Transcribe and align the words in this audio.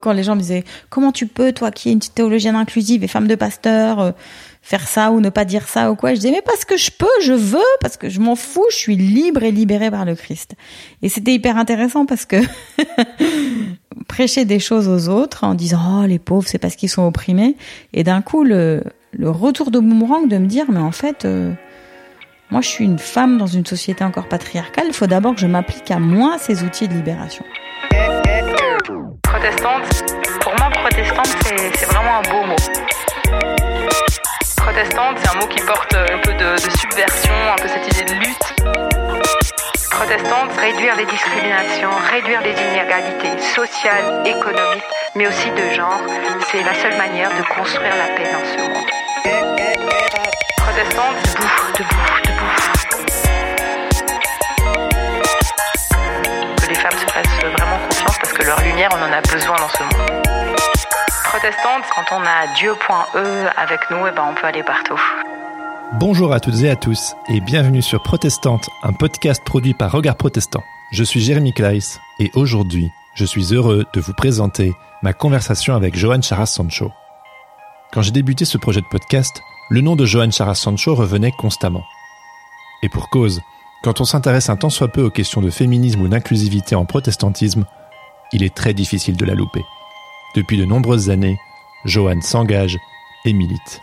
Quand 0.00 0.12
les 0.12 0.22
gens 0.22 0.34
me 0.34 0.40
disaient 0.40 0.64
comment 0.88 1.12
tu 1.12 1.26
peux, 1.26 1.52
toi 1.52 1.70
qui 1.70 1.90
es 1.90 1.92
une 1.92 2.00
théologienne 2.00 2.56
inclusive 2.56 3.04
et 3.04 3.06
femme 3.06 3.28
de 3.28 3.34
pasteur, 3.34 4.00
euh, 4.00 4.12
faire 4.62 4.88
ça 4.88 5.10
ou 5.10 5.20
ne 5.20 5.28
pas 5.28 5.44
dire 5.44 5.68
ça 5.68 5.92
ou 5.92 5.94
quoi, 5.94 6.14
je 6.14 6.20
disais 6.20 6.30
mais 6.30 6.40
parce 6.40 6.64
que 6.64 6.78
je 6.78 6.90
peux, 6.90 7.06
je 7.22 7.34
veux, 7.34 7.60
parce 7.82 7.98
que 7.98 8.08
je 8.08 8.18
m'en 8.18 8.34
fous, 8.34 8.64
je 8.70 8.76
suis 8.76 8.96
libre 8.96 9.42
et 9.42 9.50
libérée 9.50 9.90
par 9.90 10.06
le 10.06 10.14
Christ. 10.14 10.54
Et 11.02 11.10
c'était 11.10 11.34
hyper 11.34 11.58
intéressant 11.58 12.06
parce 12.06 12.24
que 12.24 12.36
prêcher 14.08 14.46
des 14.46 14.58
choses 14.58 14.88
aux 14.88 15.10
autres 15.10 15.44
en 15.44 15.54
disant 15.54 16.02
oh 16.02 16.06
les 16.06 16.18
pauvres 16.18 16.48
c'est 16.48 16.58
parce 16.58 16.76
qu'ils 16.76 16.88
sont 16.88 17.06
opprimés. 17.06 17.56
Et 17.92 18.02
d'un 18.02 18.22
coup 18.22 18.42
le, 18.42 18.82
le 19.12 19.28
retour 19.28 19.70
de 19.70 19.80
boomerang 19.80 20.28
de 20.28 20.38
me 20.38 20.46
dire 20.46 20.64
mais 20.70 20.80
en 20.80 20.92
fait 20.92 21.26
euh, 21.26 21.52
moi 22.50 22.62
je 22.62 22.68
suis 22.68 22.86
une 22.86 22.98
femme 22.98 23.36
dans 23.36 23.46
une 23.46 23.66
société 23.66 24.02
encore 24.02 24.28
patriarcale, 24.28 24.86
il 24.88 24.94
faut 24.94 25.06
d'abord 25.06 25.34
que 25.34 25.42
je 25.42 25.46
m'applique 25.46 25.90
à 25.90 25.98
moi 25.98 26.38
ces 26.38 26.62
outils 26.62 26.88
de 26.88 26.94
libération 26.94 27.44
protestante, 29.40 30.04
pour 30.42 30.54
moi, 30.58 30.68
protestante, 30.68 31.28
c'est 31.46 31.86
vraiment 31.86 32.18
un 32.18 32.22
beau 32.30 32.44
mot. 32.44 32.56
Protestante, 34.58 35.18
c'est 35.18 35.30
un 35.30 35.40
mot 35.40 35.46
qui 35.46 35.60
porte 35.62 35.94
un 35.94 36.18
peu 36.18 36.34
de, 36.34 36.58
subversion, 36.58 37.32
un 37.50 37.56
peu 37.56 37.68
cette 37.68 37.86
idée 37.88 38.04
de 38.04 38.18
lutte. 38.20 38.54
Protestante, 39.90 40.52
réduire 40.58 40.94
les 40.96 41.06
discriminations, 41.06 41.88
réduire 42.10 42.42
les 42.42 42.52
inégalités 42.52 43.38
sociales, 43.54 44.26
économiques, 44.26 44.84
mais 45.14 45.26
aussi 45.26 45.50
de 45.50 45.70
genre, 45.70 46.00
c'est 46.50 46.62
la 46.62 46.74
seule 46.74 46.98
manière 46.98 47.30
de 47.30 47.42
construire 47.54 47.96
la 47.96 48.14
paix 48.16 48.28
dans 48.30 48.44
ce 48.44 48.58
monde. 48.60 48.90
Protestante, 50.58 51.16
debout, 51.32 51.70
debout, 51.78 52.20
debout. 52.26 52.60
Que 56.62 56.68
les 56.68 56.74
femmes 56.74 56.98
se 56.98 57.06
fassent 57.06 57.52
vraiment 57.56 57.79
parce 58.20 58.32
que 58.32 58.42
leur 58.44 58.60
lumière, 58.60 58.90
on 58.92 59.02
en 59.02 59.12
a 59.12 59.20
besoin 59.22 59.56
dans 59.56 59.68
ce 59.68 59.82
monde. 59.82 60.22
Protestante, 61.24 61.84
quand 61.94 62.16
on 62.16 62.22
a 62.22 62.54
Dieu.e 62.54 63.48
avec 63.56 63.80
nous, 63.90 64.06
eh 64.06 64.12
ben 64.12 64.24
on 64.30 64.34
peut 64.34 64.46
aller 64.46 64.62
partout. 64.62 65.00
Bonjour 65.94 66.32
à 66.32 66.40
toutes 66.40 66.60
et 66.62 66.70
à 66.70 66.76
tous 66.76 67.14
et 67.28 67.40
bienvenue 67.40 67.82
sur 67.82 68.02
Protestante, 68.02 68.68
un 68.82 68.92
podcast 68.92 69.42
produit 69.44 69.74
par 69.74 69.90
Regard 69.92 70.16
Protestant. 70.16 70.62
Je 70.92 71.02
suis 71.02 71.20
Jérémy 71.20 71.52
Kleiss 71.52 72.00
et 72.18 72.30
aujourd'hui, 72.34 72.90
je 73.14 73.24
suis 73.24 73.54
heureux 73.54 73.86
de 73.92 74.00
vous 74.00 74.12
présenter 74.12 74.72
ma 75.02 75.12
conversation 75.12 75.74
avec 75.74 75.96
Johan 75.96 76.20
Charas 76.20 76.46
Sancho. 76.46 76.92
Quand 77.92 78.02
j'ai 78.02 78.12
débuté 78.12 78.44
ce 78.44 78.58
projet 78.58 78.80
de 78.80 78.86
podcast, 78.90 79.40
le 79.70 79.80
nom 79.80 79.96
de 79.96 80.04
Johan 80.04 80.30
Charas 80.30 80.56
Sancho 80.56 80.94
revenait 80.94 81.32
constamment. 81.32 81.84
Et 82.82 82.88
pour 82.88 83.08
cause, 83.08 83.40
quand 83.82 84.00
on 84.00 84.04
s'intéresse 84.04 84.50
un 84.50 84.56
tant 84.56 84.70
soit 84.70 84.88
peu 84.88 85.02
aux 85.02 85.10
questions 85.10 85.40
de 85.40 85.50
féminisme 85.50 86.02
ou 86.02 86.08
d'inclusivité 86.08 86.74
en 86.74 86.84
protestantisme, 86.84 87.64
il 88.32 88.42
est 88.42 88.54
très 88.54 88.74
difficile 88.74 89.16
de 89.16 89.24
la 89.24 89.34
louper. 89.34 89.64
Depuis 90.34 90.56
de 90.56 90.64
nombreuses 90.64 91.10
années, 91.10 91.38
Joanne 91.84 92.22
s'engage 92.22 92.78
et 93.24 93.32
milite. 93.32 93.80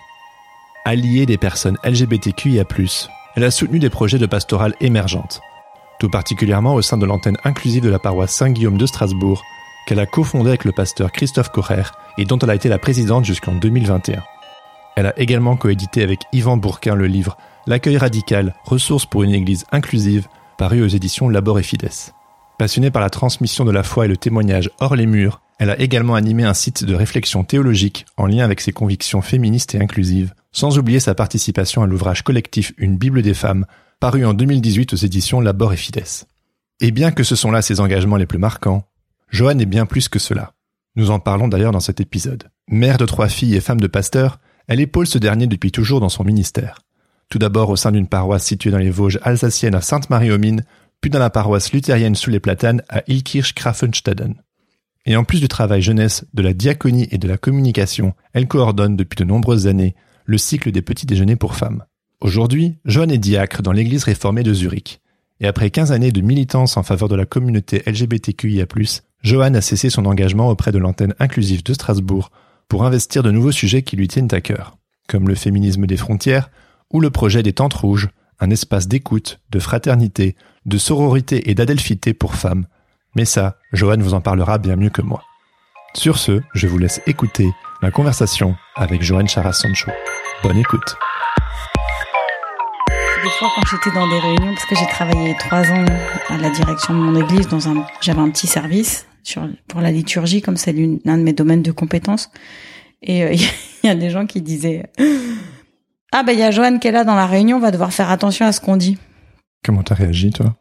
Alliée 0.85 1.25
des 1.25 1.37
personnes 1.37 1.77
LGBTQIA+, 1.83 2.65
elle 3.35 3.43
a 3.43 3.51
soutenu 3.51 3.79
des 3.79 3.89
projets 3.89 4.19
de 4.19 4.25
pastorale 4.25 4.75
émergentes, 4.79 5.41
tout 5.99 6.09
particulièrement 6.09 6.75
au 6.75 6.81
sein 6.81 6.97
de 6.97 7.05
l'antenne 7.05 7.37
inclusive 7.43 7.83
de 7.83 7.89
la 7.89 7.99
paroisse 7.99 8.31
Saint-Guillaume 8.31 8.77
de 8.77 8.85
Strasbourg, 8.85 9.43
qu'elle 9.85 9.99
a 9.99 10.05
cofondée 10.05 10.49
avec 10.49 10.65
le 10.65 10.71
pasteur 10.71 11.11
Christophe 11.11 11.49
Correr 11.49 11.83
et 12.17 12.25
dont 12.25 12.39
elle 12.39 12.49
a 12.49 12.55
été 12.55 12.69
la 12.69 12.79
présidente 12.79 13.25
jusqu'en 13.25 13.55
2021. 13.55 14.23
Elle 14.95 15.05
a 15.05 15.19
également 15.19 15.55
coédité 15.55 16.03
avec 16.03 16.21
Yvan 16.33 16.57
Bourquin 16.57 16.95
le 16.95 17.07
livre 17.07 17.37
L'accueil 17.67 17.97
radical, 17.97 18.55
ressources 18.63 19.05
pour 19.05 19.23
une 19.23 19.33
église 19.33 19.65
inclusive, 19.71 20.27
paru 20.57 20.81
aux 20.81 20.87
éditions 20.87 21.29
Labor 21.29 21.59
et 21.59 21.63
Fides. 21.63 22.13
Passionnée 22.57 22.89
par 22.89 23.03
la 23.03 23.11
transmission 23.11 23.65
de 23.65 23.71
la 23.71 23.83
foi 23.83 24.05
et 24.05 24.07
le 24.07 24.17
témoignage 24.17 24.71
hors 24.79 24.95
les 24.95 25.05
murs, 25.05 25.41
elle 25.59 25.69
a 25.69 25.79
également 25.79 26.15
animé 26.15 26.43
un 26.43 26.55
site 26.55 26.83
de 26.83 26.95
réflexion 26.95 27.43
théologique 27.43 28.07
en 28.17 28.25
lien 28.25 28.43
avec 28.43 28.61
ses 28.61 28.71
convictions 28.71 29.21
féministes 29.21 29.75
et 29.75 29.79
inclusives, 29.79 30.33
sans 30.51 30.79
oublier 30.79 30.99
sa 30.99 31.13
participation 31.13 31.83
à 31.83 31.87
l'ouvrage 31.87 32.23
collectif 32.23 32.73
Une 32.77 32.97
Bible 32.97 33.21
des 33.21 33.35
femmes, 33.35 33.67
paru 33.99 34.25
en 34.25 34.33
2018 34.33 34.93
aux 34.93 34.97
éditions 34.97 35.39
Labor 35.39 35.73
et 35.73 35.77
Fides. 35.77 36.25
Et 36.79 36.89
bien 36.89 37.11
que 37.11 37.23
ce 37.23 37.35
sont 37.35 37.51
là 37.51 37.61
ses 37.61 37.79
engagements 37.79 38.17
les 38.17 38.25
plus 38.25 38.39
marquants, 38.39 38.87
Joanne 39.29 39.61
est 39.61 39.67
bien 39.67 39.85
plus 39.85 40.09
que 40.09 40.19
cela. 40.19 40.53
Nous 40.95 41.11
en 41.11 41.19
parlons 41.19 41.47
d'ailleurs 41.47 41.73
dans 41.73 41.79
cet 41.79 42.01
épisode. 42.01 42.45
Mère 42.67 42.97
de 42.97 43.05
trois 43.05 43.29
filles 43.29 43.55
et 43.55 43.61
femme 43.61 43.79
de 43.79 43.87
pasteur, 43.87 44.39
elle 44.67 44.79
épaule 44.79 45.05
ce 45.05 45.19
dernier 45.19 45.45
depuis 45.45 45.71
toujours 45.71 45.99
dans 45.99 46.09
son 46.09 46.23
ministère. 46.23 46.79
Tout 47.29 47.37
d'abord 47.37 47.69
au 47.69 47.75
sein 47.75 47.91
d'une 47.91 48.07
paroisse 48.07 48.45
située 48.45 48.71
dans 48.71 48.77
les 48.77 48.89
Vosges 48.89 49.19
alsaciennes 49.21 49.75
à 49.75 49.81
Sainte-Marie-aux-Mines, 49.81 50.63
puis 51.01 51.09
dans 51.09 51.19
la 51.19 51.29
paroisse 51.29 51.71
luthérienne 51.71 52.15
sous 52.15 52.29
les 52.29 52.39
platanes 52.39 52.81
à 52.89 53.01
Ilkirch-Grafenstaden. 53.07 54.35
Et 55.05 55.15
en 55.15 55.23
plus 55.23 55.39
du 55.39 55.47
travail 55.47 55.81
jeunesse, 55.81 56.25
de 56.33 56.41
la 56.41 56.53
diaconie 56.53 57.07
et 57.11 57.17
de 57.17 57.27
la 57.27 57.37
communication, 57.37 58.13
elle 58.33 58.47
coordonne 58.47 58.97
depuis 58.97 59.15
de 59.15 59.23
nombreuses 59.23 59.67
années 59.67 59.95
le 60.25 60.37
cycle 60.37 60.71
des 60.71 60.81
petits 60.81 61.05
déjeuners 61.05 61.37
pour 61.37 61.55
femmes. 61.55 61.85
Aujourd'hui, 62.19 62.75
Joanne 62.83 63.11
est 63.11 63.17
diacre 63.17 63.61
dans 63.61 63.71
l'église 63.71 64.03
réformée 64.03 64.43
de 64.43 64.53
Zurich. 64.53 64.99
Et 65.39 65.47
après 65.47 65.69
15 65.69 65.91
années 65.91 66.11
de 66.11 66.21
militance 66.21 66.75
en 66.75 66.83
faveur 66.83 67.07
de 67.07 67.15
la 67.15 67.25
communauté 67.25 67.83
LGBTQIA+, 67.85 68.65
Joanne 69.21 69.55
a 69.55 69.61
cessé 69.61 69.89
son 69.89 70.05
engagement 70.05 70.49
auprès 70.49 70.71
de 70.71 70.77
l'antenne 70.77 71.13
inclusive 71.19 71.63
de 71.63 71.73
Strasbourg 71.73 72.31
pour 72.67 72.85
investir 72.85 73.23
de 73.23 73.31
nouveaux 73.31 73.51
sujets 73.51 73.83
qui 73.83 73.95
lui 73.95 74.07
tiennent 74.07 74.33
à 74.33 74.41
cœur, 74.41 74.77
comme 75.07 75.27
le 75.27 75.35
féminisme 75.35 75.85
des 75.85 75.97
frontières 75.97 76.49
ou 76.91 76.99
le 76.99 77.11
projet 77.11 77.43
des 77.43 77.53
Tentes 77.53 77.75
Rouges, 77.75 78.09
un 78.39 78.49
espace 78.49 78.87
d'écoute, 78.87 79.39
de 79.51 79.59
fraternité, 79.59 80.35
de 80.67 80.77
sororité 80.77 81.49
et 81.49 81.55
d'adelphité 81.55 82.13
pour 82.13 82.35
femmes. 82.35 82.67
Mais 83.15 83.25
ça, 83.25 83.57
Johan 83.73 83.97
vous 83.97 84.13
en 84.13 84.21
parlera 84.21 84.57
bien 84.57 84.75
mieux 84.75 84.89
que 84.89 85.01
moi. 85.01 85.23
Sur 85.93 86.17
ce, 86.17 86.41
je 86.53 86.67
vous 86.67 86.77
laisse 86.77 87.01
écouter 87.07 87.49
la 87.81 87.89
conversation 87.89 88.55
avec 88.75 89.01
Johan 89.01 89.25
Charas 89.25 89.53
Sancho. 89.53 89.89
Bonne 90.43 90.57
écoute. 90.57 90.97
Des 93.23 93.29
fois, 93.31 93.49
quand 93.55 93.61
j'étais 93.71 93.95
dans 93.95 94.07
des 94.07 94.19
réunions, 94.19 94.53
parce 94.53 94.65
que 94.65 94.75
j'ai 94.75 94.85
travaillé 94.87 95.35
trois 95.39 95.63
ans 95.71 95.85
à 96.29 96.37
la 96.37 96.49
direction 96.49 96.93
de 96.93 96.99
mon 96.99 97.19
église, 97.19 97.47
dans 97.47 97.67
un, 97.67 97.85
j'avais 98.01 98.19
un 98.19 98.29
petit 98.29 98.45
service 98.45 99.07
sur, 99.23 99.47
pour 99.67 99.81
la 99.81 99.91
liturgie, 99.91 100.41
comme 100.41 100.57
c'est 100.57 100.73
l'un 100.73 101.17
de 101.17 101.23
mes 101.23 101.33
domaines 101.33 101.63
de 101.63 101.71
compétences. 101.71 102.29
Et 103.01 103.23
euh, 103.23 103.33
il 103.83 103.87
y 103.87 103.89
a 103.89 103.95
des 103.95 104.09
gens 104.09 104.25
qui 104.25 104.41
disaient, 104.41 104.83
ah 106.11 106.23
ben 106.23 106.33
il 106.33 106.39
y 106.39 106.43
a 106.43 106.51
Joanne 106.51 106.79
qui 106.79 106.89
est 106.89 106.91
là 106.91 107.03
dans 107.03 107.15
la 107.15 107.25
réunion, 107.25 107.57
on 107.57 107.61
va 107.61 107.71
devoir 107.71 107.91
faire 107.91 108.11
attention 108.11 108.45
à 108.45 108.51
ce 108.51 108.61
qu'on 108.61 108.77
dit. 108.77 108.97
Comment 109.67 109.83
t'as 109.83 109.95
réagi 109.95 110.31
toi? 110.31 110.55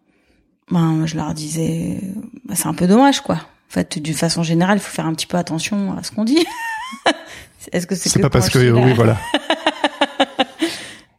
Ben 0.68 1.06
je 1.06 1.14
leur 1.14 1.32
disais, 1.32 2.00
bah, 2.44 2.56
c'est 2.56 2.66
un 2.66 2.74
peu 2.74 2.88
dommage 2.88 3.20
quoi. 3.20 3.36
En 3.36 3.72
fait, 3.72 4.02
d'une 4.02 4.14
façon 4.14 4.42
générale, 4.42 4.78
il 4.78 4.80
faut 4.80 4.90
faire 4.90 5.06
un 5.06 5.14
petit 5.14 5.28
peu 5.28 5.36
attention 5.36 5.96
à 5.96 6.02
ce 6.02 6.10
qu'on 6.10 6.24
dit. 6.24 6.44
Est-ce 7.72 7.86
que 7.86 7.94
c'est 7.94 8.08
C'est 8.08 8.18
pas 8.18 8.30
parce 8.30 8.50
que 8.50 8.58
oui 8.58 8.92
voilà. 8.96 9.16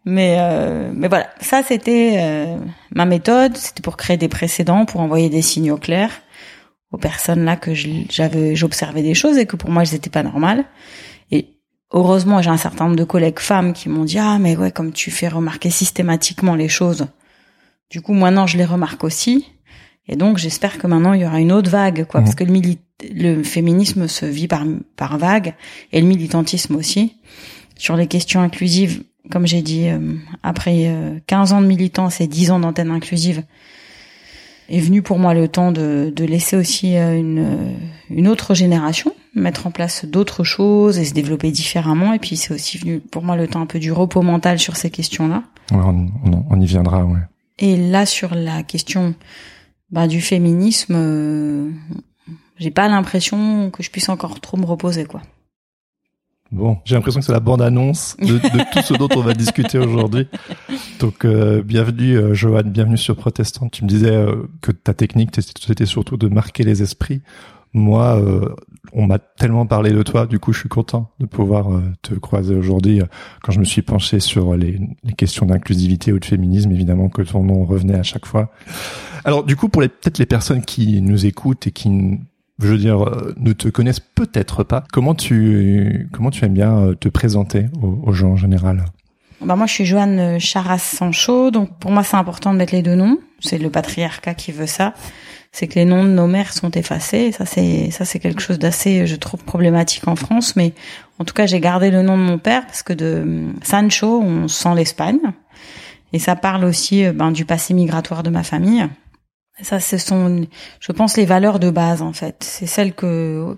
mais 0.03 0.35
euh, 0.37 0.91
mais 0.93 1.07
voilà, 1.07 1.29
ça 1.39 1.63
c'était 1.63 2.17
euh, 2.17 2.57
ma 2.93 3.05
méthode, 3.05 3.55
c'était 3.55 3.81
pour 3.81 3.95
créer 3.95 4.17
des 4.17 4.27
précédents, 4.27 4.83
pour 4.83 4.99
envoyer 4.99 5.29
des 5.29 5.41
signaux 5.41 5.77
clairs 5.77 6.11
aux 6.91 6.97
personnes 6.97 7.45
là 7.45 7.55
que 7.55 7.71
j'avais 7.73 8.53
j'observais 8.57 9.01
des 9.01 9.13
choses 9.13 9.37
et 9.37 9.45
que 9.45 9.55
pour 9.55 9.69
moi 9.69 9.83
elles 9.83 9.93
n'étaient 9.93 10.09
pas 10.09 10.23
normales. 10.23 10.65
Et 11.31 11.57
heureusement, 11.93 12.41
j'ai 12.41 12.49
un 12.49 12.57
certain 12.57 12.83
nombre 12.83 12.97
de 12.97 13.05
collègues 13.05 13.39
femmes 13.39 13.71
qui 13.71 13.87
m'ont 13.87 14.03
dit 14.03 14.19
ah 14.19 14.39
mais 14.39 14.57
ouais 14.57 14.71
comme 14.71 14.91
tu 14.91 15.09
fais 15.09 15.29
remarquer 15.29 15.69
systématiquement 15.69 16.55
les 16.55 16.67
choses. 16.67 17.07
Du 17.89 18.01
coup, 18.01 18.13
maintenant 18.13 18.47
je 18.47 18.57
les 18.57 18.65
remarque 18.65 19.03
aussi. 19.03 19.47
Et 20.07 20.15
donc 20.15 20.37
j'espère 20.37 20.77
que 20.77 20.87
maintenant 20.87 21.13
il 21.13 21.21
y 21.21 21.25
aura 21.25 21.39
une 21.39 21.51
autre 21.51 21.69
vague 21.69 22.05
quoi 22.05 22.21
parce 22.21 22.31
mmh. 22.31 22.35
que 22.35 22.43
le 22.45 22.61
le 23.13 23.43
féminisme 23.43 24.07
se 24.07 24.25
vit 24.25 24.47
par 24.47 24.63
par 24.95 25.17
vague 25.17 25.53
et 25.91 25.99
le 25.99 26.07
militantisme 26.07 26.75
aussi 26.75 27.17
sur 27.75 27.97
les 27.97 28.07
questions 28.07 28.41
inclusives 28.41 29.03
comme 29.29 29.45
j'ai 29.45 29.61
dit 29.61 29.89
euh, 29.89 30.15
après 30.43 30.89
15 31.27 31.51
euh, 31.51 31.55
ans 31.57 31.61
de 31.61 31.67
militance 31.67 32.21
et 32.21 32.27
10 32.27 32.51
ans 32.51 32.59
d'antenne 32.59 32.89
inclusive 32.89 33.43
est 34.69 34.79
venu 34.79 35.01
pour 35.01 35.19
moi 35.19 35.33
le 35.33 35.49
temps 35.49 35.73
de, 35.73 36.11
de 36.15 36.23
laisser 36.23 36.55
aussi 36.55 36.95
euh, 36.95 37.17
une, 37.17 37.75
une 38.09 38.29
autre 38.29 38.55
génération 38.55 39.13
mettre 39.37 39.67
en 39.67 39.71
place 39.71 40.05
d'autres 40.05 40.44
choses 40.44 40.97
et 40.97 41.06
se 41.06 41.13
développer 41.13 41.51
différemment. 41.51 42.13
Et 42.13 42.19
puis 42.19 42.35
c'est 42.35 42.53
aussi 42.53 42.77
venu 42.77 43.00
pour 43.00 43.23
moi 43.23 43.35
le 43.35 43.47
temps 43.47 43.62
un 43.62 43.65
peu 43.65 43.79
du 43.79 43.91
repos 43.91 44.21
mental 44.21 44.59
sur 44.59 44.75
ces 44.75 44.89
questions-là. 44.89 45.44
Ouais, 45.71 45.83
on, 45.83 46.07
on, 46.50 46.59
y 46.59 46.65
viendra, 46.65 47.06
ouais. 47.06 47.19
Et 47.59 47.75
là 47.75 48.06
sur 48.06 48.36
la 48.36 48.63
question 48.63 49.15
bah, 49.92 50.07
du 50.07 50.21
féminisme, 50.21 50.95
euh, 50.95 51.71
j'ai 52.57 52.71
pas 52.71 52.88
l'impression 52.88 53.71
que 53.71 53.83
je 53.83 53.89
puisse 53.89 54.09
encore 54.09 54.39
trop 54.39 54.57
me 54.57 54.65
reposer, 54.65 55.06
quoi. 55.06 55.21
Bon, 56.51 56.77
j'ai 56.86 56.95
l'impression 56.95 57.19
que 57.19 57.25
c'est 57.25 57.33
la 57.33 57.42
bande-annonce 57.42 58.15
de, 58.19 58.38
de 58.38 58.71
tout 58.71 58.81
ce 58.81 58.94
dont 58.94 59.09
on 59.15 59.21
va 59.21 59.33
discuter 59.33 59.77
aujourd'hui. 59.80 60.27
Donc, 61.00 61.25
euh, 61.25 61.62
bienvenue, 61.62 62.18
euh, 62.18 62.33
Johan, 62.33 62.63
bienvenue 62.63 62.98
sur 62.98 63.18
Protestant. 63.18 63.68
Tu 63.68 63.83
me 63.83 63.89
disais 63.89 64.15
euh, 64.15 64.48
que 64.62 64.71
ta 64.71 64.94
technique, 64.94 65.31
c'était 65.36 65.86
surtout 65.86 66.15
de 66.15 66.30
marquer 66.30 66.63
les 66.63 66.81
esprits. 66.81 67.21
Moi, 67.77 68.19
euh, 68.19 68.56
on 68.94 69.06
m'a 69.06 69.19
tellement 69.19 69.65
parlé 69.65 69.91
de 69.91 70.01
toi, 70.03 70.25
du 70.25 70.39
coup, 70.39 70.53
je 70.53 70.59
suis 70.59 70.69
content 70.69 71.12
de 71.19 71.25
pouvoir 71.25 71.68
te 72.01 72.13
croiser 72.15 72.56
aujourd'hui. 72.56 73.01
Quand 73.44 73.51
je 73.51 73.59
me 73.59 73.65
suis 73.65 73.81
penché 73.81 74.19
sur 74.19 74.56
les, 74.56 74.79
questions 75.18 75.45
d'inclusivité 75.45 76.12
ou 76.12 76.19
de 76.19 76.25
féminisme, 76.25 76.71
évidemment 76.71 77.09
que 77.09 77.21
ton 77.21 77.44
nom 77.44 77.65
revenait 77.65 78.00
à 78.00 78.03
chaque 78.03 78.25
fois. 78.25 78.51
Alors, 79.25 79.44
du 79.44 79.56
coup, 79.56 79.69
pour 79.69 79.81
peut-être 79.81 80.18
les 80.18 80.25
personnes 80.25 80.63
qui 80.63 81.01
nous 81.01 81.25
écoutent 81.25 81.68
et 81.68 81.71
qui 81.71 81.89
je 82.59 82.68
veux 82.68 82.77
dire, 82.77 83.03
euh, 83.03 83.33
ne 83.38 83.53
te 83.53 83.68
connaissent 83.68 84.00
peut-être 84.00 84.63
pas. 84.63 84.83
Comment 84.91 85.15
tu 85.15 86.09
comment 86.12 86.31
tu 86.31 86.44
aimes 86.45 86.53
bien 86.53 86.77
euh, 86.77 86.95
te 86.95 87.09
présenter 87.09 87.65
aux, 87.81 88.12
gens 88.13 88.31
en 88.31 88.35
général? 88.35 88.85
Bah 89.41 89.56
moi, 89.56 89.68
je 89.68 89.74
suis 89.74 89.85
Joanne 89.85 90.39
Charras-Sancho, 90.39 91.51
donc 91.51 91.77
pour 91.77 91.91
moi, 91.91 92.03
c'est 92.03 92.18
important 92.18 92.53
de 92.53 92.57
mettre 92.57 92.74
les 92.74 92.81
deux 92.81 92.95
noms. 92.95 93.19
C'est 93.39 93.59
le 93.59 93.69
patriarcat 93.69 94.33
qui 94.33 94.51
veut 94.51 94.65
ça. 94.65 94.95
C'est 95.59 95.68
que 95.68 95.74
les 95.74 95.86
noms 95.86 96.04
de 96.04 96.09
nos 96.09 96.27
mères 96.27 96.54
sont 96.54 96.69
effacés. 96.69 97.31
Ça, 97.31 97.48
c'est 97.48 97.89
ça, 97.89 98.06
c'est 98.06 98.19
quelque 98.19 98.44
chose 98.44 98.59
d'assez, 98.59 99.07
je 99.07 99.15
trouve, 99.15 99.44
problématique 99.44 100.07
en 100.07 100.15
France. 100.15 100.56
Mais 100.56 100.74
en 101.18 101.25
tout 101.25 101.33
cas, 101.33 101.48
j'ai 101.48 101.59
gardé 101.59 101.89
le 101.89 102.04
nom 102.04 102.15
de 102.15 102.21
mon 102.21 102.38
père 102.38 102.63
parce 102.68 102.83
que 102.83 102.94
de 102.94 103.48
Sancho, 103.63 104.21
on 104.21 104.48
sent 104.48 104.75
l'Espagne, 104.75 105.18
et 106.13 106.19
ça 106.19 106.36
parle 106.36 106.63
aussi 106.63 107.04
euh, 107.04 107.12
ben, 107.12 107.31
du 107.31 107.44
passé 107.44 107.74
migratoire 107.74 108.21
de 108.21 108.30
ma 108.30 108.44
famille. 108.44 108.86
Ça, 109.63 109.80
ce 109.80 109.98
sont, 109.98 110.45
je 110.80 110.92
pense, 110.92 111.18
les 111.18 111.25
valeurs 111.25 111.57
de 111.57 111.71
base 111.71 112.03
en 112.03 112.13
fait. 112.13 112.44
C'est 112.44 112.68
celles 112.68 112.94
que 112.94 113.57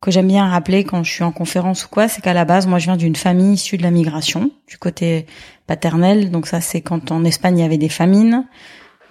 que 0.00 0.10
j'aime 0.10 0.28
bien 0.28 0.48
rappeler 0.48 0.84
quand 0.84 1.04
je 1.04 1.12
suis 1.12 1.24
en 1.24 1.32
conférence 1.32 1.84
ou 1.84 1.88
quoi, 1.90 2.08
c'est 2.08 2.22
qu'à 2.22 2.32
la 2.32 2.46
base, 2.46 2.66
moi, 2.66 2.78
je 2.78 2.86
viens 2.86 2.96
d'une 2.96 3.16
famille 3.16 3.52
issue 3.52 3.76
de 3.76 3.82
la 3.82 3.90
migration, 3.90 4.50
du 4.66 4.78
côté 4.78 5.26
paternel. 5.66 6.30
Donc 6.30 6.46
ça, 6.46 6.62
c'est 6.62 6.80
quand 6.80 7.12
en 7.12 7.22
Espagne, 7.24 7.58
il 7.58 7.60
y 7.60 7.64
avait 7.66 7.76
des 7.76 7.90
famines. 7.90 8.46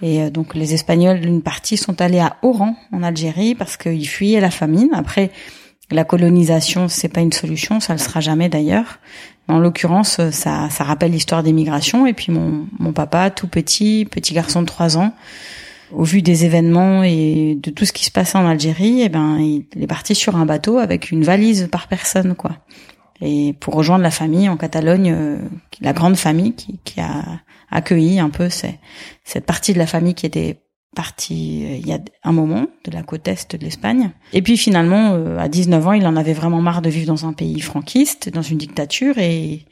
Et 0.02 0.22
euh, 0.22 0.30
donc 0.30 0.56
les 0.56 0.74
Espagnols, 0.74 1.20
d'une 1.20 1.42
partie, 1.42 1.78
sont 1.78 2.02
allés 2.02 2.20
à 2.20 2.38
Oran, 2.42 2.76
en 2.92 3.04
Algérie, 3.04 3.56
parce 3.56 3.78
qu'ils 3.78 4.08
fuyaient 4.08 4.42
la 4.42 4.52
famine. 4.52 4.90
Après, 4.94 5.32
la 5.92 6.04
colonisation, 6.04 6.88
c'est 6.88 7.10
pas 7.10 7.22
une 7.22 7.34
solution, 7.34 7.80
ça 7.80 7.94
le 7.94 8.00
sera 8.00 8.20
jamais 8.20 8.50
d'ailleurs. 8.50 9.00
En 9.48 9.58
l'occurrence, 9.58 10.22
ça, 10.30 10.70
ça 10.70 10.84
rappelle 10.84 11.12
l'histoire 11.12 11.42
des 11.42 11.54
migrations. 11.54 12.06
Et 12.06 12.14
puis 12.14 12.32
mon, 12.32 12.68
mon 12.78 12.94
papa, 12.94 13.32
tout 13.32 13.48
petit, 13.48 14.08
petit 14.10 14.34
garçon 14.34 14.62
de 14.62 14.68
trois 14.68 14.98
ans, 14.98 15.14
au 15.92 16.04
vu 16.04 16.22
des 16.22 16.46
événements 16.46 17.04
et 17.04 17.58
de 17.62 17.72
tout 17.72 17.86
ce 17.86 17.92
qui 17.92 18.06
se 18.06 18.12
passait 18.12 18.38
en 18.38 18.48
Algérie, 18.48 19.02
eh 19.02 19.10
ben, 19.10 19.40
il 19.40 19.66
est 19.82 19.88
parti 19.88 20.14
sur 20.14 20.36
un 20.36 20.46
bateau 20.46 20.78
avec 20.78 21.10
une 21.10 21.24
valise 21.24 21.68
par 21.72 21.88
personne, 21.88 22.36
quoi. 22.36 22.52
Et 23.22 23.54
pour 23.60 23.74
rejoindre 23.74 24.04
la 24.04 24.12
famille 24.12 24.48
en 24.48 24.56
Catalogne, 24.56 25.12
euh, 25.12 25.38
la 25.82 25.92
grande 25.92 26.16
famille 26.16 26.54
qui, 26.54 26.80
qui 26.86 27.02
a 27.02 27.42
accueilli 27.72 28.20
un 28.20 28.30
peu 28.30 28.50
ces, 28.50 28.80
cette 29.24 29.46
partie 29.46 29.74
de 29.74 29.80
la 29.80 29.88
famille 29.88 30.14
qui 30.14 30.26
était 30.26 30.62
partie 30.96 31.66
euh, 31.66 31.76
il 31.78 31.88
y 31.88 31.94
a 31.94 32.00
un 32.24 32.32
moment 32.32 32.66
de 32.86 32.92
la 32.92 33.04
côte 33.04 33.28
est 33.28 33.56
de 33.56 33.64
l'Espagne. 33.64 34.12
Et 34.34 34.42
puis 34.42 34.58
finalement, 34.58 35.14
euh, 35.14 35.38
à 35.38 35.48
19 35.48 35.88
ans, 35.88 35.94
il 35.94 36.06
en 36.08 36.16
avait 36.16 36.34
vraiment 36.34 36.62
marre 36.62 36.82
de 36.82 36.90
vivre 36.90 37.08
dans 37.08 37.26
un 37.26 37.34
pays 37.34 37.60
franquiste, 37.62 38.30
dans 38.30 38.42
une 38.42 38.58
dictature, 38.58 39.18
et 39.18 39.66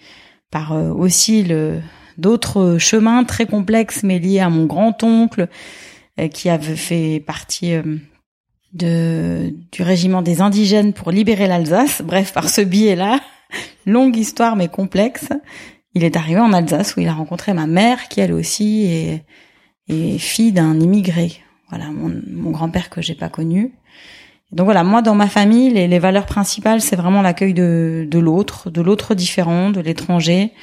par 0.52 0.72
aussi 0.72 1.44
le 1.44 1.82
d'autres 2.18 2.78
chemins 2.80 3.24
très 3.24 3.46
complexes, 3.46 4.04
mais 4.04 4.20
liés 4.20 4.40
à 4.40 4.50
mon 4.50 4.66
grand-oncle, 4.66 5.48
euh, 6.20 6.28
qui 6.28 6.50
avait 6.50 6.76
fait 6.76 7.24
partie 7.26 7.74
euh, 7.74 7.98
de 8.74 9.54
du 9.72 9.84
régiment 9.84 10.22
des 10.22 10.42
indigènes 10.42 10.94
pour 10.94 11.12
libérer 11.12 11.48
l'Alsace. 11.48 12.02
Bref, 12.04 12.34
par 12.34 12.50
ce 12.50 12.62
biais-là, 12.62 13.20
longue 13.86 14.18
histoire 14.18 14.56
mais 14.56 14.68
complexe, 14.68 15.30
il 15.98 16.04
est 16.04 16.16
arrivé 16.16 16.40
en 16.40 16.54
Alsace 16.54 16.96
où 16.96 17.00
il 17.00 17.08
a 17.08 17.14
rencontré 17.14 17.54
ma 17.54 17.68
mère 17.68 18.08
qui 18.08 18.22
elle 18.22 18.32
aussi 18.32 18.86
est, 19.90 20.18
fille 20.20 20.52
d'un 20.52 20.80
immigré. 20.80 21.32
Voilà, 21.70 21.86
mon, 21.92 22.52
grand-père 22.52 22.90
que 22.90 23.02
j'ai 23.02 23.16
pas 23.16 23.30
connu. 23.30 23.74
Donc 24.52 24.66
voilà, 24.66 24.84
moi 24.84 25.02
dans 25.02 25.16
ma 25.16 25.28
famille, 25.28 25.72
les, 25.72 26.00
valeurs 26.00 26.26
principales, 26.26 26.82
c'est 26.82 26.96
vraiment 26.96 27.22
l'accueil 27.22 27.54
de, 27.54 28.08
l'autre, 28.14 28.70
de 28.70 28.82
l'autre 28.82 29.16
différent, 29.16 29.72
de 29.72 29.82
l'étranger, 29.82 30.54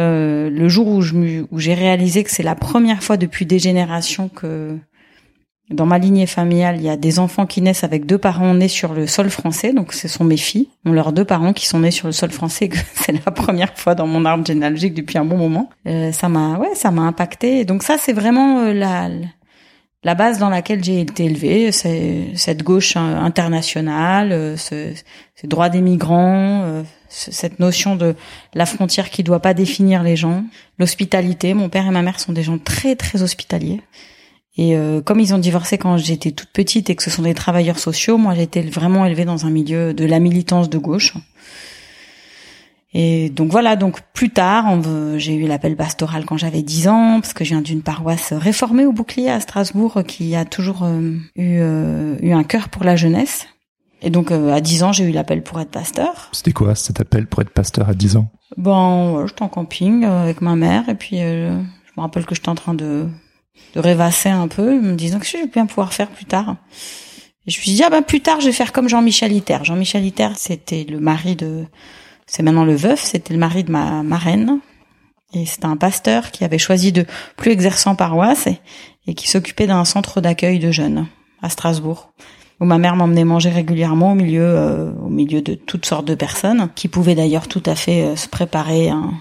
euh, 0.00 0.50
le 0.50 0.68
jour 0.68 0.88
où 0.88 1.58
j'ai 1.58 1.74
réalisé 1.74 2.24
que 2.24 2.30
c'est 2.30 2.42
la 2.42 2.56
première 2.56 3.02
fois 3.02 3.16
depuis 3.16 3.46
des 3.46 3.60
générations 3.60 4.28
que 4.28 4.76
dans 5.70 5.86
ma 5.86 5.98
lignée 5.98 6.26
familiale, 6.26 6.76
il 6.76 6.82
y 6.82 6.90
a 6.90 6.96
des 6.96 7.18
enfants 7.18 7.46
qui 7.46 7.62
naissent 7.62 7.84
avec 7.84 8.04
deux 8.04 8.18
parents 8.18 8.52
nés 8.52 8.68
sur 8.68 8.92
le 8.92 9.06
sol 9.06 9.30
français, 9.30 9.72
donc 9.72 9.94
ce 9.94 10.08
sont 10.08 10.24
mes 10.24 10.36
filles, 10.36 10.68
ont 10.84 10.92
leurs 10.92 11.12
deux 11.12 11.24
parents 11.24 11.54
qui 11.54 11.66
sont 11.66 11.80
nés 11.80 11.90
sur 11.90 12.06
le 12.06 12.12
sol 12.12 12.30
français, 12.30 12.68
c'est 12.94 13.12
la 13.24 13.32
première 13.32 13.76
fois 13.76 13.94
dans 13.94 14.06
mon 14.06 14.26
arbre 14.26 14.44
généalogique 14.44 14.92
depuis 14.92 15.16
un 15.16 15.24
bon 15.24 15.38
moment. 15.38 15.70
Euh, 15.86 16.12
ça 16.12 16.28
m'a, 16.28 16.58
ouais, 16.58 16.74
ça 16.74 16.90
m'a 16.90 17.02
impacté. 17.02 17.64
Donc 17.64 17.82
ça, 17.82 17.96
c'est 17.98 18.12
vraiment 18.12 18.60
euh, 18.60 18.74
la 18.74 19.08
la 20.06 20.14
base 20.14 20.38
dans 20.38 20.50
laquelle 20.50 20.84
j'ai 20.84 21.00
été 21.00 21.24
élevée, 21.24 21.72
c'est 21.72 22.26
cette 22.34 22.62
gauche 22.62 22.94
internationale, 22.94 24.32
euh, 24.32 24.54
ce, 24.58 24.92
ce 25.34 25.46
droit 25.46 25.70
des 25.70 25.80
migrants, 25.80 26.84
cette 27.08 27.58
notion 27.58 27.96
de 27.96 28.14
la 28.52 28.66
frontière 28.66 29.08
qui 29.08 29.22
doit 29.22 29.40
pas 29.40 29.54
définir 29.54 30.02
les 30.02 30.14
gens, 30.14 30.44
l'hospitalité. 30.78 31.54
Mon 31.54 31.70
père 31.70 31.86
et 31.86 31.90
ma 31.90 32.02
mère 32.02 32.20
sont 32.20 32.32
des 32.32 32.42
gens 32.42 32.58
très 32.58 32.96
très 32.96 33.22
hospitaliers. 33.22 33.80
Et 34.56 34.76
euh, 34.76 35.00
comme 35.00 35.18
ils 35.20 35.34
ont 35.34 35.38
divorcé 35.38 35.78
quand 35.78 35.96
j'étais 35.96 36.30
toute 36.30 36.50
petite 36.50 36.88
et 36.88 36.94
que 36.94 37.02
ce 37.02 37.10
sont 37.10 37.22
des 37.22 37.34
travailleurs 37.34 37.78
sociaux, 37.78 38.18
moi 38.18 38.34
j'ai 38.34 38.42
été 38.42 38.62
vraiment 38.62 39.04
élevée 39.04 39.24
dans 39.24 39.46
un 39.46 39.50
milieu 39.50 39.94
de 39.94 40.04
la 40.04 40.20
militance 40.20 40.70
de 40.70 40.78
gauche. 40.78 41.14
Et 42.96 43.28
donc 43.30 43.50
voilà, 43.50 43.74
donc 43.74 44.00
plus 44.12 44.30
tard, 44.30 44.80
j'ai 45.16 45.34
eu 45.34 45.48
l'appel 45.48 45.74
pastoral 45.74 46.24
quand 46.24 46.36
j'avais 46.36 46.62
10 46.62 46.86
ans, 46.86 47.20
parce 47.20 47.32
que 47.32 47.42
je 47.42 47.50
viens 47.50 47.60
d'une 47.60 47.82
paroisse 47.82 48.32
réformée 48.32 48.86
au 48.86 48.92
bouclier 48.92 49.30
à 49.30 49.40
Strasbourg 49.40 50.04
qui 50.06 50.36
a 50.36 50.44
toujours 50.44 50.84
euh, 50.84 51.16
eu, 51.34 51.58
euh, 51.58 52.16
eu 52.22 52.30
un 52.30 52.44
cœur 52.44 52.68
pour 52.68 52.84
la 52.84 52.94
jeunesse. 52.94 53.48
Et 54.04 54.10
donc 54.10 54.30
euh, 54.30 54.52
à 54.52 54.60
10 54.60 54.82
ans, 54.82 54.92
j'ai 54.92 55.04
eu 55.04 55.12
l'appel 55.12 55.42
pour 55.42 55.58
être 55.60 55.70
pasteur. 55.70 56.28
C'était 56.32 56.52
quoi 56.52 56.74
cet 56.74 57.00
appel 57.00 57.26
pour 57.26 57.40
être 57.40 57.50
pasteur 57.50 57.88
à 57.88 57.94
10 57.94 58.18
ans? 58.18 58.30
Bon, 58.58 59.26
j'étais 59.26 59.42
en 59.42 59.48
camping 59.48 60.04
euh, 60.04 60.22
avec 60.22 60.42
ma 60.42 60.56
mère 60.56 60.88
et 60.90 60.94
puis 60.94 61.22
euh, 61.22 61.56
je 61.58 61.92
me 61.96 62.02
rappelle 62.02 62.26
que 62.26 62.34
j'étais 62.34 62.50
en 62.50 62.54
train 62.54 62.74
de, 62.74 63.08
de 63.74 63.80
rêvasser 63.80 64.28
un 64.28 64.48
peu, 64.48 64.80
me 64.80 64.94
disant 64.94 65.18
que 65.18 65.26
je 65.26 65.36
vais 65.36 65.46
bien 65.46 65.66
pouvoir 65.66 65.92
faire 65.92 66.10
plus 66.10 66.24
tard. 66.24 66.56
Je 67.46 67.58
me 67.58 67.62
suis 67.62 67.72
dit 67.72 67.82
ah 67.84 67.90
ben 67.90 68.02
plus 68.02 68.20
tard 68.20 68.40
je 68.40 68.46
vais 68.46 68.52
faire 68.52 68.72
comme 68.72 68.88
Jean-Michel 68.88 69.32
Iter. 69.32 69.58
Jean-Michel 69.62 70.04
Iter, 70.04 70.30
c'était 70.36 70.84
le 70.88 71.00
mari 71.00 71.36
de 71.36 71.64
c'est 72.26 72.42
maintenant 72.42 72.64
le 72.64 72.74
veuf, 72.74 73.02
c'était 73.02 73.34
le 73.34 73.40
mari 73.40 73.64
de 73.64 73.70
ma 73.70 74.02
marraine. 74.02 74.60
Et 75.34 75.46
c'était 75.46 75.66
un 75.66 75.76
pasteur 75.76 76.30
qui 76.30 76.44
avait 76.44 76.58
choisi 76.58 76.92
de 76.92 77.04
plus 77.36 77.50
exercer 77.50 77.90
en 77.90 77.96
paroisse 77.96 78.46
et, 78.46 78.60
et 79.08 79.14
qui 79.14 79.28
s'occupait 79.28 79.66
d'un 79.66 79.84
centre 79.84 80.20
d'accueil 80.20 80.60
de 80.60 80.70
jeunes 80.70 81.06
à 81.42 81.50
Strasbourg 81.50 82.12
où 82.60 82.64
ma 82.64 82.78
mère 82.78 82.96
m'emmenait 82.96 83.24
manger 83.24 83.50
régulièrement 83.50 84.12
au 84.12 84.14
milieu, 84.14 84.44
euh, 84.44 84.92
au 85.02 85.08
milieu 85.08 85.42
de 85.42 85.54
toutes 85.54 85.86
sortes 85.86 86.06
de 86.06 86.14
personnes, 86.14 86.68
qui 86.74 86.88
pouvaient 86.88 87.14
d'ailleurs 87.14 87.48
tout 87.48 87.62
à 87.66 87.74
fait 87.74 88.02
euh, 88.02 88.16
se 88.16 88.28
préparer 88.28 88.90
un, 88.90 89.12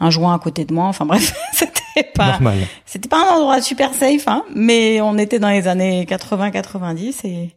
un 0.00 0.10
joint 0.10 0.34
à 0.34 0.38
côté 0.38 0.64
de 0.64 0.72
moi. 0.72 0.86
Enfin 0.86 1.06
bref, 1.06 1.34
c'était 1.98 2.12
pas, 2.14 2.38
c'était 2.86 3.08
pas 3.08 3.18
un 3.18 3.36
endroit 3.36 3.60
super 3.60 3.94
safe, 3.94 4.28
hein, 4.28 4.44
mais 4.54 5.00
on 5.00 5.18
était 5.18 5.38
dans 5.38 5.50
les 5.50 5.68
années 5.68 6.04
80-90 6.04 7.26
et 7.26 7.50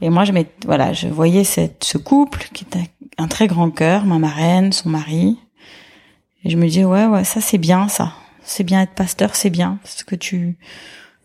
et 0.00 0.10
moi 0.10 0.24
je 0.24 0.32
voilà, 0.64 0.92
je 0.92 1.06
voyais 1.06 1.44
cette 1.44 1.84
ce 1.84 1.96
couple 1.96 2.48
qui 2.52 2.64
était 2.64 2.90
un 3.18 3.28
très 3.28 3.46
grand 3.46 3.70
cœur, 3.70 4.04
ma 4.04 4.18
marraine, 4.18 4.72
son 4.72 4.88
mari, 4.88 5.38
et 6.44 6.50
je 6.50 6.56
me 6.56 6.66
dis 6.66 6.84
ouais 6.84 7.06
ouais 7.06 7.24
ça 7.24 7.40
c'est 7.40 7.58
bien 7.58 7.88
ça, 7.88 8.12
c'est 8.42 8.64
bien 8.64 8.82
être 8.82 8.94
pasteur, 8.94 9.36
c'est 9.36 9.50
bien 9.50 9.78
parce 9.82 10.02
que 10.02 10.16
tu 10.16 10.56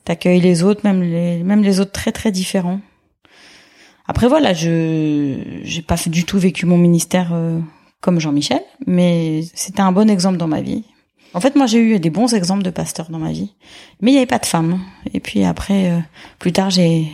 t'accueilles 0.06 0.42
les 0.42 0.64
autres, 0.64 0.82
même 0.84 1.02
les 1.02 1.44
même 1.44 1.64
les 1.64 1.80
autres 1.80 1.92
très 1.92 2.12
très 2.12 2.32
différents. 2.32 2.80
Après 4.08 4.28
voilà, 4.28 4.54
je 4.54 5.36
j'ai 5.64 5.82
pas 5.82 5.96
du 6.06 6.24
tout 6.24 6.40
vécu 6.40 6.66
mon 6.66 6.78
ministère 6.78 7.32
euh, 7.34 7.60
comme 8.00 8.20
Jean-Michel, 8.20 8.62
mais 8.86 9.42
c'était 9.54 9.82
un 9.82 9.92
bon 9.92 10.10
exemple 10.10 10.38
dans 10.38 10.48
ma 10.48 10.62
vie. 10.62 10.86
En 11.34 11.40
fait, 11.40 11.56
moi 11.56 11.66
j'ai 11.66 11.80
eu 11.80 12.00
des 12.00 12.10
bons 12.10 12.34
exemples 12.34 12.64
de 12.64 12.70
pasteurs 12.70 13.10
dans 13.10 13.20
ma 13.20 13.32
vie, 13.32 13.54
mais 14.02 14.12
il 14.12 14.14
n'y 14.14 14.20
avait 14.20 14.28
pas 14.28 14.40
de 14.40 14.46
femmes. 14.46 14.80
Et 15.14 15.20
puis 15.20 15.44
après, 15.44 15.92
euh, 15.92 16.00
plus 16.40 16.52
tard, 16.52 16.70
j'ai 16.70 17.12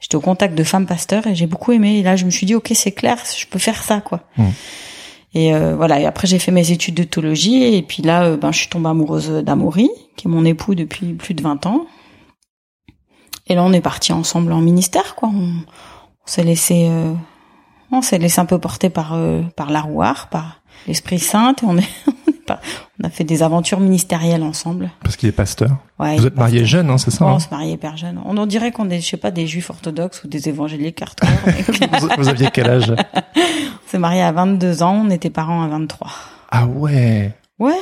j'étais 0.00 0.16
au 0.16 0.20
contact 0.20 0.54
de 0.54 0.64
femmes 0.64 0.86
pasteurs 0.86 1.26
et 1.26 1.34
j'ai 1.34 1.46
beaucoup 1.46 1.72
aimé. 1.72 1.98
Et 1.98 2.02
là, 2.02 2.16
je 2.16 2.24
me 2.24 2.30
suis 2.30 2.46
dit 2.46 2.54
ok, 2.54 2.70
c'est 2.74 2.92
clair, 2.92 3.18
je 3.36 3.46
peux 3.46 3.58
faire 3.58 3.82
ça 3.82 4.00
quoi. 4.00 4.20
Mmh. 4.36 4.44
Et 5.34 5.54
euh, 5.54 5.74
voilà. 5.76 6.00
Et 6.00 6.06
après, 6.06 6.26
j'ai 6.26 6.38
fait 6.38 6.52
mes 6.52 6.70
études 6.70 6.94
de 6.94 7.02
théologie 7.02 7.74
et 7.74 7.82
puis 7.82 8.02
là, 8.02 8.36
ben 8.36 8.52
je 8.52 8.58
suis 8.58 8.68
tombée 8.68 8.88
amoureuse 8.88 9.30
d'Amaury, 9.30 9.90
qui 10.16 10.28
est 10.28 10.30
mon 10.30 10.44
époux 10.44 10.74
depuis 10.74 11.12
plus 11.14 11.34
de 11.34 11.42
20 11.42 11.66
ans. 11.66 11.86
Et 13.46 13.54
là, 13.54 13.62
on 13.64 13.72
est 13.72 13.80
partis 13.80 14.12
ensemble 14.12 14.52
en 14.52 14.60
ministère 14.60 15.14
quoi. 15.16 15.28
On, 15.28 15.52
on 16.24 16.26
s'est 16.26 16.44
laissé 16.44 16.86
euh, 16.88 17.12
on 17.92 18.02
s'est 18.02 18.18
laissé 18.18 18.40
un 18.40 18.46
peu 18.46 18.58
porter 18.58 18.90
par 18.90 19.14
euh, 19.14 19.42
par 19.56 19.70
l'arroir, 19.70 20.28
par 20.30 20.62
l'Esprit 20.86 21.18
Saint 21.18 21.54
et 21.62 21.64
on 21.64 21.76
est 21.76 21.88
on 23.00 23.06
a 23.06 23.10
fait 23.10 23.24
des 23.24 23.42
aventures 23.42 23.80
ministérielles 23.80 24.42
ensemble. 24.42 24.90
Parce 25.02 25.16
qu'il 25.16 25.28
est 25.28 25.32
pasteur. 25.32 25.76
Ouais, 25.98 26.16
vous 26.16 26.26
êtes 26.26 26.36
marié 26.36 26.64
jeune, 26.64 26.90
hein, 26.90 26.98
c'est 26.98 27.10
ça 27.10 27.24
ouais, 27.24 27.30
hein 27.30 27.34
On 27.36 27.40
se 27.40 27.48
mariait 27.50 27.72
hyper 27.72 27.96
jeune. 27.96 28.20
On 28.24 28.36
en 28.36 28.46
dirait 28.46 28.72
qu'on 28.72 28.90
est, 28.90 29.00
je 29.00 29.08
sais 29.08 29.16
pas, 29.16 29.30
des 29.30 29.46
juifs 29.46 29.70
orthodoxes 29.70 30.24
ou 30.24 30.28
des 30.28 30.48
évangéliques 30.48 31.00
hardcore. 31.02 31.28
vous, 32.00 32.08
vous 32.16 32.28
aviez 32.28 32.48
quel 32.52 32.68
âge? 32.68 32.92
On 33.36 33.90
s'est 33.90 33.98
marié 33.98 34.22
à 34.22 34.32
22 34.32 34.82
ans, 34.82 35.02
on 35.06 35.10
était 35.10 35.30
parents 35.30 35.62
à 35.62 35.68
23. 35.68 36.10
Ah 36.50 36.66
ouais. 36.66 37.32
Ouais. 37.58 37.78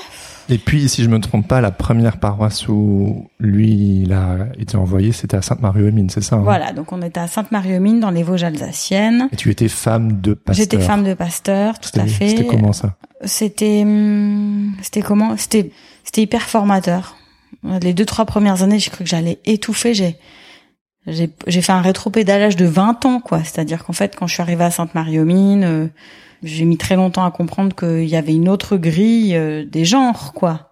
Et 0.48 0.58
puis, 0.58 0.88
si 0.88 1.02
je 1.02 1.08
me 1.08 1.20
trompe 1.20 1.46
pas, 1.46 1.60
la 1.60 1.70
première 1.70 2.18
paroisse 2.18 2.68
où 2.68 3.28
lui 3.38 4.02
il 4.02 4.12
a 4.12 4.48
été 4.58 4.76
envoyé, 4.76 5.12
c'était 5.12 5.36
à 5.36 5.42
Sainte-Marie-aux-Mines, 5.42 6.10
c'est 6.10 6.22
ça 6.22 6.36
hein? 6.36 6.42
Voilà, 6.42 6.72
donc 6.72 6.92
on 6.92 7.00
était 7.02 7.20
à 7.20 7.26
Sainte-Marie-aux-Mines 7.26 8.00
dans 8.00 8.10
les 8.10 8.22
Vosges 8.22 8.44
alsaciennes. 8.44 9.28
Et 9.32 9.36
tu 9.36 9.50
étais 9.50 9.68
femme 9.68 10.20
de 10.20 10.34
pasteur. 10.34 10.62
J'étais 10.62 10.80
femme 10.80 11.04
de 11.04 11.14
pasteur, 11.14 11.78
tout 11.78 11.90
à 11.98 12.06
fait. 12.06 12.28
C'était 12.30 12.46
comment 12.46 12.72
ça? 12.72 12.96
C'était, 13.24 13.82
hum, 13.82 14.72
c'était 14.82 15.02
comment? 15.02 15.36
C'était, 15.36 15.70
c'était 16.04 16.22
hyper 16.22 16.42
formateur. 16.42 17.16
Les 17.80 17.94
deux 17.94 18.06
trois 18.06 18.24
premières 18.24 18.62
années, 18.62 18.78
j'ai 18.78 18.90
cru 18.90 19.04
que 19.04 19.10
j'allais 19.10 19.38
étouffer. 19.44 19.94
J'ai, 19.94 20.16
j'ai 21.06 21.30
j'ai 21.46 21.62
fait 21.62 21.72
un 21.72 21.80
rétropédalage 21.80 22.56
de 22.56 22.64
20 22.64 23.06
ans 23.06 23.20
quoi 23.20 23.40
c'est-à-dire 23.42 23.84
qu'en 23.84 23.92
fait 23.92 24.14
quand 24.14 24.28
je 24.28 24.34
suis 24.34 24.42
arrivée 24.42 24.62
à 24.62 24.70
Sainte-Marie-aux-Mines 24.70 25.64
euh, 25.64 25.88
j'ai 26.42 26.64
mis 26.64 26.76
très 26.76 26.96
longtemps 26.96 27.24
à 27.24 27.30
comprendre 27.30 27.74
qu'il 27.74 28.08
y 28.08 28.16
avait 28.16 28.34
une 28.34 28.48
autre 28.48 28.76
grille 28.76 29.36
euh, 29.36 29.64
des 29.64 29.84
genres 29.84 30.32
quoi. 30.32 30.70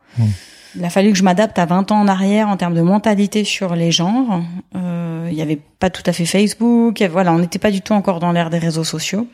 Il 0.76 0.84
a 0.84 0.90
fallu 0.90 1.10
que 1.10 1.18
je 1.18 1.22
m'adapte 1.22 1.58
à 1.58 1.66
20 1.66 1.90
ans 1.92 2.00
en 2.00 2.08
arrière 2.08 2.48
en 2.48 2.56
termes 2.56 2.74
de 2.74 2.82
mentalité 2.82 3.44
sur 3.44 3.74
les 3.74 3.90
genres. 3.90 4.42
Euh, 4.76 5.28
il 5.30 5.36
y 5.36 5.42
avait 5.42 5.60
pas 5.78 5.90
tout 5.90 6.02
à 6.06 6.12
fait 6.12 6.26
Facebook 6.26 7.02
voilà 7.10 7.32
on 7.32 7.38
n'était 7.38 7.58
pas 7.58 7.70
du 7.70 7.80
tout 7.80 7.92
encore 7.92 8.20
dans 8.20 8.32
l'ère 8.32 8.50
des 8.50 8.58
réseaux 8.58 8.84
sociaux. 8.84 9.26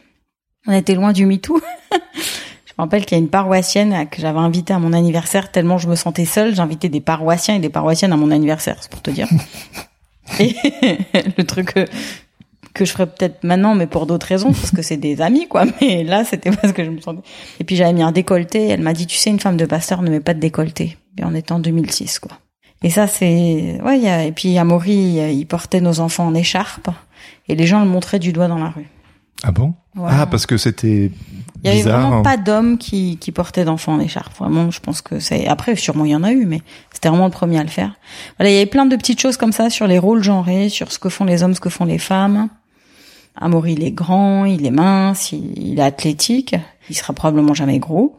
On 0.67 0.73
était 0.73 0.95
loin 0.95 1.13
du 1.13 1.27
MeToo. 1.27 1.61
Je 1.93 2.73
me 2.79 2.85
rappelle 2.85 3.07
qu'il 3.07 3.17
y 3.17 3.21
a 3.21 3.23
une 3.23 3.31
paroissienne 3.31 4.07
que 4.11 4.21
j'avais 4.21 4.39
invitée 4.39 4.75
à 4.75 4.79
mon 4.79 4.93
anniversaire 4.93 5.51
tellement 5.51 5.79
je 5.79 5.89
me 5.89 5.95
sentais 5.95 6.27
seule. 6.27 6.55
J'invitais 6.55 6.91
des 6.91 7.01
paroissiens 7.01 7.55
et 7.55 7.59
des 7.59 7.71
paroissiennes 7.71 8.13
à 8.13 8.17
mon 8.17 8.31
anniversaire 8.31 8.77
c'est 8.81 8.91
pour 8.91 9.01
te 9.01 9.11
dire. 9.11 9.29
Et 10.41 10.55
le 11.39 11.45
truc 11.45 11.75
que, 12.77 12.85
je 12.85 12.93
ferais 12.93 13.07
peut-être 13.07 13.45
maintenant, 13.45 13.75
mais 13.75 13.87
pour 13.87 14.07
d'autres 14.07 14.27
raisons, 14.27 14.53
parce 14.53 14.71
que 14.71 14.83
c'est 14.83 14.97
des 14.97 15.21
amis, 15.21 15.49
quoi. 15.49 15.65
Mais 15.81 16.05
là, 16.05 16.25
c'était 16.25 16.51
parce 16.51 16.73
que 16.73 16.85
je 16.85 16.91
me 16.91 17.01
sentais. 17.01 17.23
Et 17.61 17.65
puis 17.65 17.77
j'avais 17.77 17.93
mis 17.93 18.03
un 18.03 18.13
décolleté. 18.13 18.69
Elle 18.69 18.83
m'a 18.83 18.93
dit, 18.93 19.07
tu 19.07 19.17
sais, 19.17 19.31
une 19.31 19.41
femme 19.41 19.57
de 19.57 19.67
pasteur 19.67 20.03
ne 20.03 20.11
met 20.11 20.21
pas 20.21 20.35
de 20.35 20.41
décolleté. 20.41 20.97
Et 21.19 21.25
on 21.25 21.35
était 21.35 21.53
en 21.53 21.59
2006, 21.59 22.19
quoi. 22.19 22.39
Et 22.83 22.91
ça, 22.91 23.07
c'est 23.07 23.81
ouais. 23.83 23.99
Y 23.99 24.09
a... 24.09 24.25
Et 24.25 24.33
puis 24.33 24.59
Amaury, 24.59 25.19
il 25.35 25.47
portait 25.47 25.81
nos 25.81 26.01
enfants 26.01 26.27
en 26.27 26.35
écharpe, 26.35 26.91
et 27.49 27.55
les 27.55 27.67
gens 27.67 27.81
le 27.81 27.89
montraient 27.89 28.19
du 28.19 28.33
doigt 28.33 28.49
dans 28.49 28.59
la 28.59 28.69
rue. 28.69 28.87
Ah 29.43 29.53
bon? 29.53 29.75
Voilà. 29.95 30.23
Ah, 30.23 30.27
parce 30.27 30.47
que 30.47 30.57
c'était 30.57 31.11
Il 31.63 31.67
y 31.67 31.69
avait 31.69 31.83
vraiment 31.83 32.23
pas 32.23 32.37
d'hommes 32.37 32.79
qui, 32.79 33.17
qui 33.19 33.33
portaient 33.33 33.65
d'enfants 33.65 33.95
en 33.95 34.01
écharpe. 34.01 34.37
Vraiment, 34.39 34.71
je 34.71 34.81
pense 34.81 35.01
que 35.03 35.21
c'est. 35.21 35.47
Après, 35.47 35.75
sûrement 35.77 36.05
il 36.05 36.11
y 36.11 36.17
en 36.17 36.23
a 36.23 36.33
eu, 36.33 36.47
mais 36.47 36.61
c'était 36.93 37.09
vraiment 37.09 37.27
le 37.27 37.33
premier 37.33 37.59
à 37.59 37.63
le 37.63 37.69
faire. 37.69 37.95
Voilà, 38.39 38.51
il 38.51 38.55
y 38.55 38.57
avait 38.57 38.67
plein 38.67 38.87
de 38.87 38.97
petites 38.97 39.21
choses 39.21 39.37
comme 39.37 39.53
ça 39.53 39.71
sur 39.71 39.87
les 39.87 39.99
rôles 39.99 40.23
genrés, 40.23 40.69
sur 40.69 40.93
ce 40.93 40.99
que 40.99 41.09
font 41.09 41.25
les 41.25 41.43
hommes, 41.43 41.55
ce 41.55 41.61
que 41.61 41.71
font 41.71 41.85
les 41.85 41.99
femmes. 41.99 42.49
Amaury, 43.37 43.75
il 43.75 43.85
est 43.85 43.91
grand, 43.91 44.45
il 44.45 44.65
est 44.67 44.71
mince, 44.71 45.33
il, 45.33 45.79
est 45.79 45.83
athlétique. 45.83 46.55
Il 46.89 46.97
sera 46.97 47.13
probablement 47.13 47.55
jamais 47.55 47.79
gros. 47.79 48.17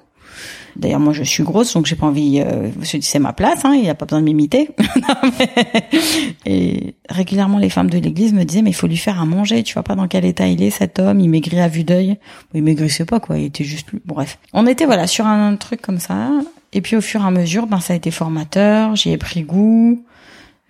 D'ailleurs, 0.75 0.99
moi, 0.99 1.11
je 1.11 1.23
suis 1.23 1.43
grosse, 1.43 1.73
donc 1.73 1.87
j'ai 1.87 1.95
pas 1.95 2.05
envie. 2.05 2.39
Euh, 2.39 2.69
c'est 2.83 3.17
ma 3.17 3.33
place, 3.33 3.65
hein, 3.65 3.73
il 3.73 3.89
a 3.89 3.95
pas 3.95 4.05
besoin 4.05 4.19
de 4.19 4.25
m'imiter. 4.25 4.69
Et 6.45 6.93
régulièrement, 7.09 7.57
les 7.57 7.69
femmes 7.69 7.89
de 7.89 7.97
l'église 7.97 8.33
me 8.33 8.43
disaient, 8.43 8.61
mais 8.61 8.69
il 8.69 8.75
faut 8.75 8.85
lui 8.85 8.97
faire 8.97 9.19
à 9.19 9.25
manger. 9.25 9.63
Tu 9.63 9.73
vois 9.73 9.83
pas 9.83 9.95
dans 9.95 10.07
quel 10.07 10.23
état 10.23 10.47
il 10.47 10.61
est, 10.61 10.69
cet 10.69 10.99
homme. 10.99 11.19
Il 11.19 11.29
maigrit 11.29 11.59
à 11.59 11.67
vue 11.67 11.83
d'œil. 11.83 12.17
Il 12.53 12.61
maigrissait 12.61 13.05
pas, 13.05 13.19
quoi. 13.19 13.39
Il 13.39 13.45
était 13.45 13.63
juste. 13.63 13.87
Bref, 14.05 14.37
on 14.53 14.67
était 14.67 14.85
voilà 14.85 15.07
sur 15.07 15.25
un 15.25 15.55
truc 15.55 15.81
comme 15.81 15.99
ça. 15.99 16.29
Et 16.73 16.81
puis 16.81 16.95
au 16.95 17.01
fur 17.01 17.21
et 17.21 17.25
à 17.25 17.31
mesure, 17.31 17.65
ben 17.65 17.79
ça 17.79 17.93
a 17.93 17.95
été 17.95 18.11
formateur. 18.11 18.95
J'y 18.95 19.11
ai 19.11 19.17
pris 19.17 19.41
goût. 19.41 20.03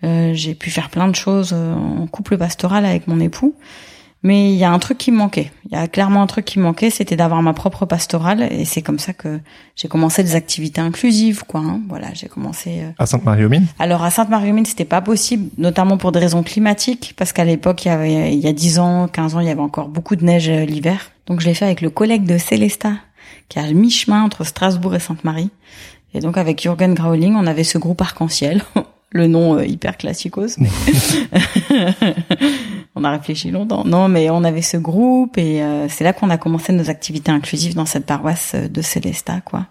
Euh, 0.04 0.34
j'ai 0.34 0.54
pu 0.54 0.70
faire 0.70 0.89
plein 0.89 1.08
de 1.08 1.16
choses 1.16 1.51
euh, 1.54 1.74
en 1.74 2.06
couple 2.08 2.38
pastoral 2.38 2.86
avec 2.86 3.08
mon 3.08 3.20
époux. 3.20 3.56
Mais 4.24 4.52
il 4.52 4.58
y 4.58 4.64
a 4.64 4.72
un 4.72 4.80
truc 4.80 4.98
qui 4.98 5.12
me 5.12 5.18
manquait. 5.18 5.52
Il 5.66 5.74
y 5.74 5.80
a 5.80 5.88
clairement 5.88 6.24
un 6.24 6.28
truc 6.28 6.44
qui 6.44 6.58
me 6.60 6.64
manquait, 6.64 6.90
c'était 6.90 7.16
d'avoir 7.16 7.42
ma 7.44 7.54
propre 7.54 7.86
pastorale. 7.86 8.48
Et 8.52 8.66
c'est 8.66 8.82
comme 8.82 8.98
ça 9.00 9.14
que 9.14 9.40
j'ai 9.76 9.88
commencé 9.88 10.24
des 10.24 10.36
activités 10.36 10.82
inclusives, 10.82 11.44
quoi. 11.48 11.62
hein. 11.62 11.82
Voilà, 11.88 12.08
j'ai 12.14 12.28
commencé. 12.28 12.80
euh, 12.82 12.90
À 12.98 13.06
Sainte-Marie-aux-Mines? 13.06 13.68
Alors 13.80 14.04
à 14.04 14.10
Sainte-Marie-aux-Mines, 14.10 14.66
c'était 14.66 14.86
pas 14.86 15.02
possible, 15.02 15.50
notamment 15.58 15.98
pour 15.98 16.12
des 16.12 16.20
raisons 16.20 16.42
climatiques, 16.44 17.14
parce 17.16 17.32
qu'à 17.32 17.46
l'époque, 17.46 17.86
il 17.86 17.90
y 17.90 17.92
avait, 17.92 18.34
il 18.34 18.40
y 18.40 18.48
a 18.48 18.54
10 18.54 18.80
ans, 18.80 19.08
15 19.08 19.36
ans, 19.36 19.40
il 19.40 19.48
y 19.48 19.52
avait 19.52 19.62
encore 19.62 19.88
beaucoup 19.88 20.16
de 20.16 20.26
neige 20.26 20.50
euh, 20.50 20.66
l'hiver. 20.66 21.12
Donc 21.28 21.40
je 21.42 21.46
l'ai 21.46 21.54
fait 21.54 21.66
avec 21.66 21.82
le 21.82 21.90
collègue 21.92 22.26
de 22.26 22.38
Célesta, 22.40 22.94
qui 23.50 23.60
est 23.60 23.62
à 23.62 23.72
mi-chemin 23.72 24.24
entre 24.24 24.44
Strasbourg 24.44 24.96
et 24.96 25.00
Sainte-Marie. 25.00 25.52
Et 26.16 26.22
donc 26.22 26.38
avec 26.38 26.60
Jürgen 26.62 26.96
Grauling, 26.96 27.36
on 27.36 27.46
avait 27.46 27.64
ce 27.64 27.78
groupe 27.78 28.02
arc-en-ciel. 28.02 28.64
Le 29.12 29.26
nom 29.28 29.56
euh, 29.56 29.66
hyper 29.66 29.96
classicos, 29.96 30.58
mais 30.58 30.68
on 32.98 33.04
a 33.04 33.12
réfléchi 33.12 33.51
longtemps. 33.51 33.84
Non, 33.86 34.08
mais 34.08 34.30
on 34.30 34.44
avait 34.44 34.62
ce 34.62 34.77
groupe 34.77 35.38
et 35.38 35.62
euh, 35.62 35.88
c'est 35.89 36.04
là 36.04 36.13
qu'on 36.13 36.30
a 36.30 36.38
commencé 36.38 36.74
nos 36.74 36.89
activités 36.89 37.32
inclusives 37.32 37.75
dans 37.75 37.86
cette 37.86 38.06
paroisse 38.06 38.54
euh, 38.56 38.68
de 38.68 38.82
Célesta, 38.82 39.42
quoi. 39.42 39.68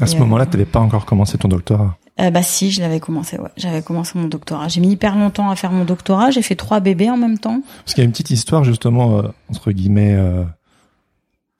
À 0.00 0.06
ce 0.06 0.14
Et, 0.14 0.16
euh, 0.16 0.20
moment-là, 0.20 0.46
tu 0.46 0.52
n'avais 0.52 0.64
pas 0.64 0.80
encore 0.80 1.06
commencé 1.06 1.38
ton 1.38 1.48
doctorat? 1.48 1.96
Euh, 2.20 2.30
bah 2.30 2.42
si, 2.42 2.70
je 2.70 2.80
l'avais 2.80 3.00
commencé. 3.00 3.38
Ouais, 3.38 3.48
j'avais 3.56 3.80
commencé 3.82 4.18
mon 4.18 4.26
doctorat. 4.26 4.68
J'ai 4.68 4.80
mis 4.80 4.90
hyper 4.90 5.16
longtemps 5.16 5.48
à 5.48 5.56
faire 5.56 5.72
mon 5.72 5.84
doctorat. 5.84 6.30
J'ai 6.30 6.42
fait 6.42 6.56
trois 6.56 6.80
bébés 6.80 7.08
en 7.10 7.16
même 7.16 7.38
temps. 7.38 7.62
Parce 7.84 7.94
qu'il 7.94 8.02
y 8.02 8.04
a 8.04 8.06
une 8.06 8.12
petite 8.12 8.30
histoire, 8.30 8.64
justement, 8.64 9.18
euh, 9.18 9.22
entre 9.50 9.72
guillemets, 9.72 10.14
euh, 10.14 10.44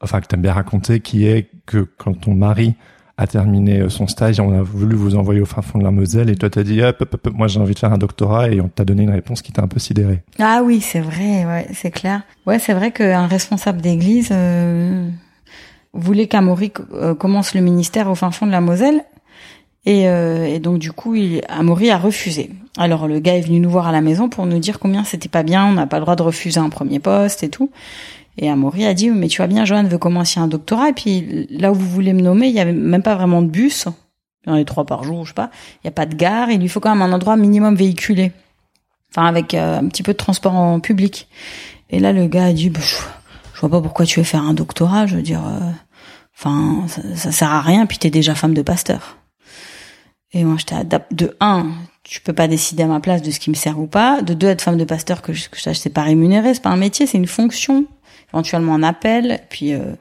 enfin, 0.03 0.21
que 0.21 0.27
tu 0.27 0.35
aimes 0.35 0.43
bien 0.43 0.53
raconter, 0.53 1.01
qui 1.01 1.27
est 1.27 1.49
que 1.65 1.89
quand 1.97 2.13
ton 2.13 2.35
mari 2.35 2.75
a 3.17 3.27
terminé 3.27 3.81
euh, 3.81 3.89
son 3.89 4.07
stage, 4.07 4.41
on 4.41 4.53
a 4.53 4.63
voulu 4.63 4.97
vous 4.97 5.17
envoyer 5.17 5.41
au 5.41 5.45
fin 5.45 5.63
fond 5.63 5.79
de 5.79 5.85
la 5.85 5.91
Moselle, 5.91 6.31
et 6.31 6.37
toi 6.37 6.51
t'as 6.51 6.63
dit, 6.63 6.83
hop, 6.83 6.97
hop, 7.01 7.15
hop, 7.15 7.35
moi 7.35 7.47
j'ai 7.47 7.61
envie 7.61 7.75
de 7.75 7.79
faire 7.79 7.93
un 7.93 7.99
doctorat, 7.99 8.49
et 8.51 8.61
on 8.61 8.69
t'a 8.69 8.85
donné 8.85 9.03
une 9.03 9.11
réponse 9.11 9.43
qui 9.43 9.53
t'a 9.53 9.63
un 9.63 9.69
peu 9.69 9.79
sidéré. 9.79 10.23
Ah 10.39 10.63
oui, 10.65 10.81
c'est 10.81 11.01
vrai. 11.01 11.45
Ouais, 11.45 11.67
c'est 11.73 11.91
clair. 11.91 12.23
Ouais, 12.47 12.59
c'est 12.59 12.75
vrai 12.75 12.91
qu'un 12.91 13.27
responsable 13.27 13.81
d'église 13.81 14.31
euh, 14.33 15.09
voulait 15.93 16.27
qu'Amaury 16.27 16.73
euh, 16.95 17.15
commence 17.15 17.55
le 17.55 17.61
ministère 17.61 18.11
au 18.11 18.15
fin 18.15 18.31
fond 18.31 18.47
de 18.47 18.53
la 18.53 18.61
Moselle. 18.61 19.05
Et, 19.85 20.09
euh, 20.09 20.47
et 20.47 20.61
donc 20.61 20.79
du 20.79 20.93
coup, 20.93 21.15
il, 21.15 21.43
Amaury 21.49 21.91
a 21.91 21.99
refusé. 21.99 22.51
Alors 22.79 23.09
le 23.09 23.19
gars 23.19 23.37
est 23.37 23.41
venu 23.41 23.61
nous 23.61 23.71
voir 23.71 23.89
à 23.89 23.93
la 23.93 24.01
maison 24.01 24.29
pour 24.29 24.47
nous 24.47 24.59
dire 24.59 24.79
combien 24.79 25.05
c'était 25.05 25.29
pas 25.29 25.43
bien, 25.43 25.67
on 25.67 25.73
n'a 25.73 25.87
pas 25.87 25.99
le 25.99 26.03
droit 26.03 26.17
de 26.17 26.23
refuser 26.23 26.61
un 26.61 26.71
premier 26.71 27.01
poste 27.01 27.43
et 27.43 27.49
tout. 27.49 27.71
Et 28.39 28.49
Amaury 28.49 28.85
a 28.87 28.95
dit 28.95 29.11
mais 29.11 29.29
tu 29.29 29.39
vois 29.39 29.47
bien, 29.47 29.65
Joanne 29.65 29.89
veut 29.89 29.99
commencer 29.99 30.41
un 30.41 30.49
doctorat 30.49 30.91
et 30.91 30.93
puis 30.93 31.47
là 31.51 31.71
où 31.71 31.75
vous 31.75 31.89
voulez 31.89 32.13
me 32.13 32.23
nommer, 32.23 32.49
il 32.49 32.55
y 32.55 32.61
avait 32.61 32.73
même 32.73 33.03
pas 33.03 33.15
vraiment 33.15 33.43
de 33.43 33.49
bus. 33.49 33.87
Il 34.47 34.51
y 34.51 34.53
en 34.53 34.61
a 34.61 34.65
trois 34.65 34.85
par 34.85 35.05
jour, 35.05 35.25
je 35.25 35.29
sais 35.29 35.35
pas. 35.35 35.51
Il 35.83 35.87
y 35.87 35.89
a 35.89 35.93
pas 35.93 36.07
de 36.07 36.15
gare. 36.15 36.51
Il 36.51 36.61
lui 36.61 36.69
faut 36.69 36.81
quand 36.81 36.95
même 36.95 37.03
un 37.03 37.13
endroit 37.13 37.37
minimum 37.37 37.77
véhiculé, 37.77 38.33
enfin 39.11 39.27
avec 39.27 39.55
euh, 39.55 39.79
un 39.79 39.89
petit 39.89 40.03
peu 40.03 40.13
de 40.13 40.19
transport 40.19 40.55
en 40.55 40.81
public. 40.81 41.29
Et 41.91 42.01
là 42.01 42.13
le 42.13 42.27
gars 42.27 42.47
a 42.47 42.53
dit 42.53 42.71
bah, 42.71 42.81
je, 42.83 42.97
je 43.55 43.61
vois 43.61 43.71
pas 43.71 43.81
pourquoi 43.81 44.07
tu 44.07 44.21
veux 44.21 44.25
faire 44.25 44.43
un 44.43 44.55
doctorat. 44.55 45.07
Je 45.07 45.17
veux 45.17 45.23
dire, 45.23 45.43
euh, 45.47 45.71
enfin 46.39 46.87
ça, 46.89 47.03
ça 47.15 47.33
sert 47.33 47.51
à 47.51 47.61
rien. 47.61 47.87
Puis 47.87 47.99
t'es 47.99 48.11
déjà 48.11 48.35
femme 48.35 48.55
de 48.55 48.63
pasteur. 48.63 49.19
Et 50.35 50.45
moi, 50.45 50.57
j'étais 50.59 50.75
adapte 50.75 51.15
de 51.15 51.37
un, 51.41 51.71
tu 52.05 52.21
peux 52.21 52.33
pas 52.33 52.49
décider 52.49 52.83
à 52.83 52.87
ma 52.87 53.01
place 53.01 53.23
de 53.23 53.31
ce 53.31 53.39
qui 53.39 53.51
me 53.51 53.55
sert 53.55 53.79
ou 53.79 53.87
pas. 53.87 54.23
De 54.23 54.35
deux, 54.35 54.49
être 54.49 54.63
femme 54.63 54.79
de 54.79 54.85
pasteur, 54.85 55.21
que 55.21 55.33
je, 55.33 55.49
que 55.49 55.59
je 55.59 55.63
sache, 55.63 55.79
c'est 55.79 55.91
pas 55.91 56.03
rémunéré, 56.03 56.55
c'est 56.55 56.63
pas 56.63 56.71
un 56.71 56.77
métier, 56.77 57.07
c'est 57.07 57.19
une 57.19 57.27
fonction, 57.27 57.85
éventuellement 58.33 58.75
un 58.75 58.83
appel, 58.83 59.41
puis 59.49 59.73
euh, 59.75 59.95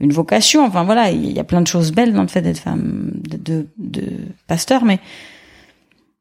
une 0.00 0.12
vocation. 0.12 0.64
Enfin 0.64 0.84
voilà, 0.84 1.10
il 1.10 1.32
y 1.32 1.38
a 1.38 1.44
plein 1.44 1.60
de 1.60 1.66
choses 1.66 1.92
belles 1.92 2.12
dans 2.12 2.22
le 2.22 2.28
fait 2.28 2.42
d'être 2.42 2.58
femme 2.58 3.12
de, 3.28 3.36
de, 3.36 3.66
de 3.78 4.06
pasteur, 4.46 4.84
mais 4.84 5.00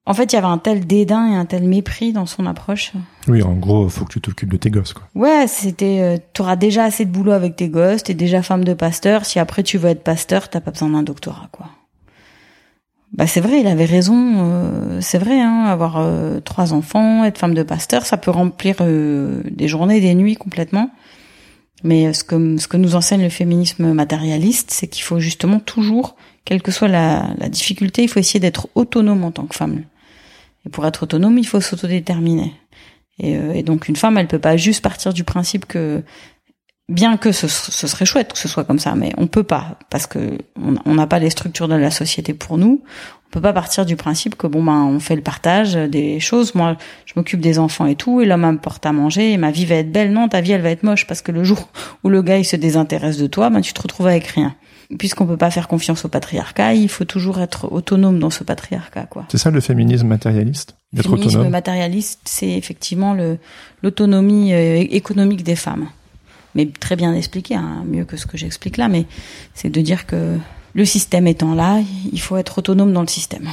en 0.05 0.13
fait, 0.13 0.31
il 0.31 0.35
y 0.35 0.39
avait 0.39 0.47
un 0.47 0.57
tel 0.57 0.87
dédain 0.87 1.33
et 1.33 1.35
un 1.35 1.43
tel 1.45 1.63
mépris 1.63 2.13
dans 2.13 2.25
son 2.25 2.45
approche. 2.45 2.93
Oui, 3.27 3.43
en 3.43 3.55
gros, 3.55 3.89
faut 3.89 4.05
que 4.05 4.13
tu 4.13 4.21
t'occupes 4.21 4.51
de 4.51 4.55
tes 4.57 4.69
gosses, 4.69 4.93
quoi. 4.93 5.03
Ouais, 5.15 5.47
c'était, 5.47 5.99
euh, 5.99 6.17
t'auras 6.31 6.55
déjà 6.55 6.85
assez 6.85 7.03
de 7.03 7.11
boulot 7.11 7.33
avec 7.33 7.57
tes 7.57 7.67
gosses, 7.67 8.03
t'es 8.03 8.13
déjà 8.13 8.41
femme 8.41 8.63
de 8.63 8.73
pasteur. 8.73 9.25
Si 9.25 9.37
après 9.37 9.63
tu 9.63 9.77
veux 9.77 9.89
être 9.89 10.03
pasteur, 10.03 10.47
t'as 10.49 10.61
pas 10.61 10.71
besoin 10.71 10.89
d'un 10.91 11.03
doctorat, 11.03 11.49
quoi. 11.51 11.67
Bah 13.13 13.25
c'est 13.25 13.39
vrai, 13.39 13.61
il 13.61 13.67
avait 13.67 13.85
raison. 13.85 14.35
euh, 14.37 15.01
c'est 15.01 15.17
vrai, 15.17 15.39
hein, 15.41 15.63
avoir 15.65 15.97
euh, 15.97 16.39
trois 16.41 16.73
enfants, 16.73 17.23
être 17.23 17.37
femme 17.37 17.53
de 17.53 17.63
pasteur, 17.63 18.05
ça 18.05 18.17
peut 18.17 18.31
remplir 18.31 18.75
euh, 18.81 19.41
des 19.49 19.67
journées, 19.67 20.01
des 20.01 20.13
nuits 20.13 20.35
complètement. 20.35 20.89
Mais 21.83 22.07
euh, 22.07 22.13
ce 22.13 22.23
que 22.23 22.57
ce 22.57 22.67
que 22.67 22.77
nous 22.77 22.95
enseigne 22.95 23.23
le 23.23 23.29
féminisme 23.29 23.93
matérialiste, 23.93 24.71
c'est 24.71 24.87
qu'il 24.87 25.03
faut 25.03 25.19
justement 25.19 25.59
toujours, 25.59 26.15
quelle 26.45 26.61
que 26.61 26.71
soit 26.71 26.87
la, 26.87 27.35
difficulté, 27.49 28.03
il 28.03 28.09
faut 28.09 28.19
essayer 28.19 28.39
d'être 28.39 28.69
autonome 28.75 29.23
en 29.23 29.31
tant 29.31 29.45
que 29.45 29.55
femme. 29.55 29.83
Et 30.65 30.69
pour 30.69 30.85
être 30.85 31.03
autonome, 31.03 31.37
il 31.37 31.47
faut 31.47 31.61
s'autodéterminer. 31.61 32.53
Et, 33.19 33.37
euh, 33.37 33.53
et 33.53 33.63
donc 33.63 33.87
une 33.87 33.95
femme, 33.95 34.17
elle 34.17 34.27
peut 34.27 34.39
pas 34.39 34.57
juste 34.57 34.81
partir 34.81 35.13
du 35.13 35.23
principe 35.23 35.65
que 35.65 36.03
bien 36.89 37.17
que 37.17 37.31
ce, 37.31 37.47
ce 37.47 37.87
serait 37.87 38.05
chouette 38.05 38.33
que 38.33 38.39
ce 38.39 38.47
soit 38.47 38.63
comme 38.63 38.79
ça, 38.79 38.95
mais 38.95 39.11
on 39.17 39.27
peut 39.27 39.43
pas 39.43 39.77
parce 39.89 40.07
que 40.07 40.37
on 40.85 40.95
n'a 40.95 41.07
pas 41.07 41.19
les 41.19 41.29
structures 41.29 41.67
de 41.67 41.75
la 41.75 41.91
société 41.91 42.33
pour 42.33 42.57
nous. 42.57 42.81
On 43.27 43.29
peut 43.29 43.41
pas 43.41 43.51
partir 43.51 43.85
du 43.85 43.97
principe 43.97 44.35
que 44.35 44.47
bon 44.47 44.63
ben 44.63 44.85
on 44.85 44.99
fait 45.01 45.15
le 45.17 45.21
partage 45.21 45.73
des 45.73 46.21
choses. 46.21 46.55
Moi, 46.55 46.77
je 47.05 47.13
m'occupe 47.17 47.41
des 47.41 47.59
enfants 47.59 47.85
et 47.85 47.95
tout, 47.95 48.21
et 48.21 48.25
l'homme 48.25 48.49
me 48.49 48.57
porte 48.57 48.85
à 48.85 48.93
manger, 48.93 49.33
et 49.33 49.37
ma 49.37 49.51
vie 49.51 49.65
va 49.65 49.75
être 49.75 49.91
belle. 49.91 50.13
Non, 50.13 50.29
ta 50.29 50.39
vie 50.39 50.53
elle 50.53 50.61
va 50.61 50.69
être 50.69 50.83
moche 50.83 51.05
parce 51.07 51.21
que 51.21 51.33
le 51.33 51.43
jour 51.43 51.67
où 52.03 52.09
le 52.09 52.21
gars 52.21 52.37
il 52.37 52.45
se 52.45 52.55
désintéresse 52.55 53.17
de 53.17 53.27
toi, 53.27 53.49
ben 53.49 53.61
tu 53.61 53.73
te 53.73 53.81
retrouves 53.81 54.07
avec 54.07 54.27
rien. 54.27 54.55
Puisqu'on 54.97 55.25
peut 55.27 55.35
pas 55.35 55.51
faire 55.51 55.67
confiance 55.67 56.05
au 56.05 56.07
patriarcat, 56.07 56.73
il 56.73 56.87
faut 56.87 57.03
toujours 57.03 57.41
être 57.41 57.69
autonome 57.73 58.19
dans 58.19 58.29
ce 58.29 58.45
patriarcat, 58.45 59.03
quoi. 59.03 59.25
C'est 59.27 59.37
ça 59.37 59.51
le 59.51 59.59
féminisme 59.59 60.07
matérialiste 60.07 60.77
Le 60.93 61.03
féminisme 61.03 61.39
autonome? 61.39 61.51
matérialiste, 61.51 62.21
c'est 62.23 62.51
effectivement 62.51 63.13
le 63.13 63.37
l'autonomie 63.83 64.53
euh, 64.53 64.85
économique 64.89 65.43
des 65.43 65.57
femmes. 65.57 65.89
Mais 66.57 66.65
très 66.65 66.97
bien 66.97 67.13
expliqué, 67.13 67.55
hein, 67.55 67.83
mieux 67.87 68.03
que 68.03 68.17
ce 68.17 68.25
que 68.25 68.35
j'explique 68.37 68.75
là, 68.75 68.89
mais 68.89 69.05
c'est 69.53 69.69
de 69.69 69.79
dire 69.79 70.05
que 70.05 70.37
le 70.73 70.83
système 70.85 71.27
étant 71.27 71.53
là, 71.55 71.79
il 72.11 72.19
faut 72.19 72.35
être 72.35 72.57
autonome 72.57 72.91
dans 72.91 73.01
le 73.01 73.07
système. 73.07 73.47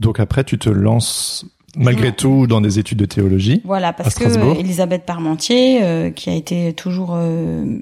Donc 0.00 0.18
après, 0.18 0.42
tu 0.42 0.58
te 0.58 0.68
lances 0.68 1.44
malgré 1.76 2.08
Ouais. 2.08 2.12
tout 2.12 2.46
dans 2.48 2.60
des 2.60 2.78
études 2.78 2.98
de 2.98 3.04
théologie. 3.04 3.60
Voilà, 3.64 3.92
parce 3.92 4.14
que 4.14 4.24
euh, 4.24 4.54
Elisabeth 4.54 5.04
Parmentier, 5.04 5.80
euh, 5.82 6.10
qui 6.10 6.28
a 6.28 6.34
été 6.34 6.72
toujours, 6.72 7.12
euh, 7.14 7.78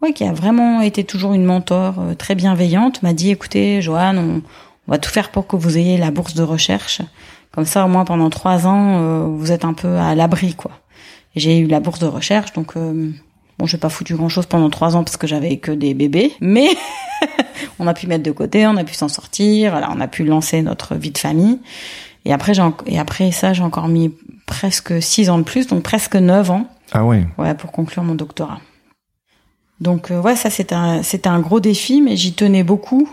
ouais, 0.00 0.12
qui 0.14 0.24
a 0.24 0.32
vraiment 0.32 0.80
été 0.80 1.04
toujours 1.04 1.32
une 1.34 1.44
mentor 1.44 1.94
euh, 2.00 2.14
très 2.14 2.34
bienveillante, 2.34 3.02
m'a 3.02 3.12
dit, 3.12 3.30
écoutez, 3.30 3.82
Joanne, 3.82 4.18
on, 4.18 4.42
on 4.88 4.90
va 4.90 4.98
tout 4.98 5.10
faire 5.10 5.30
pour 5.30 5.46
que 5.46 5.54
vous 5.54 5.78
ayez 5.78 5.96
la 5.96 6.10
bourse 6.10 6.34
de 6.34 6.42
recherche, 6.42 7.02
Comme 7.52 7.66
ça, 7.66 7.84
au 7.84 7.88
moins 7.88 8.04
pendant 8.04 8.30
trois 8.30 8.66
ans, 8.66 9.28
vous 9.28 9.52
êtes 9.52 9.64
un 9.64 9.74
peu 9.74 9.96
à 9.98 10.14
l'abri, 10.14 10.54
quoi. 10.54 10.72
J'ai 11.36 11.58
eu 11.58 11.66
la 11.66 11.80
bourse 11.80 11.98
de 12.00 12.06
recherche, 12.06 12.52
donc 12.52 12.76
euh, 12.76 13.10
bon, 13.58 13.66
j'ai 13.66 13.78
pas 13.78 13.88
foutu 13.88 14.14
grand 14.16 14.28
chose 14.28 14.46
pendant 14.46 14.68
trois 14.70 14.96
ans 14.96 15.04
parce 15.04 15.16
que 15.16 15.26
j'avais 15.26 15.56
que 15.56 15.72
des 15.72 15.94
bébés, 15.94 16.32
mais 16.40 16.68
on 17.78 17.86
a 17.86 17.94
pu 17.94 18.06
mettre 18.06 18.22
de 18.24 18.30
côté, 18.32 18.66
on 18.66 18.76
a 18.76 18.84
pu 18.84 18.94
s'en 18.94 19.08
sortir, 19.08 19.70
voilà, 19.70 19.90
on 19.94 20.00
a 20.00 20.08
pu 20.08 20.24
lancer 20.24 20.60
notre 20.62 20.94
vie 20.94 21.10
de 21.10 21.18
famille. 21.18 21.58
Et 22.24 22.32
après, 22.32 22.54
j'ai 22.54 22.62
et 22.86 22.98
après 22.98 23.30
ça, 23.32 23.52
j'ai 23.52 23.62
encore 23.62 23.88
mis 23.88 24.14
presque 24.46 25.02
six 25.02 25.30
ans 25.30 25.38
de 25.38 25.42
plus, 25.44 25.66
donc 25.66 25.82
presque 25.82 26.16
neuf 26.16 26.50
ans, 26.50 26.66
Ah 26.92 27.04
ouais. 27.04 27.26
ouais, 27.38 27.54
pour 27.54 27.72
conclure 27.72 28.04
mon 28.04 28.14
doctorat. 28.14 28.60
Donc 29.80 30.10
euh, 30.10 30.20
ouais, 30.20 30.36
ça 30.36 30.50
c'était 30.50 30.74
un, 30.74 31.02
c'était 31.02 31.28
un 31.28 31.40
gros 31.40 31.58
défi, 31.60 32.00
mais 32.02 32.16
j'y 32.16 32.34
tenais 32.34 32.62
beaucoup. 32.62 33.08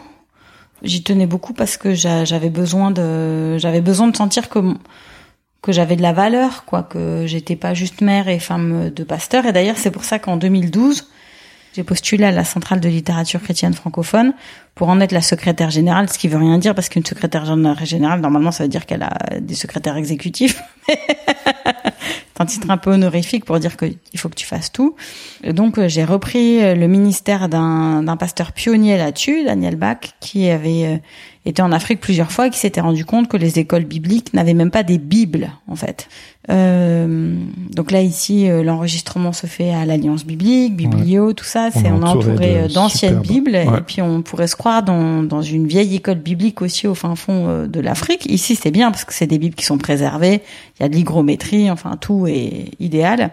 J'y 0.84 1.04
tenais 1.04 1.26
beaucoup 1.26 1.54
parce 1.54 1.76
que 1.78 1.94
j'a- 1.94 2.24
j'avais 2.26 2.50
besoin 2.50 2.92
de, 2.92 3.58
j'avais 3.58 3.82
besoin 3.82 4.08
de 4.08 4.16
sentir 4.16 4.50
que 4.50 4.60
que 5.62 5.72
j'avais 5.72 5.96
de 5.96 6.01
la 6.01 6.13
valeur, 6.13 6.66
quoi, 6.66 6.84
que 6.84 7.25
j'étais 7.25 7.56
pas 7.56 7.74
juste 7.74 8.01
mère 8.01 8.28
et 8.28 8.39
femme 8.39 8.89
de 8.89 9.04
pasteur. 9.04 9.46
Et 9.46 9.51
d'ailleurs, 9.51 9.78
c'est 9.78 9.92
pour 9.92 10.06
ça 10.06 10.20
qu'en 10.20 10.38
2012, 10.38 11.08
j'ai 11.74 11.84
postulé 11.84 12.24
à 12.24 12.32
la 12.32 12.44
centrale 12.44 12.80
de 12.80 12.89
littérature 12.89 13.42
chrétienne 13.42 13.74
francophone 13.74 14.34
pour 14.74 14.89
en 14.89 15.00
être 15.01 15.12
la 15.12 15.22
secrétaire 15.22 15.70
générale, 15.70 16.10
ce 16.10 16.18
qui 16.18 16.28
veut 16.28 16.38
rien 16.38 16.58
dire 16.58 16.74
parce 16.74 16.89
qu'une 16.89 17.06
secrétaire 17.06 17.46
générale, 17.86 18.22
normalement, 18.22 18.51
ça 18.51 18.63
veut 18.63 18.70
dire 18.70 18.86
qu'elle 18.86 19.04
a 19.04 19.39
des 19.39 19.54
secrétaires 19.54 19.98
exécutifs. 19.98 20.62
C'est 20.88 22.42
un 22.42 22.46
titre 22.46 22.72
un 22.72 22.78
peu 22.78 22.92
honorifique 22.92 23.44
pour 23.44 23.60
dire 23.60 23.75
qu'il 23.75 23.98
faut 24.16 24.30
que 24.30 24.36
tu 24.36 24.46
fasses 24.46 24.72
tout. 24.72 24.96
Donc, 25.44 25.78
euh, 25.78 25.89
j'ai 25.89 26.06
repris 26.06 26.63
euh, 26.63 26.74
le 26.74 26.88
ministère 26.88 27.50
d'un 27.50 28.01
d'un 28.01 28.16
pasteur 28.16 28.54
pionnier 28.54 28.98
là-dessus, 28.98 29.44
Daniel 29.44 29.75
Bach, 29.75 29.98
qui 30.22 30.50
avait 30.50 31.01
été 31.46 31.62
en 31.62 31.72
Afrique 31.72 32.01
plusieurs 32.01 32.31
fois 32.31 32.48
et 32.48 32.50
qui 32.50 32.60
s'était 32.60 32.81
rendu 32.81 33.05
compte 33.05 33.27
que 33.27 33.38
les 33.38 33.60
écoles 33.60 33.86
bibliques 33.86 34.34
n'avaient 34.34 34.53
même 34.53 34.72
pas 34.72 34.84
des 34.84 34.98
bibles, 34.98 35.51
en 35.67 35.75
fait. 35.75 36.10
Euh, 36.50 37.36
donc 37.72 37.91
là, 37.91 38.01
ici, 38.01 38.50
euh, 38.50 38.63
l'enregistrement 38.63 39.34
se 39.34 39.48
fait 39.48 39.72
à 39.72 39.86
l'Alliance 39.86 40.25
biblique, 40.25 40.75
Biblio, 40.75 41.34
tout 41.34 41.46
ça. 41.46 41.69
C'est 41.72 41.86
est 41.86 41.91
on 41.91 42.01
est 42.01 42.08
entouré 42.08 42.62
euh, 42.62 42.67
d'anciennes 42.67 43.19
bibles. 43.19 43.51
Ouais. 43.51 43.77
Et 43.77 43.81
puis, 43.81 44.01
on 44.01 44.22
pourrait 44.22 44.48
se 44.48 44.55
croire 44.55 44.84
dans, 44.84 45.24
dans 45.24 45.41
une 45.41 45.67
vieille 45.67 45.96
école 45.96 46.19
biblique 46.19 46.62
aussi 46.62 46.88
au 46.88 46.96
fin 46.96 47.15
fond 47.15 47.48
euh, 47.48 47.67
de 47.67 47.79
l'Afrique. 47.79 48.25
Ici, 48.25 48.55
c'est 48.55 48.72
bien 48.72 48.91
parce 48.91 49.05
que 49.05 49.13
c'est 49.13 49.27
des 49.27 49.38
bibles 49.38 49.55
qui 49.55 49.65
sont 49.65 49.77
préservées. 49.77 50.41
Il 50.79 50.84
y 50.84 50.86
a 50.86 50.89
de 50.89 50.96
l'hygrométrie, 50.96 51.72
enfin, 51.72 51.98
tout 51.98 52.27
est 52.27 52.72
idéal. 52.79 53.31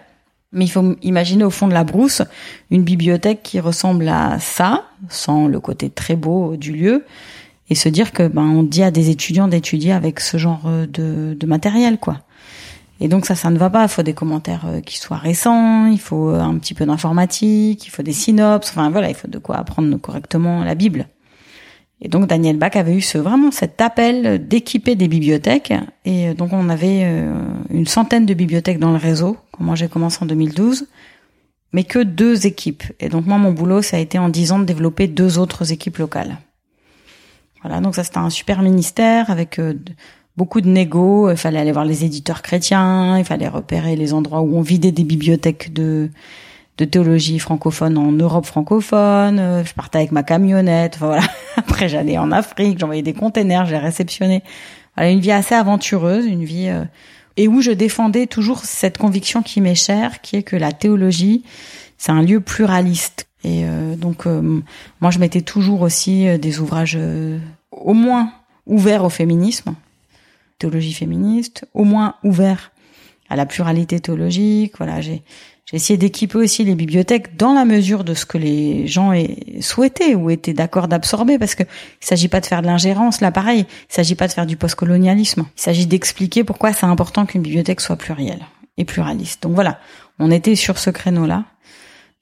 Mais 0.52 0.64
il 0.64 0.70
faut 0.70 0.94
imaginer 1.02 1.44
au 1.44 1.50
fond 1.50 1.68
de 1.68 1.74
la 1.74 1.84
brousse 1.84 2.22
une 2.70 2.82
bibliothèque 2.82 3.42
qui 3.42 3.60
ressemble 3.60 4.08
à 4.08 4.38
ça, 4.38 4.84
sans 5.08 5.48
le 5.48 5.58
côté 5.60 5.90
très 5.90 6.16
beau 6.16 6.56
du 6.56 6.72
lieu, 6.72 7.04
et 7.68 7.74
se 7.74 7.88
dire 7.88 8.12
que 8.12 8.28
ben 8.28 8.42
on 8.42 8.62
dit 8.62 8.82
à 8.82 8.90
des 8.90 9.10
étudiants 9.10 9.48
d'étudier 9.48 9.92
avec 9.92 10.20
ce 10.20 10.36
genre 10.36 10.62
euh, 10.66 10.86
de, 10.86 11.36
de 11.38 11.46
matériel, 11.46 11.98
quoi. 11.98 12.18
Et 12.98 13.08
donc 13.08 13.26
ça, 13.26 13.34
ça 13.34 13.50
ne 13.50 13.58
va 13.58 13.68
pas. 13.68 13.82
Il 13.82 13.88
faut 13.88 14.02
des 14.02 14.14
commentaires 14.14 14.64
euh, 14.66 14.80
qui 14.80 14.98
soient 14.98 15.18
récents, 15.18 15.86
il 15.86 16.00
faut 16.00 16.30
euh, 16.30 16.40
un 16.40 16.56
petit 16.58 16.74
peu 16.74 16.86
d'informatique, 16.86 17.86
il 17.86 17.90
faut 17.90 18.02
des 18.02 18.12
synopses. 18.12 18.70
Enfin 18.70 18.90
voilà, 18.90 19.08
il 19.08 19.14
faut 19.14 19.28
de 19.28 19.38
quoi 19.38 19.56
apprendre 19.56 19.96
correctement 19.98 20.64
la 20.64 20.74
Bible. 20.74 21.06
Et 22.00 22.08
donc 22.08 22.26
Daniel 22.26 22.58
Bach 22.58 22.76
avait 22.76 22.94
eu 22.94 23.00
ce, 23.00 23.16
vraiment 23.16 23.50
cet 23.50 23.80
appel 23.80 24.46
d'équiper 24.46 24.96
des 24.96 25.08
bibliothèques. 25.08 25.72
Et 26.04 26.34
donc 26.34 26.52
on 26.52 26.68
avait 26.68 27.06
une 27.70 27.86
centaine 27.86 28.26
de 28.26 28.34
bibliothèques 28.34 28.78
dans 28.78 28.90
le 28.90 28.98
réseau 28.98 29.38
quand 29.50 29.64
moi 29.64 29.76
j'ai 29.76 29.88
commencé 29.88 30.18
en 30.20 30.26
2012, 30.26 30.88
mais 31.72 31.84
que 31.84 32.00
deux 32.00 32.46
équipes. 32.46 32.82
Et 33.00 33.08
donc 33.08 33.24
moi 33.24 33.38
mon 33.38 33.52
boulot 33.52 33.80
ça 33.80 33.96
a 33.96 34.00
été 34.00 34.18
en 34.18 34.28
dix 34.28 34.52
ans 34.52 34.58
de 34.58 34.64
développer 34.64 35.06
deux 35.06 35.38
autres 35.38 35.72
équipes 35.72 35.96
locales. 35.96 36.36
Voilà, 37.66 37.80
donc 37.80 37.96
ça 37.96 38.04
c'était 38.04 38.18
un 38.18 38.30
super 38.30 38.62
ministère 38.62 39.28
avec 39.28 39.58
euh, 39.58 39.74
beaucoup 40.36 40.60
de 40.60 40.68
négo. 40.68 41.28
Il 41.30 41.36
fallait 41.36 41.58
aller 41.58 41.72
voir 41.72 41.84
les 41.84 42.04
éditeurs 42.04 42.40
chrétiens, 42.40 43.18
il 43.18 43.24
fallait 43.24 43.48
repérer 43.48 43.96
les 43.96 44.14
endroits 44.14 44.40
où 44.40 44.56
on 44.56 44.60
vidait 44.60 44.92
des 44.92 45.02
bibliothèques 45.02 45.72
de 45.72 46.08
de 46.78 46.84
théologie 46.84 47.40
francophone 47.40 47.98
en 47.98 48.12
Europe 48.12 48.46
francophone. 48.46 49.40
Euh, 49.40 49.64
Je 49.64 49.74
partais 49.74 49.98
avec 49.98 50.12
ma 50.12 50.22
camionnette. 50.22 50.94
Enfin 50.94 51.06
voilà. 51.06 51.24
Après 51.56 51.88
j'allais 51.88 52.18
en 52.18 52.30
Afrique, 52.30 52.78
j'envoyais 52.78 53.02
des 53.02 53.14
containers, 53.14 53.66
j'ai 53.66 53.78
réceptionné. 53.78 54.44
Voilà, 54.94 55.10
une 55.10 55.18
vie 55.18 55.32
assez 55.32 55.56
aventureuse, 55.56 56.24
une 56.24 56.44
vie 56.44 56.68
euh, 56.68 56.84
et 57.36 57.48
où 57.48 57.60
je 57.62 57.72
défendais 57.72 58.28
toujours 58.28 58.60
cette 58.60 58.96
conviction 58.96 59.42
qui 59.42 59.60
m'est 59.60 59.74
chère, 59.74 60.20
qui 60.20 60.36
est 60.36 60.44
que 60.44 60.54
la 60.54 60.70
théologie 60.70 61.42
c'est 61.98 62.12
un 62.12 62.22
lieu 62.22 62.40
pluraliste. 62.40 63.26
Et 63.44 63.64
euh, 63.64 63.94
donc 63.96 64.26
euh, 64.26 64.60
moi 65.00 65.10
je 65.10 65.18
mettais 65.18 65.40
toujours 65.40 65.82
aussi 65.82 66.26
euh, 66.26 66.38
des 66.38 66.58
ouvrages 66.58 66.98
au 67.76 67.94
moins 67.94 68.32
ouverts 68.66 69.04
au 69.04 69.10
féminisme, 69.10 69.74
théologie 70.58 70.92
féministe, 70.92 71.66
au 71.74 71.84
moins 71.84 72.16
ouverts 72.24 72.72
à 73.28 73.36
la 73.36 73.46
pluralité 73.46 74.00
théologique. 74.00 74.74
Voilà, 74.78 75.00
j'ai 75.00 75.22
j'ai 75.68 75.78
essayé 75.78 75.96
d'équiper 75.96 76.38
aussi 76.38 76.62
les 76.62 76.76
bibliothèques 76.76 77.36
dans 77.36 77.52
la 77.52 77.64
mesure 77.64 78.04
de 78.04 78.14
ce 78.14 78.24
que 78.24 78.38
les 78.38 78.86
gens 78.86 79.12
aient 79.12 79.60
souhaité 79.60 80.14
ou 80.14 80.30
étaient 80.30 80.52
d'accord 80.52 80.86
d'absorber, 80.86 81.40
parce 81.40 81.56
que 81.56 81.64
il 81.64 82.06
s'agit 82.06 82.28
pas 82.28 82.40
de 82.40 82.46
faire 82.46 82.62
de 82.62 82.68
l'ingérence, 82.68 83.20
là 83.20 83.32
pareil, 83.32 83.66
il 83.68 83.92
s'agit 83.92 84.14
pas 84.14 84.28
de 84.28 84.32
faire 84.32 84.46
du 84.46 84.56
postcolonialisme. 84.56 85.44
Il 85.56 85.60
s'agit 85.60 85.86
d'expliquer 85.86 86.44
pourquoi 86.44 86.72
c'est 86.72 86.86
important 86.86 87.26
qu'une 87.26 87.42
bibliothèque 87.42 87.80
soit 87.80 87.96
plurielle 87.96 88.46
et 88.76 88.84
pluraliste. 88.84 89.42
Donc 89.42 89.54
voilà, 89.54 89.80
on 90.20 90.30
était 90.30 90.54
sur 90.54 90.78
ce 90.78 90.90
créneau-là, 90.90 91.46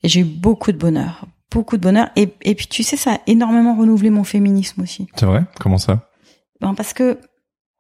et 0.03 0.09
j'ai 0.09 0.21
eu 0.21 0.25
beaucoup 0.25 0.73
de 0.73 0.79
bonheur, 0.79 1.27
beaucoup 1.55 1.77
de 1.77 1.83
bonheur, 1.83 2.11
et, 2.17 2.29
et 2.43 2.55
puis 2.55 2.67
tu 2.67 2.83
sais, 2.83 2.97
ça 2.97 3.15
a 3.15 3.19
énormément 3.27 3.75
renouvelé 3.77 4.11
mon 4.11 4.25
féminisme 4.25 4.83
aussi. 4.83 5.07
C'est 5.17 5.27
vrai? 5.27 5.45
Comment 5.61 5.79
ça? 5.79 6.11
Ben, 6.61 6.75
parce 6.75 6.93
que 6.93 7.19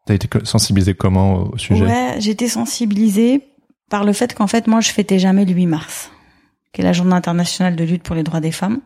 T'as 0.06 0.14
été 0.14 0.28
co- 0.28 0.44
sensibilisé 0.44 0.94
comment 0.94 1.50
au 1.52 1.58
sujet? 1.58 1.84
Ouais, 1.86 2.14
j'étais 2.20 2.48
sensibilisée 2.48 3.42
par 3.90 4.04
le 4.04 4.12
fait 4.12 4.34
qu'en 4.34 4.46
fait, 4.46 4.66
moi, 4.66 4.80
je 4.80 4.90
fêtais 4.90 5.18
jamais 5.18 5.44
le 5.44 5.52
8 5.52 5.66
mars, 5.66 6.10
qui 6.72 6.80
est 6.80 6.84
la 6.84 6.92
journée 6.92 7.14
internationale 7.14 7.76
de 7.76 7.84
lutte 7.84 8.02
pour 8.02 8.14
les 8.16 8.22
droits 8.22 8.40
des 8.40 8.52
femmes. 8.52 8.80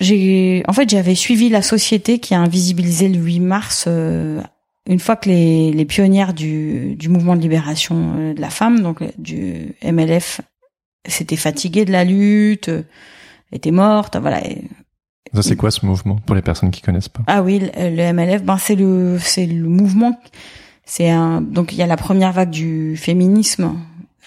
J'ai, 0.00 0.62
en 0.68 0.72
fait, 0.72 0.88
j'avais 0.88 1.14
suivi 1.14 1.48
la 1.48 1.62
société 1.62 2.18
qui 2.20 2.34
a 2.34 2.40
invisibilisé 2.40 3.08
le 3.08 3.18
8 3.18 3.40
mars 3.40 3.84
euh, 3.88 4.40
une 4.86 5.00
fois 5.00 5.16
que 5.16 5.28
les, 5.28 5.72
les 5.72 5.84
pionnières 5.84 6.32
du, 6.34 6.94
du 6.96 7.08
mouvement 7.08 7.34
de 7.36 7.40
libération 7.42 8.14
euh, 8.16 8.34
de 8.34 8.40
la 8.40 8.50
femme, 8.50 8.80
donc 8.80 9.02
euh, 9.02 9.08
du 9.18 9.74
MLF, 9.82 10.40
s'étaient 11.06 11.36
fatiguées 11.36 11.84
de 11.84 11.92
la 11.92 12.04
lutte, 12.04 12.70
étaient 13.52 13.70
mortes, 13.70 14.16
voilà. 14.16 14.40
Ça, 15.34 15.42
c'est 15.42 15.56
quoi 15.56 15.70
ce 15.70 15.84
mouvement 15.84 16.16
pour 16.26 16.34
les 16.34 16.42
personnes 16.42 16.70
qui 16.70 16.80
connaissent 16.80 17.08
pas? 17.10 17.22
Ah 17.26 17.42
oui, 17.42 17.58
le, 17.60 17.68
le 17.96 18.12
MLF, 18.12 18.42
ben 18.44 18.56
c'est 18.58 18.76
le 18.76 19.18
c'est 19.20 19.46
le 19.46 19.68
mouvement. 19.68 20.18
C'est 20.86 21.10
un 21.10 21.40
donc 21.42 21.72
il 21.72 21.78
y 21.78 21.82
a 21.82 21.86
la 21.86 21.96
première 21.98 22.32
vague 22.32 22.50
du 22.50 22.96
féminisme. 22.96 23.74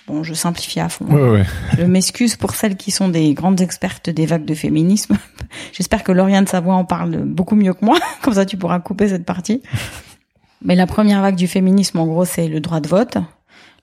Bon, 0.07 0.23
je 0.23 0.34
simplifie 0.34 0.79
à 0.79 0.89
fond. 0.89 1.05
hein. 1.10 1.13
Ouais, 1.15 1.29
ouais. 1.29 1.45
Je 1.77 1.84
m'excuse 1.84 2.36
pour 2.36 2.55
celles 2.55 2.75
qui 2.75 2.91
sont 2.91 3.07
des 3.10 3.34
grandes 3.34 3.62
expertes 3.62 4.10
des 4.10 4.25
vagues 4.25 4.45
de 4.45 4.53
féminisme. 4.55 5.17
J'espère 5.73 6.03
que 6.03 6.12
Lauriane 6.12 6.47
Savoie 6.47 6.73
en 6.75 6.86
parle 6.86 7.17
beaucoup 7.23 7.55
mieux 7.55 7.73
que 7.73 7.86
moi. 7.86 7.97
Comme 8.21 8.34
ça, 8.34 8.45
tu 8.45 8.57
pourras 8.57 8.79
couper 8.79 9.07
cette 9.10 9.25
partie. 9.25 9.62
Mais 10.63 10.75
la 10.75 10.86
première 10.88 11.21
vague 11.21 11.36
du 11.36 11.47
féminisme, 11.47 11.99
en 11.99 12.05
gros, 12.07 12.25
c'est 12.25 12.47
le 12.47 12.60
droit 12.60 12.79
de 12.79 12.88
vote. 12.88 13.17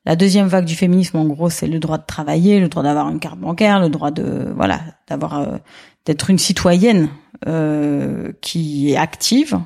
La 0.06 0.16
deuxième 0.16 0.46
vague 0.46 0.64
du 0.64 0.74
féminisme, 0.74 1.18
en 1.18 1.24
gros, 1.26 1.50
c'est 1.50 1.66
le 1.66 1.78
droit 1.78 1.98
de 1.98 2.06
travailler, 2.06 2.60
le 2.60 2.68
droit 2.68 2.82
d'avoir 2.82 3.08
une 3.10 3.20
carte 3.20 3.38
bancaire, 3.38 3.80
le 3.80 3.88
droit 3.88 4.10
de 4.10 4.52
voilà 4.56 4.80
d'avoir 5.08 5.38
euh, 5.38 5.58
d'être 6.06 6.30
une 6.30 6.38
citoyenne 6.38 7.08
euh, 7.46 8.32
qui 8.40 8.92
est 8.92 8.96
active. 8.96 9.58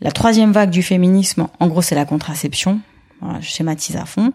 La 0.00 0.12
troisième 0.12 0.52
vague 0.52 0.70
du 0.70 0.82
féminisme, 0.82 1.48
en 1.58 1.68
gros, 1.68 1.80
c'est 1.80 1.94
la 1.94 2.04
contraception. 2.04 2.80
Voilà, 3.22 3.40
je 3.40 3.48
schématise 3.48 3.96
à 3.96 4.04
fond. 4.04 4.34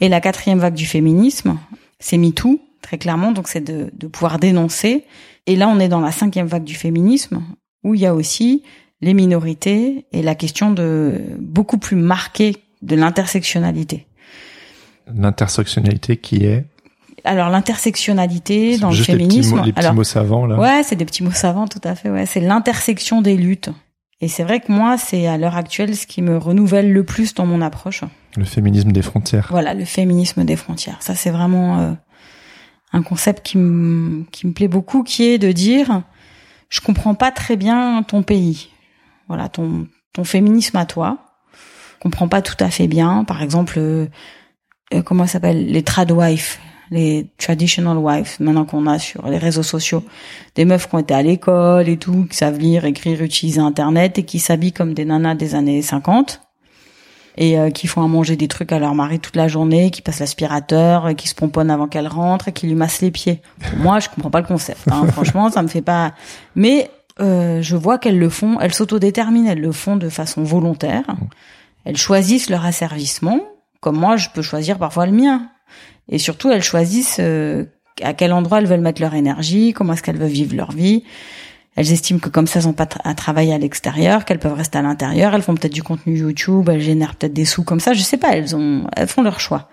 Et 0.00 0.08
la 0.08 0.20
quatrième 0.20 0.60
vague 0.60 0.74
du 0.74 0.86
féminisme, 0.86 1.58
c'est 1.98 2.16
MeToo, 2.16 2.60
très 2.80 2.96
clairement. 2.96 3.32
Donc, 3.32 3.48
c'est 3.48 3.60
de, 3.60 3.90
de 3.92 4.06
pouvoir 4.06 4.38
dénoncer. 4.38 5.04
Et 5.46 5.56
là, 5.56 5.68
on 5.68 5.80
est 5.80 5.88
dans 5.88 5.98
la 5.98 6.12
cinquième 6.12 6.46
vague 6.46 6.62
du 6.62 6.76
féminisme, 6.76 7.42
où 7.82 7.94
il 7.96 8.00
y 8.00 8.06
a 8.06 8.14
aussi 8.14 8.62
les 9.00 9.14
minorités 9.14 10.06
et 10.12 10.22
la 10.22 10.36
question 10.36 10.70
de 10.70 11.20
beaucoup 11.40 11.78
plus 11.78 11.96
marquée 11.96 12.56
de 12.82 12.94
l'intersectionnalité. 12.94 14.06
L'intersectionnalité 15.16 16.16
qui 16.16 16.44
est 16.44 16.64
Alors 17.24 17.50
l'intersectionnalité 17.50 18.78
dans 18.78 18.90
le 18.90 18.94
juste 18.94 19.08
les 19.08 19.14
petits, 19.14 19.28
féminisme. 19.28 19.56
mots, 19.56 19.64
les 19.64 19.72
petits 19.72 19.80
alors, 19.80 19.94
mots 19.94 20.04
savants 20.04 20.46
là. 20.46 20.58
Ouais, 20.58 20.82
c'est 20.82 20.96
des 20.96 21.04
petits 21.04 21.22
mots 21.22 21.30
savants, 21.30 21.68
tout 21.68 21.80
à 21.84 21.94
fait. 21.94 22.10
Ouais, 22.10 22.26
c'est 22.26 22.40
l'intersection 22.40 23.22
des 23.22 23.36
luttes. 23.36 23.70
Et 24.20 24.28
c'est 24.28 24.42
vrai 24.42 24.60
que 24.60 24.70
moi, 24.70 24.98
c'est 24.98 25.26
à 25.26 25.38
l'heure 25.38 25.56
actuelle 25.56 25.96
ce 25.96 26.06
qui 26.06 26.20
me 26.20 26.36
renouvelle 26.36 26.92
le 26.92 27.04
plus 27.04 27.32
dans 27.34 27.46
mon 27.46 27.62
approche. 27.62 28.04
Le 28.36 28.44
féminisme 28.44 28.92
des 28.92 29.02
frontières. 29.02 29.48
Voilà, 29.50 29.72
le 29.72 29.86
féminisme 29.86 30.44
des 30.44 30.56
frontières. 30.56 30.98
Ça, 31.00 31.14
c'est 31.14 31.30
vraiment 31.30 31.78
euh, 31.78 31.92
un 32.92 33.02
concept 33.02 33.44
qui 33.44 33.56
me 33.56 34.24
qui 34.30 34.46
me 34.46 34.52
plaît 34.52 34.68
beaucoup, 34.68 35.02
qui 35.02 35.24
est 35.24 35.38
de 35.38 35.52
dire, 35.52 36.02
je 36.68 36.80
comprends 36.80 37.14
pas 37.14 37.30
très 37.30 37.56
bien 37.56 38.02
ton 38.02 38.22
pays. 38.22 38.68
Voilà, 39.28 39.48
ton 39.48 39.86
ton 40.12 40.24
féminisme 40.24 40.76
à 40.76 40.84
toi. 40.84 41.18
Je 41.54 42.02
comprends 42.02 42.28
pas 42.28 42.42
tout 42.42 42.62
à 42.62 42.70
fait 42.70 42.88
bien. 42.88 43.24
Par 43.24 43.42
exemple, 43.42 43.74
euh, 43.78 44.06
euh, 44.94 45.02
comment 45.02 45.26
ça 45.26 45.34
s'appelle? 45.34 45.66
Les 45.66 45.82
tradwives, 45.82 46.58
les 46.90 47.28
traditional 47.38 47.98
wives. 47.98 48.36
Maintenant 48.40 48.64
qu'on 48.64 48.86
a 48.86 48.98
sur 48.98 49.28
les 49.28 49.38
réseaux 49.38 49.62
sociaux 49.62 50.04
des 50.54 50.64
meufs 50.64 50.88
qui 50.88 50.94
ont 50.94 50.98
été 50.98 51.14
à 51.14 51.22
l'école 51.22 51.88
et 51.88 51.96
tout, 51.96 52.26
qui 52.28 52.36
savent 52.36 52.58
lire, 52.58 52.84
écrire, 52.84 53.22
utiliser 53.22 53.60
Internet 53.60 54.18
et 54.18 54.24
qui 54.24 54.38
s'habillent 54.38 54.72
comme 54.72 54.94
des 54.94 55.04
nanas 55.04 55.34
des 55.34 55.54
années 55.54 55.82
50 55.82 56.40
et 57.36 57.58
euh, 57.58 57.70
qui 57.70 57.86
font 57.86 58.02
à 58.02 58.06
manger 58.06 58.36
des 58.36 58.48
trucs 58.48 58.72
à 58.72 58.78
leur 58.78 58.94
mari 58.94 59.18
toute 59.18 59.36
la 59.36 59.48
journée, 59.48 59.90
qui 59.90 60.02
passent 60.02 60.20
l'aspirateur, 60.20 61.06
euh, 61.06 61.12
qui 61.14 61.28
se 61.28 61.34
pomponnent 61.34 61.70
avant 61.70 61.88
qu'elle 61.88 62.08
rentre, 62.08 62.48
et 62.48 62.52
qui 62.52 62.66
lui 62.66 62.74
massent 62.74 63.00
les 63.00 63.10
pieds. 63.10 63.40
Moi, 63.78 64.00
je 64.00 64.08
comprends 64.08 64.30
pas 64.30 64.40
le 64.40 64.46
concept. 64.46 64.80
Hein. 64.90 65.06
Franchement, 65.12 65.50
ça 65.50 65.62
me 65.62 65.68
fait 65.68 65.82
pas. 65.82 66.12
Mais 66.54 66.90
euh, 67.20 67.62
je 67.62 67.76
vois 67.76 67.98
qu'elles 67.98 68.18
le 68.18 68.28
font. 68.28 68.58
Elles 68.60 68.74
s'autodéterminent. 68.74 69.50
Elles 69.50 69.60
le 69.60 69.72
font 69.72 69.96
de 69.96 70.08
façon 70.08 70.42
volontaire. 70.42 71.04
Elles 71.84 71.96
choisissent 71.96 72.50
leur 72.50 72.66
asservissement, 72.66 73.40
comme 73.80 73.96
moi, 73.96 74.16
je 74.16 74.28
peux 74.32 74.42
choisir 74.42 74.78
parfois 74.78 75.06
le 75.06 75.12
mien. 75.12 75.48
Et 76.08 76.18
surtout, 76.18 76.50
elles 76.50 76.62
choisissent 76.62 77.18
euh, 77.20 77.64
à 78.02 78.14
quel 78.14 78.32
endroit 78.32 78.58
elles 78.58 78.66
veulent 78.66 78.80
mettre 78.80 79.00
leur 79.00 79.14
énergie, 79.14 79.72
comment 79.72 79.94
est-ce 79.94 80.02
qu'elles 80.02 80.18
veulent 80.18 80.28
vivre 80.28 80.54
leur 80.54 80.72
vie. 80.72 81.04
Elles 81.76 81.92
estiment 81.92 82.18
que 82.18 82.28
comme 82.28 82.46
ça, 82.46 82.58
elles 82.58 82.66
n'ont 82.66 82.72
pas 82.72 82.88
à 83.04 83.14
travailler 83.14 83.54
à 83.54 83.58
l'extérieur, 83.58 84.24
qu'elles 84.24 84.40
peuvent 84.40 84.54
rester 84.54 84.78
à 84.78 84.82
l'intérieur. 84.82 85.34
Elles 85.34 85.42
font 85.42 85.54
peut-être 85.54 85.72
du 85.72 85.82
contenu 85.82 86.18
YouTube, 86.18 86.68
elles 86.68 86.80
génèrent 86.80 87.14
peut-être 87.14 87.32
des 87.32 87.44
sous 87.44 87.62
comme 87.62 87.80
ça. 87.80 87.94
Je 87.94 88.02
sais 88.02 88.16
pas. 88.16 88.36
Elles 88.36 88.56
ont, 88.56 88.86
elles 88.96 89.08
font 89.08 89.22
leur 89.22 89.40
choix. 89.40 89.68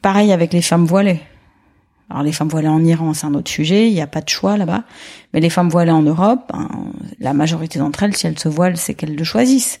Pareil 0.00 0.32
avec 0.32 0.52
les 0.52 0.62
femmes 0.62 0.86
voilées. 0.86 1.20
Alors 2.10 2.22
les 2.22 2.32
femmes 2.32 2.48
voilées 2.48 2.68
en 2.68 2.84
Iran, 2.84 3.14
c'est 3.14 3.26
un 3.26 3.34
autre 3.34 3.50
sujet. 3.50 3.88
Il 3.88 3.94
n'y 3.94 4.00
a 4.00 4.06
pas 4.06 4.20
de 4.20 4.28
choix 4.28 4.56
là-bas. 4.56 4.84
Mais 5.32 5.40
les 5.40 5.50
femmes 5.50 5.68
voilées 5.68 5.90
en 5.90 6.02
Europe, 6.02 6.50
ben, 6.52 6.68
la 7.18 7.32
majorité 7.32 7.78
d'entre 7.78 8.04
elles, 8.04 8.16
si 8.16 8.26
elles 8.26 8.38
se 8.38 8.48
voilent, 8.48 8.76
c'est 8.76 8.94
qu'elles 8.94 9.16
le 9.16 9.24
choisissent. 9.24 9.80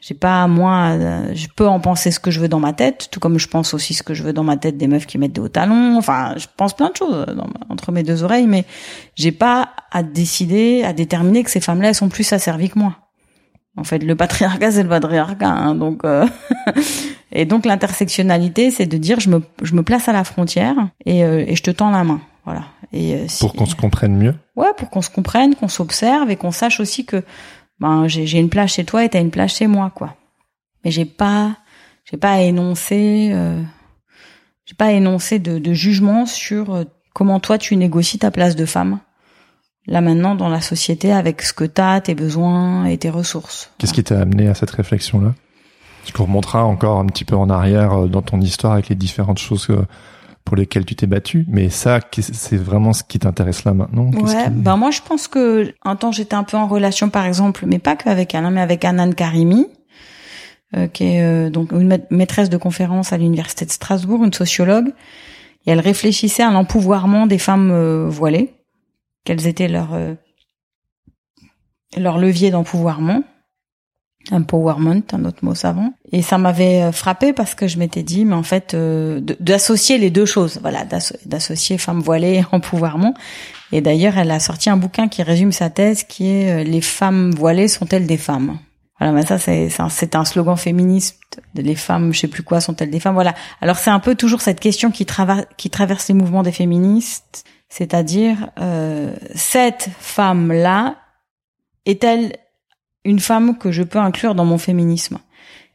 J'ai 0.00 0.14
pas 0.14 0.46
moi, 0.46 0.90
euh, 0.90 1.30
je 1.34 1.46
peux 1.56 1.66
en 1.66 1.80
penser 1.80 2.10
ce 2.10 2.20
que 2.20 2.30
je 2.30 2.38
veux 2.38 2.48
dans 2.48 2.60
ma 2.60 2.72
tête, 2.72 3.08
tout 3.10 3.18
comme 3.18 3.38
je 3.38 3.48
pense 3.48 3.74
aussi 3.74 3.94
ce 3.94 4.02
que 4.02 4.14
je 4.14 4.22
veux 4.22 4.32
dans 4.32 4.44
ma 4.44 4.56
tête 4.56 4.76
des 4.76 4.86
meufs 4.86 5.06
qui 5.06 5.18
mettent 5.18 5.32
des 5.32 5.40
hauts 5.40 5.48
talons. 5.48 5.96
Enfin, 5.96 6.34
je 6.36 6.46
pense 6.56 6.74
plein 6.76 6.90
de 6.90 6.96
choses 6.96 7.26
dans- 7.34 7.48
entre 7.70 7.90
mes 7.92 8.02
deux 8.02 8.22
oreilles, 8.22 8.46
mais 8.46 8.64
j'ai 9.16 9.32
pas 9.32 9.70
à 9.90 10.02
décider, 10.02 10.84
à 10.84 10.92
déterminer 10.92 11.42
que 11.42 11.50
ces 11.50 11.60
femmes-là 11.60 11.88
elles 11.88 11.94
sont 11.94 12.08
plus 12.10 12.30
asservies 12.32 12.68
que 12.70 12.78
moi. 12.78 12.96
En 13.78 13.84
fait, 13.84 13.98
le 13.98 14.14
patriarcat 14.14 14.70
c'est 14.72 14.82
le 14.82 14.88
patriarcat, 14.88 15.48
hein, 15.48 15.74
donc 15.74 16.04
euh, 16.04 16.26
et 17.32 17.44
donc 17.44 17.66
l'intersectionnalité 17.66 18.70
c'est 18.70 18.86
de 18.86 18.96
dire 18.98 19.18
je 19.18 19.30
me 19.30 19.42
je 19.62 19.74
me 19.74 19.82
place 19.82 20.08
à 20.08 20.12
la 20.12 20.24
frontière 20.24 20.74
et, 21.04 21.24
euh, 21.24 21.44
et 21.46 21.56
je 21.56 21.62
te 21.62 21.70
tends 21.70 21.90
la 21.90 22.04
main, 22.04 22.20
voilà. 22.44 22.62
Et 22.92 23.14
euh, 23.14 23.24
si- 23.28 23.40
Pour 23.40 23.54
qu'on 23.54 23.66
se 23.66 23.74
comprenne 23.74 24.14
mieux. 24.16 24.34
Ouais, 24.54 24.68
pour 24.76 24.90
qu'on 24.90 25.02
se 25.02 25.10
comprenne, 25.10 25.54
qu'on 25.56 25.68
s'observe 25.68 26.30
et 26.30 26.36
qu'on 26.36 26.52
sache 26.52 26.80
aussi 26.80 27.04
que 27.04 27.24
ben 27.80 28.08
j'ai 28.08 28.38
une 28.38 28.48
plage 28.48 28.74
chez 28.74 28.84
toi 28.84 29.04
et 29.04 29.08
t'as 29.08 29.20
une 29.20 29.30
plage 29.30 29.54
chez 29.54 29.66
moi, 29.66 29.90
quoi. 29.94 30.16
Mais 30.84 30.90
j'ai 30.90 31.04
pas 31.04 31.56
j'ai 32.04 32.16
pas 32.16 32.32
à 32.32 32.40
énoncer 32.40 33.30
euh, 33.32 33.62
j'ai 34.64 34.74
pas 34.74 34.86
à 34.86 34.92
énoncer 34.92 35.38
de, 35.38 35.58
de 35.58 35.72
jugement 35.72 36.26
sur 36.26 36.74
euh, 36.74 36.84
comment 37.14 37.40
toi 37.40 37.58
tu 37.58 37.76
négocies 37.76 38.18
ta 38.18 38.30
place 38.30 38.56
de 38.56 38.64
femme 38.64 39.00
là 39.86 40.00
maintenant 40.00 40.34
dans 40.34 40.48
la 40.48 40.60
société 40.60 41.12
avec 41.12 41.42
ce 41.42 41.52
que 41.52 41.64
t'as, 41.64 42.00
tes 42.00 42.14
besoins 42.14 42.86
et 42.86 42.98
tes 42.98 43.10
ressources. 43.10 43.70
Qu'est-ce 43.78 43.94
qui 43.94 44.04
t'a 44.04 44.20
amené 44.20 44.48
à 44.48 44.54
cette 44.54 44.70
réflexion-là? 44.70 45.34
Tu 46.04 46.12
qu'on 46.12 46.24
remontera 46.24 46.64
encore 46.64 47.00
un 47.00 47.06
petit 47.06 47.24
peu 47.24 47.36
en 47.36 47.50
arrière 47.50 47.92
euh, 47.92 48.06
dans 48.06 48.22
ton 48.22 48.40
histoire 48.40 48.74
avec 48.74 48.88
les 48.88 48.94
différentes 48.94 49.38
choses 49.38 49.66
euh, 49.70 49.86
pour 50.46 50.56
lesquelles 50.56 50.86
tu 50.86 50.94
t'es 50.96 51.06
battu. 51.06 51.44
Mais 51.48 51.68
ça, 51.68 52.00
c'est 52.18 52.56
vraiment 52.56 52.94
ce 52.94 53.02
qui 53.04 53.18
t'intéresse 53.18 53.64
là 53.64 53.74
maintenant 53.74 54.10
Ouais, 54.12 54.44
qui- 54.44 54.50
ben 54.50 54.76
moi 54.78 54.90
je 54.90 55.00
pense 55.06 55.28
que 55.28 55.74
un 55.84 55.96
temps 55.96 56.12
j'étais 56.12 56.34
un 56.36 56.44
peu 56.44 56.56
en 56.56 56.66
relation 56.66 57.10
par 57.10 57.26
exemple, 57.26 57.64
mais 57.66 57.78
pas 57.78 57.96
qu'avec 57.96 58.34
Alain, 58.34 58.50
mais 58.50 58.60
avec 58.62 58.84
Anan 58.84 59.12
Karimi, 59.12 59.66
euh, 60.76 60.86
qui 60.86 61.04
est 61.04 61.22
euh, 61.22 61.50
donc 61.50 61.72
une 61.72 61.88
maît- 61.88 62.06
maîtresse 62.10 62.48
de 62.48 62.56
conférence 62.56 63.12
à 63.12 63.18
l'université 63.18 63.66
de 63.66 63.70
Strasbourg, 63.70 64.24
une 64.24 64.32
sociologue, 64.32 64.88
et 65.66 65.72
elle 65.72 65.80
réfléchissait 65.80 66.42
à 66.44 66.50
l'empouvoirment 66.50 67.26
des 67.26 67.38
femmes 67.38 67.70
euh, 67.72 68.08
voilées, 68.08 68.54
quels 69.24 69.46
étaient 69.48 69.68
leurs 69.68 69.94
euh, 69.94 70.14
leurs 71.96 72.18
leviers 72.18 72.50
d'empouvoirment. 72.50 73.22
Empowerment, 74.32 75.02
un 75.12 75.24
autre 75.24 75.44
mot 75.44 75.54
savant. 75.54 75.92
Et 76.12 76.20
ça 76.22 76.36
m'avait 76.38 76.82
euh, 76.82 76.92
frappé 76.92 77.32
parce 77.32 77.54
que 77.54 77.66
je 77.68 77.78
m'étais 77.78 78.02
dit, 78.02 78.24
mais 78.24 78.34
en 78.34 78.42
fait, 78.42 78.74
euh, 78.74 79.20
d'associer 79.40 79.98
les 79.98 80.10
deux 80.10 80.26
choses, 80.26 80.58
voilà, 80.60 80.84
d'asso- 80.84 81.16
d'associer 81.26 81.78
femmes 81.78 82.00
voilées 82.00 82.34
et 82.40 82.44
empouvoirment. 82.52 83.14
Et 83.72 83.80
d'ailleurs, 83.80 84.18
elle 84.18 84.30
a 84.30 84.40
sorti 84.40 84.70
un 84.70 84.76
bouquin 84.76 85.08
qui 85.08 85.22
résume 85.22 85.52
sa 85.52 85.70
thèse, 85.70 86.02
qui 86.04 86.28
est 86.30 86.50
euh, 86.60 86.64
Les 86.64 86.80
femmes 86.80 87.32
voilées 87.32 87.68
sont-elles 87.68 88.06
des 88.06 88.16
femmes? 88.16 88.58
Voilà, 88.98 89.12
mais 89.12 89.26
ça 89.26 89.38
c'est 89.38 89.68
un, 90.16 90.24
slogan 90.24 90.56
féministe. 90.56 91.20
Les 91.54 91.74
femmes, 91.74 92.14
je 92.14 92.20
sais 92.20 92.28
plus 92.28 92.42
quoi, 92.42 92.60
sont-elles 92.62 92.90
des 92.90 93.00
femmes? 93.00 93.14
Voilà. 93.14 93.34
Alors 93.60 93.76
c'est 93.76 93.90
un 93.90 94.00
peu 94.00 94.14
toujours 94.14 94.40
cette 94.40 94.58
question 94.58 94.90
qui, 94.90 95.04
trava- 95.04 95.44
qui 95.58 95.68
traverse 95.68 96.08
les 96.08 96.14
mouvements 96.14 96.42
des 96.42 96.50
féministes, 96.52 97.44
c'est-à-dire 97.68 98.50
euh, 98.58 99.14
cette 99.34 99.90
femme-là 100.00 100.96
est-elle 101.84 102.32
une 103.06 103.20
femme 103.20 103.56
que 103.56 103.70
je 103.72 103.82
peux 103.82 103.98
inclure 103.98 104.34
dans 104.34 104.44
mon 104.44 104.58
féminisme 104.58 105.18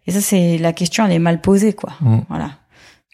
Et 0.07 0.11
ça, 0.11 0.21
c'est 0.21 0.57
la 0.57 0.73
question, 0.73 1.05
elle 1.05 1.11
est 1.13 1.19
mal 1.19 1.41
posée, 1.41 1.73
quoi. 1.73 1.91
Mm. 2.01 2.19
Voilà. 2.29 2.51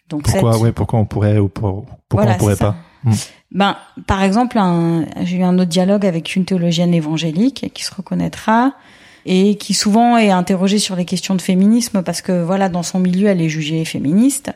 Donc 0.08 0.22
Pourquoi, 0.24 0.52
cette- 0.52 0.62
ouais, 0.62 0.72
pourquoi 0.72 0.98
on 1.00 1.04
pourrait 1.06 1.38
ou 1.38 1.48
pour- 1.48 1.84
pourquoi 2.08 2.24
voilà, 2.24 2.32
on 2.34 2.38
pourrait 2.38 2.56
pas? 2.56 2.76
Mm. 3.04 3.12
Ben, 3.52 3.76
par 4.06 4.22
exemple, 4.22 4.58
j'ai 5.22 5.36
eu 5.36 5.42
un 5.42 5.54
autre 5.58 5.70
dialogue 5.70 6.04
avec 6.04 6.34
une 6.36 6.44
théologienne 6.44 6.92
évangélique 6.94 7.70
qui 7.74 7.84
se 7.84 7.94
reconnaîtra 7.94 8.72
et 9.26 9.56
qui 9.56 9.74
souvent 9.74 10.16
est 10.16 10.30
interrogée 10.30 10.78
sur 10.78 10.96
les 10.96 11.04
questions 11.04 11.34
de 11.34 11.42
féminisme 11.42 12.02
parce 12.02 12.20
que 12.22 12.42
voilà, 12.42 12.68
dans 12.68 12.82
son 12.82 12.98
milieu, 12.98 13.28
elle 13.28 13.40
est 13.40 13.48
jugée 13.48 13.84
féministe. 13.84 14.50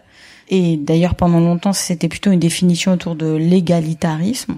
Et 0.48 0.76
d'ailleurs, 0.76 1.14
pendant 1.14 1.40
longtemps, 1.40 1.72
c'était 1.72 2.08
plutôt 2.08 2.30
une 2.32 2.40
définition 2.40 2.92
autour 2.92 3.14
de 3.14 3.32
l'égalitarisme. 3.34 4.56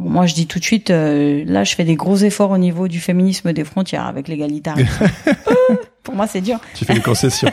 Bon, 0.00 0.08
moi, 0.08 0.24
je 0.24 0.34
dis 0.34 0.46
tout 0.46 0.58
de 0.58 0.64
suite, 0.64 0.88
euh, 0.88 1.44
là, 1.46 1.62
je 1.62 1.74
fais 1.74 1.84
des 1.84 1.94
gros 1.94 2.16
efforts 2.16 2.50
au 2.50 2.58
niveau 2.58 2.88
du 2.88 3.00
féminisme 3.00 3.52
des 3.52 3.64
frontières 3.64 4.06
avec 4.06 4.28
l'égalitarisme. 4.28 5.06
Pour 6.02 6.14
moi, 6.14 6.26
c'est 6.26 6.40
dur. 6.40 6.58
Tu 6.74 6.86
fais 6.86 6.94
des 6.94 7.02
concessions. 7.02 7.52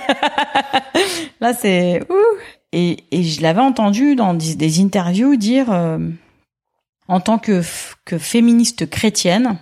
Là, 1.42 1.54
c'est 1.54 2.02
ouh. 2.10 2.38
Et, 2.72 3.04
et 3.12 3.24
je 3.24 3.42
l'avais 3.42 3.60
entendu 3.60 4.16
dans 4.16 4.34
des, 4.34 4.82
interviews 4.82 5.36
dire, 5.36 5.72
euh, 5.72 6.00
en 7.10 7.20
tant 7.20 7.38
que, 7.38 7.62
que 8.06 8.18
féministe 8.18 8.90
chrétienne, 8.90 9.58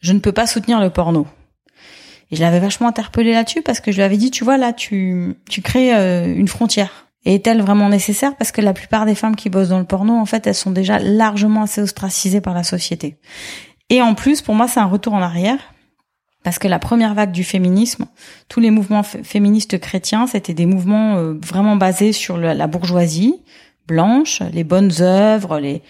je 0.00 0.12
ne 0.12 0.20
peux 0.20 0.32
pas 0.32 0.46
soutenir 0.46 0.80
le 0.80 0.90
porno. 0.90 1.26
Et 2.30 2.36
je 2.36 2.40
l'avais 2.40 2.60
vachement 2.60 2.86
interpellée 2.86 3.32
là-dessus 3.32 3.62
parce 3.62 3.80
que 3.80 3.90
je 3.90 3.96
lui 3.96 4.04
avais 4.04 4.16
dit, 4.16 4.30
tu 4.30 4.44
vois, 4.44 4.58
là, 4.58 4.72
tu, 4.72 5.34
tu 5.48 5.60
crées 5.60 5.94
euh, 5.94 6.32
une 6.32 6.48
frontière. 6.48 7.09
Et 7.24 7.34
est-elle 7.34 7.60
vraiment 7.60 7.88
nécessaire? 7.88 8.36
Parce 8.36 8.52
que 8.52 8.60
la 8.60 8.72
plupart 8.72 9.04
des 9.06 9.14
femmes 9.14 9.36
qui 9.36 9.50
bossent 9.50 9.68
dans 9.68 9.78
le 9.78 9.84
porno, 9.84 10.14
en 10.14 10.24
fait, 10.26 10.46
elles 10.46 10.54
sont 10.54 10.70
déjà 10.70 10.98
largement 10.98 11.62
assez 11.62 11.82
ostracisées 11.82 12.40
par 12.40 12.54
la 12.54 12.62
société. 12.62 13.16
Et 13.90 14.00
en 14.00 14.14
plus, 14.14 14.40
pour 14.40 14.54
moi, 14.54 14.68
c'est 14.68 14.80
un 14.80 14.86
retour 14.86 15.14
en 15.14 15.22
arrière. 15.22 15.58
Parce 16.42 16.58
que 16.58 16.68
la 16.68 16.78
première 16.78 17.12
vague 17.12 17.32
du 17.32 17.44
féminisme, 17.44 18.06
tous 18.48 18.60
les 18.60 18.70
mouvements 18.70 19.02
féministes 19.02 19.78
chrétiens, 19.78 20.26
c'était 20.26 20.54
des 20.54 20.64
mouvements 20.64 21.16
euh, 21.16 21.34
vraiment 21.44 21.76
basés 21.76 22.12
sur 22.12 22.38
la 22.38 22.66
bourgeoisie 22.66 23.42
blanche, 23.86 24.40
les 24.52 24.64
bonnes 24.64 24.92
œuvres, 25.00 25.58
les, 25.58 25.82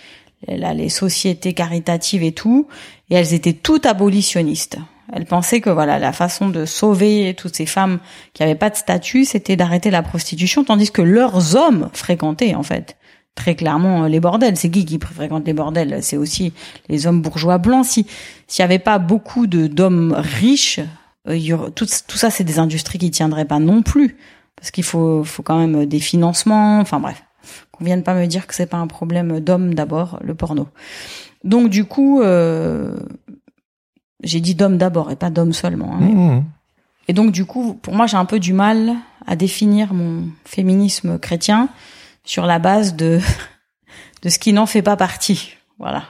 les 0.48 0.88
sociétés 0.88 1.52
caritatives 1.52 2.22
et 2.22 2.32
tout. 2.32 2.66
Et 3.10 3.14
elles 3.14 3.34
étaient 3.34 3.52
toutes 3.52 3.86
abolitionnistes. 3.86 4.78
Elles 5.12 5.26
pensaient 5.26 5.60
que 5.60 5.70
voilà 5.70 5.98
la 5.98 6.12
façon 6.12 6.48
de 6.48 6.64
sauver 6.64 7.34
toutes 7.36 7.56
ces 7.56 7.66
femmes 7.66 7.98
qui 8.32 8.42
avaient 8.42 8.54
pas 8.54 8.70
de 8.70 8.76
statut, 8.76 9.24
c'était 9.24 9.56
d'arrêter 9.56 9.90
la 9.90 10.02
prostitution, 10.02 10.64
tandis 10.64 10.90
que 10.90 11.02
leurs 11.02 11.56
hommes 11.56 11.90
fréquentaient 11.92 12.54
en 12.54 12.62
fait 12.62 12.96
très 13.34 13.54
clairement 13.54 14.04
euh, 14.04 14.08
les 14.08 14.20
bordels. 14.20 14.56
C'est 14.56 14.70
qui 14.70 14.84
qui 14.84 14.98
fréquente 14.98 15.46
les 15.46 15.52
bordels? 15.52 16.02
C'est 16.02 16.16
aussi 16.16 16.52
les 16.88 17.06
hommes 17.06 17.22
bourgeois 17.22 17.58
blancs. 17.58 17.86
Si 17.86 18.06
s'il 18.46 18.62
y 18.62 18.64
avait 18.64 18.78
pas 18.78 18.98
beaucoup 18.98 19.46
de 19.46 19.66
d'hommes 19.66 20.14
riches, 20.16 20.80
euh, 21.28 21.70
tout, 21.74 21.86
ça 21.86 22.30
c'est 22.30 22.44
des 22.44 22.58
industries 22.58 22.98
qui 22.98 23.10
tiendraient 23.10 23.44
pas 23.44 23.58
non 23.58 23.82
plus 23.82 24.16
parce 24.56 24.70
qu'il 24.70 24.84
faut 24.84 25.24
faut 25.24 25.42
quand 25.42 25.58
même 25.58 25.86
des 25.86 26.00
financements. 26.00 26.80
Enfin 26.80 27.00
bref, 27.00 27.24
qu'on 27.72 27.84
vienne 27.84 28.02
pas 28.02 28.14
me 28.14 28.26
dire 28.26 28.46
que 28.46 28.54
c'est 28.54 28.66
pas 28.66 28.78
un 28.78 28.86
problème 28.86 29.40
d'hommes 29.40 29.74
d'abord 29.74 30.18
le 30.22 30.34
porno. 30.34 30.68
Donc 31.44 31.70
du 31.70 31.84
coup, 31.84 32.20
euh, 32.20 32.94
j'ai 34.22 34.40
dit 34.40 34.54
d'hommes 34.54 34.78
d'abord 34.78 35.10
et 35.10 35.16
pas 35.16 35.30
d'hommes 35.30 35.52
seulement. 35.52 35.94
hein, 35.94 35.98
mais- 36.00 36.12
Mmh. 36.12 36.44
et 37.08 37.12
donc 37.12 37.32
du 37.32 37.44
coup, 37.44 37.74
pour 37.74 37.94
moi, 37.94 38.06
j'ai 38.06 38.16
un 38.16 38.24
peu 38.24 38.38
du 38.38 38.52
mal 38.52 38.94
à 39.26 39.36
définir 39.36 39.92
mon 39.94 40.24
féminisme 40.44 41.18
chrétien 41.18 41.68
sur 42.24 42.46
la 42.46 42.58
base 42.58 42.94
de 42.96 43.18
de 44.22 44.28
ce 44.28 44.38
qui 44.38 44.52
n'en 44.52 44.66
fait 44.66 44.82
pas 44.82 44.96
partie. 44.96 45.54
Voilà. 45.78 46.04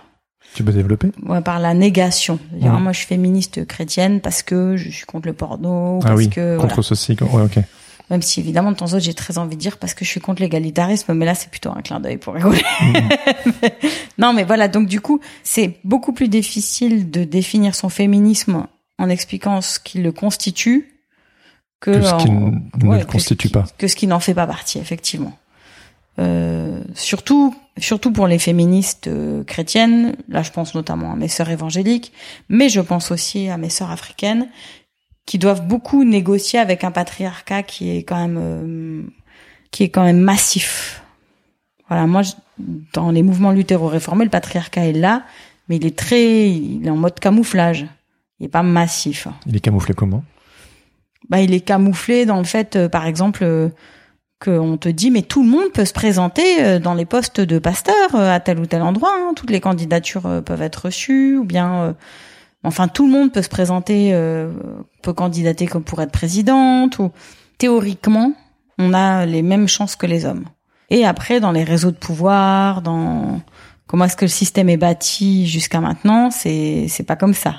Tu 0.54 0.64
peux 0.64 0.72
développer? 0.72 1.12
Ouais, 1.24 1.40
par 1.42 1.60
la 1.60 1.74
négation. 1.74 2.40
C'est-à-dire, 2.50 2.72
Ouais. 2.74 2.80
Moi, 2.80 2.90
je 2.92 2.98
suis 2.98 3.06
féministe 3.06 3.64
chrétienne 3.66 4.20
parce 4.20 4.42
que 4.42 4.76
je 4.76 4.90
suis 4.90 5.06
contre 5.06 5.28
le 5.28 5.32
porno, 5.32 6.00
Ah 6.02 6.08
parce 6.08 6.16
oui, 6.18 6.28
que 6.28 6.56
contre 6.56 6.74
voilà. 6.74 6.82
ceci. 6.82 7.16
Ouais, 7.20 7.42
ok. 7.42 7.58
Même 8.10 8.22
si 8.22 8.40
évidemment 8.40 8.72
de 8.72 8.76
temps 8.76 8.86
en 8.86 8.90
temps 8.90 8.98
j'ai 8.98 9.14
très 9.14 9.38
envie 9.38 9.56
de 9.56 9.60
dire 9.60 9.78
parce 9.78 9.94
que 9.94 10.04
je 10.04 10.10
suis 10.10 10.20
contre 10.20 10.42
l'égalitarisme, 10.42 11.14
mais 11.14 11.24
là 11.24 11.34
c'est 11.34 11.48
plutôt 11.50 11.70
un 11.70 11.80
clin 11.82 12.00
d'œil 12.00 12.16
pour 12.18 12.34
rigoler. 12.34 12.62
non, 14.18 14.32
mais 14.32 14.44
voilà. 14.44 14.68
Donc 14.68 14.86
du 14.88 15.00
coup, 15.00 15.20
c'est 15.42 15.78
beaucoup 15.84 16.12
plus 16.12 16.28
difficile 16.28 17.10
de 17.10 17.24
définir 17.24 17.74
son 17.74 17.88
féminisme 17.88 18.66
en 18.98 19.08
expliquant 19.08 19.60
ce 19.60 19.78
qui 19.78 19.98
le 19.98 20.12
constitue 20.12 20.88
que, 21.80 21.92
Que 21.92 22.02
ce 22.02 22.14
qui 22.16 22.28
en- 22.30 22.52
ne 22.82 22.86
ouais, 22.86 22.98
le 23.00 23.06
constitue 23.06 23.48
pas. 23.48 23.64
que 23.78 23.88
ce 23.88 23.96
qui 23.96 24.06
n'en 24.06 24.20
fait 24.20 24.34
pas 24.34 24.46
partie, 24.46 24.78
effectivement. 24.78 25.36
Euh, 26.18 26.82
surtout, 26.94 27.54
surtout 27.78 28.12
pour 28.12 28.26
les 28.26 28.38
féministes 28.38 29.06
euh, 29.06 29.42
chrétiennes. 29.44 30.16
Là, 30.28 30.42
je 30.42 30.50
pense 30.50 30.74
notamment 30.74 31.12
à 31.12 31.16
mes 31.16 31.28
sœurs 31.28 31.48
évangéliques, 31.48 32.12
mais 32.50 32.68
je 32.68 32.80
pense 32.82 33.10
aussi 33.10 33.48
à 33.48 33.56
mes 33.56 33.70
sœurs 33.70 33.90
africaines 33.90 34.48
qui 35.30 35.38
doivent 35.38 35.64
beaucoup 35.64 36.02
négocier 36.02 36.58
avec 36.58 36.82
un 36.82 36.90
patriarcat 36.90 37.62
qui 37.62 37.96
est 37.96 38.02
quand 38.02 38.16
même 38.16 38.38
euh, 38.40 39.02
qui 39.70 39.84
est 39.84 39.88
quand 39.88 40.02
même 40.02 40.18
massif. 40.18 41.04
Voilà, 41.86 42.08
moi 42.08 42.22
dans 42.92 43.12
les 43.12 43.22
mouvements 43.22 43.52
luthéro-réformés, 43.52 44.24
le 44.24 44.30
patriarcat 44.30 44.86
est 44.86 44.92
là, 44.92 45.22
mais 45.68 45.76
il 45.76 45.86
est 45.86 45.96
très 45.96 46.50
il 46.50 46.84
est 46.84 46.90
en 46.90 46.96
mode 46.96 47.20
camouflage. 47.20 47.86
Il 48.40 48.46
est 48.46 48.48
pas 48.48 48.64
massif. 48.64 49.28
Il 49.46 49.54
est 49.54 49.60
camouflé 49.60 49.94
comment? 49.94 50.24
Bah, 51.28 51.40
il 51.40 51.54
est 51.54 51.60
camouflé 51.60 52.26
dans 52.26 52.38
le 52.38 52.44
fait, 52.44 52.74
euh, 52.74 52.88
par 52.88 53.06
exemple, 53.06 53.44
euh, 53.44 53.68
qu'on 54.44 54.78
te 54.78 54.88
dit, 54.88 55.12
mais 55.12 55.22
tout 55.22 55.44
le 55.44 55.48
monde 55.48 55.70
peut 55.72 55.84
se 55.84 55.92
présenter 55.92 56.64
euh, 56.64 56.80
dans 56.80 56.94
les 56.94 57.04
postes 57.04 57.40
de 57.40 57.60
pasteur 57.60 58.16
à 58.16 58.40
tel 58.40 58.58
ou 58.58 58.66
tel 58.66 58.82
endroit. 58.82 59.14
hein. 59.16 59.34
Toutes 59.36 59.50
les 59.50 59.60
candidatures 59.60 60.42
peuvent 60.44 60.62
être 60.62 60.86
reçues, 60.86 61.36
ou 61.36 61.44
bien, 61.44 61.82
euh, 61.82 61.92
enfin, 62.64 62.88
tout 62.88 63.06
le 63.06 63.12
monde 63.12 63.32
peut 63.32 63.42
se 63.42 63.48
présenter, 63.48 64.10
euh, 64.12 64.52
peut 65.02 65.12
candidater 65.12 65.66
comme 65.66 65.84
pour 65.84 66.00
être 66.02 66.12
présidente. 66.12 66.98
Ou 66.98 67.10
théoriquement, 67.58 68.32
on 68.78 68.94
a 68.94 69.26
les 69.26 69.42
mêmes 69.42 69.68
chances 69.68 69.96
que 69.96 70.06
les 70.06 70.24
hommes. 70.24 70.44
Et 70.90 71.04
après, 71.04 71.40
dans 71.40 71.52
les 71.52 71.64
réseaux 71.64 71.90
de 71.90 71.96
pouvoir, 71.96 72.82
dans 72.82 73.40
comment 73.86 74.04
est-ce 74.04 74.16
que 74.16 74.24
le 74.24 74.30
système 74.30 74.68
est 74.68 74.76
bâti 74.76 75.46
jusqu'à 75.46 75.80
maintenant, 75.80 76.30
c'est 76.30 76.86
c'est 76.88 77.04
pas 77.04 77.16
comme 77.16 77.34
ça. 77.34 77.56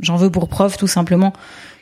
J'en 0.00 0.16
veux 0.16 0.30
pour 0.30 0.48
preuve 0.48 0.76
tout 0.76 0.86
simplement 0.86 1.32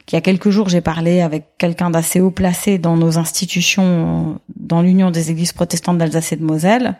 qu'il 0.06 0.16
y 0.16 0.18
a 0.18 0.22
quelques 0.22 0.50
jours, 0.50 0.68
j'ai 0.68 0.80
parlé 0.80 1.20
avec 1.20 1.56
quelqu'un 1.58 1.90
d'assez 1.90 2.20
haut 2.20 2.30
placé 2.30 2.78
dans 2.78 2.96
nos 2.96 3.18
institutions, 3.18 4.40
dans 4.56 4.82
l'Union 4.82 5.10
des 5.10 5.30
Églises 5.30 5.52
protestantes 5.52 5.98
d'Alsace 5.98 6.32
et 6.32 6.36
de 6.36 6.44
Moselle, 6.44 6.96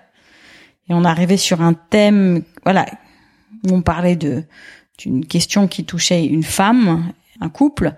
et 0.89 0.95
on 0.95 1.05
est 1.05 1.09
arrivé 1.09 1.37
sur 1.37 1.63
un 1.63 1.75
thème, 1.75 2.43
voilà, 2.65 2.87
où 3.67 3.75
on 3.75 3.83
parlait 3.83 4.17
de 4.17 4.45
d'une 4.99 5.25
question 5.25 5.69
qui 5.69 5.85
touchait 5.85 6.25
une 6.25 6.43
femme, 6.43 7.13
un 7.41 7.49
couple, 7.49 7.95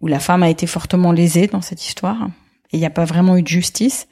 où 0.00 0.06
la 0.06 0.20
femme 0.20 0.42
a 0.42 0.50
été 0.50 0.66
fortement 0.66 1.12
lésée 1.12 1.46
dans 1.46 1.60
cette 1.60 1.86
histoire, 1.86 2.28
et 2.72 2.76
il 2.76 2.80
n'y 2.80 2.86
a 2.86 2.90
pas 2.90 3.04
vraiment 3.04 3.36
eu 3.36 3.42
de 3.42 3.48
justice. 3.48 4.08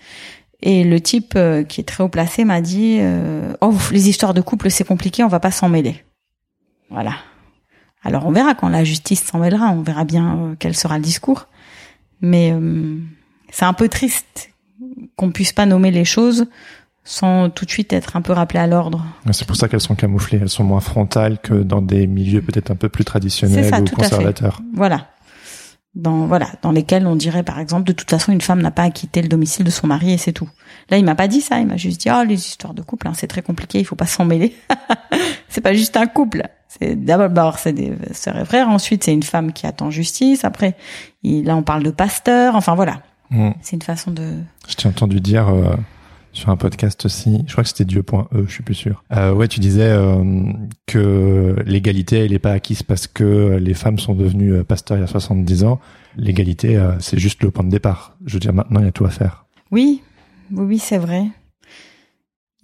Et 0.62 0.84
le 0.84 1.00
type 1.00 1.34
euh, 1.36 1.64
qui 1.64 1.80
est 1.80 1.84
très 1.84 2.04
haut 2.04 2.08
placé 2.08 2.44
m'a 2.44 2.60
dit 2.60 2.98
euh, 3.00 3.52
"Oh, 3.60 3.74
les 3.90 4.08
histoires 4.08 4.32
de 4.32 4.40
couple, 4.40 4.70
c'est 4.70 4.84
compliqué, 4.84 5.24
on 5.24 5.28
va 5.28 5.40
pas 5.40 5.50
s'en 5.50 5.68
mêler." 5.68 6.04
Voilà. 6.88 7.16
Alors 8.04 8.26
on 8.26 8.30
verra 8.30 8.54
quand 8.54 8.68
la 8.68 8.84
justice 8.84 9.24
s'en 9.24 9.38
mêlera, 9.38 9.70
on 9.70 9.82
verra 9.82 10.04
bien 10.04 10.36
euh, 10.36 10.54
quel 10.58 10.76
sera 10.76 10.98
le 10.98 11.04
discours. 11.04 11.48
Mais 12.20 12.54
c'est 13.50 13.64
un 13.64 13.72
peu 13.72 13.88
triste 13.88 14.50
qu'on 15.16 15.32
puisse 15.32 15.52
pas 15.52 15.66
nommer 15.66 15.90
les 15.90 16.04
choses 16.04 16.46
sans 17.04 17.50
tout 17.50 17.64
de 17.64 17.70
suite 17.70 17.92
être 17.92 18.16
un 18.16 18.22
peu 18.22 18.32
rappelé 18.32 18.60
à 18.60 18.66
l'ordre. 18.66 19.04
C'est 19.32 19.46
pour 19.46 19.56
ça 19.56 19.68
qu'elles 19.68 19.80
sont 19.80 19.94
camouflées. 19.96 20.38
Elles 20.40 20.48
sont 20.48 20.64
moins 20.64 20.80
frontales 20.80 21.38
que 21.40 21.54
dans 21.54 21.82
des 21.82 22.06
milieux 22.06 22.42
peut-être 22.42 22.70
un 22.70 22.76
peu 22.76 22.88
plus 22.88 23.04
traditionnels 23.04 23.68
ça, 23.68 23.80
ou 23.80 23.84
tout 23.84 23.94
à 24.00 24.04
fait. 24.04 24.10
conservateurs. 24.10 24.60
Voilà. 24.74 25.08
Dans 25.94 26.26
voilà, 26.26 26.46
dans 26.62 26.72
lesquels 26.72 27.06
on 27.06 27.16
dirait 27.16 27.42
par 27.42 27.58
exemple 27.58 27.84
de 27.84 27.92
toute 27.92 28.08
façon 28.08 28.32
une 28.32 28.40
femme 28.40 28.62
n'a 28.62 28.70
pas 28.70 28.84
à 28.84 28.90
quitter 28.90 29.20
le 29.20 29.28
domicile 29.28 29.62
de 29.66 29.70
son 29.70 29.86
mari 29.86 30.12
et 30.12 30.16
c'est 30.16 30.32
tout. 30.32 30.48
Là, 30.88 30.96
il 30.96 31.04
m'a 31.04 31.14
pas 31.14 31.28
dit 31.28 31.42
ça, 31.42 31.58
il 31.60 31.66
m'a 31.66 31.76
juste 31.76 32.00
dit 32.00 32.08
"Oh, 32.10 32.22
les 32.26 32.34
histoires 32.46 32.72
de 32.72 32.80
couple, 32.80 33.08
hein, 33.08 33.12
c'est 33.14 33.26
très 33.26 33.42
compliqué, 33.42 33.78
il 33.78 33.84
faut 33.84 33.94
pas 33.96 34.06
s'en 34.06 34.24
mêler." 34.24 34.56
c'est 35.50 35.60
pas 35.60 35.74
juste 35.74 35.96
un 35.98 36.06
couple. 36.06 36.44
C'est 36.68 36.96
d'abord 36.96 37.58
c'est 37.58 37.74
des 37.74 37.92
sœurs 38.12 38.38
et 38.38 38.44
frères, 38.46 38.70
ensuite 38.70 39.04
c'est 39.04 39.12
une 39.12 39.22
femme 39.22 39.52
qui 39.52 39.66
attend 39.66 39.90
justice, 39.90 40.46
après 40.46 40.76
il- 41.22 41.44
là 41.44 41.56
on 41.56 41.62
parle 41.62 41.82
de 41.82 41.90
pasteur, 41.90 42.56
enfin 42.56 42.74
voilà. 42.74 43.02
Mm. 43.28 43.50
C'est 43.60 43.76
une 43.76 43.82
façon 43.82 44.12
de 44.12 44.36
Je 44.68 44.74
t'ai 44.76 44.88
entendu 44.88 45.20
dire 45.20 45.50
euh, 45.50 45.76
sur 46.32 46.48
un 46.48 46.56
podcast 46.56 47.04
aussi, 47.04 47.44
je 47.46 47.52
crois 47.52 47.62
que 47.62 47.68
c'était 47.68 47.84
Dieu.e, 47.84 48.44
je 48.46 48.52
suis 48.52 48.62
plus 48.62 48.74
sûr. 48.74 49.04
Euh, 49.12 49.32
ouais, 49.32 49.48
tu 49.48 49.60
disais 49.60 49.88
euh, 49.88 50.24
que 50.86 51.56
l'égalité, 51.66 52.24
elle 52.24 52.30
n'est 52.30 52.38
pas 52.38 52.52
acquise 52.52 52.82
parce 52.82 53.06
que 53.06 53.58
les 53.60 53.74
femmes 53.74 53.98
sont 53.98 54.14
devenues 54.14 54.54
euh, 54.54 54.64
pasteurs 54.64 54.96
il 54.96 55.00
y 55.00 55.04
a 55.04 55.08
70 55.08 55.64
ans. 55.64 55.80
L'égalité, 56.16 56.76
euh, 56.76 56.98
c'est 57.00 57.18
juste 57.18 57.42
le 57.42 57.50
point 57.50 57.64
de 57.64 57.70
départ. 57.70 58.16
Je 58.24 58.34
veux 58.34 58.40
dire, 58.40 58.52
maintenant, 58.52 58.80
il 58.80 58.86
y 58.86 58.88
a 58.88 58.92
tout 58.92 59.04
à 59.04 59.10
faire. 59.10 59.46
Oui, 59.70 60.02
oui, 60.50 60.78
c'est 60.78 60.98
vrai. 60.98 61.26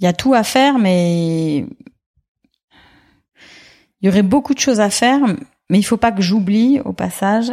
Il 0.00 0.04
y 0.04 0.06
a 0.06 0.12
tout 0.12 0.34
à 0.34 0.44
faire, 0.44 0.78
mais 0.78 1.66
il 4.00 4.06
y 4.06 4.08
aurait 4.08 4.22
beaucoup 4.22 4.54
de 4.54 4.60
choses 4.60 4.80
à 4.80 4.90
faire, 4.90 5.20
mais 5.70 5.78
il 5.78 5.82
faut 5.82 5.96
pas 5.96 6.12
que 6.12 6.22
j'oublie 6.22 6.80
au 6.84 6.92
passage 6.92 7.52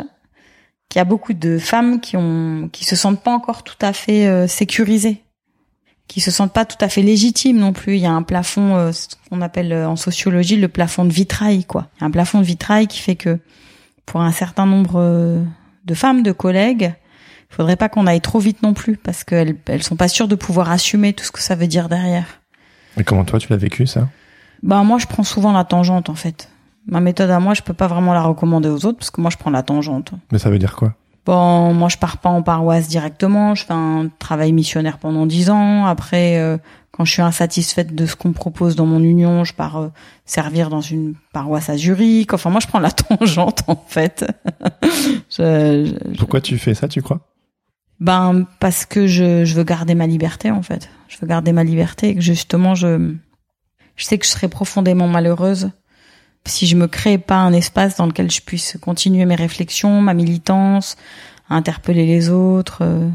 qu'il 0.89 0.99
y 0.99 1.01
a 1.01 1.06
beaucoup 1.06 1.34
de 1.34 1.58
femmes 1.58 1.99
qui 1.99 2.15
ont, 2.17 2.69
qui 2.71 2.86
se 2.86 2.95
sentent 2.95 3.23
pas 3.23 3.32
encore 3.32 3.63
tout 3.63 3.78
à 3.82 3.93
fait 3.93 4.28
euh, 4.28 4.47
sécurisées, 4.47 5.23
qui 6.08 6.22
se 6.22 6.32
sentent 6.32 6.54
pas 6.54 6.65
tout 6.65 6.78
à 6.82 6.89
fait 6.89 7.02
légitimes 7.02 7.58
non 7.58 7.74
plus. 7.74 7.96
Il 7.96 8.02
y 8.02 8.06
a 8.06 8.12
un 8.12 8.24
plafond, 8.24 8.76
euh, 8.76 8.91
ce 8.91 9.08
qu'on 9.30 9.41
appelle 9.41 9.74
euh, 9.74 9.89
en 9.89 9.96
sociologie 9.96 10.58
le 10.58 10.68
plafond 10.68 11.06
de 11.06 11.12
vitrail, 11.12 11.65
quoi. 11.65 11.88
Il 11.98 12.02
y 12.02 12.04
a 12.04 12.08
un 12.08 12.12
plafond 12.12 12.39
de 12.39 12.46
vitrail 12.46 12.88
qui 12.88 13.00
fait 13.00 13.15
que 13.15 13.39
pour 14.06 14.22
un 14.22 14.32
certain 14.32 14.65
nombre 14.65 14.96
euh, 14.98 15.44
de 15.86 15.94
femmes, 15.94 16.24
de 16.24 16.32
collègues, 16.32 16.94
il 17.52 17.56
faudrait 17.56 17.76
pas 17.76 17.89
qu'on 17.89 18.08
aille 18.08 18.22
trop 18.22 18.39
vite 18.39 18.62
non 18.63 18.74
plus 18.74 18.98
parce 18.98 19.24
qu'elles 19.24 19.56
elles 19.68 19.84
sont 19.84 19.96
pas 19.96 20.08
sûres 20.08 20.28
de 20.28 20.36
pouvoir 20.36 20.70
assumer 20.70 21.13
tout 21.13 21.24
ce 21.24 21.32
que 21.32 21.41
ça 21.41 21.56
veut 21.56 21.68
dire 21.68 21.89
derrière. 21.89 22.41
Et 22.98 23.04
comment 23.04 23.26
toi, 23.26 23.39
tu 23.39 23.48
l'as 23.50 23.58
vécu, 23.58 23.88
ça? 23.88 24.08
Ben 24.63 24.84
moi 24.84 24.98
je 24.98 25.06
prends 25.06 25.24
souvent 25.24 25.52
la 25.52 25.63
tangente 25.63 26.10
en 26.10 26.15
fait. 26.15 26.50
Ma 26.88 27.00
méthode 27.00 27.32
à 27.32 27.39
moi, 27.39 27.54
je 27.56 27.62
peux 27.62 27.74
pas 27.74 27.88
vraiment 27.88 28.13
la 28.13 28.22
recommander 28.22 28.70
aux 28.70 28.86
autres 28.86 29.00
parce 29.00 29.10
que 29.10 29.20
moi 29.20 29.32
je 29.32 29.38
prends 29.38 29.50
la 29.50 29.63
tangente. 29.63 30.12
Mais 30.32 30.38
ça 30.38 30.50
veut 30.50 30.60
dire 30.60 30.76
quoi? 30.76 30.94
Bon, 31.25 31.73
moi 31.73 31.89
je 31.89 31.97
pars 31.97 32.17
pas 32.17 32.29
en 32.29 32.43
paroisse 32.43 32.88
directement, 32.88 33.55
je 33.55 33.65
fais 33.65 33.73
un 33.73 34.09
travail 34.19 34.51
missionnaire 34.51 34.97
pendant 34.99 35.25
dix 35.25 35.49
ans. 35.49 35.85
Après, 35.85 36.38
euh, 36.38 36.57
quand 36.91 37.03
je 37.03 37.11
suis 37.11 37.21
insatisfaite 37.23 37.95
de 37.95 38.05
ce 38.05 38.15
qu'on 38.15 38.29
me 38.29 38.33
propose 38.33 38.75
dans 38.75 38.85
mon 38.85 39.01
union, 39.01 39.43
je 39.43 39.53
pars 39.53 39.77
euh, 39.77 39.88
servir 40.25 40.69
dans 40.69 40.81
une 40.81 41.15
paroisse 41.33 41.69
à 41.69 41.77
Zurich. 41.77 42.33
Enfin, 42.33 42.51
moi 42.51 42.59
je 42.61 42.67
prends 42.67 42.79
la 42.79 42.91
tangente 42.91 43.63
en 43.67 43.75
fait. 43.88 44.25
Je- 45.29 45.95
je- 46.11 46.17
Pourquoi 46.17 46.41
tu 46.41 46.57
fais 46.57 46.73
ça, 46.73 46.88
tu 46.88 47.01
crois? 47.01 47.19
Ben 47.99 48.45
parce 48.59 48.85
que 48.85 49.07
je, 49.07 49.45
je 49.45 49.53
veux 49.55 49.63
garder 49.63 49.95
ma 49.95 50.05
liberté 50.07 50.51
en 50.51 50.61
fait. 50.61 50.89
Je 51.07 51.17
veux 51.19 51.27
garder 51.27 51.53
ma 51.53 51.63
liberté 51.63 52.09
et 52.09 52.15
que 52.15 52.21
justement 52.21 52.75
je 52.75 53.13
je 53.95 54.03
sais 54.05 54.17
que 54.17 54.25
je 54.25 54.31
serais 54.31 54.49
profondément 54.49 55.07
malheureuse 55.07 55.71
si 56.45 56.67
je 56.67 56.75
me 56.75 56.88
crée 56.88 57.17
pas 57.17 57.38
un 57.38 57.53
espace 57.53 57.97
dans 57.97 58.05
lequel 58.05 58.31
je 58.31 58.41
puisse 58.41 58.77
continuer 58.81 59.25
mes 59.25 59.36
réflexions, 59.36 60.01
ma 60.01 60.13
militance, 60.13 60.97
à 61.49 61.55
interpeller 61.55 62.05
les 62.05 62.29
autres, 62.29 62.79
euh, 62.81 63.10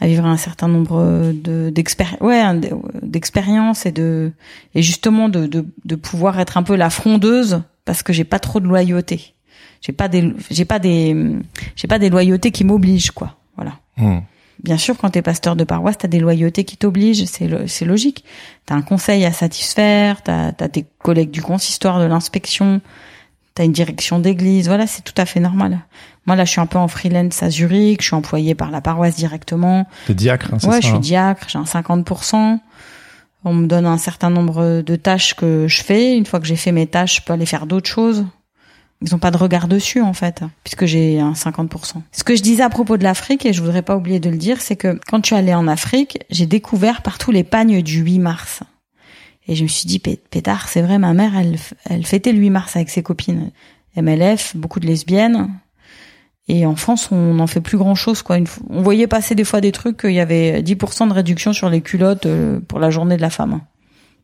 à 0.00 0.06
vivre 0.06 0.24
un 0.24 0.36
certain 0.36 0.68
nombre 0.68 1.32
de 1.32 1.70
d'expériences 1.70 2.20
ouais, 3.84 3.90
et 3.90 3.92
de 3.92 4.32
et 4.74 4.82
justement 4.82 5.28
de, 5.28 5.46
de 5.46 5.66
de 5.84 5.94
pouvoir 5.94 6.40
être 6.40 6.56
un 6.56 6.62
peu 6.62 6.74
la 6.74 6.90
frondeuse 6.90 7.62
parce 7.84 8.02
que 8.02 8.12
j'ai 8.12 8.24
pas 8.24 8.38
trop 8.38 8.60
de 8.60 8.66
loyauté. 8.66 9.34
J'ai 9.80 9.92
pas 9.92 10.08
des 10.08 10.32
j'ai 10.50 10.64
pas 10.64 10.78
des 10.78 11.16
j'ai 11.76 11.88
pas 11.88 11.98
des 11.98 12.08
loyautés 12.08 12.50
qui 12.50 12.64
m'obligent 12.64 13.10
quoi. 13.10 13.36
Voilà. 13.56 13.74
Hmm. 13.96 14.20
Bien 14.62 14.76
sûr, 14.78 14.96
quand 14.98 15.10
t'es 15.10 15.22
pasteur 15.22 15.56
de 15.56 15.64
paroisse, 15.64 15.96
t'as 15.98 16.08
des 16.08 16.18
loyautés 16.18 16.64
qui 16.64 16.76
t'obligent, 16.76 17.24
c'est 17.24 17.48
lo- 17.48 17.66
c'est 17.66 17.84
logique. 17.84 18.24
T'as 18.66 18.74
un 18.74 18.82
conseil 18.82 19.24
à 19.24 19.32
satisfaire, 19.32 20.22
t'as 20.22 20.48
as 20.48 20.68
tes 20.68 20.84
collègues 20.98 21.30
du 21.30 21.40
consistoire, 21.42 21.98
de 22.00 22.04
l'inspection, 22.04 22.80
t'as 23.54 23.64
une 23.64 23.72
direction 23.72 24.18
d'église, 24.18 24.68
voilà, 24.68 24.86
c'est 24.86 25.02
tout 25.02 25.14
à 25.16 25.24
fait 25.24 25.40
normal. 25.40 25.80
Moi 26.26 26.36
là, 26.36 26.44
je 26.44 26.50
suis 26.50 26.60
un 26.60 26.66
peu 26.66 26.78
en 26.78 26.88
freelance 26.88 27.42
à 27.42 27.48
Zurich, 27.50 28.02
je 28.02 28.06
suis 28.08 28.14
employée 28.16 28.54
par 28.54 28.70
la 28.70 28.80
paroisse 28.82 29.16
directement. 29.16 29.86
T'es 30.06 30.14
diacre, 30.14 30.52
hein, 30.52 30.58
c'est 30.60 30.66
Ouais, 30.66 30.74
ça 30.74 30.80
je 30.80 30.86
suis 30.88 30.96
hein 30.96 31.00
diacre, 31.00 31.46
j'ai 31.48 31.58
un 31.58 31.64
50%. 31.64 32.60
On 33.44 33.54
me 33.54 33.66
donne 33.66 33.86
un 33.86 33.96
certain 33.96 34.28
nombre 34.28 34.82
de 34.82 34.96
tâches 34.96 35.32
que 35.34 35.66
je 35.66 35.82
fais. 35.82 36.14
Une 36.16 36.26
fois 36.26 36.40
que 36.40 36.46
j'ai 36.46 36.56
fait 36.56 36.72
mes 36.72 36.86
tâches, 36.86 37.16
je 37.16 37.22
peux 37.22 37.32
aller 37.32 37.46
faire 37.46 37.66
d'autres 37.66 37.88
choses. 37.88 38.26
Ils 39.02 39.14
ont 39.14 39.18
pas 39.18 39.30
de 39.30 39.36
regard 39.38 39.66
dessus, 39.66 40.02
en 40.02 40.12
fait, 40.12 40.42
puisque 40.62 40.84
j'ai 40.84 41.20
un 41.20 41.32
50%. 41.32 42.02
Ce 42.12 42.22
que 42.22 42.36
je 42.36 42.42
disais 42.42 42.62
à 42.62 42.68
propos 42.68 42.98
de 42.98 43.02
l'Afrique, 43.04 43.46
et 43.46 43.52
je 43.54 43.62
voudrais 43.62 43.80
pas 43.82 43.96
oublier 43.96 44.20
de 44.20 44.28
le 44.28 44.36
dire, 44.36 44.60
c'est 44.60 44.76
que 44.76 45.00
quand 45.08 45.22
je 45.24 45.28
suis 45.28 45.36
allée 45.36 45.54
en 45.54 45.66
Afrique, 45.68 46.18
j'ai 46.30 46.44
découvert 46.46 47.00
partout 47.02 47.30
les 47.30 47.44
pagnes 47.44 47.80
du 47.82 48.00
8 48.00 48.18
mars. 48.18 48.60
Et 49.48 49.54
je 49.54 49.62
me 49.62 49.68
suis 49.68 49.86
dit, 49.86 49.98
Pé- 50.00 50.20
pétard, 50.30 50.68
c'est 50.68 50.82
vrai, 50.82 50.98
ma 50.98 51.14
mère, 51.14 51.32
elle, 51.38 51.56
elle 51.88 52.04
fêtait 52.04 52.32
le 52.32 52.38
8 52.40 52.50
mars 52.50 52.76
avec 52.76 52.90
ses 52.90 53.02
copines. 53.02 53.50
MLF, 53.96 54.54
beaucoup 54.54 54.80
de 54.80 54.86
lesbiennes. 54.86 55.48
Et 56.48 56.66
en 56.66 56.76
France, 56.76 57.08
on 57.10 57.34
n'en 57.34 57.46
fait 57.46 57.60
plus 57.60 57.78
grand 57.78 57.94
chose, 57.94 58.22
quoi. 58.22 58.36
On 58.68 58.82
voyait 58.82 59.06
passer 59.06 59.34
des 59.34 59.44
fois 59.44 59.60
des 59.60 59.72
trucs 59.72 59.96
qu'il 59.98 60.12
y 60.12 60.20
avait 60.20 60.62
10% 60.62 61.08
de 61.08 61.12
réduction 61.14 61.52
sur 61.52 61.70
les 61.70 61.80
culottes 61.80 62.26
euh, 62.26 62.60
pour 62.60 62.80
la 62.80 62.90
journée 62.90 63.16
de 63.16 63.22
la 63.22 63.30
femme. 63.30 63.60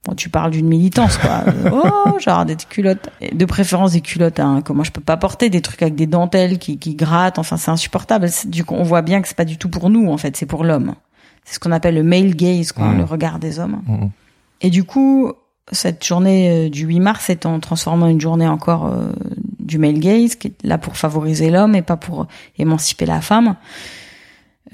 Bon, 0.04 0.14
tu 0.14 0.28
parles 0.28 0.50
d'une 0.52 0.68
militance, 0.68 1.18
quoi. 1.18 1.44
Oh, 1.72 2.18
genre 2.20 2.44
des 2.44 2.56
culottes. 2.56 3.08
De 3.32 3.44
préférence 3.44 3.92
des 3.92 4.00
culottes, 4.00 4.38
hein, 4.40 4.62
que 4.62 4.72
moi 4.72 4.84
je 4.84 4.90
peux 4.92 5.00
pas 5.00 5.16
porter, 5.16 5.50
des 5.50 5.60
trucs 5.60 5.82
avec 5.82 5.94
des 5.96 6.06
dentelles 6.06 6.58
qui, 6.58 6.78
qui 6.78 6.94
grattent. 6.94 7.38
Enfin, 7.38 7.56
c'est 7.56 7.70
insupportable. 7.70 8.28
Du 8.46 8.64
coup, 8.64 8.74
on 8.74 8.84
voit 8.84 9.02
bien 9.02 9.20
que 9.22 9.28
c'est 9.28 9.36
pas 9.36 9.44
du 9.44 9.58
tout 9.58 9.68
pour 9.68 9.90
nous, 9.90 10.10
en 10.10 10.16
fait. 10.16 10.36
C'est 10.36 10.46
pour 10.46 10.62
l'homme. 10.64 10.94
C'est 11.44 11.54
ce 11.54 11.58
qu'on 11.60 11.72
appelle 11.72 11.94
le 11.94 12.02
male 12.02 12.34
gaze, 12.34 12.72
quoi, 12.72 12.86
Mmh. 12.86 12.98
le 12.98 13.04
regard 13.04 13.38
des 13.38 13.58
hommes. 13.58 13.82
Mhm. 13.86 14.10
Et 14.62 14.70
du 14.70 14.84
coup, 14.84 15.32
cette 15.72 16.04
journée 16.04 16.66
euh, 16.66 16.70
du 16.70 16.86
8 16.86 17.00
mars 17.00 17.28
étant 17.30 17.58
transformée 17.60 18.04
en 18.04 18.08
une 18.08 18.20
journée 18.20 18.46
encore 18.48 18.86
euh, 18.86 19.08
du 19.58 19.78
male 19.78 19.98
gaze, 19.98 20.36
qui 20.36 20.48
est 20.48 20.54
là 20.64 20.78
pour 20.78 20.96
favoriser 20.96 21.50
l'homme 21.50 21.74
et 21.74 21.82
pas 21.82 21.96
pour 21.96 22.26
émanciper 22.58 23.06
la 23.06 23.20
femme, 23.20 23.56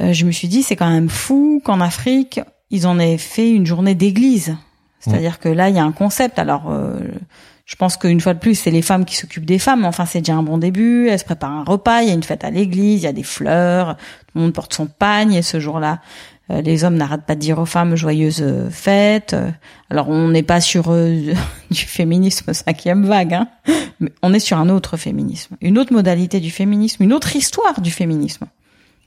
euh, 0.01 0.13
je 0.13 0.25
me 0.25 0.31
suis 0.33 0.49
dit, 0.49 0.63
c'est 0.63 0.77
quand 0.77 0.91
même 0.91 1.09
fou 1.09 1.61
qu'en 1.65 1.81
Afrique, 1.81 2.41
ils 2.71 2.87
en 2.87 2.99
aient 2.99 3.19
fait 3.19 3.51
une 3.51 3.67
journée 3.67 3.95
d'église. 3.95 4.57
C'est-à-dire 5.03 5.41
que 5.41 5.49
là, 5.49 5.69
il 5.69 5.75
y 5.75 5.79
a 5.79 5.85
un 5.85 5.93
concept. 5.93 6.39
Alors, 6.39 6.71
euh, 6.71 7.01
je 7.67 7.75
pense 7.77 7.97
qu'une 7.97 8.21
fois 8.21 8.35
de 8.35 8.39
plus, 8.39 8.55
c'est 8.55 8.71
les 8.71 8.83
femmes 8.83 9.05
qui 9.05 9.17
s'occupent 9.17 9.45
des 9.45 9.59
femmes. 9.59 9.85
Enfin, 9.85 10.07
c'est 10.07 10.21
déjà 10.21 10.35
un 10.35 10.43
bon 10.43 10.59
début. 10.59 11.09
Elles 11.09 11.19
se 11.19 11.25
préparent 11.25 11.51
un 11.53 11.65
repas. 11.65 12.03
Il 12.03 12.09
y 12.09 12.11
a 12.13 12.15
une 12.15 12.23
fête 12.23 12.45
à 12.45 12.51
l'église. 12.51 13.03
Il 13.03 13.05
y 13.05 13.09
a 13.09 13.13
des 13.13 13.25
fleurs. 13.25 13.97
Tout 13.97 14.33
le 14.37 14.43
monde 14.43 14.53
porte 14.53 14.73
son 14.73 14.87
pagne. 14.87 15.35
Et 15.35 15.43
ce 15.43 15.59
jour-là, 15.59 16.01
euh, 16.51 16.61
les 16.63 16.85
hommes 16.85 16.95
n'arrêtent 16.95 17.27
pas 17.27 17.35
de 17.35 17.41
dire 17.41 17.59
aux 17.59 17.67
femmes 17.67 17.97
joyeuses 17.97 18.45
fêtes. 18.71 19.35
Alors, 19.91 20.09
on 20.09 20.29
n'est 20.29 20.45
pas 20.45 20.61
sur 20.61 20.85
euh, 20.91 21.35
du 21.71 21.81
féminisme 21.81 22.53
cinquième 22.53 23.05
vague. 23.05 23.35
Hein, 23.35 23.49
mais 23.99 24.13
on 24.23 24.33
est 24.33 24.41
sur 24.41 24.59
un 24.59 24.69
autre 24.69 24.97
féminisme, 24.97 25.57
une 25.61 25.79
autre 25.79 25.93
modalité 25.93 26.41
du 26.41 26.51
féminisme, 26.51 27.03
une 27.03 27.13
autre 27.13 27.35
histoire 27.35 27.81
du 27.81 27.91
féminisme. 27.91 28.47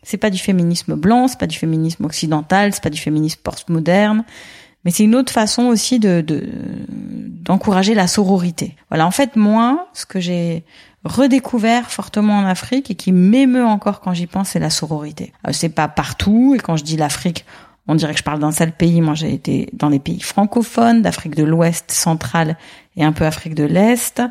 C'est 0.04 0.18
pas 0.18 0.30
du 0.30 0.38
féminisme 0.38 0.96
blanc, 0.96 1.28
c'est 1.28 1.40
pas 1.40 1.48
du 1.48 1.58
féminisme 1.58 2.06
occidental, 2.06 2.74
c'est 2.74 2.84
pas 2.84 2.90
du 2.90 3.00
féminisme 3.00 3.40
postmoderne, 3.44 4.24
mais 4.86 4.92
c'est 4.92 5.04
une 5.04 5.16
autre 5.16 5.34
façon 5.34 5.64
aussi 5.64 6.00
de 6.00 6.24
d'encourager 7.46 7.94
la 7.94 8.08
sororité. 8.08 8.76
Voilà, 8.90 9.06
en 9.06 9.12
fait, 9.12 9.36
moi, 9.36 9.88
ce 9.94 10.06
que 10.06 10.20
j'ai 10.20 10.64
redécouvert 11.04 11.92
fortement 11.92 12.40
en 12.40 12.46
Afrique 12.46 12.90
et 12.90 12.96
qui 12.96 13.12
m'émeut 13.12 13.66
encore 13.66 14.02
quand 14.02 14.14
j'y 14.14 14.26
pense, 14.26 14.50
c'est 14.50 14.60
la 14.60 14.72
sororité. 14.72 15.32
Euh, 15.48 15.52
c'est 15.54 15.70
pas 15.70 15.88
partout, 15.88 16.56
et 16.56 16.60
quand 16.60 16.76
je 16.76 16.84
dis 16.84 16.98
l'Afrique, 16.98 17.46
on 17.88 17.94
dirait 17.94 18.14
que 18.14 18.20
je 18.20 18.24
parle 18.24 18.40
d'un 18.40 18.52
seul 18.52 18.72
pays. 18.72 19.02
Moi, 19.02 19.14
j'ai 19.14 19.32
été 19.32 19.70
dans 19.74 19.90
les 19.90 20.00
pays 20.00 20.20
francophones, 20.20 21.04
d'Afrique 21.04 21.36
de 21.36 21.44
l'Ouest, 21.44 21.92
centrale 21.92 22.58
et 22.98 23.04
un 23.04 23.12
peu 23.12 23.26
Afrique 23.26 23.54
de 23.54 23.64
l'Est, 23.64 24.24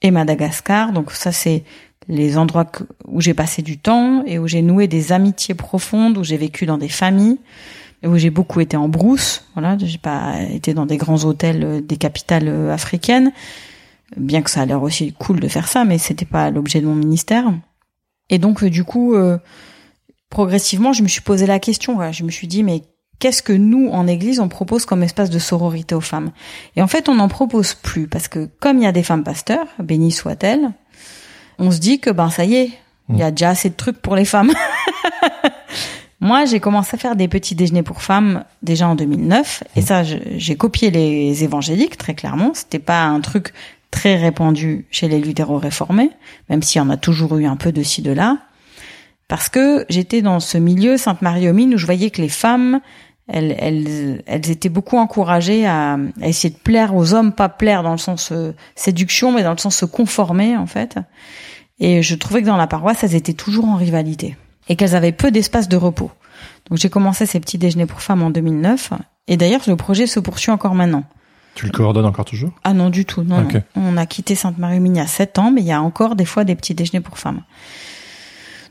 et 0.00 0.10
Madagascar. 0.10 0.92
Donc 0.92 1.12
ça, 1.12 1.32
c'est 1.32 1.64
les 2.08 2.38
endroits 2.38 2.70
où 3.06 3.20
j'ai 3.20 3.34
passé 3.34 3.60
du 3.60 3.76
temps 3.76 4.24
et 4.24 4.38
où 4.38 4.48
j'ai 4.48 4.62
noué 4.62 4.88
des 4.88 5.12
amitiés 5.12 5.54
profondes, 5.54 6.16
où 6.16 6.24
j'ai 6.24 6.38
vécu 6.38 6.64
dans 6.64 6.78
des 6.78 6.88
familles, 6.88 7.38
où 8.04 8.16
j'ai 8.16 8.30
beaucoup 8.30 8.60
été 8.60 8.76
en 8.76 8.88
brousse. 8.88 9.44
Voilà, 9.54 9.76
j'ai 9.78 9.98
pas 9.98 10.40
été 10.42 10.74
dans 10.74 10.86
des 10.86 10.96
grands 10.96 11.24
hôtels 11.24 11.64
euh, 11.64 11.80
des 11.80 11.96
capitales 11.96 12.48
euh, 12.48 12.72
africaines, 12.72 13.32
bien 14.16 14.42
que 14.42 14.50
ça 14.50 14.62
a 14.62 14.66
l'air 14.66 14.82
aussi 14.82 15.12
cool 15.12 15.40
de 15.40 15.48
faire 15.48 15.68
ça, 15.68 15.84
mais 15.84 15.98
c'était 15.98 16.24
pas 16.24 16.50
l'objet 16.50 16.80
de 16.80 16.86
mon 16.86 16.94
ministère. 16.94 17.52
Et 18.30 18.38
donc 18.38 18.62
euh, 18.62 18.70
du 18.70 18.84
coup, 18.84 19.14
progressivement, 20.30 20.92
je 20.92 21.02
me 21.02 21.08
suis 21.08 21.20
posé 21.20 21.46
la 21.46 21.58
question. 21.58 21.94
Voilà, 21.94 22.12
je 22.12 22.24
me 22.24 22.30
suis 22.30 22.46
dit, 22.46 22.62
mais 22.62 22.82
qu'est-ce 23.18 23.42
que 23.42 23.52
nous, 23.52 23.88
en 23.88 24.06
Église, 24.06 24.40
on 24.40 24.48
propose 24.48 24.86
comme 24.86 25.02
espace 25.02 25.30
de 25.30 25.38
sororité 25.38 25.94
aux 25.94 26.00
femmes? 26.00 26.32
Et 26.76 26.82
en 26.82 26.86
fait, 26.86 27.08
on 27.08 27.16
n'en 27.16 27.28
propose 27.28 27.74
plus 27.74 28.08
parce 28.08 28.28
que 28.28 28.48
comme 28.60 28.78
il 28.78 28.84
y 28.84 28.86
a 28.86 28.92
des 28.92 29.02
femmes 29.02 29.24
pasteurs, 29.24 29.66
bénies 29.78 30.12
soient-elles, 30.12 30.70
on 31.58 31.70
se 31.70 31.78
dit 31.78 32.00
que 32.00 32.10
ben 32.10 32.30
ça 32.30 32.44
y 32.44 32.54
est, 32.54 32.70
il 33.10 33.18
y 33.18 33.22
a 33.22 33.30
déjà 33.30 33.50
assez 33.50 33.68
de 33.68 33.74
trucs 33.74 34.00
pour 34.00 34.16
les 34.16 34.24
femmes. 34.24 34.52
Moi, 36.20 36.44
j'ai 36.44 36.60
commencé 36.60 36.94
à 36.94 36.98
faire 36.98 37.16
des 37.16 37.28
petits 37.28 37.54
déjeuners 37.54 37.82
pour 37.82 38.02
femmes 38.02 38.44
déjà 38.62 38.86
en 38.86 38.94
2009, 38.94 39.64
et 39.76 39.80
ça, 39.80 40.02
j'ai 40.04 40.56
copié 40.56 40.90
les 40.90 41.44
évangéliques 41.44 41.96
très 41.96 42.14
clairement. 42.14 42.52
C'était 42.52 42.78
pas 42.78 43.04
un 43.04 43.20
truc 43.20 43.54
très 43.90 44.16
répandu 44.16 44.86
chez 44.90 45.08
les 45.08 45.18
luthéros 45.18 45.58
réformés, 45.58 46.10
même 46.50 46.62
s'il 46.62 46.78
y 46.78 46.84
en 46.84 46.90
a 46.90 46.98
toujours 46.98 47.36
eu 47.38 47.46
un 47.46 47.56
peu 47.56 47.72
de 47.72 47.82
ci 47.82 48.02
de 48.02 48.12
là, 48.12 48.36
parce 49.28 49.48
que 49.48 49.86
j'étais 49.88 50.20
dans 50.20 50.40
ce 50.40 50.58
milieu 50.58 50.98
Sainte-Marie 50.98 51.48
aux 51.48 51.54
Mines 51.54 51.74
où 51.74 51.78
je 51.78 51.86
voyais 51.86 52.10
que 52.10 52.20
les 52.20 52.28
femmes 52.28 52.80
elles, 53.32 53.54
elles, 53.58 54.22
elles 54.26 54.50
étaient 54.50 54.68
beaucoup 54.68 54.98
encouragées 54.98 55.64
à, 55.64 55.94
à, 56.20 56.26
essayer 56.26 56.52
de 56.52 56.58
plaire 56.58 56.96
aux 56.96 57.14
hommes, 57.14 57.32
pas 57.32 57.48
plaire 57.48 57.84
dans 57.84 57.92
le 57.92 57.98
sens 57.98 58.30
euh, 58.32 58.52
séduction, 58.74 59.30
mais 59.30 59.44
dans 59.44 59.52
le 59.52 59.58
sens 59.58 59.76
se 59.76 59.84
conformer 59.84 60.56
en 60.56 60.66
fait. 60.66 60.98
Et 61.78 62.02
je 62.02 62.14
trouvais 62.16 62.42
que 62.42 62.46
dans 62.46 62.56
la 62.56 62.66
paroisse, 62.66 63.04
elles 63.04 63.14
étaient 63.14 63.32
toujours 63.32 63.66
en 63.66 63.76
rivalité 63.76 64.36
et 64.70 64.76
qu'elles 64.76 64.94
avaient 64.94 65.12
peu 65.12 65.30
d'espace 65.30 65.68
de 65.68 65.76
repos. 65.76 66.10
Donc 66.70 66.78
j'ai 66.78 66.88
commencé 66.88 67.26
ces 67.26 67.40
petits 67.40 67.58
déjeuners 67.58 67.86
pour 67.86 68.00
femmes 68.00 68.22
en 68.22 68.30
2009 68.30 68.92
et 69.26 69.36
d'ailleurs 69.36 69.62
le 69.66 69.76
projet 69.76 70.06
se 70.06 70.20
poursuit 70.20 70.52
encore 70.52 70.74
maintenant. 70.74 71.04
Tu 71.56 71.66
le 71.66 71.72
coordonnes 71.72 72.06
encore 72.06 72.24
toujours? 72.24 72.52
Ah 72.62 72.72
non 72.72 72.88
du 72.88 73.04
tout, 73.04 73.24
non, 73.24 73.42
non. 73.42 73.62
On 73.74 73.96
a 73.96 74.06
quitté 74.06 74.36
Sainte-Marie-aux-Mines 74.36 74.96
il 74.96 74.98
y 74.98 75.02
a 75.02 75.08
sept 75.08 75.38
ans, 75.38 75.50
mais 75.50 75.60
il 75.60 75.66
y 75.66 75.72
a 75.72 75.82
encore 75.82 76.14
des 76.14 76.24
fois 76.24 76.44
des 76.44 76.54
petits 76.54 76.74
déjeuners 76.74 77.00
pour 77.00 77.18
femmes. 77.18 77.42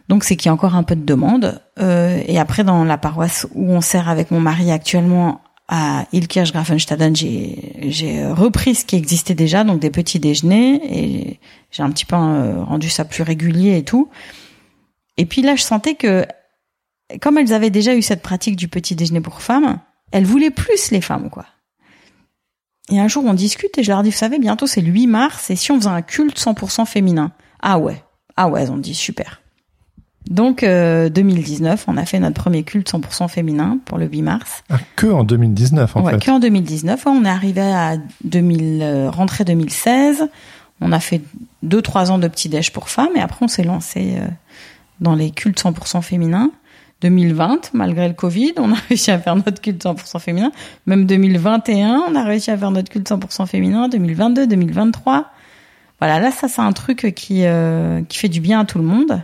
Donc 0.08 0.24
c'est 0.24 0.38
qu'il 0.38 0.48
y 0.48 0.50
a 0.50 0.54
encore 0.54 0.76
un 0.76 0.84
peu 0.84 0.96
de 0.96 1.04
demande. 1.04 1.62
Euh, 1.80 2.24
et 2.26 2.40
après, 2.40 2.64
dans 2.64 2.86
la 2.86 2.98
paroisse 2.98 3.46
où 3.54 3.70
on 3.70 3.82
sert 3.82 4.08
avec 4.08 4.32
mon 4.32 4.40
mari 4.40 4.72
actuellement 4.72 5.42
à 5.68 6.06
Ilkirch 6.14 6.54
Grafenstaden, 6.54 7.16
j'ai 7.16 8.26
repris 8.32 8.74
ce 8.74 8.86
qui 8.86 8.96
existait 8.96 9.36
déjà, 9.36 9.66
donc 9.66 9.80
des 9.80 9.92
petits 9.92 10.20
déjeuners, 10.20 10.82
et 10.84 11.40
j'ai 11.70 11.84
un 11.84 11.92
petit 11.92 12.06
peu 12.06 12.16
euh, 12.16 12.64
rendu 12.64 12.90
ça 12.90 13.06
plus 13.06 13.22
régulier 13.22 13.78
et 13.78 13.84
tout. 13.84 14.10
Et 15.20 15.26
puis 15.26 15.42
là, 15.42 15.58
je 15.58 15.62
sentais 15.62 15.96
que, 15.96 16.26
comme 17.20 17.38
elles 17.38 17.54
avaient 17.54 17.70
déjà 17.70 17.94
eu 17.94 18.02
cette 18.02 18.22
pratique 18.22 18.56
du 18.56 18.70
petit 18.70 18.96
déjeuner 18.96 19.20
pour 19.20 19.42
femmes, 19.42 19.80
elles 20.14 20.26
voulaient 20.26 20.50
plus 20.50 20.92
les 20.92 21.02
femmes, 21.02 21.30
quoi. 21.30 21.46
Et 22.90 23.00
un 23.00 23.10
jour, 23.10 23.26
on 23.26 23.34
discute 23.34 23.78
et 23.78 23.84
je 23.84 23.92
leur 23.92 24.02
dis, 24.02 24.12
vous 24.12 24.16
savez, 24.16 24.40
bientôt 24.40 24.66
c'est 24.66 24.80
le 24.80 24.90
8 24.90 25.08
mars, 25.08 25.50
et 25.52 25.58
si 25.58 25.74
on 25.74 25.76
faisait 25.76 25.90
un 25.90 26.02
culte 26.02 26.40
100% 26.40 26.86
féminin 26.86 27.32
Ah 27.62 27.80
ouais, 27.80 28.02
ah 28.38 28.48
ouais, 28.48 28.62
elles 28.62 28.72
ont 28.72 28.78
dit, 28.78 28.96
super. 28.96 29.42
Donc, 30.30 30.64
euh, 30.64 31.10
2019, 31.10 31.84
on 31.90 31.98
a 31.98 32.06
fait 32.06 32.20
notre 32.20 32.42
premier 32.42 32.64
culte 32.64 32.90
100% 32.90 33.28
féminin 33.28 33.78
pour 33.84 33.98
le 33.98 34.06
8 34.06 34.22
mars. 34.22 34.64
Ah, 34.70 34.78
que 34.96 35.08
en 35.08 35.26
2019, 35.26 35.98
en 35.98 36.02
ouais, 36.02 36.14
fait. 36.14 36.20
Que 36.20 36.32
en 36.32 36.40
2019. 36.40 37.06
on 37.08 37.26
est 37.26 37.30
arrivé 37.30 37.60
à 37.60 37.98
2000, 38.24 38.82
euh, 38.82 39.10
rentrée 39.10 39.44
2016. 39.44 40.30
On 40.80 40.94
a 40.94 41.02
fait 41.02 41.22
deux, 41.62 41.82
trois 41.82 42.10
ans 42.10 42.20
de 42.20 42.28
petit 42.30 42.48
déj 42.48 42.72
pour 42.72 42.88
femmes 42.88 43.10
et 43.18 43.20
après 43.20 43.44
on 43.44 43.50
s'est 43.50 43.64
lancé 43.64 44.14
euh, 44.16 44.28
dans 45.02 45.16
les 45.16 45.32
cultes 45.32 45.60
100% 45.62 46.02
féminins. 46.02 46.52
2020, 47.02 47.72
malgré 47.74 48.08
le 48.08 48.14
Covid, 48.14 48.54
on 48.58 48.72
a 48.74 48.78
réussi 48.90 49.12
à 49.12 49.20
faire 49.20 49.36
notre 49.36 49.62
culte 49.62 49.84
100% 49.84 50.20
féminin. 50.20 50.52
Même 50.86 51.06
2021, 51.06 52.04
on 52.10 52.16
a 52.16 52.24
réussi 52.24 52.52
à 52.52 52.58
faire 52.58 52.72
notre 52.72 52.90
culte 52.90 53.10
100% 53.10 53.48
féminin. 53.48 53.88
2022, 53.88 54.48
2023. 54.48 55.32
Voilà, 56.00 56.20
là, 56.20 56.32
ça, 56.32 56.48
c'est 56.48 56.62
un 56.62 56.72
truc 56.72 57.14
qui, 57.16 57.46
euh, 57.46 58.02
qui 58.04 58.18
fait 58.18 58.30
du 58.30 58.40
bien 58.42 58.62
à 58.62 58.66
tout 58.66 58.78
le 58.78 58.86
monde 58.86 59.22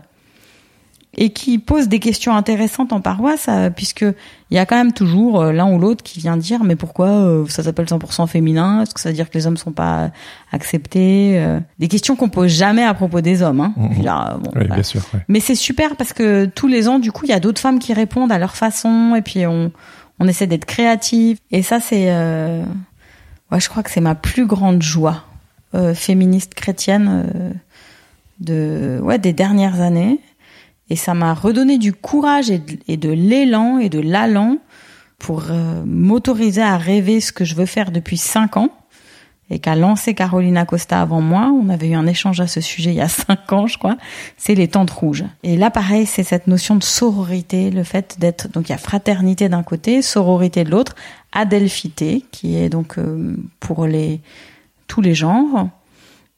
et 1.17 1.29
qui 1.29 1.59
pose 1.59 1.87
des 1.87 1.99
questions 1.99 2.35
intéressantes 2.35 2.91
en 2.91 2.99
paroisse, 2.99 3.47
euh, 3.47 3.69
puisque 3.69 4.01
il 4.01 4.55
y 4.55 4.57
a 4.57 4.65
quand 4.65 4.75
même 4.75 4.93
toujours 4.93 5.41
euh, 5.41 5.51
l'un 5.51 5.71
ou 5.71 5.79
l'autre 5.79 6.03
qui 6.03 6.19
vient 6.19 6.37
dire 6.37 6.63
mais 6.63 6.75
pourquoi 6.75 7.07
euh, 7.07 7.45
ça 7.47 7.63
s'appelle 7.63 7.85
100% 7.85 8.27
féminin? 8.27 8.81
Est-ce 8.81 8.93
que 8.93 8.99
ça 8.99 9.09
veut 9.09 9.15
dire 9.15 9.29
que 9.29 9.37
les 9.37 9.47
hommes 9.47 9.57
sont 9.57 9.71
pas 9.71 10.11
acceptés 10.51 11.41
Des 11.79 11.87
questions 11.87 12.15
qu'on 12.15 12.29
pose 12.29 12.51
jamais 12.51 12.83
à 12.83 12.93
propos 12.93 13.21
des 13.21 13.41
hommes. 13.41 13.61
Hein. 13.61 13.73
Mmh. 13.77 14.03
Là, 14.03 14.37
bon, 14.41 14.51
oui, 14.55 14.67
bah. 14.67 14.75
bien 14.75 14.83
sûr. 14.83 15.01
Ouais. 15.13 15.21
Mais 15.27 15.39
c'est 15.39 15.55
super 15.55 15.95
parce 15.95 16.13
que 16.13 16.45
tous 16.45 16.67
les 16.67 16.87
ans, 16.87 16.99
du 16.99 17.11
coup, 17.11 17.25
il 17.25 17.29
y 17.29 17.33
a 17.33 17.39
d'autres 17.39 17.61
femmes 17.61 17.79
qui 17.79 17.93
répondent 17.93 18.31
à 18.31 18.37
leur 18.37 18.55
façon, 18.55 19.15
et 19.15 19.21
puis 19.21 19.45
on 19.47 19.71
on 20.17 20.29
essaie 20.29 20.47
d'être 20.47 20.63
créative. 20.63 21.39
Et 21.51 21.61
ça, 21.61 21.81
c'est, 21.81 22.05
euh... 22.07 22.63
ouais, 23.51 23.59
je 23.59 23.67
crois 23.67 23.83
que 23.83 23.91
c'est 23.91 23.99
ma 23.99 24.15
plus 24.15 24.45
grande 24.45 24.81
joie 24.81 25.23
féministe 25.93 26.53
chrétienne 26.53 27.53
de 28.39 28.97
ouais 29.03 29.19
des 29.19 29.33
dernières 29.33 29.81
années. 29.81 30.21
Et 30.89 30.95
ça 30.95 31.13
m'a 31.13 31.33
redonné 31.33 31.77
du 31.77 31.93
courage 31.93 32.51
et 32.51 32.97
de, 32.97 33.09
l'élan 33.09 33.79
et 33.79 33.89
de 33.89 33.99
l'allant 33.99 34.57
pour 35.17 35.45
euh, 35.49 35.83
m'autoriser 35.85 36.61
à 36.61 36.77
rêver 36.77 37.21
ce 37.21 37.31
que 37.31 37.45
je 37.45 37.55
veux 37.55 37.65
faire 37.65 37.91
depuis 37.91 38.17
cinq 38.17 38.57
ans 38.57 38.69
et 39.49 39.59
qu'a 39.59 39.75
lancé 39.75 40.13
Carolina 40.13 40.65
Costa 40.65 41.01
avant 41.01 41.21
moi. 41.21 41.51
On 41.51 41.69
avait 41.69 41.89
eu 41.89 41.93
un 41.93 42.07
échange 42.07 42.39
à 42.39 42.47
ce 42.47 42.61
sujet 42.61 42.91
il 42.91 42.97
y 42.97 43.01
a 43.01 43.07
cinq 43.07 43.51
ans, 43.53 43.67
je 43.67 43.77
crois. 43.77 43.97
C'est 44.37 44.55
les 44.55 44.67
tentes 44.67 44.91
rouges. 44.91 45.25
Et 45.43 45.57
là, 45.57 45.69
pareil, 45.69 46.05
c'est 46.05 46.23
cette 46.23 46.47
notion 46.47 46.75
de 46.75 46.83
sororité, 46.83 47.69
le 47.69 47.83
fait 47.83 48.17
d'être, 48.19 48.49
donc 48.49 48.69
il 48.69 48.71
y 48.71 48.75
a 48.75 48.79
fraternité 48.79 49.49
d'un 49.49 49.63
côté, 49.63 50.01
sororité 50.01 50.63
de 50.63 50.71
l'autre, 50.71 50.95
adelphité, 51.31 52.23
qui 52.31 52.57
est 52.57 52.69
donc 52.69 52.97
euh, 52.97 53.35
pour 53.59 53.85
les, 53.85 54.21
tous 54.87 55.01
les 55.01 55.13
genres. 55.13 55.69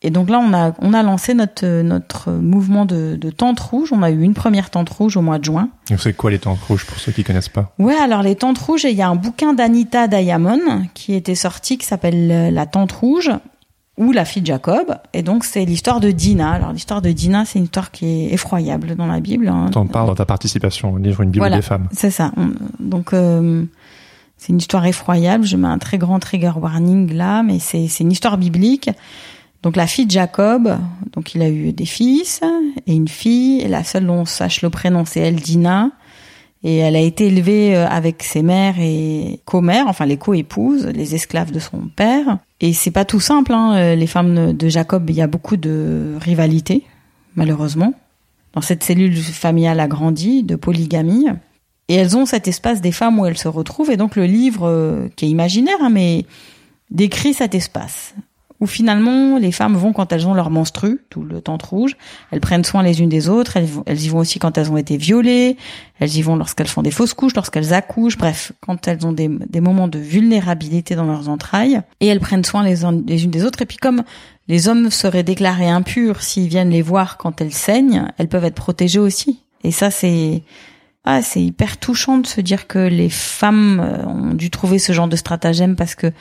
Et 0.03 0.11
donc 0.11 0.29
là, 0.29 0.39
on 0.39 0.53
a, 0.53 0.73
on 0.79 0.93
a 0.93 1.01
lancé 1.01 1.33
notre, 1.33 1.65
notre 1.81 2.31
mouvement 2.31 2.85
de, 2.85 3.17
de 3.19 3.29
tente 3.31 3.59
rouge. 3.59 3.89
On 3.91 4.03
a 4.03 4.11
eu 4.11 4.21
une 4.21 4.35
première 4.35 4.69
tente 4.69 4.89
rouge 4.89 5.17
au 5.17 5.21
mois 5.23 5.39
de 5.39 5.45
juin. 5.45 5.69
Donc 5.89 5.99
c'est 5.99 6.13
quoi 6.15 6.29
les 6.29 6.37
tentes 6.37 6.59
rouges 6.67 6.85
pour 6.85 6.99
ceux 6.99 7.11
qui 7.11 7.23
connaissent 7.23 7.49
pas 7.49 7.73
Ouais, 7.79 7.95
alors 7.95 8.21
les 8.21 8.35
tentes 8.35 8.59
rouges, 8.59 8.83
il 8.83 8.95
y 8.95 9.01
a 9.01 9.09
un 9.09 9.15
bouquin 9.15 9.53
d'Anita 9.53 10.07
Diamond 10.07 10.83
qui 10.93 11.15
était 11.15 11.33
sorti 11.33 11.79
qui 11.79 11.85
s'appelle 11.87 12.53
La 12.53 12.65
tente 12.67 12.91
rouge 12.91 13.31
ou 13.97 14.11
la 14.11 14.23
fille 14.25 14.43
de 14.43 14.47
Jacob. 14.47 14.95
Et 15.15 15.23
donc 15.23 15.43
c'est 15.43 15.65
l'histoire 15.65 15.99
de 15.99 16.11
Dina. 16.11 16.51
Alors 16.51 16.73
l'histoire 16.73 17.01
de 17.01 17.11
Dina, 17.11 17.45
c'est 17.45 17.57
une 17.57 17.65
histoire 17.65 17.89
qui 17.89 18.05
est 18.05 18.33
effroyable 18.33 18.95
dans 18.95 19.07
la 19.07 19.19
Bible. 19.19 19.47
Hein. 19.47 19.69
T'en 19.71 19.87
parles 19.87 20.05
dans 20.05 20.13
ta 20.15 20.25
participation 20.27 20.93
au 20.93 20.97
livre 20.99 21.21
Une 21.23 21.31
Bible 21.31 21.41
Voilà. 21.41 21.55
des 21.55 21.63
femmes. 21.63 21.87
C'est 21.91 22.11
ça. 22.11 22.31
On- 22.37 22.51
Donc 22.79 23.13
euh, 23.13 23.65
c'est 24.37 24.49
une 24.53 24.59
histoire 24.59 24.85
effroyable. 24.85 25.43
Je 25.45 25.57
mets 25.57 25.67
un 25.67 25.79
très 25.79 25.97
grand 25.97 26.19
trigger 26.19 26.51
warning 26.55 27.11
là, 27.13 27.41
mais 27.41 27.57
c'est 27.57 27.87
c'est 27.87 28.03
une 28.03 28.11
histoire 28.11 28.37
biblique. 28.37 28.91
Donc 29.63 29.75
la 29.75 29.87
fille 29.87 30.05
de 30.05 30.11
Jacob, 30.11 30.77
donc 31.13 31.33
il 31.33 31.41
a 31.41 31.49
eu 31.49 31.73
des 31.73 31.85
fils 31.85 32.41
et 32.85 32.93
une 32.93 33.07
fille, 33.07 33.61
et 33.61 33.67
la 33.67 33.83
seule 33.83 34.05
dont 34.05 34.21
on 34.21 34.25
sache 34.25 34.61
le 34.61 34.69
prénom 34.69 35.03
c'est 35.05 35.19
elle 35.19 35.35
Dina, 35.35 35.91
et 36.63 36.77
elle 36.77 36.95
a 36.95 36.99
été 36.99 37.27
élevée 37.27 37.75
euh, 37.75 37.87
avec 37.87 38.23
ses 38.23 38.41
mères 38.41 38.75
et 38.79 39.39
co-mères, 39.45 39.85
enfin 39.87 40.05
les 40.05 40.17
co-épouses, 40.17 40.85
les 40.87 41.15
esclaves 41.15 41.51
de 41.51 41.59
son 41.59 41.89
père. 41.95 42.39
Et 42.61 42.73
c'est 42.73 42.91
pas 42.91 43.05
tout 43.05 43.19
simple, 43.19 43.53
hein. 43.53 43.75
euh, 43.75 43.95
les 43.95 44.07
femmes 44.07 44.53
de 44.53 44.69
Jacob, 44.69 45.09
il 45.09 45.15
y 45.15 45.21
a 45.21 45.27
beaucoup 45.27 45.57
de 45.57 46.15
rivalité, 46.19 46.83
malheureusement. 47.35 47.93
Dans 48.53 48.61
cette 48.61 48.83
cellule 48.83 49.15
familiale 49.15 49.79
agrandie, 49.79 50.43
de 50.43 50.55
polygamie. 50.55 51.27
Et 51.89 51.95
elles 51.95 52.17
ont 52.17 52.25
cet 52.25 52.47
espace 52.47 52.81
des 52.81 52.91
femmes 52.91 53.19
où 53.19 53.25
elles 53.25 53.37
se 53.37 53.47
retrouvent. 53.47 53.91
Et 53.91 53.97
donc 53.97 54.15
le 54.15 54.25
livre, 54.25 54.67
euh, 54.67 55.09
qui 55.15 55.25
est 55.25 55.29
imaginaire, 55.29 55.77
hein, 55.79 55.89
mais 55.89 56.25
décrit 56.89 57.33
cet 57.33 57.53
espace 57.53 58.15
où 58.59 58.65
finalement 58.65 59.37
les 59.37 59.51
femmes 59.51 59.75
vont 59.75 59.93
quand 59.93 60.11
elles 60.11 60.27
ont 60.27 60.33
leur 60.33 60.49
menstru, 60.49 61.01
tout 61.09 61.23
le 61.23 61.41
temps 61.41 61.57
rouge, 61.61 61.95
elles 62.31 62.39
prennent 62.39 62.63
soin 62.63 62.83
les 62.83 63.01
unes 63.01 63.09
des 63.09 63.29
autres, 63.29 63.57
elles, 63.57 64.01
y 64.01 64.09
vont 64.09 64.19
aussi 64.19 64.39
quand 64.39 64.57
elles 64.57 64.71
ont 64.71 64.77
été 64.77 64.97
violées, 64.97 65.57
elles 65.99 66.15
y 66.15 66.21
vont 66.21 66.35
lorsqu'elles 66.35 66.67
font 66.67 66.81
des 66.81 66.91
fausses 66.91 67.13
couches, 67.13 67.35
lorsqu'elles 67.35 67.73
accouchent, 67.73 68.17
bref, 68.17 68.51
quand 68.61 68.87
elles 68.87 69.05
ont 69.05 69.11
des, 69.11 69.27
des, 69.27 69.61
moments 69.61 69.87
de 69.87 69.99
vulnérabilité 69.99 70.95
dans 70.95 71.05
leurs 71.05 71.29
entrailles, 71.29 71.81
et 71.99 72.07
elles 72.07 72.19
prennent 72.19 72.45
soin 72.45 72.63
les, 72.63 72.77
les 73.05 73.23
unes 73.23 73.31
des 73.31 73.45
autres, 73.45 73.61
et 73.61 73.65
puis 73.65 73.77
comme 73.77 74.03
les 74.47 74.67
hommes 74.67 74.89
seraient 74.89 75.23
déclarés 75.23 75.69
impurs 75.69 76.21
s'ils 76.21 76.47
viennent 76.47 76.69
les 76.71 76.81
voir 76.81 77.17
quand 77.17 77.41
elles 77.41 77.53
saignent, 77.53 78.05
elles 78.17 78.29
peuvent 78.29 78.45
être 78.45 78.55
protégées 78.55 78.99
aussi. 78.99 79.41
Et 79.63 79.71
ça, 79.71 79.91
c'est 79.91 80.43
ah, 81.09 81.21
c'est 81.21 81.41
hyper 81.41 81.77
touchant 81.77 82.17
de 82.17 82.27
se 82.27 82.41
dire 82.41 82.67
que 82.67 82.79
les 82.79 83.09
femmes 83.09 83.79
euh, 83.79 84.05
ont 84.05 84.33
dû 84.33 84.49
trouver 84.49 84.77
ce 84.77 84.91
genre 84.91 85.07
de 85.07 85.15
stratagème 85.15 85.77
parce 85.77 85.95
que 85.95 86.11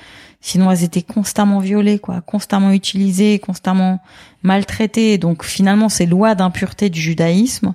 Sinon, 0.47 0.71
elles 0.71 0.85
étaient 0.85 1.03
constamment 1.03 1.59
violées, 1.59 1.99
quoi, 1.99 2.21
constamment 2.21 2.71
utilisées, 2.71 3.41
constamment 3.41 3.99
maltraitées. 4.45 5.19
Donc, 5.19 5.43
finalement, 5.43 5.89
ces 5.89 6.07
lois 6.07 6.37
d'impureté 6.37 6.89
du 6.89 7.01
judaïsme, 7.01 7.75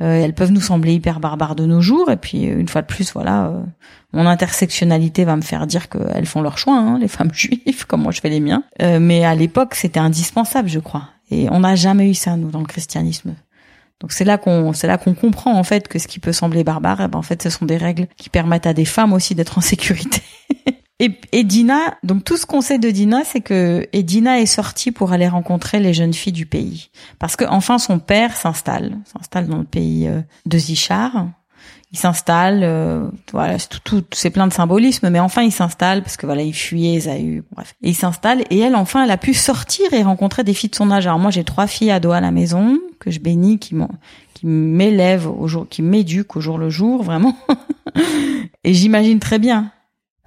euh, 0.00 0.22
elles 0.22 0.32
peuvent 0.32 0.52
nous 0.52 0.60
sembler 0.60 0.94
hyper 0.94 1.18
barbares 1.18 1.56
de 1.56 1.66
nos 1.66 1.80
jours. 1.80 2.08
Et 2.08 2.16
puis, 2.16 2.44
une 2.44 2.68
fois 2.68 2.82
de 2.82 2.86
plus, 2.86 3.12
voilà, 3.12 3.46
euh, 3.46 3.62
mon 4.12 4.26
intersectionnalité 4.26 5.24
va 5.24 5.34
me 5.34 5.42
faire 5.42 5.66
dire 5.66 5.88
qu'elles 5.88 6.26
font 6.26 6.40
leur 6.40 6.56
choix, 6.56 6.78
hein, 6.78 7.00
les 7.00 7.08
femmes 7.16 7.34
juives, 7.34 7.84
comme 7.88 8.02
moi 8.02 8.12
je 8.12 8.20
fais 8.20 8.30
les 8.30 8.38
miens. 8.38 8.62
Euh, 8.80 9.00
mais 9.00 9.24
à 9.24 9.34
l'époque, 9.34 9.74
c'était 9.74 9.98
indispensable, 9.98 10.68
je 10.68 10.78
crois. 10.78 11.08
Et 11.32 11.50
on 11.50 11.58
n'a 11.58 11.74
jamais 11.74 12.08
eu 12.08 12.14
ça, 12.14 12.36
nous, 12.36 12.52
dans 12.52 12.60
le 12.60 12.66
christianisme. 12.66 13.34
Donc 14.00 14.12
c'est 14.12 14.24
là 14.24 14.38
qu'on 14.38 14.72
c'est 14.72 14.86
là 14.86 14.98
qu'on 14.98 15.14
comprend 15.14 15.58
en 15.58 15.64
fait 15.64 15.88
que 15.88 15.98
ce 15.98 16.06
qui 16.06 16.20
peut 16.20 16.30
sembler 16.30 16.62
barbare, 16.62 17.00
eh 17.00 17.08
ben, 17.08 17.18
en 17.18 17.22
fait 17.22 17.42
ce 17.42 17.50
sont 17.50 17.66
des 17.66 17.76
règles 17.76 18.06
qui 18.16 18.30
permettent 18.30 18.68
à 18.68 18.72
des 18.72 18.84
femmes 18.84 19.12
aussi 19.12 19.34
d'être 19.34 19.58
en 19.58 19.60
sécurité. 19.72 20.22
Et, 21.00 21.12
et, 21.30 21.44
Dina, 21.44 21.96
donc 22.02 22.24
tout 22.24 22.36
ce 22.36 22.44
qu'on 22.44 22.60
sait 22.60 22.78
de 22.78 22.90
Dina, 22.90 23.22
c'est 23.24 23.40
que 23.40 23.86
et 23.92 24.02
Dina 24.02 24.40
est 24.40 24.46
sortie 24.46 24.90
pour 24.90 25.12
aller 25.12 25.28
rencontrer 25.28 25.78
les 25.78 25.94
jeunes 25.94 26.12
filles 26.12 26.32
du 26.32 26.44
pays, 26.44 26.90
parce 27.20 27.36
que 27.36 27.44
enfin 27.44 27.78
son 27.78 28.00
père 28.00 28.36
s'installe, 28.36 28.98
s'installe 29.04 29.46
dans 29.46 29.58
le 29.58 29.64
pays 29.64 30.08
euh, 30.08 30.20
de 30.46 30.58
Zichar. 30.58 31.28
Il 31.90 31.98
s'installe, 31.98 32.60
euh, 32.64 33.08
voilà, 33.32 33.58
tout, 33.58 33.78
tout 33.82 34.04
c'est 34.12 34.28
plein 34.28 34.46
de 34.46 34.52
symbolisme, 34.52 35.08
mais 35.08 35.20
enfin 35.20 35.42
il 35.42 35.52
s'installe 35.52 36.02
parce 36.02 36.18
que 36.18 36.26
voilà, 36.26 36.42
il 36.42 36.52
fuyait 36.52 36.96
Esaü, 36.96 37.44
bref. 37.52 37.74
Et 37.82 37.90
il 37.90 37.94
s'installe 37.94 38.42
et 38.50 38.58
elle, 38.58 38.76
enfin, 38.76 39.04
elle 39.04 39.10
a 39.10 39.16
pu 39.16 39.32
sortir 39.34 39.92
et 39.94 40.02
rencontrer 40.02 40.44
des 40.44 40.52
filles 40.52 40.68
de 40.68 40.74
son 40.74 40.90
âge. 40.90 41.06
Alors 41.06 41.18
moi, 41.18 41.30
j'ai 41.30 41.44
trois 41.44 41.66
filles 41.66 41.92
ados 41.92 42.12
à 42.12 42.20
la 42.20 42.30
maison 42.30 42.78
que 42.98 43.10
je 43.10 43.20
bénis, 43.20 43.58
qui 43.58 43.74
qui 44.34 44.46
m'élèvent 44.46 45.28
au 45.28 45.48
jour, 45.48 45.66
qui 45.68 45.80
m'éduquent 45.80 46.36
au 46.36 46.40
jour 46.40 46.58
le 46.58 46.68
jour, 46.68 47.02
vraiment. 47.02 47.36
et 48.64 48.74
j'imagine 48.74 49.18
très 49.18 49.38
bien 49.38 49.72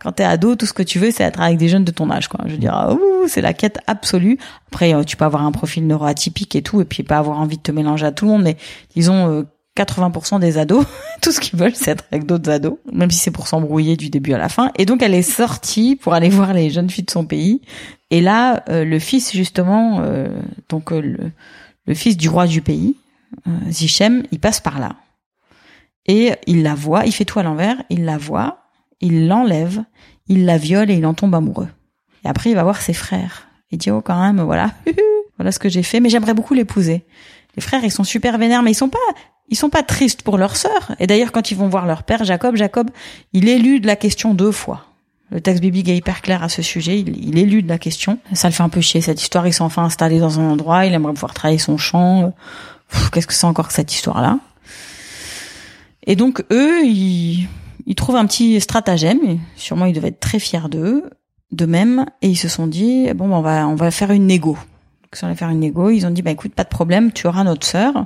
quand 0.02 0.14
t'es 0.14 0.24
ado, 0.24 0.56
tout 0.56 0.66
ce 0.66 0.74
que 0.74 0.82
tu 0.82 0.98
veux, 0.98 1.12
c'est 1.12 1.24
être 1.24 1.40
avec 1.40 1.58
des 1.58 1.70
jeunes 1.70 1.84
de 1.84 1.92
ton 1.92 2.10
âge, 2.10 2.28
quoi. 2.28 2.40
Je 2.48 2.54
veux 2.54 2.58
dire, 2.58 2.90
ouh, 2.92 3.28
c'est 3.28 3.42
la 3.42 3.54
quête 3.54 3.80
absolue. 3.86 4.40
Après, 4.70 4.96
euh, 4.96 5.04
tu 5.04 5.16
peux 5.16 5.26
avoir 5.26 5.46
un 5.46 5.52
profil 5.52 5.86
neuroatypique 5.86 6.56
et 6.56 6.64
tout, 6.64 6.82
et 6.82 6.86
puis 6.86 7.04
pas 7.04 7.20
avoir 7.20 7.40
envie 7.40 7.58
de 7.58 7.62
te 7.62 7.72
mélanger 7.72 8.08
à 8.08 8.12
tout 8.12 8.26
le 8.26 8.32
monde, 8.32 8.42
mais 8.42 8.58
disons, 8.96 9.46
80% 9.78 10.36
euh, 10.36 10.40
des 10.40 10.58
ados, 10.58 10.86
tout 11.22 11.32
ce 11.32 11.40
qu'ils 11.40 11.60
veulent, 11.60 11.76
c'est 11.76 11.92
être 11.92 12.06
avec 12.12 12.26
d'autres 12.26 12.50
ados, 12.50 12.80
même 12.92 13.12
si 13.12 13.20
c'est 13.20 13.30
pour 13.30 13.48
s'embrouiller 13.48 13.96
du 13.96 14.10
début 14.10 14.34
à 14.34 14.40
la 14.40 14.50
fin. 14.50 14.72
Et 14.80 14.86
donc, 14.86 15.04
elle 15.04 15.14
est 15.14 15.22
sortie 15.22 15.96
pour 15.96 16.16
aller 16.16 16.30
voir 16.30 16.54
les 16.54 16.72
jeunes 16.72 16.90
filles 16.90 17.06
de 17.06 17.12
son 17.12 17.26
pays. 17.26 17.62
Et 18.10 18.22
là, 18.22 18.64
euh, 18.70 18.84
le 18.84 18.98
fils, 18.98 19.32
justement, 19.34 20.04
donc 20.68 20.90
le, 20.90 21.32
le, 21.86 21.94
fils 21.94 22.18
du 22.18 22.28
roi 22.28 22.48
du 22.48 22.62
pays, 22.62 22.96
Zichem, 23.70 24.24
il 24.32 24.40
passe 24.40 24.60
par 24.60 24.80
là. 24.80 24.96
Et 26.08 26.32
il 26.48 26.64
la 26.64 26.74
voit, 26.74 27.06
il 27.06 27.12
fait 27.12 27.26
tout 27.26 27.38
à 27.38 27.44
l'envers, 27.44 27.76
il 27.92 28.06
la 28.06 28.18
voit, 28.18 28.61
il 29.02 29.28
l'enlève, 29.28 29.84
il 30.28 30.46
la 30.46 30.58
viole 30.58 30.90
et 30.92 30.96
il 30.96 31.06
en 31.06 31.14
tombe 31.14 31.36
amoureux. 31.36 31.68
Et 32.24 32.28
après, 32.28 32.52
il 32.52 32.56
va 32.56 32.64
voir 32.64 32.82
ses 32.82 32.94
frères. 32.94 33.48
Il 33.72 33.78
dit, 33.78 33.92
oh, 33.92 34.02
quand 34.02 34.20
même, 34.20 34.42
voilà, 34.42 34.72
voilà 35.38 35.52
ce 35.52 35.60
que 35.60 35.70
j'ai 35.70 35.84
fait, 35.84 36.00
mais 36.00 36.10
j'aimerais 36.10 36.34
beaucoup 36.34 36.54
l'épouser. 36.54 37.06
Les 37.56 37.62
frères, 37.62 37.84
ils 37.84 37.92
sont 37.92 38.04
super 38.04 38.38
vénères, 38.38 38.64
mais 38.64 38.72
ils 38.72 38.76
sont 38.76 38.90
pas, 38.90 39.00
ils 39.50 39.58
sont 39.58 39.70
pas 39.70 39.84
tristes 39.84 40.22
pour 40.22 40.38
leur 40.38 40.56
sœur. 40.56 40.96
Et 41.00 41.08
d'ailleurs, 41.08 41.32
quand 41.32 41.52
ils 41.52 41.58
vont 41.58 41.68
voir 41.68 41.86
leur 41.86 42.04
père, 42.04 42.24
Jacob, 42.24 42.56
Jacob, 42.56 42.90
il 43.34 43.50
élude 43.50 43.84
de 43.84 43.88
la 43.88 43.96
question 43.96 44.34
deux 44.34 44.52
fois. 44.52 44.86
Le 45.32 45.40
texte 45.40 45.62
biblique 45.62 45.88
est 45.88 45.96
hyper 45.96 46.22
clair 46.22 46.44
à 46.44 46.50
ce 46.50 46.62
sujet. 46.62 47.00
Il, 47.00 47.26
il 47.26 47.38
élude 47.38 47.68
la 47.68 47.78
question. 47.78 48.20
Ça 48.34 48.50
le 48.50 48.54
fait 48.54 48.64
un 48.64 48.70
peu 48.70 48.82
chier, 48.82 49.00
cette 49.00 49.22
histoire. 49.22 49.48
Ils 49.48 49.54
sont 49.54 49.64
enfin 49.64 49.84
installés 49.84 50.20
dans 50.20 50.40
un 50.42 50.50
endroit. 50.50 50.86
Il 50.86 50.94
aimerait 50.94 51.14
pouvoir 51.14 51.34
travailler 51.34 51.60
son 51.60 51.78
champ. 51.78 52.34
Qu'est-ce 53.14 53.28
que 53.28 53.34
c'est 53.34 53.46
encore 53.46 53.70
que 53.70 53.74
cette 53.74 53.94
histoire-là? 53.94 54.40
Et 56.06 56.16
donc, 56.16 56.44
eux, 56.52 56.84
ils, 56.86 57.48
ils 57.86 57.96
trouvent 57.96 58.16
un 58.16 58.26
petit 58.26 58.60
stratagème. 58.62 59.40
sûrement, 59.56 59.86
ils 59.86 59.94
devaient 59.94 60.10
être 60.10 60.20
très 60.20 60.40
fiers 60.40 60.70
d'eux, 60.70 61.10
de 61.52 61.66
même, 61.66 62.06
et 62.22 62.30
ils 62.30 62.38
se 62.38 62.48
sont 62.48 62.68
dit 62.68 63.12
bon, 63.14 63.28
ben, 63.28 63.36
on 63.38 63.42
va 63.42 63.68
on 63.68 63.76
va 63.76 63.92
faire 63.92 64.12
une 64.12 64.28
négo. 64.28 64.58
On 65.24 65.28
va 65.28 65.36
faire 65.36 65.50
une 65.50 65.60
négo, 65.60 65.90
ils 65.90 66.06
ont 66.06 66.10
dit 66.10 66.22
bah 66.22 66.32
écoute, 66.32 66.54
pas 66.54 66.64
de 66.64 66.70
problème, 66.70 67.12
tu 67.12 67.28
auras 67.28 67.44
notre 67.44 67.68
sœur, 67.68 68.06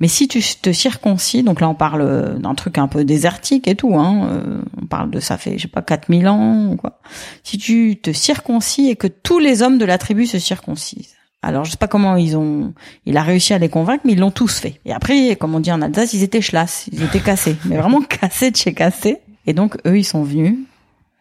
mais 0.00 0.08
si 0.08 0.28
tu 0.28 0.42
te 0.42 0.70
circoncis, 0.70 1.42
donc 1.42 1.62
là 1.62 1.68
on 1.68 1.74
parle 1.74 2.38
d'un 2.38 2.54
truc 2.54 2.76
un 2.76 2.88
peu 2.88 3.04
désertique 3.04 3.66
et 3.68 3.74
tout, 3.74 3.96
hein, 3.96 4.28
euh, 4.30 4.62
on 4.80 4.84
parle 4.84 5.10
de 5.10 5.18
ça 5.18 5.38
fait 5.38 5.56
je 5.56 5.62
sais 5.62 5.68
pas 5.68 5.80
4000 5.80 6.28
ans 6.28 6.76
quoi. 6.76 7.00
Si 7.42 7.56
tu 7.56 7.98
te 8.02 8.12
circoncis 8.12 8.90
et 8.90 8.96
que 8.96 9.06
tous 9.06 9.38
les 9.38 9.62
hommes 9.62 9.78
de 9.78 9.86
la 9.86 9.96
tribu 9.96 10.26
se 10.26 10.38
circoncisent. 10.38 11.14
Alors 11.42 11.64
je 11.64 11.72
sais 11.72 11.76
pas 11.76 11.88
comment 11.88 12.16
ils 12.16 12.36
ont, 12.36 12.72
il 13.04 13.16
a 13.16 13.22
réussi 13.22 13.52
à 13.52 13.58
les 13.58 13.68
convaincre, 13.68 14.02
mais 14.04 14.12
ils 14.12 14.18
l'ont 14.18 14.30
tous 14.30 14.60
fait. 14.60 14.80
Et 14.84 14.92
après, 14.92 15.36
comme 15.36 15.54
on 15.54 15.60
dit 15.60 15.72
en 15.72 15.82
Alsace, 15.82 16.12
ils 16.14 16.22
étaient 16.22 16.40
chlasses, 16.40 16.88
ils 16.92 17.02
étaient 17.02 17.20
cassés, 17.20 17.56
mais 17.64 17.76
vraiment 17.76 18.00
cassés 18.20 18.50
de 18.50 18.56
chez 18.56 18.74
cassés. 18.74 19.18
Et 19.46 19.52
donc 19.52 19.76
eux, 19.86 19.98
ils 19.98 20.04
sont 20.04 20.22
venus, 20.22 20.56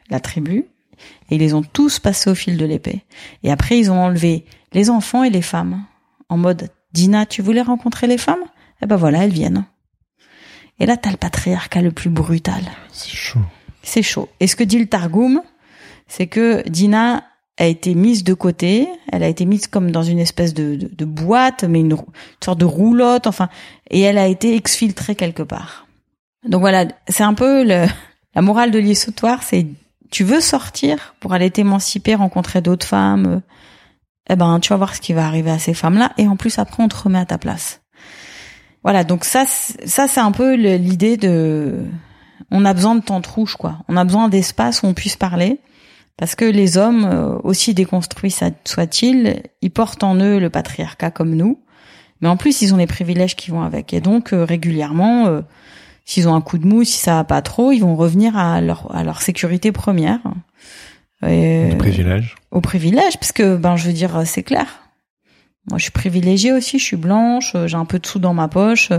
la 0.09 0.19
tribu, 0.19 0.65
et 1.29 1.35
ils 1.35 1.39
les 1.39 1.53
ont 1.55 1.63
tous 1.63 1.99
passés 1.99 2.29
au 2.29 2.35
fil 2.35 2.57
de 2.57 2.65
l'épée. 2.65 3.03
Et 3.43 3.51
après, 3.51 3.79
ils 3.79 3.89
ont 3.91 3.99
enlevé 3.99 4.45
les 4.73 4.89
enfants 4.89 5.23
et 5.23 5.31
les 5.31 5.41
femmes, 5.41 5.83
en 6.29 6.37
mode 6.37 6.69
Dina, 6.93 7.25
tu 7.25 7.41
voulais 7.41 7.61
rencontrer 7.61 8.07
les 8.07 8.17
femmes? 8.17 8.43
Eh 8.81 8.85
ben 8.85 8.95
voilà, 8.95 9.23
elles 9.23 9.33
viennent. 9.33 9.65
Et 10.79 10.85
là, 10.85 10.97
t'as 10.97 11.11
le 11.11 11.17
patriarcat 11.17 11.81
le 11.81 11.91
plus 11.91 12.09
brutal. 12.09 12.63
C'est 12.91 13.15
chaud. 13.15 13.39
C'est 13.83 14.01
chaud. 14.01 14.29
Et 14.39 14.47
ce 14.47 14.55
que 14.55 14.63
dit 14.63 14.79
le 14.79 14.87
Targum, 14.87 15.41
c'est 16.07 16.27
que 16.27 16.67
Dina 16.67 17.23
a 17.61 17.67
été 17.67 17.93
mise 17.93 18.23
de 18.23 18.33
côté. 18.33 18.87
Elle 19.11 19.23
a 19.23 19.27
été 19.27 19.45
mise 19.45 19.67
comme 19.67 19.91
dans 19.91 20.03
une 20.03 20.19
espèce 20.19 20.53
de, 20.53 20.77
de, 20.91 21.05
boîte, 21.05 21.63
mais 21.63 21.79
une, 21.79 21.95
sorte 22.43 22.59
de 22.59 22.65
roulotte, 22.65 23.27
enfin, 23.27 23.49
et 23.89 24.01
elle 24.01 24.17
a 24.17 24.27
été 24.27 24.55
exfiltrée 24.55 25.15
quelque 25.15 25.43
part. 25.43 25.87
Donc 26.47 26.61
voilà, 26.61 26.87
c'est 27.07 27.23
un 27.23 27.35
peu 27.35 27.63
le, 27.63 27.85
la 28.35 28.41
morale 28.41 28.71
de 28.71 28.79
l'histoire, 28.79 29.43
c'est 29.43 29.67
tu 30.09 30.23
veux 30.23 30.41
sortir 30.41 31.15
pour 31.19 31.33
aller 31.33 31.51
t'émanciper, 31.51 32.15
rencontrer 32.15 32.61
d'autres 32.61 32.85
femmes, 32.85 33.41
eh 34.29 34.35
ben 34.35 34.59
tu 34.59 34.69
vas 34.69 34.77
voir 34.77 34.95
ce 34.95 35.01
qui 35.01 35.13
va 35.13 35.25
arriver 35.25 35.51
à 35.51 35.59
ces 35.59 35.73
femmes-là, 35.73 36.13
et 36.17 36.27
en 36.27 36.35
plus 36.35 36.57
après 36.57 36.81
on 36.83 36.87
te 36.87 36.97
remet 36.97 37.19
à 37.19 37.25
ta 37.25 37.37
place. 37.37 37.81
Voilà, 38.83 39.03
donc 39.03 39.23
ça, 39.23 39.45
ça 39.45 40.07
c'est 40.07 40.19
un 40.19 40.31
peu 40.31 40.55
l'idée 40.55 41.15
de, 41.15 41.85
on 42.49 42.65
a 42.65 42.73
besoin 42.73 42.95
de 42.95 43.01
temps 43.01 43.21
rouge 43.21 43.55
quoi. 43.55 43.77
On 43.87 43.95
a 43.95 44.03
besoin 44.03 44.29
d'espace 44.29 44.81
où 44.81 44.87
on 44.87 44.95
puisse 44.95 45.15
parler. 45.15 45.59
Parce 46.21 46.35
que 46.35 46.45
les 46.45 46.77
hommes, 46.77 47.09
euh, 47.11 47.39
aussi 47.43 47.73
déconstruits 47.73 48.29
soient-ils, 48.29 49.41
ils 49.63 49.71
portent 49.71 50.03
en 50.03 50.13
eux 50.17 50.39
le 50.39 50.51
patriarcat 50.51 51.09
comme 51.09 51.33
nous, 51.33 51.59
mais 52.21 52.27
en 52.27 52.37
plus 52.37 52.61
ils 52.61 52.75
ont 52.75 52.77
les 52.77 52.85
privilèges 52.85 53.35
qui 53.35 53.49
vont 53.49 53.63
avec. 53.63 53.91
Et 53.91 54.01
donc 54.01 54.31
euh, 54.31 54.45
régulièrement, 54.45 55.25
euh, 55.25 55.41
s'ils 56.05 56.29
ont 56.29 56.35
un 56.35 56.41
coup 56.41 56.59
de 56.59 56.67
mou, 56.67 56.83
si 56.83 56.99
ça 56.99 57.15
va 57.15 57.23
pas 57.23 57.41
trop, 57.41 57.71
ils 57.71 57.79
vont 57.79 57.95
revenir 57.95 58.37
à 58.37 58.61
leur 58.61 58.95
à 58.95 59.03
leur 59.03 59.19
sécurité 59.23 59.71
première. 59.71 60.19
Et, 61.25 61.71
au 61.73 61.77
privilège. 61.77 62.35
Au 62.51 62.61
privilège, 62.61 63.17
parce 63.17 63.31
que 63.31 63.55
ben 63.55 63.75
je 63.75 63.87
veux 63.87 63.93
dire 63.93 64.21
c'est 64.23 64.43
clair. 64.43 64.67
Moi 65.71 65.79
je 65.79 65.85
suis 65.85 65.91
privilégiée 65.91 66.51
aussi, 66.51 66.77
je 66.77 66.83
suis 66.83 66.97
blanche, 66.97 67.55
j'ai 67.65 67.77
un 67.77 67.85
peu 67.85 67.97
de 67.97 68.05
sous 68.05 68.19
dans 68.19 68.35
ma 68.35 68.47
poche. 68.47 68.91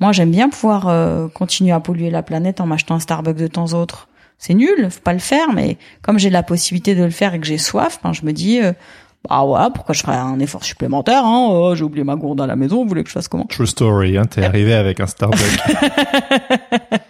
Moi 0.00 0.12
j'aime 0.12 0.30
bien 0.30 0.48
pouvoir 0.48 1.30
continuer 1.34 1.72
à 1.72 1.80
polluer 1.80 2.08
la 2.08 2.22
planète 2.22 2.62
en 2.62 2.66
m'achetant 2.66 2.94
un 2.94 3.00
Starbucks 3.00 3.36
de 3.36 3.48
temps 3.48 3.74
en 3.74 3.84
temps 3.84 4.08
c'est 4.38 4.54
nul, 4.54 4.88
faut 4.90 5.00
pas 5.00 5.12
le 5.12 5.18
faire, 5.18 5.52
mais 5.52 5.76
comme 6.02 6.18
j'ai 6.18 6.30
la 6.30 6.42
possibilité 6.42 6.94
de 6.94 7.02
le 7.02 7.10
faire 7.10 7.34
et 7.34 7.40
que 7.40 7.46
j'ai 7.46 7.58
soif, 7.58 7.98
ben, 8.02 8.12
je 8.12 8.24
me 8.24 8.32
dis, 8.32 8.60
euh, 8.62 8.72
bah 9.28 9.44
ouais, 9.44 9.68
pourquoi 9.74 9.94
je 9.94 10.00
ferais 10.00 10.16
un 10.16 10.38
effort 10.38 10.64
supplémentaire 10.64 11.24
hein 11.24 11.48
oh, 11.50 11.74
J'ai 11.74 11.82
oublié 11.82 12.04
ma 12.04 12.14
gourde 12.14 12.40
à 12.40 12.46
la 12.46 12.54
maison, 12.54 12.82
vous 12.82 12.88
voulez 12.88 13.02
que 13.02 13.08
je 13.08 13.14
fasse 13.14 13.26
comment? 13.26 13.46
True 13.46 13.66
story, 13.66 14.16
hein, 14.16 14.26
t'es 14.26 14.44
arrivé 14.44 14.74
avec 14.74 15.00
un 15.00 15.06
Starbucks. 15.06 15.40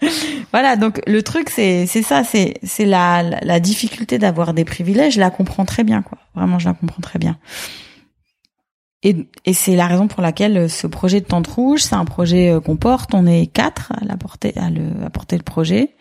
voilà, 0.53 0.77
donc 0.77 1.03
le 1.07 1.23
truc 1.23 1.51
c'est 1.51 1.87
c'est 1.87 2.03
ça, 2.03 2.25
c'est 2.25 2.55
c'est 2.63 2.87
la, 2.87 3.23
la, 3.23 3.61
difficulté 3.61 4.19
d'avoir 4.19 4.55
des 4.55 4.65
privilèges, 4.65 5.15
je 5.15 5.21
la 5.21 5.31
comprends 5.31 5.67
très 5.67 5.85
bien 5.85 6.01
quoi. 6.01 6.19
Vraiment, 6.35 6.59
je 6.59 6.69
la 6.69 6.75
comprends 6.75 7.03
très 7.03 7.19
bien. 7.19 7.37
Et, 9.03 9.29
et 9.45 9.53
c'est 9.53 9.77
la 9.77 9.87
raison 9.87 10.09
pour 10.09 10.23
laquelle 10.23 10.69
ce 10.69 10.87
projet 10.87 11.21
de 11.21 11.27
Tente 11.27 11.47
Rouge, 11.47 11.83
c'est 11.83 11.95
un 11.95 12.05
projet 12.05 12.51
euh, 12.51 12.61
qu'on 12.61 12.77
porte. 12.77 13.15
On 13.15 13.27
est 13.27 13.47
quatre 13.47 13.93
à, 13.93 14.05
la 14.05 14.17
porter, 14.17 14.53
à, 14.57 14.71
le, 14.71 15.05
à 15.05 15.11
porter 15.11 15.37
le 15.37 15.45
projet. 15.45 15.95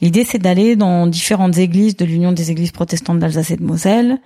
L'idée, 0.00 0.24
c'est 0.24 0.38
d'aller 0.38 0.76
dans 0.76 1.06
différentes 1.06 1.58
églises 1.58 1.96
de 1.96 2.04
l'Union 2.04 2.32
des 2.32 2.50
églises 2.50 2.72
protestantes 2.72 3.18
d'Alsace 3.18 3.50
et 3.50 3.56
de 3.56 3.62
Moselle, 3.62 4.18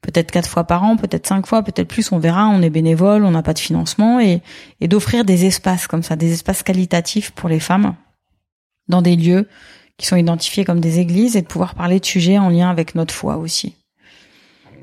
peut-être 0.00 0.30
quatre 0.30 0.48
fois 0.48 0.64
par 0.64 0.82
an, 0.82 0.96
peut-être 0.96 1.26
cinq 1.26 1.46
fois, 1.46 1.62
peut-être 1.62 1.88
plus, 1.88 2.12
on 2.12 2.18
verra, 2.18 2.48
on 2.48 2.62
est 2.62 2.70
bénévole, 2.70 3.24
on 3.24 3.30
n'a 3.30 3.42
pas 3.42 3.54
de 3.54 3.58
financement, 3.58 4.20
et, 4.20 4.42
d'offrir 4.82 5.24
des 5.24 5.46
espaces 5.46 5.86
comme 5.86 6.02
ça, 6.02 6.16
des 6.16 6.32
espaces 6.32 6.62
qualitatifs 6.62 7.30
pour 7.30 7.48
les 7.48 7.60
femmes, 7.60 7.94
dans 8.88 9.02
des 9.02 9.16
lieux 9.16 9.48
qui 9.96 10.06
sont 10.06 10.16
identifiés 10.16 10.64
comme 10.64 10.80
des 10.80 10.98
églises 10.98 11.36
et 11.36 11.42
de 11.42 11.46
pouvoir 11.46 11.74
parler 11.74 12.00
de 12.00 12.04
sujets 12.04 12.38
en 12.38 12.50
lien 12.50 12.68
avec 12.68 12.94
notre 12.94 13.14
foi 13.14 13.36
aussi. 13.36 13.76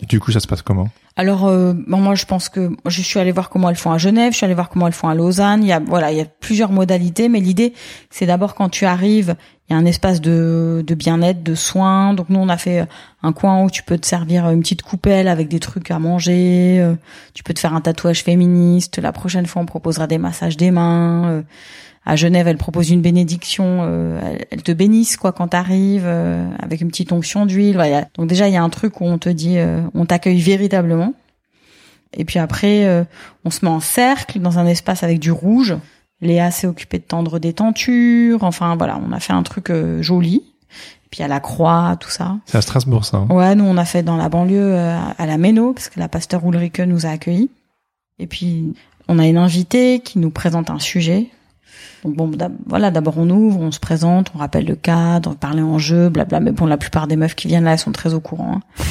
Et 0.02 0.06
du 0.06 0.20
coup, 0.20 0.32
ça 0.32 0.40
se 0.40 0.48
passe 0.48 0.62
comment? 0.62 0.90
Alors 1.18 1.46
euh, 1.46 1.74
bon, 1.88 1.98
moi 1.98 2.16
je 2.16 2.26
pense 2.26 2.48
que 2.48 2.72
je 2.86 3.02
suis 3.02 3.20
allée 3.20 3.34
voir 3.34 3.50
comment 3.50 3.70
elles 3.70 3.76
font 3.76 3.92
à 3.92 3.98
Genève, 3.98 4.32
je 4.32 4.38
suis 4.38 4.46
allée 4.46 4.54
voir 4.54 4.70
comment 4.70 4.88
elles 4.88 4.94
font 4.94 5.10
à 5.10 5.14
Lausanne. 5.16 5.62
Il 5.62 5.68
y 5.68 5.74
a 5.74 5.80
voilà, 5.80 6.12
il 6.12 6.18
y 6.18 6.22
a 6.22 6.26
plusieurs 6.26 6.72
modalités, 6.72 7.28
mais 7.28 7.42
l'idée 7.42 7.74
c'est 8.10 8.26
d'abord 8.26 8.56
quand 8.56 8.70
tu 8.70 8.86
arrives, 8.86 9.36
il 9.70 9.74
y 9.74 9.76
a 9.76 9.78
un 9.80 9.86
espace 9.86 10.22
de, 10.22 10.84
de 10.88 10.96
bien-être, 10.96 11.44
de 11.44 11.54
soins. 11.54 12.14
Donc 12.14 12.30
nous 12.30 12.40
on 12.40 12.48
a 12.48 12.58
fait 12.58 12.88
un 13.24 13.34
coin 13.34 13.62
où 13.64 13.70
tu 13.70 13.84
peux 13.84 13.98
te 13.98 14.06
servir 14.08 14.50
une 14.50 14.62
petite 14.62 14.84
coupelle 14.84 15.28
avec 15.28 15.50
des 15.50 15.60
trucs 15.60 15.92
à 15.92 16.00
manger. 16.00 16.78
euh, 16.80 16.96
Tu 17.34 17.44
peux 17.44 17.54
te 17.54 17.60
faire 17.60 17.74
un 17.76 17.82
tatouage 17.82 18.24
féministe. 18.24 18.98
La 19.00 19.12
prochaine 19.12 19.46
fois 19.46 19.62
on 19.62 19.66
proposera 19.66 20.08
des 20.08 20.18
massages 20.18 20.56
des 20.56 20.72
mains. 20.72 21.44
À 22.06 22.16
Genève, 22.16 22.48
elle 22.48 22.58
propose 22.58 22.90
une 22.90 23.02
bénédiction, 23.02 23.82
euh, 23.82 24.20
elle, 24.50 24.64
te 24.64 24.72
bénissent 24.72 25.18
quoi 25.18 25.32
quand 25.32 25.50
t'arrives 25.50 26.06
euh, 26.06 26.50
avec 26.60 26.82
une 26.82 26.88
petite 26.88 27.12
onction 27.12 27.46
d'huile. 27.46 27.76
Voilà. 27.76 28.08
Donc 28.16 28.28
déjà 28.28 28.48
il 28.48 28.54
y 28.54 28.58
a 28.58 28.64
un 28.64 28.70
truc 28.70 29.02
où 29.02 29.06
on 29.06 29.18
te 29.20 29.30
dit, 29.30 29.58
euh, 29.58 29.82
on 29.94 30.06
t'accueille 30.06 30.42
véritablement. 30.42 31.14
Et 32.14 32.26
puis 32.26 32.40
après, 32.40 32.86
euh, 32.86 33.04
on 33.46 33.52
se 33.52 33.64
met 33.64 33.72
en 33.72 33.80
cercle 33.80 34.40
dans 34.40 34.60
un 34.60 34.66
espace 34.66 35.04
avec 35.04 35.20
du 35.20 35.32
rouge. 35.32 35.78
Léa 36.22 36.52
s'est 36.52 36.68
occupée 36.68 37.00
de 37.00 37.04
tendre 37.04 37.40
des 37.40 37.54
tentures. 37.54 38.44
Enfin 38.44 38.76
voilà, 38.76 39.00
on 39.08 39.12
a 39.12 39.20
fait 39.20 39.34
un 39.34 39.44
truc 39.44 39.70
euh, 39.70 40.02
joli. 40.02 40.44
Et 41.06 41.10
puis 41.10 41.24
à 41.24 41.28
la 41.28 41.40
croix, 41.40 41.98
tout 42.00 42.10
ça. 42.10 42.38
C'est 42.46 42.58
à 42.58 42.62
Strasbourg, 42.62 43.06
ça. 43.06 43.18
hein 43.18 43.28
Ouais, 43.30 43.56
nous 43.56 43.66
on 43.66 43.78
a 43.78 43.86
fait 43.86 44.04
dans 44.04 44.18
la 44.18 44.30
banlieue 44.30 44.74
euh, 44.76 44.98
à 45.18 45.26
la 45.26 45.38
Méno 45.38 45.74
parce 45.74 45.90
que 45.90 46.00
la 46.00 46.08
pasteur 46.10 46.46
Ulrike 46.46 46.80
nous 46.80 47.06
a 47.06 47.10
accueillis. 47.10 47.50
Et 48.20 48.28
puis 48.28 48.74
on 49.08 49.20
a 49.20 49.26
une 49.28 49.38
invitée 49.38 50.00
qui 50.00 50.20
nous 50.20 50.32
présente 50.32 50.70
un 50.70 50.80
sujet. 50.80 51.28
Donc 52.04 52.16
bon, 52.16 52.32
voilà, 52.68 52.90
d'abord 52.92 53.18
on 53.18 53.30
ouvre, 53.30 53.60
on 53.60 53.72
se 53.72 53.80
présente, 53.80 54.32
on 54.36 54.40
rappelle 54.40 54.66
le 54.66 54.76
cadre, 54.76 55.36
parler 55.36 55.62
en 55.62 55.78
jeu, 55.78 56.10
blabla. 56.10 56.40
Mais 56.40 56.52
bon, 56.52 56.66
la 56.66 56.78
plupart 56.78 57.08
des 57.08 57.16
meufs 57.16 57.36
qui 57.36 57.48
viennent 57.48 57.64
là, 57.64 57.74
elles 57.74 57.80
sont 57.80 57.92
très 57.92 58.14
au 58.14 58.20
courant. 58.20 58.56
hein. 58.58 58.84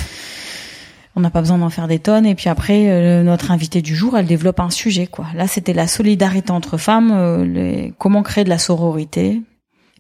On 1.17 1.21
n'a 1.21 1.31
pas 1.31 1.41
besoin 1.41 1.59
d'en 1.59 1.71
faire 1.71 1.89
des 1.89 1.99
tonnes. 1.99 2.25
Et 2.25 2.37
puis 2.37 2.49
après, 2.49 2.89
euh, 2.89 3.25
notre 3.25 3.51
invitée 3.51 3.83
du 3.83 3.97
jour, 3.97 4.17
elle 4.17 4.27
développe 4.27 4.61
un 4.61 4.71
sujet, 4.71 5.09
quoi. 5.09 5.27
Là, 5.35 5.49
c'était 5.49 5.73
la 5.73 5.89
solidarité 5.89 6.53
entre 6.53 6.77
femmes, 6.79 7.11
euh, 7.13 7.45
les- 7.45 7.93
comment 7.99 8.23
créer 8.23 8.45
de 8.45 8.49
la 8.49 8.59
sororité. 8.59 9.43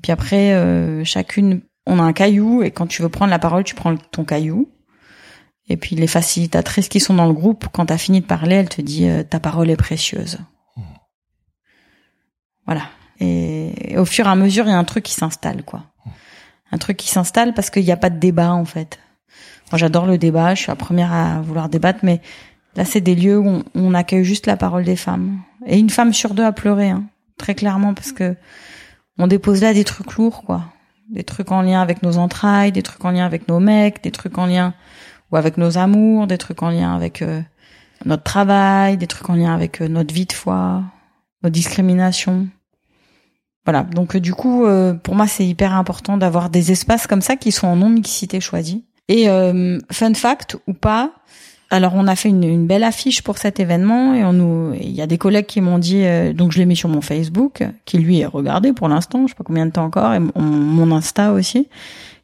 Puis 0.02 0.12
après, 0.12 0.52
euh, 0.52 1.02
chacune, 1.04 1.62
on 1.86 1.98
a 1.98 2.02
un 2.02 2.12
caillou 2.12 2.62
et 2.62 2.70
quand 2.70 2.86
tu 2.86 3.02
veux 3.02 3.08
prendre 3.08 3.30
la 3.32 3.40
parole, 3.40 3.64
tu 3.64 3.74
prends 3.74 3.96
ton 3.96 4.22
caillou. 4.24 4.68
Et 5.68 5.76
puis 5.76 5.96
les 5.96 6.06
facilitatrices 6.06 6.88
qui 6.88 7.00
sont 7.00 7.14
dans 7.14 7.26
le 7.26 7.32
groupe, 7.32 7.66
quand 7.72 7.86
t'as 7.86 7.98
fini 7.98 8.20
de 8.20 8.26
parler, 8.26 8.54
elle 8.56 8.68
te 8.68 8.80
dit 8.80 9.08
euh, 9.08 9.22
ta 9.24 9.40
parole 9.40 9.68
est 9.68 9.76
précieuse. 9.76 10.38
Voilà. 12.70 12.86
Et, 13.18 13.96
au 13.98 14.04
fur 14.04 14.26
et 14.26 14.30
à 14.30 14.36
mesure, 14.36 14.64
il 14.66 14.70
y 14.70 14.72
a 14.72 14.78
un 14.78 14.84
truc 14.84 15.02
qui 15.02 15.14
s'installe, 15.14 15.64
quoi. 15.64 15.82
Un 16.70 16.78
truc 16.78 16.96
qui 16.96 17.08
s'installe 17.08 17.52
parce 17.52 17.68
qu'il 17.68 17.84
n'y 17.84 17.90
a 17.90 17.96
pas 17.96 18.10
de 18.10 18.18
débat, 18.20 18.52
en 18.52 18.64
fait. 18.64 19.00
Moi, 19.72 19.78
j'adore 19.78 20.06
le 20.06 20.18
débat. 20.18 20.54
Je 20.54 20.62
suis 20.62 20.68
la 20.70 20.76
première 20.76 21.12
à 21.12 21.40
vouloir 21.40 21.68
débattre, 21.68 21.98
mais 22.04 22.20
là, 22.76 22.84
c'est 22.84 23.00
des 23.00 23.16
lieux 23.16 23.38
où 23.38 23.48
on, 23.48 23.64
on 23.74 23.92
accueille 23.92 24.24
juste 24.24 24.46
la 24.46 24.56
parole 24.56 24.84
des 24.84 24.94
femmes. 24.94 25.40
Et 25.66 25.80
une 25.80 25.90
femme 25.90 26.14
sur 26.14 26.32
deux 26.32 26.44
a 26.44 26.52
pleuré, 26.52 26.90
hein, 26.90 27.06
très 27.38 27.56
clairement, 27.56 27.92
parce 27.92 28.12
que 28.12 28.36
on 29.18 29.26
dépose 29.26 29.62
là 29.62 29.74
des 29.74 29.84
trucs 29.84 30.14
lourds, 30.14 30.44
quoi. 30.44 30.66
Des 31.10 31.24
trucs 31.24 31.50
en 31.50 31.62
lien 31.62 31.82
avec 31.82 32.04
nos 32.04 32.18
entrailles, 32.18 32.70
des 32.70 32.84
trucs 32.84 33.04
en 33.04 33.10
lien 33.10 33.26
avec 33.26 33.48
nos 33.48 33.58
mecs, 33.58 34.00
des 34.04 34.12
trucs 34.12 34.38
en 34.38 34.46
lien 34.46 34.74
ou 35.32 35.36
avec 35.36 35.56
nos 35.56 35.76
amours, 35.76 36.28
des 36.28 36.38
trucs 36.38 36.62
en 36.62 36.70
lien 36.70 36.94
avec 36.94 37.20
euh, 37.20 37.42
notre 38.04 38.22
travail, 38.22 38.96
des 38.96 39.08
trucs 39.08 39.28
en 39.28 39.34
lien 39.34 39.52
avec 39.52 39.80
euh, 39.80 39.88
notre 39.88 40.14
vie 40.14 40.26
de 40.26 40.32
foi, 40.32 40.84
nos 41.42 41.50
discriminations. 41.50 42.46
Voilà. 43.64 43.82
Donc 43.82 44.16
du 44.16 44.34
coup, 44.34 44.64
euh, 44.64 44.94
pour 44.94 45.14
moi, 45.14 45.26
c'est 45.26 45.46
hyper 45.46 45.74
important 45.74 46.16
d'avoir 46.16 46.50
des 46.50 46.72
espaces 46.72 47.06
comme 47.06 47.20
ça 47.20 47.36
qui 47.36 47.52
sont 47.52 47.66
en 47.66 47.76
non 47.76 47.90
mixité 47.90 48.40
choisie. 48.40 48.84
Et 49.08 49.28
euh, 49.28 49.78
fun 49.90 50.14
fact 50.14 50.56
ou 50.66 50.72
pas, 50.72 51.12
alors 51.68 51.92
on 51.94 52.06
a 52.06 52.16
fait 52.16 52.28
une, 52.28 52.66
belle 52.66 52.84
affiche 52.84 53.22
pour 53.22 53.38
cet 53.38 53.60
événement 53.60 54.14
et 54.14 54.24
on 54.24 54.32
nous, 54.32 54.74
il 54.74 54.90
y 54.90 55.02
a 55.02 55.06
des 55.06 55.18
collègues 55.18 55.46
qui 55.46 55.60
m'ont 55.60 55.78
dit, 55.78 56.04
euh, 56.04 56.32
donc 56.32 56.52
je 56.52 56.58
l'ai 56.58 56.66
mis 56.66 56.76
sur 56.76 56.88
mon 56.88 57.00
Facebook, 57.00 57.64
qui 57.84 57.98
lui 57.98 58.20
est 58.20 58.26
regardé 58.26 58.72
pour 58.72 58.88
l'instant, 58.88 59.26
je 59.26 59.32
sais 59.32 59.36
pas 59.36 59.44
combien 59.44 59.66
de 59.66 59.72
temps 59.72 59.84
encore, 59.84 60.14
et 60.14 60.20
mon, 60.20 60.32
mon 60.40 60.94
Insta 60.94 61.32
aussi. 61.32 61.68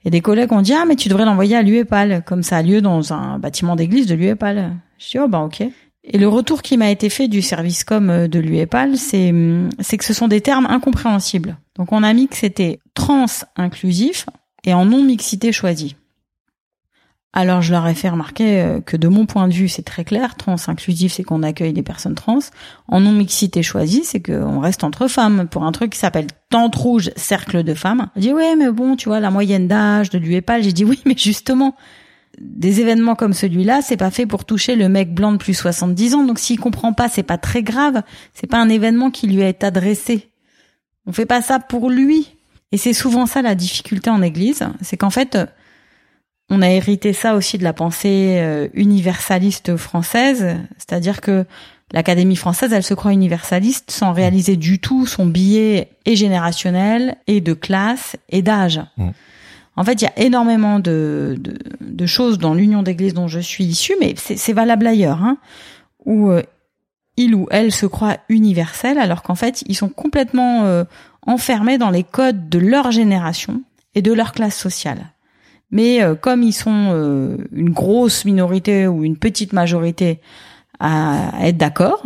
Et 0.05 0.11
des 0.11 0.21
collègues 0.21 0.53
ont 0.53 0.63
dit 0.63 0.73
ah 0.73 0.85
mais 0.87 0.95
tu 0.95 1.09
devrais 1.09 1.25
l'envoyer 1.25 1.57
à 1.57 1.63
l'UEPAL 1.63 2.23
comme 2.25 2.45
ça 2.45 2.59
a 2.59 2.63
lieu 2.63 2.81
dans 2.81 3.13
un 3.13 3.41
bâtiment 3.41 3.75
d'église 3.75 4.07
de 4.07 4.15
l'UEPAL. 4.15 4.77
Je 4.99 5.11
dis 5.11 5.19
oh 5.19 5.27
bah 5.27 5.41
ok. 5.41 5.65
Et 6.09 6.19
le 6.19 6.29
retour 6.29 6.63
qui 6.63 6.77
m'a 6.77 6.91
été 6.91 7.11
fait 7.11 7.27
du 7.27 7.43
service 7.43 7.83
com 7.83 8.11
euh, 8.11 8.29
de 8.29 8.39
l'UEPAL, 8.39 8.97
c'est 8.97 9.31
hum, 9.31 9.69
c'est 9.81 9.99
que 9.99 10.05
ce 10.05 10.15
sont 10.15 10.29
des 10.29 10.41
termes 10.41 10.67
incompréhensibles. 10.67 11.59
Donc 11.77 11.93
on 11.93 12.03
a 12.03 12.13
mis 12.13 12.29
que 12.29 12.37
c'était 12.37 12.79
trans 12.95 13.27
inclusif 13.57 14.27
et 14.65 14.73
en 14.73 14.85
non 14.85 15.03
mixité 15.03 15.53
choisie. 15.53 15.97
Alors 17.33 17.61
je 17.61 17.73
leur 17.73 17.87
ai 17.87 17.95
fait 17.95 18.09
remarquer 18.09 18.63
euh, 18.63 18.81
que 18.81 18.97
de 18.97 19.09
mon 19.09 19.27
point 19.27 19.49
de 19.49 19.53
vue 19.53 19.69
c'est 19.69 19.83
très 19.83 20.05
clair, 20.05 20.37
trans 20.37 20.57
inclusif 20.69 21.13
c'est 21.15 21.25
qu'on 21.25 21.43
accueille 21.43 21.73
des 21.73 21.83
personnes 21.83 22.15
trans, 22.15 22.39
en 22.89 23.01
non 23.01 23.13
mixité 23.13 23.65
choisie 23.65 24.05
c'est 24.05 24.23
qu'on 24.23 24.61
reste 24.61 24.85
entre 24.85 25.09
femmes 25.09 25.49
pour 25.49 25.65
un 25.65 25.73
truc 25.73 25.93
qui 25.93 25.99
s'appelle 25.99 26.29
Tente 26.51 26.77
rouge 26.77 27.11
cercle 27.17 27.65
de 27.65 27.75
femmes. 27.75 28.09
Je 28.15 28.21
dis 28.23 28.33
ouais 28.33 28.55
mais 28.55 28.71
bon 28.71 28.95
tu 28.95 29.09
vois 29.09 29.21
la 29.21 29.33
moyenne 29.33 29.67
d'âge 29.67 30.09
de 30.09 30.19
l'UEPAL, 30.19 30.63
j'ai 30.63 30.73
dit 30.73 30.85
oui 30.85 31.01
mais 31.05 31.17
justement 31.17 31.75
des 32.39 32.81
événements 32.81 33.15
comme 33.15 33.33
celui-là, 33.33 33.81
c'est 33.83 33.97
pas 33.97 34.11
fait 34.11 34.27
pour 34.27 34.45
toucher 34.45 34.77
le 34.77 34.89
mec 34.89 35.15
blanc 35.15 35.33
de 35.33 35.39
plus 35.39 35.55
70 35.55 36.15
ans. 36.15 36.25
Donc 36.25 36.39
s'il 36.39 36.61
comprend 36.61 36.93
pas, 36.93 37.09
c'est 37.09 37.23
pas 37.23 37.39
très 37.39 37.63
grave. 37.63 38.03
C'est 38.35 38.47
pas 38.47 38.59
un 38.59 38.69
événement 38.69 39.11
qui 39.11 39.27
lui 39.27 39.43
est 39.43 39.65
adressé. 39.65 40.29
On 41.07 41.13
fait 41.13 41.27
pas 41.27 41.43
ça 41.43 41.59
pour 41.59 41.91
lui. 41.91 42.37
Et 42.73 42.79
c'est 42.79 42.93
souvent 42.93 43.27
ça 43.27 43.43
la 43.43 43.55
difficulté 43.55 44.11
en 44.11 44.23
église, 44.23 44.65
c'est 44.83 44.97
qu'en 44.97 45.11
fait, 45.11 45.39
on 46.51 46.63
a 46.63 46.69
hérité 46.69 47.13
ça 47.13 47.35
aussi 47.37 47.59
de 47.59 47.65
la 47.65 47.73
pensée 47.73 48.39
euh, 48.41 48.69
universaliste 48.75 49.77
française, 49.77 50.57
c'est-à-dire 50.77 51.21
que 51.21 51.45
l'Académie 51.93 52.37
française, 52.37 52.73
elle 52.73 52.83
se 52.83 52.95
croit 52.95 53.13
universaliste 53.13 53.91
sans 53.91 54.13
réaliser 54.13 54.57
du 54.57 54.81
tout 54.81 55.07
son 55.07 55.27
billet 55.27 55.91
et 56.05 56.17
générationnel 56.17 57.17
et 57.27 57.41
de 57.41 57.55
classe 57.55 58.17
et 58.29 58.43
d'âge. 58.43 58.81
Mmh. 58.97 59.11
En 59.77 59.85
fait, 59.85 60.01
il 60.01 60.05
y 60.05 60.09
a 60.09 60.19
énormément 60.19 60.81
de, 60.81 61.39
choses 62.07 62.39
dans 62.39 62.55
l'union 62.55 62.83
d'église 62.83 63.15
dont 63.15 63.29
je 63.29 63.41
suis 63.41 63.65
issue, 63.65 63.95
mais 64.01 64.15
c'est 64.17 64.53
valable 64.53 64.87
ailleurs, 64.87 65.23
hein, 65.23 65.37
où 66.05 66.31
euh, 66.31 66.43
il 67.17 67.35
ou 67.35 67.47
elle 67.51 67.73
se 67.73 67.85
croit 67.85 68.17
universel, 68.29 68.99
alors 68.99 69.23
qu'en 69.23 69.35
fait, 69.35 69.63
ils 69.67 69.75
sont 69.75 69.91
complètement 69.91 70.65
euh, 70.65 70.85
enfermés 71.27 71.79
dans 71.79 71.91
les 71.91 72.05
codes 72.05 72.49
de 72.49 72.59
leur 72.59 72.91
génération 72.91 73.63
et 73.95 74.03
de 74.03 74.13
leur 74.13 74.33
classe 74.33 74.57
sociale. 74.57 75.13
Mais 75.71 76.03
euh, 76.03 76.15
comme 76.15 76.43
ils 76.43 76.55
sont 76.55 77.37
une 77.53 77.71
grosse 77.71 78.25
minorité 78.25 78.87
ou 78.87 79.05
une 79.05 79.19
petite 79.19 79.53
majorité 79.53 80.21
à 80.81 81.33
être 81.43 81.59
d'accord, 81.59 82.03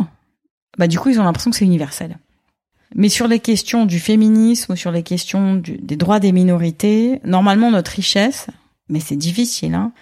bah 0.77 0.87
du 0.87 0.99
coup, 0.99 1.09
ils 1.09 1.19
ont 1.19 1.23
l'impression 1.23 1.51
que 1.51 1.57
c'est 1.57 1.65
universel. 1.65 2.17
Mais 2.95 3.09
sur 3.09 3.27
les 3.27 3.39
questions 3.39 3.85
du 3.85 3.99
féminisme 3.99 4.73
ou 4.73 4.75
sur 4.75 4.91
les 4.91 5.03
questions 5.03 5.55
du- 5.55 5.77
des 5.77 5.95
droits 5.95 6.19
des 6.19 6.31
minorités, 6.31 7.21
normalement 7.23 7.71
notre 7.71 7.91
richesse, 7.91 8.47
mais 8.89 8.99
c'est 8.99 9.15
difficile, 9.15 9.73
hein, 9.75 9.93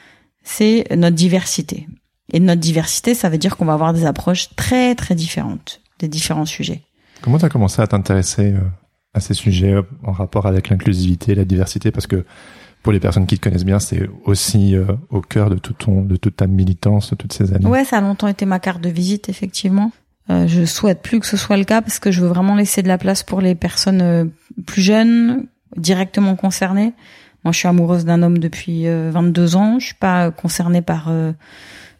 c'est 0.44 0.86
notre 0.96 1.16
diversité. 1.16 1.88
Et 2.32 2.40
notre 2.40 2.62
diversité, 2.62 3.14
ça 3.14 3.30
veut 3.30 3.38
dire 3.38 3.58
qu'on 3.58 3.66
va 3.66 3.74
avoir 3.74 3.94
des 3.94 4.06
approches 4.06 4.50
très 4.56 4.96
très 4.96 5.16
différentes 5.16 5.82
des 6.00 6.08
différents 6.08 6.46
sujets. 6.46 6.82
Comment 7.22 7.38
tu 7.38 7.46
as 7.46 7.50
commencé 7.50 7.82
à 7.82 7.88
t'intéresser 7.88 8.54
euh, 8.54 8.60
à 9.14 9.20
ces 9.20 9.34
sujets 9.34 9.74
euh, 9.74 9.82
en 10.04 10.14
rapport 10.14 10.46
avec 10.46 10.70
l'inclusivité, 10.70 11.36
la 11.36 11.44
diversité? 11.44 11.92
Parce 11.92 12.08
que 12.08 12.26
pour 12.82 12.94
les 12.94 13.00
personnes 13.02 13.28
qui 13.28 13.38
te 13.38 13.44
connaissent 13.44 13.66
bien, 13.66 13.80
c'est 13.80 14.10
aussi 14.24 14.76
euh, 14.76 14.86
au 15.10 15.20
cœur 15.22 15.50
de, 15.50 15.58
tout 15.58 15.74
ton, 15.74 16.02
de 16.04 16.16
toute 16.16 16.38
ta 16.38 16.48
militance, 16.48 17.10
de 17.10 17.16
toutes 17.18 17.34
ces 17.34 17.54
années. 17.54 17.66
Ouais, 17.66 17.84
ça 17.84 17.98
a 17.98 18.02
longtemps 18.02 18.30
été 18.30 18.46
ma 18.46 18.60
carte 18.60 18.80
de 18.82 18.90
visite, 18.90 19.28
effectivement. 19.28 19.92
Euh, 20.30 20.48
je 20.48 20.64
souhaite 20.66 21.02
plus 21.02 21.20
que 21.20 21.26
ce 21.26 21.38
soit 21.38 21.58
le 21.58 21.64
cas 21.64 21.82
parce 21.82 22.00
que 22.00 22.12
je 22.12 22.22
veux 22.22 22.28
vraiment 22.28 22.56
laisser 22.56 22.84
de 22.84 22.88
la 22.88 22.98
place 22.98 23.24
pour 23.24 23.42
les 23.42 23.56
personnes 23.56 24.02
euh, 24.02 24.26
plus 24.66 24.82
jeunes, 24.82 25.48
directement 25.76 26.36
concernées. 26.36 26.94
Moi, 27.44 27.54
je 27.54 27.60
suis 27.60 27.68
amoureuse 27.68 28.06
d'un 28.06 28.22
homme 28.22 28.38
depuis 28.38 28.88
euh, 28.88 29.12
22 29.14 29.56
ans. 29.56 29.80
Je 29.80 29.88
suis 29.88 29.96
pas 29.96 30.32
concernée 30.32 30.82
par 30.82 31.08
euh, 31.10 31.32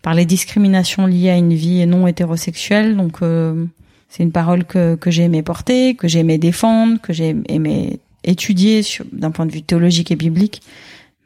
par 0.02 0.14
les 0.14 0.26
discriminations 0.26 1.06
liées 1.06 1.30
à 1.30 1.38
une 1.38 1.54
vie 1.54 1.86
non 1.86 2.08
hétérosexuelle. 2.08 2.98
Donc, 2.98 3.22
euh, 3.22 3.66
c'est 4.10 4.24
une 4.24 4.32
parole 4.32 4.66
que 4.66 4.96
que 4.96 5.12
j'ai 5.12 5.24
aimé 5.24 5.42
porter, 5.42 5.96
que 5.96 6.08
j'ai 6.08 6.20
aimé 6.20 6.38
défendre, 6.38 7.00
que 7.02 7.14
j'ai 7.14 7.36
aimé 7.48 8.00
étudier 8.26 8.82
d'un 9.14 9.32
point 9.32 9.46
de 9.46 9.52
vue 9.52 9.62
théologique 9.62 10.12
et 10.12 10.18
biblique. 10.18 10.62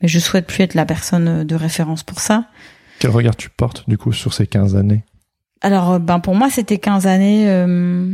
Mais 0.01 0.07
je 0.07 0.19
souhaite 0.19 0.45
plus 0.45 0.63
être 0.63 0.75
la 0.75 0.85
personne 0.85 1.43
de 1.43 1.55
référence 1.55 2.03
pour 2.03 2.19
ça. 2.19 2.45
Quel 2.99 3.11
regard 3.11 3.35
tu 3.35 3.49
portes 3.49 3.89
du 3.89 3.97
coup 3.97 4.13
sur 4.13 4.33
ces 4.33 4.45
15 4.45 4.75
années? 4.75 5.03
Alors, 5.63 5.91
euh, 5.93 5.99
ben 5.99 6.19
pour 6.19 6.35
moi, 6.35 6.49
c'était 6.49 6.77
15 6.77 7.07
années 7.07 7.45
euh, 7.47 8.13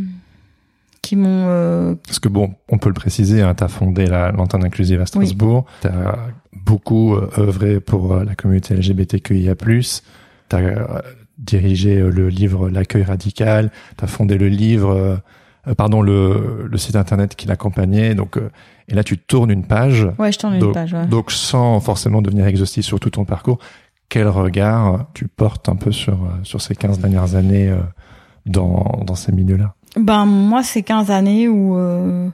qui 1.01 1.15
m'ont. 1.15 1.45
euh, 1.47 1.95
Parce 2.05 2.19
que 2.19 2.29
bon, 2.29 2.53
on 2.69 2.77
peut 2.77 2.89
le 2.89 2.93
préciser, 2.93 3.41
hein, 3.41 3.53
tu 3.55 3.63
as 3.63 3.67
fondé 3.67 4.05
la 4.05 4.31
l'antenne 4.31 4.63
inclusive 4.63 5.01
à 5.01 5.05
Strasbourg, 5.05 5.65
tu 5.81 5.87
as 5.87 6.17
beaucoup 6.65 7.15
euh, 7.15 7.29
œuvré 7.37 7.79
pour 7.79 8.13
euh, 8.13 8.23
la 8.23 8.35
communauté 8.35 8.75
LGBTQIA+, 8.75 9.55
tu 9.55 10.55
as 10.55 11.01
dirigé 11.37 11.99
le 11.99 12.29
livre 12.29 12.69
L'accueil 12.69 13.03
radical, 13.03 13.71
tu 13.97 14.03
as 14.03 14.07
fondé 14.07 14.37
le 14.37 14.47
livre 14.47 15.19
pardon, 15.77 16.01
le, 16.01 16.67
le 16.69 16.77
site 16.77 16.95
internet 16.95 17.35
qui 17.35 17.47
l'accompagnait. 17.47 18.15
Donc, 18.15 18.37
euh, 18.37 18.49
et 18.87 18.95
là, 18.95 19.03
tu 19.03 19.17
tournes 19.17 19.51
une 19.51 19.63
page. 19.65 20.07
Ouais, 20.17 20.31
je 20.31 20.39
tourne 20.39 20.53
une 20.55 20.59
donc, 20.61 20.73
page. 20.73 20.93
Ouais. 20.93 21.05
Donc, 21.05 21.31
sans 21.31 21.79
forcément 21.79 22.21
devenir 22.21 22.47
exhaustif 22.47 22.83
sur 22.85 22.99
tout 22.99 23.11
ton 23.11 23.23
parcours, 23.23 23.59
quel 24.09 24.27
regard 24.27 25.05
tu 25.13 25.27
portes 25.27 25.69
un 25.69 25.75
peu 25.75 25.91
sur 25.91 26.17
sur 26.43 26.61
ces 26.61 26.75
15 26.75 26.99
dernières 26.99 27.35
années 27.35 27.73
dans 28.45 29.01
dans 29.05 29.15
ces 29.15 29.31
milieux-là? 29.31 29.75
Ben 29.97 30.25
moi, 30.25 30.63
c'est 30.63 30.83
15 30.83 31.11
années 31.11 31.47
où 31.47 31.77
euh, 31.77 32.29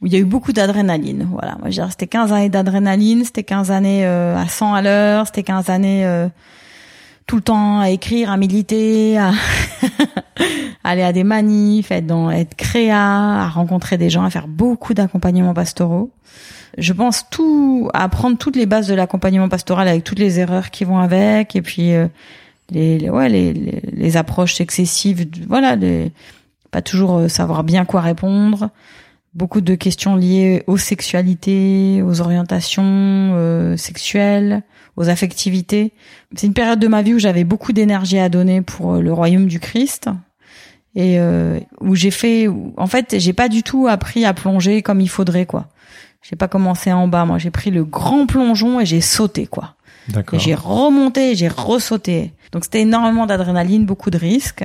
où 0.00 0.06
il 0.06 0.12
y 0.12 0.16
a 0.16 0.18
eu 0.18 0.24
beaucoup 0.24 0.52
d'adrénaline. 0.52 1.26
Voilà, 1.30 1.56
moi 1.60 1.70
je 1.70 1.80
c'était 1.88 2.06
15 2.06 2.32
années 2.32 2.48
d'adrénaline, 2.48 3.24
c'était 3.24 3.42
15 3.42 3.70
années 3.70 4.04
euh, 4.04 4.36
à 4.36 4.48
100 4.48 4.74
à 4.74 4.82
l'heure, 4.82 5.26
c'était 5.26 5.42
15 5.42 5.70
années 5.70 6.04
euh, 6.04 6.28
tout 7.26 7.36
le 7.36 7.42
temps 7.42 7.80
à 7.80 7.88
écrire, 7.88 8.30
à 8.30 8.36
militer, 8.36 9.16
à 9.16 9.32
aller 10.84 11.02
à 11.02 11.12
des 11.12 11.24
manifs, 11.24 11.90
être 11.90 12.06
dans 12.06 12.30
être 12.30 12.54
créa, 12.54 13.42
à 13.44 13.48
rencontrer 13.48 13.96
des 13.96 14.10
gens, 14.10 14.24
à 14.24 14.30
faire 14.30 14.48
beaucoup 14.48 14.92
d'accompagnements 14.92 15.54
pastoraux. 15.54 16.10
Je 16.78 16.92
pense 16.92 17.28
tout 17.30 17.88
à 17.94 18.04
apprendre 18.04 18.38
toutes 18.38 18.56
les 18.56 18.66
bases 18.66 18.88
de 18.88 18.94
l'accompagnement 18.94 19.48
pastoral 19.48 19.88
avec 19.88 20.04
toutes 20.04 20.18
les 20.18 20.40
erreurs 20.40 20.70
qui 20.70 20.84
vont 20.84 20.98
avec 20.98 21.54
et 21.56 21.62
puis 21.62 21.94
euh, 21.94 22.08
les, 22.70 22.98
les 22.98 23.10
ouais 23.10 23.28
les, 23.28 23.52
les, 23.52 24.16
approches 24.16 24.60
excessives, 24.60 25.26
voilà, 25.48 25.76
les, 25.76 26.12
pas 26.70 26.82
toujours 26.82 27.18
euh, 27.18 27.28
savoir 27.28 27.64
bien 27.64 27.84
quoi 27.84 28.00
répondre 28.00 28.70
beaucoup 29.34 29.60
de 29.60 29.74
questions 29.74 30.16
liées 30.16 30.62
aux 30.66 30.76
sexualités, 30.76 32.02
aux 32.02 32.20
orientations 32.20 32.82
euh, 32.84 33.76
sexuelles, 33.76 34.62
aux 34.96 35.08
affectivités. 35.08 35.92
C'est 36.36 36.46
une 36.46 36.54
période 36.54 36.78
de 36.78 36.88
ma 36.88 37.02
vie 37.02 37.14
où 37.14 37.18
j'avais 37.18 37.44
beaucoup 37.44 37.72
d'énergie 37.72 38.18
à 38.18 38.28
donner 38.28 38.62
pour 38.62 38.94
euh, 38.94 39.00
le 39.00 39.12
royaume 39.12 39.46
du 39.46 39.58
Christ 39.58 40.08
et 40.94 41.18
euh, 41.18 41.58
où 41.80 41.96
j'ai 41.96 42.12
fait 42.12 42.48
en 42.76 42.86
fait, 42.86 43.16
j'ai 43.18 43.32
pas 43.32 43.48
du 43.48 43.64
tout 43.64 43.88
appris 43.88 44.24
à 44.24 44.32
plonger 44.32 44.82
comme 44.82 45.00
il 45.00 45.08
faudrait 45.08 45.46
quoi. 45.46 45.68
J'ai 46.24 46.36
pas 46.36 46.48
commencé 46.48 46.90
en 46.90 47.06
bas, 47.06 47.26
moi 47.26 47.38
j'ai 47.38 47.50
pris 47.50 47.70
le 47.70 47.84
grand 47.84 48.26
plongeon 48.26 48.80
et 48.80 48.86
j'ai 48.86 49.02
sauté 49.02 49.46
quoi. 49.46 49.74
D'accord. 50.08 50.38
J'ai 50.38 50.54
remonté, 50.54 51.34
j'ai 51.34 51.48
ressauté. 51.48 52.32
Donc 52.52 52.64
c'était 52.64 52.80
énormément 52.80 53.26
d'adrénaline, 53.26 53.84
beaucoup 53.84 54.10
de 54.10 54.18
risques. 54.18 54.64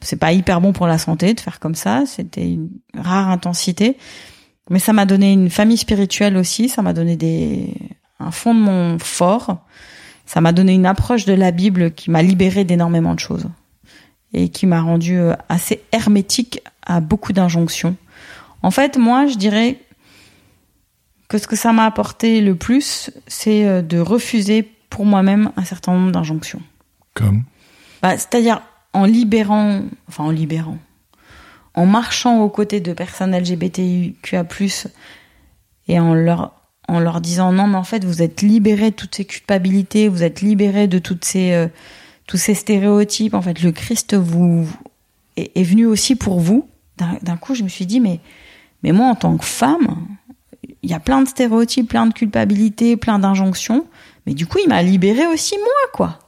C'est 0.00 0.16
pas 0.16 0.32
hyper 0.32 0.60
bon 0.60 0.72
pour 0.72 0.86
la 0.86 0.96
santé 0.96 1.34
de 1.34 1.40
faire 1.40 1.60
comme 1.60 1.74
ça. 1.74 2.04
C'était 2.06 2.48
une 2.48 2.70
rare 2.96 3.28
intensité, 3.28 3.98
mais 4.70 4.78
ça 4.78 4.92
m'a 4.92 5.04
donné 5.04 5.32
une 5.32 5.50
famille 5.50 5.76
spirituelle 5.76 6.36
aussi. 6.36 6.68
Ça 6.68 6.82
m'a 6.82 6.92
donné 6.92 7.16
des 7.16 7.74
un 8.20 8.30
fondement 8.30 8.98
fort. 8.98 9.58
Ça 10.26 10.40
m'a 10.40 10.52
donné 10.52 10.74
une 10.74 10.86
approche 10.86 11.24
de 11.24 11.34
la 11.34 11.50
Bible 11.50 11.92
qui 11.92 12.10
m'a 12.10 12.22
libéré 12.22 12.64
d'énormément 12.64 13.14
de 13.14 13.20
choses 13.20 13.48
et 14.32 14.48
qui 14.50 14.66
m'a 14.66 14.80
rendu 14.80 15.18
euh, 15.18 15.34
assez 15.48 15.82
hermétique 15.92 16.60
à 16.84 17.00
beaucoup 17.00 17.32
d'injonctions. 17.32 17.96
En 18.62 18.70
fait, 18.70 18.98
moi, 18.98 19.26
je 19.26 19.36
dirais 19.36 19.78
que 21.28 21.38
ce 21.38 21.46
que 21.46 21.56
ça 21.56 21.72
m'a 21.72 21.84
apporté 21.84 22.40
le 22.40 22.54
plus, 22.54 23.10
c'est 23.26 23.66
euh, 23.66 23.82
de 23.82 23.98
refuser 23.98 24.62
pour 24.90 25.04
moi-même 25.04 25.52
un 25.56 25.64
certain 25.64 25.92
nombre 25.92 26.10
d'injonctions. 26.10 26.62
Comme? 27.14 27.44
Bah, 28.02 28.16
C'est-à-dire 28.16 28.62
en 28.94 29.04
libérant, 29.04 29.82
enfin 30.08 30.24
en 30.24 30.30
libérant, 30.30 30.78
en 31.74 31.86
marchant 31.86 32.40
aux 32.40 32.48
côtés 32.48 32.80
de 32.80 32.92
personnes 32.92 33.36
LGBTQA+, 33.38 34.46
et 35.88 36.00
en 36.00 36.14
leur 36.14 36.54
en 36.90 37.00
leur 37.00 37.20
disant 37.20 37.52
non 37.52 37.66
mais 37.66 37.76
en 37.76 37.84
fait 37.84 38.04
vous 38.04 38.22
êtes 38.22 38.40
libérés 38.40 38.90
de 38.90 38.96
toutes 38.96 39.14
ces 39.14 39.26
culpabilités, 39.26 40.08
vous 40.08 40.22
êtes 40.22 40.40
libérés 40.40 40.88
de 40.88 40.98
toutes 40.98 41.24
ces 41.24 41.52
euh, 41.52 41.68
tous 42.26 42.38
ces 42.38 42.54
stéréotypes. 42.54 43.34
En 43.34 43.42
fait, 43.42 43.62
le 43.62 43.72
Christ 43.72 44.14
vous 44.14 44.68
est, 45.36 45.50
est 45.54 45.62
venu 45.62 45.86
aussi 45.86 46.14
pour 46.14 46.40
vous. 46.40 46.68
D'un 47.22 47.36
coup, 47.36 47.54
je 47.54 47.62
me 47.62 47.68
suis 47.68 47.86
dit 47.86 48.00
mais 48.00 48.20
mais 48.82 48.92
moi 48.92 49.06
en 49.06 49.14
tant 49.14 49.36
que 49.36 49.44
femme, 49.44 50.06
il 50.82 50.90
y 50.90 50.94
a 50.94 51.00
plein 51.00 51.22
de 51.22 51.28
stéréotypes, 51.28 51.88
plein 51.88 52.06
de 52.06 52.12
culpabilités, 52.12 52.96
plein 52.96 53.18
d'injonctions. 53.18 53.86
Mais 54.26 54.34
du 54.34 54.46
coup, 54.46 54.58
il 54.62 54.68
m'a 54.68 54.82
libéré 54.82 55.26
aussi 55.26 55.56
moi 55.56 55.90
quoi. 55.92 56.18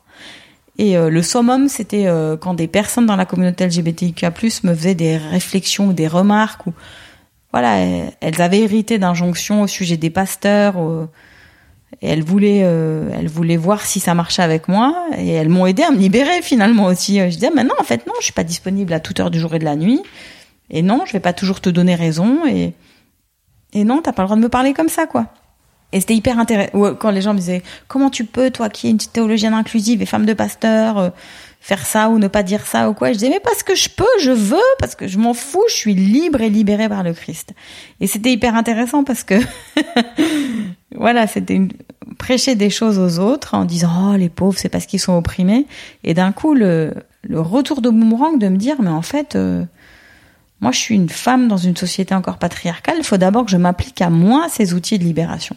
Et 0.78 0.96
euh, 0.96 1.10
le 1.10 1.22
summum, 1.22 1.68
c'était 1.68 2.06
euh, 2.06 2.36
quand 2.36 2.54
des 2.54 2.68
personnes 2.68 3.06
dans 3.06 3.16
la 3.16 3.26
communauté 3.26 3.66
LGBTIQA+ 3.66 4.30
me 4.64 4.74
faisaient 4.74 4.94
des 4.94 5.16
réflexions 5.18 5.88
ou 5.88 5.92
des 5.92 6.08
remarques 6.08 6.66
ou 6.66 6.72
voilà, 7.52 7.78
elles 8.20 8.40
avaient 8.40 8.60
hérité 8.60 8.98
d'injonctions 8.98 9.62
au 9.62 9.66
sujet 9.66 9.96
des 9.96 10.10
pasteurs 10.10 10.76
euh, 10.78 11.06
et 12.00 12.08
elles 12.08 12.22
voulaient 12.22 12.60
euh, 12.62 13.10
elles 13.12 13.28
voulaient 13.28 13.56
voir 13.56 13.84
si 13.84 13.98
ça 13.98 14.14
marchait 14.14 14.42
avec 14.42 14.68
moi 14.68 14.94
et 15.18 15.30
elles 15.30 15.48
m'ont 15.48 15.66
aidé 15.66 15.82
à 15.82 15.90
me 15.90 15.98
libérer 15.98 16.42
finalement 16.42 16.86
aussi. 16.86 17.18
Je 17.18 17.34
disais 17.34 17.50
mais 17.54 17.64
non, 17.64 17.74
en 17.78 17.84
fait 17.84 18.06
non, 18.06 18.14
je 18.20 18.24
suis 18.24 18.32
pas 18.32 18.44
disponible 18.44 18.92
à 18.92 19.00
toute 19.00 19.18
heure 19.20 19.30
du 19.30 19.40
jour 19.40 19.54
et 19.54 19.58
de 19.58 19.64
la 19.64 19.76
nuit 19.76 20.00
et 20.70 20.82
non, 20.82 21.02
je 21.04 21.12
vais 21.12 21.20
pas 21.20 21.32
toujours 21.32 21.60
te 21.60 21.68
donner 21.68 21.96
raison 21.96 22.46
et 22.46 22.72
et 23.72 23.84
non, 23.84 24.00
t'as 24.02 24.12
pas 24.12 24.22
le 24.22 24.26
droit 24.26 24.36
de 24.36 24.42
me 24.42 24.48
parler 24.48 24.72
comme 24.72 24.88
ça 24.88 25.06
quoi. 25.06 25.26
Et 25.92 26.00
c'était 26.00 26.14
hyper 26.14 26.38
intéressant. 26.38 26.94
Quand 26.94 27.10
les 27.10 27.20
gens 27.20 27.32
me 27.32 27.38
disaient 27.38 27.62
comment 27.88 28.10
tu 28.10 28.24
peux, 28.24 28.50
toi 28.50 28.68
qui 28.68 28.86
es 28.86 28.90
une 28.90 28.98
théologienne 28.98 29.54
inclusive 29.54 30.02
et 30.02 30.06
femme 30.06 30.24
de 30.24 30.34
pasteur, 30.34 30.98
euh, 30.98 31.10
faire 31.60 31.84
ça 31.84 32.08
ou 32.08 32.18
ne 32.18 32.28
pas 32.28 32.42
dire 32.42 32.66
ça 32.66 32.88
ou 32.88 32.94
quoi, 32.94 33.08
je 33.08 33.18
disais 33.18 33.28
mais 33.28 33.40
parce 33.40 33.62
que 33.62 33.74
je 33.74 33.88
peux, 33.88 34.04
je 34.22 34.30
veux, 34.30 34.58
parce 34.78 34.94
que 34.94 35.08
je 35.08 35.18
m'en 35.18 35.34
fous, 35.34 35.64
je 35.68 35.74
suis 35.74 35.94
libre 35.94 36.40
et 36.40 36.48
libérée 36.48 36.88
par 36.88 37.02
le 37.02 37.12
Christ. 37.12 37.54
Et 38.00 38.06
c'était 38.06 38.30
hyper 38.30 38.54
intéressant 38.54 39.04
parce 39.04 39.24
que 39.24 39.34
voilà, 40.94 41.26
c'était 41.26 41.54
une... 41.54 41.72
prêcher 42.18 42.54
des 42.54 42.70
choses 42.70 42.98
aux 42.98 43.18
autres 43.18 43.54
en 43.54 43.64
disant 43.64 44.12
oh 44.12 44.16
les 44.16 44.28
pauvres 44.28 44.58
c'est 44.58 44.68
parce 44.68 44.86
qu'ils 44.86 45.00
sont 45.00 45.16
opprimés. 45.16 45.66
Et 46.04 46.14
d'un 46.14 46.32
coup 46.32 46.54
le 46.54 46.94
le 47.22 47.40
retour 47.40 47.82
de 47.82 47.90
boomerang 47.90 48.38
de 48.38 48.48
me 48.48 48.56
dire 48.56 48.80
mais 48.80 48.90
en 48.90 49.02
fait 49.02 49.36
euh, 49.36 49.64
moi 50.60 50.72
je 50.72 50.78
suis 50.78 50.94
une 50.94 51.08
femme 51.08 51.48
dans 51.48 51.56
une 51.56 51.76
société 51.76 52.14
encore 52.14 52.38
patriarcale, 52.38 52.96
il 52.98 53.04
faut 53.04 53.16
d'abord 53.16 53.44
que 53.44 53.50
je 53.50 53.56
m'applique 53.56 54.00
à 54.00 54.10
moi 54.10 54.48
ces 54.48 54.74
outils 54.74 54.98
de 54.98 55.04
libération. 55.04 55.56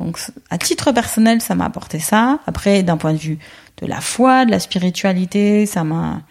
Donc, 0.00 0.18
à 0.48 0.56
titre 0.56 0.92
personnel, 0.92 1.42
ça 1.42 1.54
m'a 1.54 1.66
apporté 1.66 1.98
ça. 1.98 2.40
Après, 2.46 2.82
d'un 2.82 2.96
point 2.96 3.12
de 3.12 3.18
vue 3.18 3.38
de 3.82 3.86
la 3.86 4.00
foi, 4.00 4.46
de 4.46 4.50
la 4.50 4.58
spiritualité, 4.58 5.66
ça 5.66 5.84
m'a, 5.84 6.22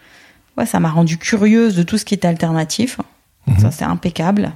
ouais, 0.58 0.66
ça 0.66 0.80
m'a 0.80 0.90
rendu 0.90 1.20
curieuse 1.20 1.76
de 1.76 1.84
tout 1.84 2.00
ce 2.00 2.04
qui 2.04 2.16
était 2.16 2.28
alternatif. 2.28 2.98
Mhm. 3.46 3.60
Ça, 3.60 3.72
c'est 3.72 3.86
impeccable. 3.86 4.54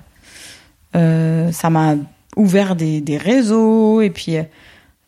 Euh, 0.96 1.52
ça 1.52 1.70
m'a 1.70 1.96
ouvert 2.36 2.76
des, 2.76 3.02
des 3.02 3.18
réseaux 3.18 4.02
et 4.02 4.10
puis 4.10 4.38
euh, 4.38 4.44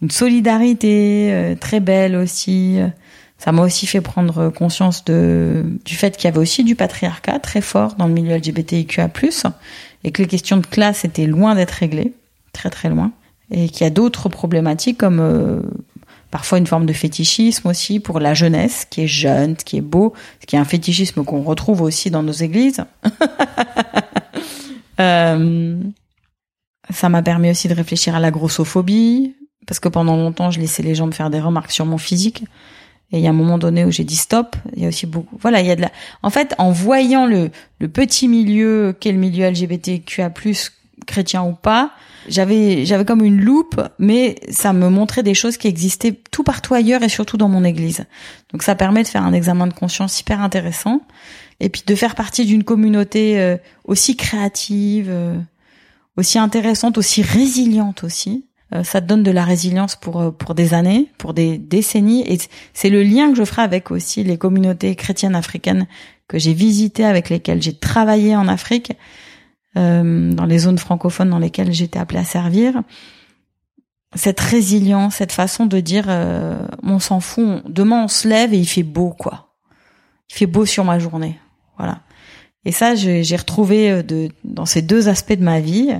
une 0.03 0.11
solidarité 0.11 1.29
euh, 1.31 1.55
très 1.55 1.79
belle 1.79 2.15
aussi. 2.15 2.79
Ça 3.45 3.51
m'a 3.51 3.61
aussi 3.61 3.85
fait 3.85 4.01
prendre 4.01 4.49
conscience 4.49 5.05
de, 5.05 5.63
du 5.85 5.95
fait 5.95 6.17
qu'il 6.17 6.25
y 6.25 6.27
avait 6.27 6.39
aussi 6.39 6.63
du 6.63 6.75
patriarcat 6.75 7.37
très 7.37 7.61
fort 7.61 7.93
dans 7.93 8.07
le 8.07 8.13
milieu 8.13 8.35
LGBTIQA+, 8.35 9.09
et 10.03 10.11
que 10.11 10.21
les 10.23 10.27
questions 10.27 10.57
de 10.57 10.65
classe 10.65 11.05
étaient 11.05 11.27
loin 11.27 11.53
d'être 11.53 11.71
réglées, 11.71 12.13
très 12.53 12.71
très 12.71 12.89
loin 12.89 13.11
et 13.51 13.69
qu'il 13.69 13.83
y 13.83 13.87
a 13.87 13.91
d'autres 13.91 14.29
problématiques 14.29 14.97
comme 14.97 15.19
euh, 15.19 15.61
parfois 16.31 16.57
une 16.57 16.67
forme 16.67 16.85
de 16.85 16.93
fétichisme 16.93 17.67
aussi 17.67 17.99
pour 17.99 18.19
la 18.19 18.33
jeunesse 18.33 18.85
qui 18.89 19.01
est 19.01 19.07
jeune, 19.07 19.55
qui 19.55 19.77
est 19.77 19.81
beau, 19.81 20.13
qui 20.47 20.55
est 20.55 20.59
un 20.59 20.65
fétichisme 20.65 21.23
qu'on 21.23 21.43
retrouve 21.43 21.81
aussi 21.81 22.09
dans 22.09 22.23
nos 22.23 22.31
églises. 22.31 22.83
euh, 24.99 25.79
ça 26.89 27.09
m'a 27.09 27.21
permis 27.21 27.51
aussi 27.51 27.67
de 27.67 27.73
réfléchir 27.73 28.15
à 28.15 28.19
la 28.19 28.31
grossophobie 28.31 29.35
parce 29.67 29.79
que 29.79 29.89
pendant 29.89 30.15
longtemps 30.15 30.51
je 30.51 30.59
laissais 30.59 30.83
les 30.83 30.95
gens 30.95 31.07
me 31.07 31.11
faire 31.11 31.29
des 31.29 31.39
remarques 31.39 31.71
sur 31.71 31.85
mon 31.85 31.97
physique 31.97 32.43
et 33.15 33.19
il 33.19 33.23
y 33.23 33.27
a 33.27 33.29
un 33.29 33.33
moment 33.33 33.57
donné 33.57 33.85
où 33.85 33.91
j'ai 33.91 34.03
dit 34.03 34.17
stop. 34.17 34.57
Il 34.75 34.83
y 34.83 34.85
a 34.85 34.89
aussi 34.89 35.05
beaucoup. 35.05 35.37
Voilà, 35.39 35.61
il 35.61 35.67
y 35.67 35.71
a 35.71 35.77
de 35.77 35.81
la. 35.81 35.91
En 36.21 36.29
fait, 36.29 36.53
en 36.57 36.71
voyant 36.71 37.25
le 37.25 37.49
le 37.79 37.87
petit 37.87 38.27
milieu 38.27 38.93
qu'est 38.99 39.13
le 39.13 39.17
milieu 39.17 39.49
LGBTQA+ 39.49 40.33
chrétien 41.07 41.43
ou 41.43 41.53
pas, 41.53 41.93
j'avais 42.27 42.85
j'avais 42.85 43.05
comme 43.05 43.23
une 43.23 43.39
loupe, 43.39 43.79
mais 43.99 44.35
ça 44.49 44.73
me 44.73 44.89
montrait 44.89 45.23
des 45.23 45.33
choses 45.33 45.55
qui 45.55 45.69
existaient 45.69 46.19
tout 46.29 46.43
partout 46.43 46.73
ailleurs 46.73 47.03
et 47.03 47.09
surtout 47.09 47.37
dans 47.37 47.47
mon 47.47 47.63
église. 47.63 48.03
Donc 48.51 48.63
ça 48.63 48.75
permet 48.75 49.03
de 49.03 49.07
faire 49.07 49.23
un 49.23 49.31
examen 49.31 49.67
de 49.67 49.73
conscience 49.73 50.19
hyper 50.19 50.41
intéressant 50.41 50.99
et 51.61 51.69
puis 51.69 51.83
de 51.87 51.95
faire 51.95 52.15
partie 52.15 52.43
d'une 52.43 52.65
communauté 52.65 53.39
euh, 53.39 53.55
aussi 53.85 54.17
créative, 54.17 55.07
euh, 55.09 55.39
aussi 56.17 56.37
intéressante, 56.37 56.97
aussi 56.97 57.21
résiliente 57.21 58.03
aussi. 58.03 58.45
Euh, 58.75 58.83
ça 58.83 59.01
donne 59.01 59.23
de 59.23 59.31
la 59.31 59.43
résilience 59.43 59.95
pour 59.95 60.35
pour 60.37 60.53
des 60.53 60.73
années, 60.73 61.11
pour 61.17 61.33
des 61.33 61.57
décennies 61.57 62.23
et 62.31 62.37
c'est 62.73 62.89
le 62.89 63.01
lien 63.01 63.31
que 63.31 63.37
je 63.37 63.43
ferai 63.43 63.63
avec 63.63 63.89
aussi 63.91 64.23
les 64.23 64.37
communautés 64.37 64.95
chrétiennes 64.95 65.35
africaines 65.35 65.87
que 66.27 66.39
j'ai 66.39 66.53
visitées 66.53 67.05
avec 67.05 67.29
lesquelles 67.29 67.61
j'ai 67.61 67.73
travaillé 67.73 68.35
en 68.35 68.47
Afrique 68.47 68.93
euh, 69.77 70.31
dans 70.31 70.45
les 70.45 70.59
zones 70.59 70.77
francophones 70.77 71.29
dans 71.29 71.39
lesquelles 71.39 71.73
j'étais 71.73 71.99
appelée 71.99 72.19
à 72.19 72.23
servir. 72.23 72.81
Cette 74.15 74.39
résilience, 74.39 75.15
cette 75.15 75.33
façon 75.33 75.65
de 75.65 75.79
dire 75.81 76.05
euh, 76.07 76.65
on 76.81 76.99
s'en 76.99 77.19
fout, 77.19 77.61
demain 77.67 78.05
on 78.05 78.07
se 78.07 78.27
lève 78.27 78.53
et 78.53 78.57
il 78.57 78.67
fait 78.67 78.83
beau 78.83 79.09
quoi. 79.09 79.55
Il 80.29 80.35
fait 80.35 80.45
beau 80.45 80.65
sur 80.65 80.85
ma 80.85 80.97
journée. 80.97 81.39
Voilà. 81.77 81.99
Et 82.63 82.71
ça 82.71 82.95
j'ai 82.95 83.35
retrouvé 83.35 83.91
euh, 83.91 84.03
de 84.03 84.29
dans 84.43 84.65
ces 84.65 84.81
deux 84.81 85.09
aspects 85.09 85.33
de 85.33 85.43
ma 85.43 85.59
vie 85.59 85.93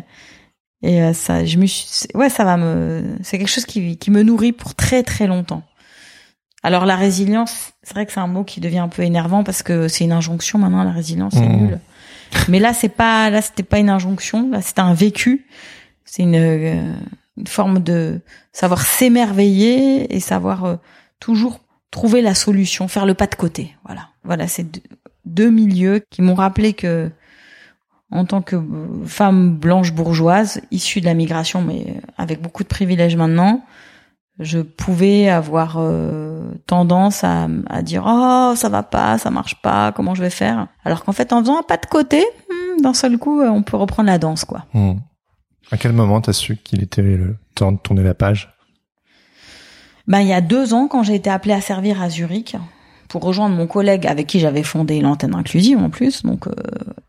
et 0.82 1.02
euh, 1.02 1.14
ça 1.14 1.46
je 1.46 1.58
me 1.58 1.66
suis 1.66 1.86
ouais 2.14 2.30
ça 2.30 2.44
va 2.44 2.58
me 2.58 3.18
c'est 3.24 3.38
quelque 3.38 3.50
chose 3.50 3.66
qui 3.66 3.98
qui 3.98 4.12
me 4.12 4.24
nourrit 4.24 4.52
pour 4.52 4.76
très 4.76 5.04
très 5.04 5.28
longtemps. 5.28 5.64
Alors 6.64 6.86
la 6.88 6.96
résilience, 6.96 7.74
c'est 7.84 7.94
vrai 7.94 8.08
que 8.08 8.12
c'est 8.12 8.20
un 8.20 8.28
mot 8.28 8.44
qui 8.44 8.60
devient 8.60 8.80
un 8.80 8.88
peu 8.88 9.04
énervant 9.04 9.44
parce 9.44 9.62
que 9.62 9.88
c'est 9.88 10.04
une 10.04 10.12
injonction 10.12 10.58
maintenant 10.58 10.84
la 10.84 10.92
résilience, 10.92 11.34
c'est 11.36 11.48
Mmh. 11.48 11.68
nul. 11.68 11.80
Mais 12.50 12.60
là, 12.60 12.74
c'est 12.74 12.90
pas, 12.90 13.30
là, 13.30 13.42
c'était 13.42 13.64
pas 13.64 13.80
une 13.80 13.90
injonction. 13.90 14.50
Là, 14.50 14.62
c'était 14.62 14.82
un 14.82 14.94
vécu. 14.94 15.46
C'est 16.06 16.24
une, 16.24 16.36
euh, 16.36 16.94
une 17.38 17.48
forme 17.48 17.80
de 17.80 18.22
savoir 18.52 18.82
s'émerveiller 18.82 20.16
et 20.16 20.20
savoir 20.20 20.66
euh, 20.66 20.76
toujours 21.20 21.60
trouver 21.92 22.22
la 22.22 22.36
solution, 22.36 22.88
faire 22.88 23.06
le 23.06 23.14
pas 23.14 23.28
de 23.28 23.36
côté. 23.36 23.76
Voilà. 23.86 24.10
Voilà, 24.24 24.48
c'est 24.48 24.64
deux, 24.64 24.82
deux 25.26 25.50
milieux 25.50 26.04
qui 26.10 26.22
m'ont 26.22 26.36
rappelé 26.36 26.74
que 26.74 27.12
en 28.12 28.26
tant 28.26 28.42
que 28.42 28.62
femme 29.06 29.56
blanche 29.56 29.94
bourgeoise, 29.94 30.62
issue 30.72 31.02
de 31.02 31.06
la 31.06 31.14
migration, 31.14 31.62
mais 31.62 32.02
avec 32.18 32.42
beaucoup 32.42 32.64
de 32.64 32.68
privilèges 32.68 33.16
maintenant, 33.16 33.66
je 34.40 34.60
pouvais 34.60 35.30
avoir 35.30 35.78
euh, 35.78 36.52
tendance 36.68 37.24
à, 37.24 37.48
à, 37.70 37.82
dire 37.82 38.04
oh 38.06 38.54
ça 38.56 38.70
va 38.70 38.84
pas, 38.84 39.18
ça 39.18 39.32
marche 39.32 39.62
pas, 39.62 39.92
comment 39.94 40.14
je 40.14 40.22
vais 40.22 40.30
faire? 40.30 40.68
Alors 40.84 41.04
qu'en 41.04 41.14
fait 41.14 41.32
en 41.32 41.40
faisant 41.40 41.60
un 41.60 41.64
pas 41.64 41.78
de 41.78 41.86
côté, 41.86 42.24
hmm, 42.50 42.82
d'un 42.82 42.94
seul 42.94 43.18
coup 43.18 43.42
on 43.42 43.64
peut 43.64 43.78
reprendre 43.78 44.08
la 44.08 44.18
danse 44.18 44.46
quoi. 44.46 44.66
Hmm. 44.74 44.96
À 45.72 45.78
quel 45.78 45.94
moment 45.94 46.22
t'as 46.22 46.34
su 46.34 46.58
qu'il 46.58 46.84
était 46.84 47.02
le 47.02 47.38
temps 47.56 47.72
de 47.72 47.78
tourner 47.78 48.04
la 48.04 48.14
page? 48.14 48.54
Ben 50.08 50.20
il 50.20 50.28
y 50.28 50.34
a 50.34 50.42
deux 50.42 50.74
ans 50.74 50.88
quand 50.88 51.02
j'ai 51.02 51.16
été 51.16 51.30
appelée 51.30 51.54
à 51.54 51.62
servir 51.62 52.02
à 52.02 52.10
Zurich 52.10 52.56
pour 53.08 53.24
rejoindre 53.24 53.56
mon 53.56 53.68
collègue 53.68 54.08
avec 54.08 54.28
qui 54.28 54.40
j'avais 54.40 54.64
fondé 54.64 55.00
l'antenne 55.02 55.36
inclusive 55.36 55.78
en 55.78 55.90
plus. 55.90 56.24
Donc, 56.24 56.48
euh, 56.48 56.52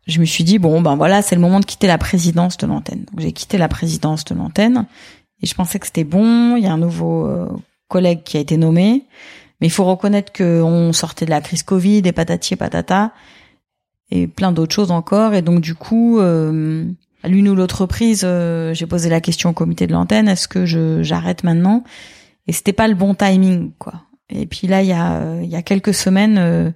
je 0.07 0.21
me 0.21 0.25
suis 0.25 0.45
dit 0.45 0.59
bon 0.59 0.81
ben 0.81 0.97
voilà, 0.97 1.23
c'est 1.23 1.35
le 1.35 1.41
moment 1.41 1.61
de 1.61 1.65
quitter 1.65 1.87
la 1.87 1.99
présidence 1.99 2.57
de 2.57 2.67
l'antenne. 2.67 3.05
Donc 3.11 3.21
j'ai 3.21 3.33
quitté 3.33 3.59
la 3.59 3.69
présidence 3.69 4.25
de 4.25 4.35
l'antenne 4.35 4.87
et 5.43 5.47
je 5.47 5.55
pensais 5.55 5.79
que 5.79 5.87
c'était 5.87 6.05
bon. 6.05 6.57
Il 6.57 6.65
y 6.65 6.67
a 6.67 6.73
un 6.73 6.79
nouveau 6.79 7.27
euh, 7.27 7.49
collègue 7.89 8.23
qui 8.25 8.37
a 8.37 8.41
été 8.41 8.57
nommé, 8.57 9.05
mais 9.61 9.67
il 9.67 9.71
faut 9.71 9.85
reconnaître 9.85 10.33
qu'on 10.33 10.93
sortait 10.93 11.25
de 11.25 11.31
la 11.31 11.41
crise 11.41 11.63
Covid 11.63 12.03
et 12.05 12.13
patati 12.13 12.55
et 12.55 12.57
patata 12.57 13.13
et 14.11 14.27
plein 14.27 14.53
d'autres 14.53 14.75
choses 14.75 14.91
encore. 14.91 15.35
Et 15.35 15.43
donc 15.43 15.61
du 15.61 15.75
coup, 15.75 16.21
euh, 16.21 16.85
à 17.23 17.29
l'une 17.29 17.49
ou 17.49 17.55
l'autre 17.55 17.83
reprise, 17.83 18.27
j'ai 18.73 18.87
posé 18.87 19.09
la 19.09 19.21
question 19.21 19.51
au 19.51 19.55
comité 19.55 19.87
de 19.87 19.93
l'antenne 19.93 20.29
est-ce 20.29 20.47
que 20.47 20.67
je 20.67 21.03
j'arrête 21.03 21.43
maintenant? 21.43 21.83
Et 22.49 22.53
c'était 22.53 22.73
pas 22.73 22.87
le 22.87 22.95
bon 22.95 23.15
timing 23.15 23.73
quoi. 23.79 24.06
Et 24.31 24.47
puis 24.47 24.67
là, 24.67 24.83
il 24.83 24.89
y 24.89 24.93
a, 24.93 25.15
euh, 25.15 25.41
il 25.43 25.49
y 25.49 25.57
a 25.57 25.63
quelques 25.63 25.95
semaines, 25.95 26.39
euh, 26.39 26.71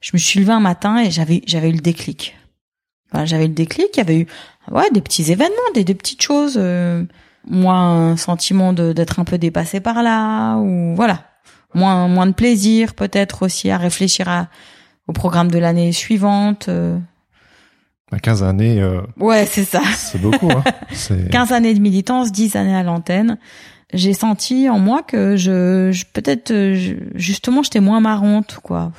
je 0.00 0.10
me 0.12 0.18
suis 0.18 0.40
levée 0.40 0.52
un 0.52 0.60
matin 0.60 0.98
et 0.98 1.10
j'avais, 1.10 1.42
j'avais 1.46 1.70
eu 1.70 1.74
le 1.74 1.80
déclic. 1.80 2.36
Voilà, 3.12 3.26
j'avais 3.26 3.46
le 3.46 3.54
déclic. 3.54 3.88
Il 3.94 3.98
y 3.98 4.00
avait 4.00 4.18
eu, 4.20 4.26
ouais, 4.70 4.90
des 4.92 5.00
petits 5.00 5.32
événements, 5.32 5.56
des, 5.74 5.84
des 5.84 5.94
petites 5.94 6.22
choses. 6.22 6.56
Euh, 6.56 7.04
moi, 7.46 7.74
un 7.74 8.16
sentiment 8.16 8.72
de, 8.72 8.92
d'être 8.92 9.18
un 9.18 9.24
peu 9.24 9.38
dépassé 9.38 9.80
par 9.80 10.02
là, 10.02 10.56
ou 10.56 10.94
voilà, 10.94 11.24
moins, 11.74 12.06
moins 12.08 12.26
de 12.26 12.32
plaisir, 12.32 12.94
peut-être 12.94 13.42
aussi 13.42 13.70
à 13.70 13.78
réfléchir 13.78 14.28
à, 14.28 14.48
au 15.08 15.12
programme 15.12 15.50
de 15.50 15.58
l'année 15.58 15.92
suivante. 15.92 16.68
Euh. 16.68 16.98
15 18.22 18.42
années. 18.42 18.80
Euh, 18.80 19.02
ouais, 19.18 19.46
c'est 19.46 19.64
ça. 19.64 19.82
C'est 19.94 20.20
beaucoup. 20.20 20.50
Hein. 20.50 20.64
15 21.30 21.52
années 21.52 21.74
de 21.74 21.80
militance, 21.80 22.32
10 22.32 22.56
années 22.56 22.76
à 22.76 22.82
l'antenne 22.82 23.38
j'ai 23.92 24.12
senti 24.12 24.68
en 24.68 24.78
moi 24.78 25.02
que 25.02 25.36
je, 25.36 25.90
je 25.92 26.04
peut-être 26.12 26.52
justement 27.14 27.62
j'étais 27.62 27.80
moins 27.80 28.00
marrante 28.00 28.58
quoi. 28.62 28.92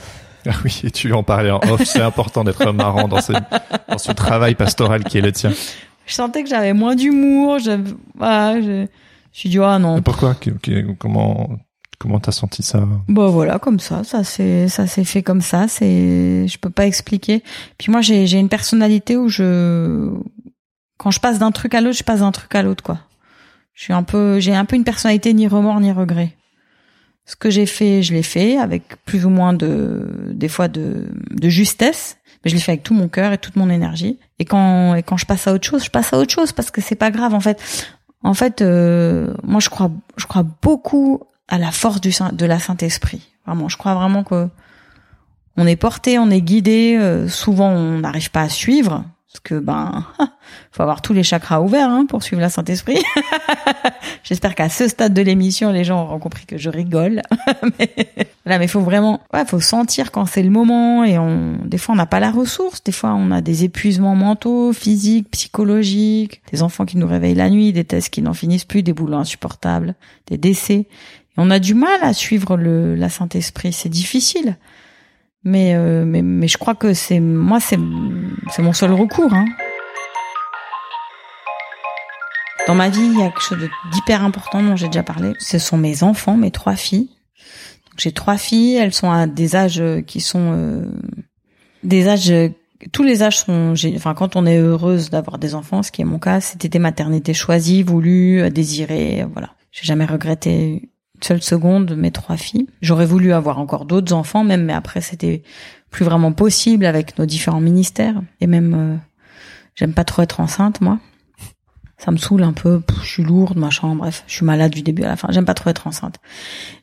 Ah 0.47 0.53
oui, 0.65 0.81
et 0.83 0.91
tu 0.91 1.13
en 1.13 1.23
parlais 1.23 1.51
en 1.51 1.59
off, 1.69 1.83
c'est 1.83 2.01
important 2.01 2.43
d'être 2.43 2.71
marrant 2.71 3.07
dans 3.07 3.21
ce, 3.21 3.33
dans 3.87 3.97
ce 3.99 4.11
travail 4.11 4.55
pastoral 4.55 5.03
qui 5.03 5.19
est 5.19 5.21
le 5.21 5.31
tien. 5.31 5.51
Je 6.07 6.13
sentais 6.13 6.43
que 6.43 6.49
j'avais 6.49 6.73
moins 6.73 6.95
d'humour, 6.95 7.59
je, 7.59 7.79
voilà, 8.15 8.59
je, 8.59 8.87
je 9.31 9.39
suis 9.39 9.49
dit 9.49 9.59
ah 9.59 9.77
non. 9.77 9.95
Mais 9.95 10.01
pourquoi 10.01 10.35
Comment 10.97 11.49
comment 11.99 12.19
t'as 12.19 12.31
senti 12.31 12.63
ça? 12.63 12.83
Bah 13.07 13.27
voilà, 13.27 13.59
comme 13.59 13.79
ça, 13.79 14.03
ça 14.03 14.23
c'est 14.23 14.67
ça 14.67 14.87
s'est 14.87 15.03
fait 15.03 15.21
comme 15.21 15.41
ça, 15.41 15.67
c'est 15.67 16.47
je 16.47 16.57
peux 16.57 16.71
pas 16.71 16.87
expliquer. 16.87 17.43
Puis 17.77 17.91
moi 17.91 18.01
j'ai 18.01 18.25
j'ai 18.25 18.39
une 18.39 18.49
personnalité 18.49 19.17
où 19.17 19.29
je 19.29 20.09
quand 20.97 21.11
je 21.11 21.19
passe 21.19 21.37
d'un 21.37 21.51
truc 21.51 21.75
à 21.75 21.81
l'autre, 21.81 21.97
je 21.97 22.03
passe 22.03 22.21
d'un 22.21 22.31
truc 22.31 22.53
à 22.55 22.63
l'autre 22.63 22.83
quoi. 22.83 22.97
Je 23.73 23.83
suis 23.83 23.93
un 23.93 24.03
peu, 24.03 24.39
j'ai 24.39 24.55
un 24.55 24.65
peu 24.65 24.75
une 24.75 24.83
personnalité 24.83 25.33
ni 25.33 25.47
remords 25.47 25.79
ni 25.79 25.91
regrets. 25.91 26.35
Ce 27.25 27.35
que 27.35 27.49
j'ai 27.49 27.65
fait, 27.65 28.03
je 28.03 28.13
l'ai 28.13 28.23
fait 28.23 28.57
avec 28.57 29.03
plus 29.05 29.25
ou 29.25 29.29
moins 29.29 29.53
de, 29.53 30.07
des 30.31 30.47
fois 30.47 30.67
de, 30.67 31.07
de 31.29 31.49
justesse, 31.49 32.17
mais 32.43 32.49
je 32.49 32.55
l'ai 32.55 32.61
fait 32.61 32.73
avec 32.73 32.83
tout 32.83 32.93
mon 32.93 33.07
cœur 33.07 33.31
et 33.31 33.37
toute 33.37 33.55
mon 33.55 33.69
énergie. 33.69 34.19
Et 34.39 34.45
quand, 34.45 34.95
et 34.95 35.03
quand 35.03 35.17
je 35.17 35.25
passe 35.25 35.47
à 35.47 35.53
autre 35.53 35.67
chose, 35.67 35.83
je 35.83 35.91
passe 35.91 36.13
à 36.13 36.17
autre 36.17 36.31
chose 36.31 36.51
parce 36.51 36.71
que 36.71 36.81
c'est 36.81 36.95
pas 36.95 37.11
grave 37.11 37.33
en 37.33 37.39
fait. 37.39 37.61
En 38.23 38.33
fait, 38.33 38.61
euh, 38.61 39.33
moi 39.43 39.59
je 39.59 39.69
crois, 39.69 39.91
je 40.17 40.25
crois 40.25 40.43
beaucoup 40.61 41.21
à 41.47 41.57
la 41.57 41.71
force 41.71 42.01
du 42.01 42.11
de 42.33 42.45
la 42.45 42.59
Saint 42.59 42.77
Esprit. 42.77 43.29
Vraiment, 43.45 43.69
je 43.69 43.77
crois 43.77 43.95
vraiment 43.95 44.23
que 44.23 44.47
on 45.57 45.67
est 45.67 45.75
porté, 45.75 46.17
on 46.17 46.29
est 46.29 46.41
guidé. 46.41 46.97
Euh, 46.99 47.27
souvent, 47.27 47.69
on 47.69 47.99
n'arrive 47.99 48.31
pas 48.31 48.41
à 48.41 48.49
suivre. 48.49 49.03
Parce 49.31 49.39
que 49.43 49.59
ben, 49.59 50.05
faut 50.71 50.83
avoir 50.83 51.01
tous 51.01 51.13
les 51.13 51.23
chakras 51.23 51.61
ouverts 51.61 51.89
hein, 51.89 52.05
pour 52.05 52.21
suivre 52.21 52.41
la 52.41 52.49
Saint-Esprit. 52.49 53.01
J'espère 54.25 54.55
qu'à 54.55 54.67
ce 54.67 54.89
stade 54.89 55.13
de 55.13 55.21
l'émission, 55.21 55.71
les 55.71 55.85
gens 55.85 56.03
auront 56.03 56.19
compris 56.19 56.45
que 56.45 56.57
je 56.57 56.69
rigole. 56.69 57.21
mais 57.79 57.95
là, 58.45 58.59
mais 58.59 58.67
faut 58.67 58.81
vraiment, 58.81 59.21
ouais, 59.33 59.45
faut 59.45 59.61
sentir 59.61 60.11
quand 60.11 60.25
c'est 60.25 60.43
le 60.43 60.49
moment. 60.49 61.05
Et 61.05 61.17
on, 61.17 61.59
des 61.63 61.77
fois, 61.77 61.93
on 61.93 61.97
n'a 61.97 62.05
pas 62.05 62.19
la 62.19 62.29
ressource. 62.29 62.83
Des 62.83 62.91
fois, 62.91 63.13
on 63.13 63.31
a 63.31 63.39
des 63.39 63.63
épuisements 63.63 64.15
mentaux, 64.15 64.73
physiques, 64.73 65.31
psychologiques, 65.31 66.41
des 66.51 66.61
enfants 66.61 66.85
qui 66.85 66.97
nous 66.97 67.07
réveillent 67.07 67.35
la 67.35 67.49
nuit, 67.49 67.71
des 67.71 67.85
tests 67.85 68.09
qui 68.09 68.21
n'en 68.21 68.33
finissent 68.33 68.65
plus, 68.65 68.83
des 68.83 68.93
boulots 68.93 69.17
insupportables, 69.17 69.95
des 70.27 70.37
décès. 70.37 70.73
Et 70.73 70.87
on 71.37 71.49
a 71.49 71.59
du 71.59 71.73
mal 71.73 71.99
à 72.01 72.11
suivre 72.11 72.57
le, 72.57 72.95
la 72.95 73.07
Saint-Esprit. 73.07 73.71
C'est 73.71 73.87
difficile. 73.87 74.57
Mais, 75.43 75.73
euh, 75.75 76.05
mais, 76.05 76.21
mais 76.21 76.47
je 76.47 76.57
crois 76.57 76.75
que 76.75 76.93
c'est 76.93 77.19
moi, 77.19 77.59
c'est 77.59 77.77
mon 77.77 78.73
seul 78.73 78.93
recours. 78.93 79.33
Hein. 79.33 79.45
Dans 82.67 82.75
ma 82.75 82.89
vie, 82.89 83.01
il 83.01 83.19
y 83.19 83.23
a 83.23 83.29
quelque 83.29 83.41
chose 83.41 83.69
d'hyper 83.91 84.23
important 84.23 84.61
dont 84.61 84.75
j'ai 84.75 84.85
déjà 84.87 85.03
parlé. 85.03 85.33
Ce 85.39 85.57
sont 85.57 85.77
mes 85.77 86.03
enfants, 86.03 86.37
mes 86.37 86.51
trois 86.51 86.75
filles. 86.75 87.09
J'ai 87.97 88.11
trois 88.11 88.37
filles. 88.37 88.75
Elles 88.75 88.93
sont 88.93 89.11
à 89.11 89.25
des 89.25 89.55
âges 89.55 89.83
qui 90.05 90.21
sont 90.21 90.53
euh, 90.53 90.85
des 91.83 92.07
âges. 92.07 92.33
Tous 92.91 93.03
les 93.03 93.23
âges 93.23 93.39
sont. 93.39 93.73
Enfin, 93.95 94.13
quand 94.13 94.35
on 94.35 94.45
est 94.45 94.59
heureuse 94.59 95.09
d'avoir 95.09 95.39
des 95.39 95.55
enfants, 95.55 95.81
ce 95.81 95.91
qui 95.91 96.03
est 96.03 96.05
mon 96.05 96.19
cas, 96.19 96.39
c'était 96.39 96.69
des 96.69 96.79
maternités 96.79 97.33
choisies, 97.33 97.81
voulues, 97.81 98.47
désirées. 98.51 99.25
Voilà. 99.33 99.55
J'ai 99.71 99.85
jamais 99.85 100.05
regretté 100.05 100.90
seule 101.23 101.41
seconde 101.41 101.95
mes 101.95 102.11
trois 102.11 102.37
filles. 102.37 102.67
J'aurais 102.81 103.05
voulu 103.05 103.33
avoir 103.33 103.59
encore 103.59 103.85
d'autres 103.85 104.13
enfants, 104.13 104.43
même, 104.43 104.65
mais 104.65 104.73
après 104.73 105.01
c'était 105.01 105.43
plus 105.89 106.05
vraiment 106.05 106.31
possible 106.31 106.85
avec 106.85 107.17
nos 107.19 107.25
différents 107.25 107.61
ministères. 107.61 108.21
Et 108.39 108.47
même, 108.47 108.73
euh, 108.73 108.97
j'aime 109.75 109.93
pas 109.93 110.03
trop 110.03 110.21
être 110.21 110.39
enceinte, 110.39 110.81
moi. 110.81 110.99
Ça 111.97 112.09
me 112.09 112.17
saoule 112.17 112.41
un 112.41 112.53
peu. 112.53 112.81
je 113.03 113.07
suis 113.07 113.23
lourde, 113.23 113.57
machin. 113.57 113.93
Bref, 113.95 114.23
je 114.25 114.33
suis 114.33 114.45
malade 114.45 114.71
du 114.71 114.81
début 114.81 115.03
à 115.03 115.07
la 115.07 115.15
fin. 115.15 115.27
J'aime 115.29 115.45
pas 115.45 115.53
trop 115.53 115.69
être 115.69 115.85
enceinte. 115.85 116.15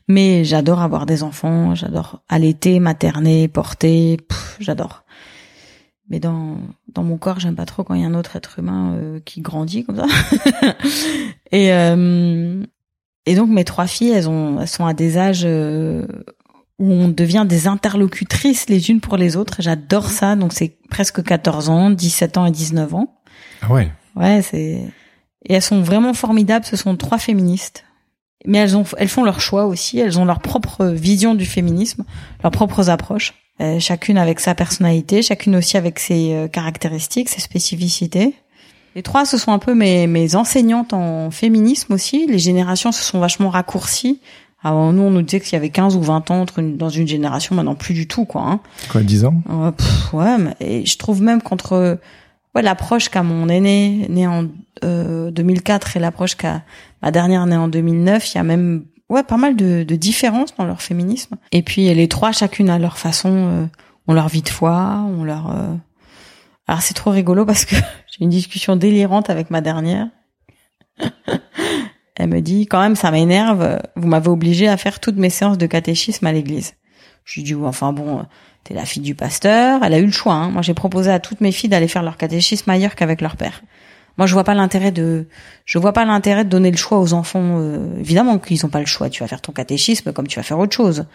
Mais 0.07 0.45
j'adore 0.45 0.81
avoir 0.81 1.05
des 1.05 1.23
enfants. 1.23 1.75
J'adore 1.75 2.21
allaiter, 2.29 2.79
materner, 2.79 3.49
porter. 3.49 4.17
J'adore. 4.61 5.03
Mais 6.09 6.19
dans 6.21 6.57
dans 6.93 7.03
mon 7.03 7.17
corps, 7.17 7.39
j'aime 7.39 7.55
pas 7.55 7.65
trop 7.65 7.83
quand 7.83 7.95
il 7.95 8.01
y 8.01 8.05
a 8.05 8.07
un 8.07 8.13
autre 8.13 8.37
être 8.37 8.59
humain 8.59 8.93
euh, 8.93 9.19
qui 9.19 9.41
grandit 9.41 9.83
comme 9.83 9.97
ça. 9.97 10.07
et 11.51 11.73
euh, 11.73 12.63
et 13.25 13.35
donc 13.35 13.49
mes 13.49 13.63
trois 13.63 13.87
filles, 13.87 14.11
elles 14.11 14.29
ont, 14.29 14.59
elles 14.61 14.67
sont 14.67 14.85
à 14.85 14.93
des 14.93 15.17
âges 15.17 15.43
euh, 15.45 16.05
où 16.79 16.91
on 16.91 17.09
devient 17.09 17.45
des 17.47 17.67
interlocutrices 17.67 18.69
les 18.69 18.89
unes 18.89 19.01
pour 19.01 19.17
les 19.17 19.35
autres. 19.35 19.57
J'adore 19.59 20.09
ça. 20.09 20.35
Donc 20.35 20.53
c'est 20.53 20.77
presque 20.89 21.23
14 21.23 21.69
ans, 21.69 21.89
17 21.89 22.37
ans 22.37 22.45
et 22.45 22.51
19 22.51 22.95
ans. 22.95 23.15
Ah 23.61 23.71
ouais. 23.71 23.91
Ouais, 24.15 24.41
c'est 24.41 24.83
et 25.45 25.53
elles 25.53 25.61
sont 25.61 25.81
vraiment 25.81 26.13
formidables. 26.13 26.65
Ce 26.65 26.75
sont 26.75 26.95
trois 26.95 27.17
féministes, 27.17 27.85
mais 28.45 28.57
elles 28.59 28.75
ont, 28.75 28.83
elles 28.97 29.07
font 29.07 29.23
leur 29.23 29.39
choix 29.39 29.65
aussi. 29.65 29.99
Elles 29.99 30.19
ont 30.19 30.25
leur 30.25 30.39
propre 30.39 30.85
vision 30.85 31.35
du 31.35 31.45
féminisme, 31.45 32.05
leurs 32.43 32.51
propres 32.51 32.89
approches. 32.89 33.33
Euh, 33.61 33.79
chacune 33.79 34.17
avec 34.17 34.39
sa 34.39 34.55
personnalité, 34.55 35.21
chacune 35.21 35.55
aussi 35.57 35.75
avec 35.75 35.99
ses 35.99 36.33
euh, 36.33 36.47
caractéristiques, 36.47 37.27
ses 37.27 37.41
spécificités. 37.41 38.33
Les 38.95 39.03
trois, 39.03 39.25
ce 39.25 39.37
sont 39.37 39.51
un 39.51 39.59
peu 39.59 39.73
mes, 39.73 40.07
mes 40.07 40.35
enseignantes 40.35 40.93
en 40.93 41.31
féminisme 41.31 41.93
aussi. 41.93 42.25
Les 42.27 42.39
générations 42.39 42.91
se 42.91 43.03
sont 43.03 43.19
vachement 43.19 43.49
raccourcies. 43.49 44.19
Avant 44.61 44.91
nous, 44.91 45.03
on 45.03 45.11
nous 45.11 45.21
disait 45.21 45.39
qu'il 45.39 45.53
y 45.53 45.55
avait 45.55 45.69
15 45.69 45.95
ou 45.95 46.01
20 46.01 46.31
ans 46.31 46.41
entre 46.41 46.61
dans 46.61 46.89
une 46.89 47.07
génération, 47.07 47.55
maintenant 47.55 47.75
plus 47.75 47.93
du 47.93 48.07
tout, 48.07 48.25
quoi. 48.25 48.41
Hein. 48.41 48.59
Quoi, 48.91 49.01
10 49.03 49.25
ans? 49.25 49.41
Euh, 49.49 49.71
Ouais, 50.11 50.37
mais, 50.37 50.55
et 50.59 50.85
je 50.85 50.97
trouve 50.97 51.21
même 51.21 51.41
qu'entre 51.41 51.99
ouais, 52.55 52.61
l'approche 52.61 53.09
qu'a 53.09 53.23
mon 53.23 53.47
aîné, 53.47 54.05
né 54.09 54.27
en 54.27 54.47
euh, 54.83 55.31
2004, 55.31 55.97
et 55.97 55.99
l'approche 55.99 56.35
qu'a 56.35 56.63
ma 57.01 57.11
dernière, 57.11 57.45
née 57.45 57.55
en 57.55 57.67
2009, 57.67 58.33
il 58.33 58.37
y 58.37 58.39
a 58.39 58.43
même 58.43 58.83
ouais 59.09 59.23
pas 59.23 59.37
mal 59.37 59.55
de, 59.55 59.83
de 59.83 59.95
différences 59.95 60.55
dans 60.57 60.65
leur 60.65 60.81
féminisme. 60.81 61.35
Et 61.51 61.61
puis 61.61 61.93
les 61.93 62.07
trois, 62.07 62.31
chacune 62.31 62.69
à 62.69 62.79
leur 62.79 62.97
façon, 62.97 63.31
euh, 63.31 63.65
ont 64.07 64.13
leur 64.13 64.27
vie 64.27 64.41
de 64.41 64.49
foi, 64.49 65.03
ont 65.07 65.23
leur... 65.23 65.51
Euh, 65.51 65.73
alors 66.67 66.81
c'est 66.81 66.93
trop 66.93 67.11
rigolo 67.11 67.45
parce 67.45 67.65
que 67.65 67.75
j'ai 68.19 68.25
une 68.25 68.29
discussion 68.29 68.75
délirante 68.75 69.29
avec 69.29 69.49
ma 69.49 69.61
dernière. 69.61 70.07
Elle 72.15 72.29
me 72.29 72.41
dit 72.41 72.67
quand 72.67 72.81
même 72.81 72.97
ça 72.97 73.11
m'énerve, 73.11 73.79
vous 73.95 74.07
m'avez 74.07 74.27
obligé 74.27 74.67
à 74.67 74.75
faire 74.75 74.99
toutes 74.99 75.15
mes 75.15 75.29
séances 75.29 75.57
de 75.57 75.65
catéchisme 75.65 76.27
à 76.27 76.33
l'église. 76.33 76.73
Je 77.23 77.35
lui 77.35 77.43
dis, 77.43 77.55
enfin 77.55 77.93
bon, 77.93 78.25
t'es 78.63 78.73
la 78.73 78.85
fille 78.85 79.03
du 79.03 79.15
pasteur. 79.15 79.83
Elle 79.83 79.93
a 79.93 79.99
eu 79.99 80.05
le 80.05 80.11
choix. 80.11 80.33
Hein. 80.33 80.49
Moi, 80.49 80.61
j'ai 80.61 80.73
proposé 80.73 81.11
à 81.11 81.19
toutes 81.19 81.41
mes 81.41 81.51
filles 81.51 81.69
d'aller 81.69 81.87
faire 81.87 82.03
leur 82.03 82.17
catéchisme 82.17 82.69
ailleurs 82.69 82.95
qu'avec 82.95 83.21
leur 83.21 83.37
père. 83.37 83.61
Moi, 84.17 84.25
je 84.27 84.33
vois 84.33 84.43
pas 84.43 84.53
l'intérêt 84.53 84.91
de, 84.91 85.27
je 85.63 85.77
vois 85.77 85.93
pas 85.93 86.03
l'intérêt 86.03 86.43
de 86.43 86.49
donner 86.49 86.71
le 86.71 86.77
choix 86.77 86.99
aux 86.99 87.13
enfants. 87.13 87.59
Euh, 87.59 87.99
évidemment 87.99 88.37
qu'ils 88.37 88.65
ont 88.65 88.69
pas 88.69 88.81
le 88.81 88.85
choix. 88.85 89.09
Tu 89.09 89.23
vas 89.23 89.27
faire 89.27 89.41
ton 89.41 89.53
catéchisme 89.53 90.11
comme 90.11 90.27
tu 90.27 90.37
vas 90.37 90.43
faire 90.43 90.59
autre 90.59 90.75
chose. 90.75 91.05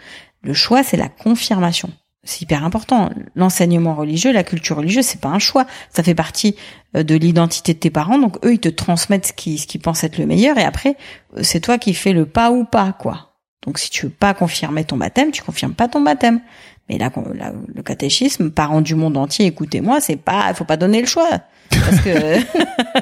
Le 0.41 0.53
choix, 0.53 0.81
c'est 0.81 0.97
la 0.97 1.09
confirmation. 1.09 1.91
C'est 2.25 2.41
hyper 2.41 2.65
important. 2.65 3.11
L'enseignement 3.35 3.93
religieux, 3.93 4.33
la 4.33 4.43
culture 4.43 4.77
religieuse, 4.77 5.05
c'est 5.05 5.21
pas 5.21 5.29
un 5.29 5.39
choix. 5.39 5.65
Ça 5.91 6.01
fait 6.01 6.15
partie 6.15 6.55
euh, 6.97 7.03
de 7.03 7.15
l'identité 7.15 7.73
de 7.73 7.79
tes 7.79 7.91
parents. 7.91 8.17
Donc 8.17 8.43
eux, 8.43 8.53
ils 8.53 8.59
te 8.59 8.67
transmettent 8.67 9.27
ce 9.27 9.33
qu'ils 9.33 9.59
ce 9.59 9.67
qu'ils 9.67 9.79
pensent 9.79 10.03
être 10.03 10.17
le 10.17 10.25
meilleur. 10.25 10.57
Et 10.57 10.63
après, 10.63 10.97
euh, 11.37 11.41
c'est 11.43 11.59
toi 11.59 11.77
qui 11.77 11.93
fais 11.93 12.13
le 12.13 12.25
pas 12.25 12.51
ou 12.51 12.65
pas, 12.65 12.93
quoi. 12.93 13.35
Donc 13.65 13.77
si 13.77 13.91
tu 13.91 14.07
veux 14.07 14.11
pas 14.11 14.33
confirmer 14.33 14.83
ton 14.83 14.97
baptême, 14.97 15.31
tu 15.31 15.43
confirmes 15.43 15.75
pas 15.75 15.87
ton 15.87 16.01
baptême. 16.01 16.41
Mais 16.89 16.97
là, 16.97 17.09
le 17.73 17.81
catéchisme, 17.81 18.51
parents 18.51 18.81
du 18.81 18.93
monde 18.93 19.17
entier, 19.17 19.45
écoutez-moi, 19.47 20.01
c'est 20.01 20.17
pas, 20.17 20.53
faut 20.53 20.65
pas 20.65 20.77
donner 20.77 21.01
le 21.01 21.07
choix. 21.07 21.29
Parce 21.69 21.99
que 22.01 22.09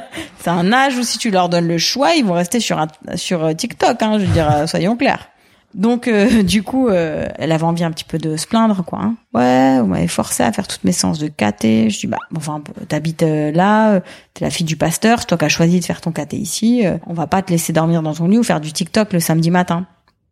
c'est 0.39 0.49
un 0.49 0.71
âge 0.71 0.97
où 0.97 1.03
si 1.03 1.17
tu 1.17 1.32
leur 1.32 1.49
donnes 1.49 1.67
le 1.67 1.78
choix, 1.78 2.13
ils 2.13 2.24
vont 2.24 2.34
rester 2.34 2.59
sur 2.59 2.80
un, 2.80 2.88
sur 3.15 3.43
euh, 3.43 3.53
TikTok, 3.53 4.01
hein, 4.01 4.19
je 4.19 4.26
veux 4.26 4.34
dire, 4.34 4.67
soyons 4.67 4.95
clairs. 4.95 5.30
Donc 5.74 6.07
euh, 6.07 6.43
du 6.43 6.63
coup, 6.63 6.89
elle 6.89 7.51
avait 7.51 7.63
envie 7.63 7.84
un 7.84 7.91
petit 7.91 8.03
peu 8.03 8.17
de 8.17 8.38
se 8.38 8.47
plaindre, 8.47 8.84
quoi. 8.86 8.99
Hein. 8.99 9.15
Ouais, 9.34 9.80
vous 9.82 9.88
m'avez 9.88 10.07
forcé 10.07 10.43
à 10.43 10.51
faire 10.51 10.67
toutes 10.67 10.84
mes 10.84 10.91
séances 10.91 11.19
de 11.19 11.28
caté. 11.28 11.89
Je 11.89 11.99
dis 11.99 12.07
bah, 12.07 12.17
enfin, 12.36 12.61
t'habites 12.88 13.24
là, 13.24 14.01
t'es 14.34 14.45
la 14.45 14.51
fille 14.51 14.65
du 14.65 14.78
pasteur, 14.78 15.19
c'est 15.19 15.28
toi 15.28 15.38
qui 15.38 15.45
as 15.45 15.49
choisi 15.49 15.80
de 15.80 15.86
faire 15.86 16.01
ton 16.01 16.11
caté 16.11 16.38
ici. 16.38 16.84
on 17.07 17.13
va 17.13 17.28
pas 17.28 17.41
te 17.41 17.51
laisser 17.51 17.74
dormir 17.74 18.01
dans 18.01 18.13
ton 18.13 18.28
lit 18.28 18.38
ou 18.38 18.43
faire 18.43 18.61
du 18.61 18.71
TikTok 18.71 19.13
le 19.13 19.19
samedi 19.19 19.51
matin. 19.51 19.88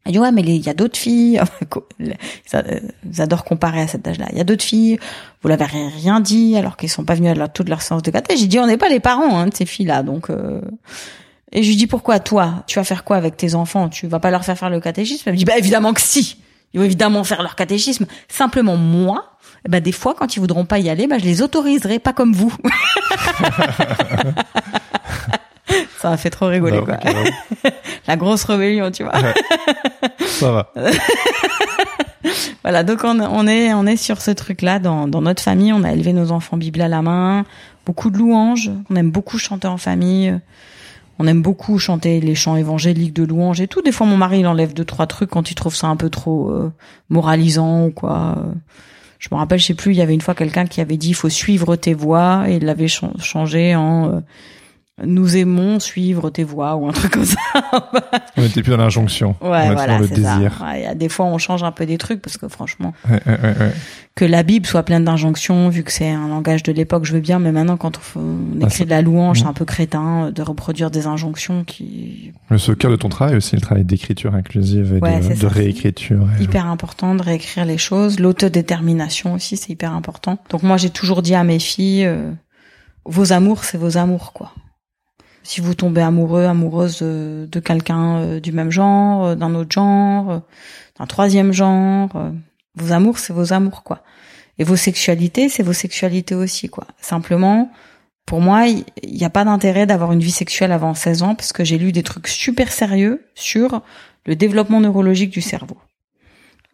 Elle 0.06 0.14
dit 0.14 0.20
ouais 0.20 0.32
mais 0.32 0.42
il 0.42 0.66
y 0.66 0.70
a 0.70 0.74
d'autres 0.74 0.98
filles, 0.98 1.40
ils 2.00 3.22
adorent 3.22 3.44
comparer 3.44 3.82
à 3.82 3.88
cet 3.88 4.08
âge-là. 4.08 4.28
Il 4.32 4.38
y 4.38 4.42
a 4.42 4.44
d'autres 4.44 4.64
filles, 4.64 5.00
vous 5.44 5.48
l'avez 5.48 5.66
rien 5.66 6.20
dit 6.20 6.58
alors 6.58 6.76
qu'ils 6.76 6.90
sont 6.90 7.06
pas 7.06 7.14
venus 7.14 7.38
à 7.40 7.48
toute 7.48 7.70
leur 7.70 7.84
séance 7.84 8.02
de 8.02 8.10
caté. 8.10 8.36
J'ai 8.36 8.48
dit 8.48 8.60
on 8.60 8.66
n'est 8.66 8.78
pas 8.78 8.90
les 8.90 9.00
parents 9.00 9.38
hein, 9.38 9.48
de 9.48 9.54
ces 9.54 9.66
filles-là 9.66 10.02
donc. 10.04 10.30
Et 11.52 11.64
je 11.64 11.68
lui 11.68 11.76
dis 11.76 11.88
pourquoi 11.88 12.20
toi 12.20 12.64
tu 12.68 12.80
vas 12.80 12.84
faire 12.84 13.04
quoi 13.04 13.18
avec 13.18 13.38
tes 13.38 13.56
enfants? 13.56 13.90
Tu 13.90 14.08
vas 14.08 14.20
pas 14.20 14.32
leur 14.32 14.46
faire 14.46 14.58
faire 14.58 14.70
le 14.70 14.80
catéchisme? 14.80 15.24
Elle 15.26 15.34
me 15.34 15.38
dit 15.38 15.46
bah 15.46 15.58
évidemment 15.58 15.94
que 15.94 16.02
si. 16.02 16.38
Ils 16.74 16.80
vont 16.80 16.86
évidemment 16.86 17.24
faire 17.24 17.42
leur 17.42 17.56
catéchisme. 17.56 18.06
Simplement 18.30 18.78
moi, 18.78 19.38
bah 19.68 19.82
des 19.82 19.92
fois 19.92 20.16
quand 20.18 20.36
ils 20.36 20.40
voudront 20.40 20.66
pas 20.66 20.80
y 20.80 20.90
aller, 20.90 21.08
bah 21.08 21.18
je 21.20 21.26
les 21.26 21.42
autoriserai 21.42 22.00
pas 22.00 22.14
comme 22.14 22.34
vous. 22.34 22.56
Ça 26.02 26.10
m'a 26.10 26.18
fait 26.18 26.30
trop 26.32 26.48
rigoler, 26.48 26.82
quoi. 26.82 26.98
La 28.08 28.18
grosse 28.18 28.44
rébellion, 28.44 28.92
tu 28.92 29.04
vois. 29.04 29.14
Ça 30.26 30.52
va. 30.52 30.74
voilà, 32.64 32.84
donc 32.84 33.04
on, 33.04 33.20
on, 33.20 33.48
est 33.48 33.74
on 33.74 33.86
est 33.86 33.98
sur 33.98 34.22
ce 34.22 34.32
truc-là 34.32 34.80
dans, 34.80 35.08
dans 35.08 35.22
notre 35.22 35.44
famille. 35.44 35.72
On 35.72 35.84
a 35.84 35.92
élevé 35.92 36.12
nos 36.12 36.32
enfants 36.32 36.58
Bible 36.58 36.82
à 36.82 36.88
la 36.88 37.02
main, 37.02 37.46
beaucoup 37.86 38.10
de 38.10 38.18
louanges. 38.18 38.72
On 38.90 38.96
aime 38.96 39.12
beaucoup 39.12 39.38
chanter 39.38 39.68
en 39.68 39.78
famille. 39.78 40.34
On 41.24 41.28
aime 41.28 41.44
beaucoup 41.44 41.78
chanter 41.78 42.20
les 42.20 42.34
chants 42.34 42.56
évangéliques 42.56 43.14
de 43.14 43.22
louanges 43.22 43.62
et 43.62 43.68
tout. 43.68 43.84
Des 43.84 43.92
fois, 43.92 44.08
mon 44.08 44.18
mari 44.18 44.40
il 44.40 44.48
enlève 44.48 44.74
deux 44.74 44.86
trois 44.86 45.06
trucs 45.06 45.30
quand 45.30 45.52
il 45.52 45.54
trouve 45.54 45.76
ça 45.76 45.86
un 45.86 45.96
peu 45.96 46.10
trop 46.10 46.50
euh, 46.50 46.72
moralisant 47.10 47.86
ou 47.86 47.92
quoi. 47.92 48.44
Je 49.20 49.28
me 49.32 49.38
rappelle, 49.38 49.60
je 49.60 49.68
sais 49.68 49.76
plus, 49.76 49.92
il 49.92 49.98
y 49.98 50.02
avait 50.02 50.16
une 50.16 50.22
fois 50.22 50.34
quelqu'un 50.34 50.66
qui 50.66 50.82
avait 50.82 50.98
dit 50.98 51.10
il 51.10 51.14
faut 51.14 51.30
suivre 51.30 51.76
tes 51.76 51.94
voix 51.94 52.46
et 52.48 52.56
il 52.56 52.66
l'avait 52.66 52.88
changé 52.88 53.76
en 53.76 54.10
euh, 54.10 54.20
nous 55.06 55.38
aimons 55.38 55.80
suivre 55.80 56.30
tes 56.30 56.44
voix 56.44 56.76
ou 56.76 56.88
un 56.88 56.92
truc 56.92 57.12
comme 57.12 57.26
ça. 57.26 57.40
on 58.38 58.44
était 58.44 58.62
plus 58.62 58.72
dans 58.72 58.78
l'injonction. 58.78 59.36
Ouais, 59.42 59.72
voilà, 59.74 60.00
le 60.00 60.08
désir. 60.08 60.64
A 60.64 60.96
des 60.96 61.10
fois, 61.10 61.26
on 61.26 61.38
change 61.38 61.64
un 61.64 61.72
peu 61.72 61.86
des 61.86 61.98
trucs 61.98 62.22
parce 62.22 62.38
que 62.38 62.48
franchement, 62.48 62.94
que 64.16 64.26
la 64.26 64.44
Bible 64.44 64.66
soit 64.66 64.84
pleine 64.84 65.06
d'injonctions, 65.06 65.70
vu 65.70 65.84
que 65.84 65.92
c'est 65.92 66.10
un 66.10 66.28
langage 66.28 66.64
de 66.64 66.72
l'époque, 66.72 67.06
je 67.06 67.14
veux 67.14 67.20
bien, 67.20 67.40
mais 67.40 67.52
maintenant, 67.52 67.78
quand 67.78 68.00
on, 68.16 68.22
ah, 68.62 68.66
écrit 68.66 68.86
de 68.86 68.90
la 68.90 69.02
louange, 69.02 69.42
c'est 69.42 69.48
un 69.48 69.54
peu 69.54 69.66
crétin 69.66 70.32
de 70.32 70.42
reproduire 70.42 70.92
des 70.92 71.08
injonctions 71.08 71.64
qui. 71.64 72.34
C'est 72.58 72.72
au 72.72 72.76
cœur 72.76 72.92
de 72.92 72.98
ton 72.98 73.10
travail 73.10 73.36
aussi, 73.36 73.56
le 73.56 73.62
travail 73.62 73.86
d'écriture 73.86 74.36
inclusive 74.36 74.96
et 74.96 75.00
de, 75.00 75.46
réécriture. 75.46 76.28
Hyper 76.40 76.66
important 76.66 77.16
de 77.16 77.24
réécrire 77.24 77.66
les 77.66 77.78
choses. 77.78 78.20
L'autodétermination 78.20 79.34
aussi, 79.34 79.58
c'est 79.58 79.72
hyper 79.72 79.94
important. 79.94 80.38
Donc 80.50 80.64
moi, 80.64 80.78
j'ai 80.78 80.90
toujours 80.90 81.22
dit 81.22 81.36
à 81.36 81.44
mes 81.44 81.60
filles, 81.60 82.06
euh, 82.06 82.32
vos 83.06 83.34
amours, 83.34 83.64
c'est 83.64 83.78
vos 83.78 83.98
amours, 83.98 84.34
quoi 84.34 84.54
si 85.44 85.62
vous 85.62 85.74
tombez 85.74 86.02
amoureux, 86.02 86.46
amoureuse 86.46 87.02
de, 87.02 87.60
quelqu'un 87.60 88.18
euh, 88.18 88.40
du 88.40 88.52
même 88.52 88.72
genre, 88.72 89.26
euh, 89.26 89.36
d'un 89.36 89.56
autre 89.56 89.72
genre, 89.72 90.32
euh, 90.32 90.40
d'un 91.00 91.06
troisième 91.06 91.52
genre, 91.52 92.10
vos 92.76 92.92
amours, 92.92 93.20
c'est 93.20 93.34
vos 93.34 93.54
amours, 93.54 93.84
quoi. 93.84 94.04
Et 94.60 94.64
vos 94.64 94.76
sexualités, 94.76 95.50
c'est 95.50 95.64
vos 95.64 95.74
sexualités 95.74 96.36
aussi, 96.36 96.70
quoi. 96.70 96.86
Simplement, 97.02 97.72
pour 98.26 98.42
moi, 98.42 98.68
il 98.68 98.86
n'y 99.04 99.24
a 99.24 99.30
pas 99.30 99.44
d'intérêt 99.44 99.86
d'avoir 99.86 100.12
une 100.12 100.20
vie 100.20 100.32
sexuelle 100.32 100.72
avant 100.72 100.94
16 100.94 101.24
ans 101.24 101.36
parce 101.36 101.54
que 101.54 101.64
j'ai 101.64 101.78
lu 101.78 101.92
des 101.92 102.04
trucs 102.04 102.28
super 102.28 102.72
sérieux 102.72 103.26
sur 103.34 103.82
le 104.26 104.36
développement 104.36 104.80
neurologique 104.80 105.32
du 105.32 105.42
cerveau. 105.42 105.78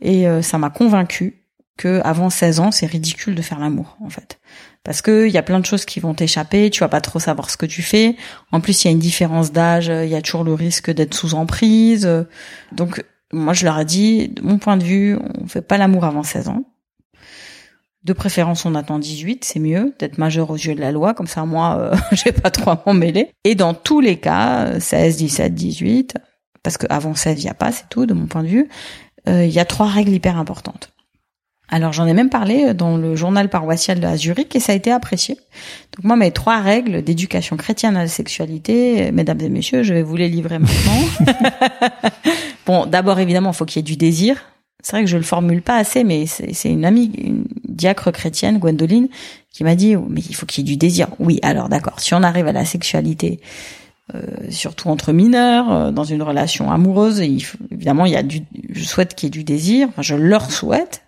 Et 0.02 0.26
ça 0.42 0.58
m'a 0.58 0.70
convaincu 0.70 1.42
que 1.78 2.02
avant 2.04 2.30
16 2.30 2.60
ans, 2.60 2.72
c'est 2.72 2.86
ridicule 2.86 3.34
de 3.34 3.42
faire 3.42 3.60
l'amour, 3.60 3.98
en 4.02 4.10
fait 4.10 4.40
parce 4.88 5.02
que 5.02 5.28
il 5.28 5.34
y 5.34 5.38
a 5.38 5.44
plein 5.44 5.60
de 5.60 5.66
choses 5.66 5.84
qui 5.84 6.00
vont 6.00 6.14
t'échapper, 6.14 6.70
tu 6.70 6.80
vas 6.80 6.88
pas 6.88 7.02
trop 7.02 7.20
savoir 7.20 7.50
ce 7.50 7.58
que 7.58 7.66
tu 7.66 7.82
fais. 7.82 8.16
En 8.54 8.62
plus, 8.62 8.86
il 8.86 8.88
y 8.88 8.90
a 8.90 8.92
une 8.92 9.00
différence 9.00 9.52
d'âge, 9.52 9.88
il 9.88 10.08
y 10.08 10.16
a 10.16 10.22
toujours 10.22 10.46
le 10.46 10.54
risque 10.54 10.90
d'être 10.90 11.14
sous 11.14 11.34
emprise. 11.34 12.10
Donc 12.72 13.04
moi 13.34 13.52
je 13.52 13.66
leur 13.66 13.78
ai 13.78 13.84
dit 13.84 14.30
de 14.30 14.42
mon 14.42 14.60
point 14.60 14.78
de 14.78 14.86
vue, 14.86 15.18
on 15.42 15.46
fait 15.46 15.62
pas 15.62 15.78
l'amour 15.78 16.06
avant 16.06 16.24
16 16.24 16.48
ans. 16.48 16.64
De 18.06 18.14
préférence, 18.14 18.66
on 18.66 18.76
attend 18.76 18.98
18, 18.98 19.44
c'est 19.44 19.60
mieux 19.60 19.94
d'être 20.00 20.18
majeur 20.20 20.52
aux 20.52 20.56
yeux 20.56 20.74
de 20.74 20.80
la 20.80 20.94
loi, 20.94 21.14
comme 21.14 21.28
ça 21.28 21.44
moi 21.44 21.78
euh, 21.78 21.98
j'ai 22.14 22.32
pas 22.32 22.50
trop 22.50 22.72
à 22.72 22.82
m'en 22.86 22.94
mêler. 22.94 23.30
Et 23.44 23.56
dans 23.56 23.74
tous 23.74 24.00
les 24.00 24.16
cas, 24.22 24.80
16, 24.80 25.18
17, 25.18 25.54
18, 25.54 26.14
parce 26.64 26.78
que 26.78 26.88
avant 26.90 27.14
16, 27.14 27.44
il 27.44 27.46
y 27.46 27.50
a 27.50 27.54
pas, 27.54 27.74
c'est 27.74 27.90
tout 27.90 28.06
de 28.06 28.14
mon 28.14 28.28
point 28.28 28.44
de 28.44 28.48
vue. 28.48 28.70
Euh, 29.28 29.44
il 29.44 29.52
y 29.52 29.60
a 29.60 29.66
trois 29.66 29.88
règles 29.88 30.12
hyper 30.12 30.38
importantes. 30.38 30.94
Alors 31.70 31.92
j'en 31.92 32.08
ai 32.08 32.14
même 32.14 32.30
parlé 32.30 32.74
dans 32.74 32.96
le 32.96 33.16
journal 33.16 33.50
paroissial 33.50 34.00
de 34.00 34.16
Zurich 34.16 34.56
et 34.56 34.60
ça 34.60 34.72
a 34.72 34.76
été 34.76 34.92
apprécié. 34.92 35.36
Donc 35.96 36.06
moi 36.06 36.16
mes 36.16 36.32
trois 36.32 36.62
règles 36.62 37.04
d'éducation 37.04 37.58
chrétienne 37.58 37.98
à 37.98 38.04
la 38.04 38.08
sexualité, 38.08 39.12
mesdames 39.12 39.42
et 39.42 39.50
messieurs, 39.50 39.84
je 39.84 39.94
vais 39.94 40.04
vous 40.04 40.16
les 40.16 40.30
livrer 40.30 40.60
maintenant. 40.60 41.34
bon, 42.66 42.86
d'abord 42.86 43.20
évidemment, 43.20 43.52
il 43.52 43.56
faut 43.56 43.66
qu'il 43.66 43.80
y 43.80 43.82
ait 43.82 43.84
du 43.84 43.98
désir. 43.98 44.38
C'est 44.82 44.96
vrai 44.96 45.04
que 45.04 45.10
je 45.10 45.18
le 45.18 45.24
formule 45.24 45.62
pas 45.62 45.76
assez, 45.76 46.06
mais 46.06 46.26
c'est 46.28 46.70
une 46.70 46.86
amie, 46.86 47.12
une 47.18 47.46
diacre 47.68 48.12
chrétienne, 48.12 48.60
Gwendoline, 48.60 49.10
qui 49.52 49.66
m'a 49.66 49.76
dit 49.76 49.98
mais 49.98 50.22
il 50.22 50.36
faut 50.36 50.46
qu'il 50.46 50.64
y 50.64 50.68
ait 50.68 50.72
du 50.72 50.78
désir. 50.78 51.08
Oui, 51.20 51.40
alors 51.42 51.68
d'accord. 51.68 52.00
Si 52.00 52.14
on 52.14 52.24
arrive 52.24 52.48
à 52.48 52.54
la 52.54 52.64
sexualité, 52.64 53.42
euh, 54.16 54.22
surtout 54.50 54.88
entre 54.88 55.12
mineurs, 55.12 55.70
euh, 55.70 55.92
dans 55.92 56.06
une 56.06 56.22
relation 56.22 56.72
amoureuse, 56.72 57.20
il 57.20 57.44
évidemment 57.72 58.06
il 58.06 58.14
y 58.14 58.16
a 58.16 58.24
du, 58.24 58.44
je 58.70 58.86
souhaite 58.86 59.16
qu'il 59.16 59.28
y 59.28 59.30
ait 59.30 59.32
du 59.32 59.44
désir. 59.44 59.90
Enfin, 59.90 60.02
je 60.02 60.16
leur 60.16 60.50
souhaite 60.50 61.02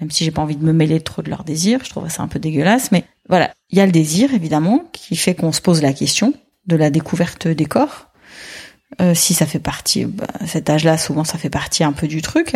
même 0.00 0.10
si 0.10 0.24
j'ai 0.24 0.30
pas 0.30 0.42
envie 0.42 0.56
de 0.56 0.64
me 0.64 0.72
mêler 0.72 1.00
trop 1.00 1.22
de 1.22 1.30
leurs 1.30 1.44
désirs, 1.44 1.80
je 1.84 1.90
trouve 1.90 2.08
ça 2.08 2.22
un 2.22 2.28
peu 2.28 2.38
dégueulasse, 2.38 2.92
mais 2.92 3.04
voilà, 3.28 3.52
il 3.70 3.78
y 3.78 3.80
a 3.80 3.86
le 3.86 3.92
désir 3.92 4.34
évidemment 4.34 4.84
qui 4.92 5.16
fait 5.16 5.34
qu'on 5.34 5.52
se 5.52 5.60
pose 5.60 5.82
la 5.82 5.92
question 5.92 6.34
de 6.66 6.76
la 6.76 6.90
découverte 6.90 7.48
des 7.48 7.66
corps. 7.66 8.08
Euh, 9.00 9.14
si 9.14 9.34
ça 9.34 9.46
fait 9.46 9.60
partie, 9.60 10.04
bah, 10.04 10.26
cet 10.46 10.68
âge-là, 10.68 10.98
souvent 10.98 11.24
ça 11.24 11.38
fait 11.38 11.50
partie 11.50 11.84
un 11.84 11.92
peu 11.92 12.08
du 12.08 12.22
truc. 12.22 12.54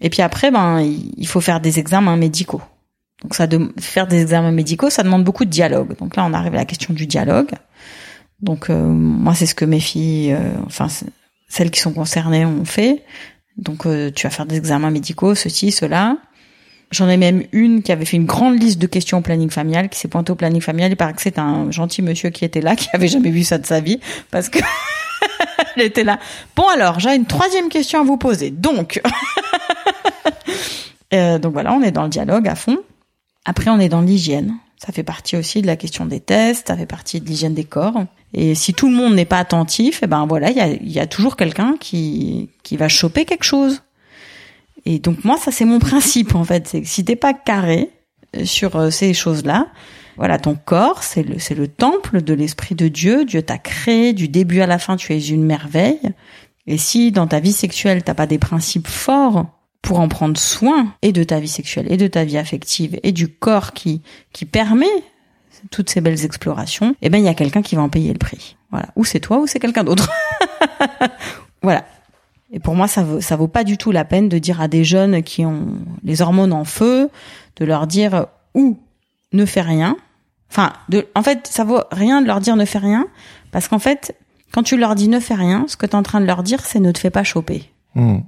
Et 0.00 0.08
puis 0.08 0.22
après, 0.22 0.50
ben 0.50 0.80
il 0.80 1.26
faut 1.26 1.42
faire 1.42 1.60
des 1.60 1.78
examens 1.78 2.16
médicaux. 2.16 2.62
Donc 3.22 3.34
ça 3.34 3.46
faire 3.78 4.06
des 4.06 4.22
examens 4.22 4.50
médicaux, 4.50 4.88
ça 4.88 5.02
demande 5.02 5.24
beaucoup 5.24 5.44
de 5.44 5.50
dialogue. 5.50 5.96
Donc 5.98 6.16
là, 6.16 6.24
on 6.24 6.32
arrive 6.32 6.54
à 6.54 6.58
la 6.58 6.64
question 6.64 6.94
du 6.94 7.06
dialogue. 7.06 7.50
Donc 8.40 8.70
euh, 8.70 8.86
moi, 8.86 9.34
c'est 9.34 9.46
ce 9.46 9.54
que 9.54 9.64
mes 9.66 9.80
filles, 9.80 10.32
euh, 10.32 10.54
enfin 10.66 10.86
celles 11.48 11.70
qui 11.70 11.80
sont 11.80 11.92
concernées, 11.92 12.46
ont 12.46 12.64
fait. 12.64 13.04
Donc 13.56 13.86
euh, 13.86 14.10
tu 14.10 14.26
vas 14.26 14.30
faire 14.30 14.46
des 14.46 14.56
examens 14.56 14.90
médicaux, 14.90 15.34
ceci, 15.34 15.72
cela. 15.72 16.16
J'en 16.90 17.08
ai 17.08 17.16
même 17.16 17.44
une 17.52 17.82
qui 17.82 17.92
avait 17.92 18.04
fait 18.04 18.16
une 18.16 18.26
grande 18.26 18.60
liste 18.60 18.80
de 18.80 18.86
questions 18.86 19.18
au 19.18 19.20
planning 19.20 19.50
familial, 19.50 19.88
qui 19.88 19.98
s'est 19.98 20.08
pointée 20.08 20.32
au 20.32 20.34
planning 20.34 20.60
familial. 20.60 20.90
Il 20.90 20.96
paraît 20.96 21.12
que 21.12 21.22
c'est 21.22 21.38
un 21.38 21.70
gentil 21.70 22.02
monsieur 22.02 22.30
qui 22.30 22.44
était 22.44 22.60
là, 22.60 22.74
qui 22.76 22.88
avait 22.92 23.08
jamais 23.08 23.30
vu 23.30 23.44
ça 23.44 23.58
de 23.58 23.66
sa 23.66 23.80
vie, 23.80 24.00
parce 24.30 24.48
que 24.48 24.58
elle 25.76 25.82
était 25.82 26.02
là. 26.02 26.18
Bon 26.56 26.66
alors, 26.68 26.98
j'ai 26.98 27.14
une 27.14 27.26
troisième 27.26 27.68
question 27.68 28.00
à 28.00 28.02
vous 28.02 28.16
poser. 28.16 28.50
Donc, 28.50 29.00
euh, 31.14 31.38
donc 31.38 31.52
voilà, 31.52 31.72
on 31.72 31.82
est 31.82 31.92
dans 31.92 32.02
le 32.02 32.08
dialogue 32.08 32.48
à 32.48 32.56
fond. 32.56 32.78
Après, 33.44 33.70
on 33.70 33.78
est 33.78 33.88
dans 33.88 34.02
l'hygiène. 34.02 34.54
Ça 34.76 34.92
fait 34.92 35.02
partie 35.02 35.36
aussi 35.36 35.62
de 35.62 35.66
la 35.66 35.76
question 35.76 36.06
des 36.06 36.20
tests, 36.20 36.68
ça 36.68 36.76
fait 36.76 36.86
partie 36.86 37.20
de 37.20 37.26
l'hygiène 37.26 37.54
des 37.54 37.64
corps. 37.64 38.02
Et 38.32 38.54
si 38.54 38.74
tout 38.74 38.88
le 38.88 38.96
monde 38.96 39.14
n'est 39.14 39.26
pas 39.26 39.38
attentif, 39.38 40.00
eh 40.02 40.06
ben 40.06 40.26
voilà, 40.26 40.50
il 40.50 40.56
y 40.56 40.60
a, 40.60 40.68
y 40.68 40.98
a 40.98 41.06
toujours 41.06 41.36
quelqu'un 41.36 41.76
qui 41.78 42.48
qui 42.62 42.76
va 42.76 42.88
choper 42.88 43.26
quelque 43.26 43.44
chose. 43.44 43.82
Et 44.84 44.98
donc 44.98 45.24
moi, 45.24 45.36
ça 45.36 45.50
c'est 45.50 45.64
mon 45.64 45.78
principe 45.78 46.34
en 46.34 46.44
fait, 46.44 46.68
c'est 46.68 46.82
que 46.82 46.88
si 46.88 47.04
t'es 47.04 47.16
pas 47.16 47.34
carré 47.34 47.90
euh, 48.36 48.44
sur 48.44 48.76
euh, 48.76 48.90
ces 48.90 49.14
choses-là, 49.14 49.68
voilà, 50.16 50.38
ton 50.38 50.54
corps, 50.54 51.02
c'est 51.02 51.22
le, 51.22 51.38
c'est 51.38 51.54
le 51.54 51.68
temple 51.68 52.22
de 52.22 52.34
l'esprit 52.34 52.74
de 52.74 52.88
Dieu. 52.88 53.24
Dieu 53.24 53.42
t'a 53.42 53.58
créé 53.58 54.12
du 54.12 54.28
début 54.28 54.60
à 54.60 54.66
la 54.66 54.78
fin, 54.78 54.96
tu 54.96 55.12
es 55.14 55.28
une 55.28 55.44
merveille. 55.44 56.12
Et 56.66 56.78
si 56.78 57.10
dans 57.10 57.26
ta 57.26 57.40
vie 57.40 57.52
sexuelle 57.52 58.02
t'as 58.02 58.14
pas 58.14 58.26
des 58.26 58.38
principes 58.38 58.88
forts 58.88 59.46
pour 59.82 59.98
en 59.98 60.08
prendre 60.08 60.38
soin 60.38 60.94
et 61.02 61.12
de 61.12 61.24
ta 61.24 61.40
vie 61.40 61.48
sexuelle 61.48 61.86
et 61.90 61.96
de 61.96 62.06
ta 62.06 62.24
vie 62.24 62.36
affective 62.36 62.98
et 63.02 63.12
du 63.12 63.28
corps 63.28 63.72
qui 63.72 64.02
qui 64.32 64.44
permet 64.44 64.86
toutes 65.70 65.90
ces 65.90 66.00
belles 66.00 66.24
explorations, 66.24 66.94
eh 67.02 67.10
ben 67.10 67.18
il 67.18 67.24
y 67.24 67.28
a 67.28 67.34
quelqu'un 67.34 67.62
qui 67.62 67.76
va 67.76 67.82
en 67.82 67.88
payer 67.88 68.12
le 68.12 68.18
prix. 68.18 68.56
Voilà, 68.70 68.88
ou 68.96 69.04
c'est 69.04 69.20
toi 69.20 69.38
ou 69.38 69.46
c'est 69.46 69.58
quelqu'un 69.58 69.84
d'autre. 69.84 70.08
voilà. 71.62 71.84
Et 72.60 72.62
pour 72.62 72.74
moi, 72.74 72.88
ça 72.88 73.02
vaut, 73.02 73.22
ça 73.22 73.36
vaut 73.36 73.48
pas 73.48 73.64
du 73.64 73.78
tout 73.78 73.90
la 73.90 74.04
peine 74.04 74.28
de 74.28 74.36
dire 74.36 74.60
à 74.60 74.68
des 74.68 74.84
jeunes 74.84 75.22
qui 75.22 75.46
ont 75.46 75.78
les 76.02 76.20
hormones 76.20 76.52
en 76.52 76.64
feu, 76.64 77.08
de 77.56 77.64
leur 77.64 77.86
dire 77.86 78.26
ou 78.54 78.78
ne 79.32 79.46
fais 79.46 79.62
rien. 79.62 79.96
Enfin, 80.50 80.74
de, 80.90 81.06
en 81.14 81.22
fait, 81.22 81.46
ça 81.46 81.64
vaut 81.64 81.80
rien 81.90 82.20
de 82.20 82.26
leur 82.26 82.40
dire 82.40 82.56
ne 82.56 82.64
fais 82.64 82.78
rien, 82.78 83.06
parce 83.52 83.68
qu'en 83.68 83.78
fait, 83.78 84.14
quand 84.52 84.62
tu 84.62 84.76
leur 84.76 84.94
dis 84.94 85.08
ne 85.08 85.20
fais 85.20 85.34
rien, 85.34 85.64
ce 85.68 85.76
que 85.76 85.86
tu 85.86 85.92
es 85.92 85.96
en 85.96 86.02
train 86.02 86.20
de 86.20 86.26
leur 86.26 86.42
dire, 86.42 86.60
c'est 86.66 86.80
ne 86.80 86.90
te 86.92 86.98
fais 86.98 87.10
pas 87.10 87.24
choper. 87.24 87.70
Hmm. 87.94 88.18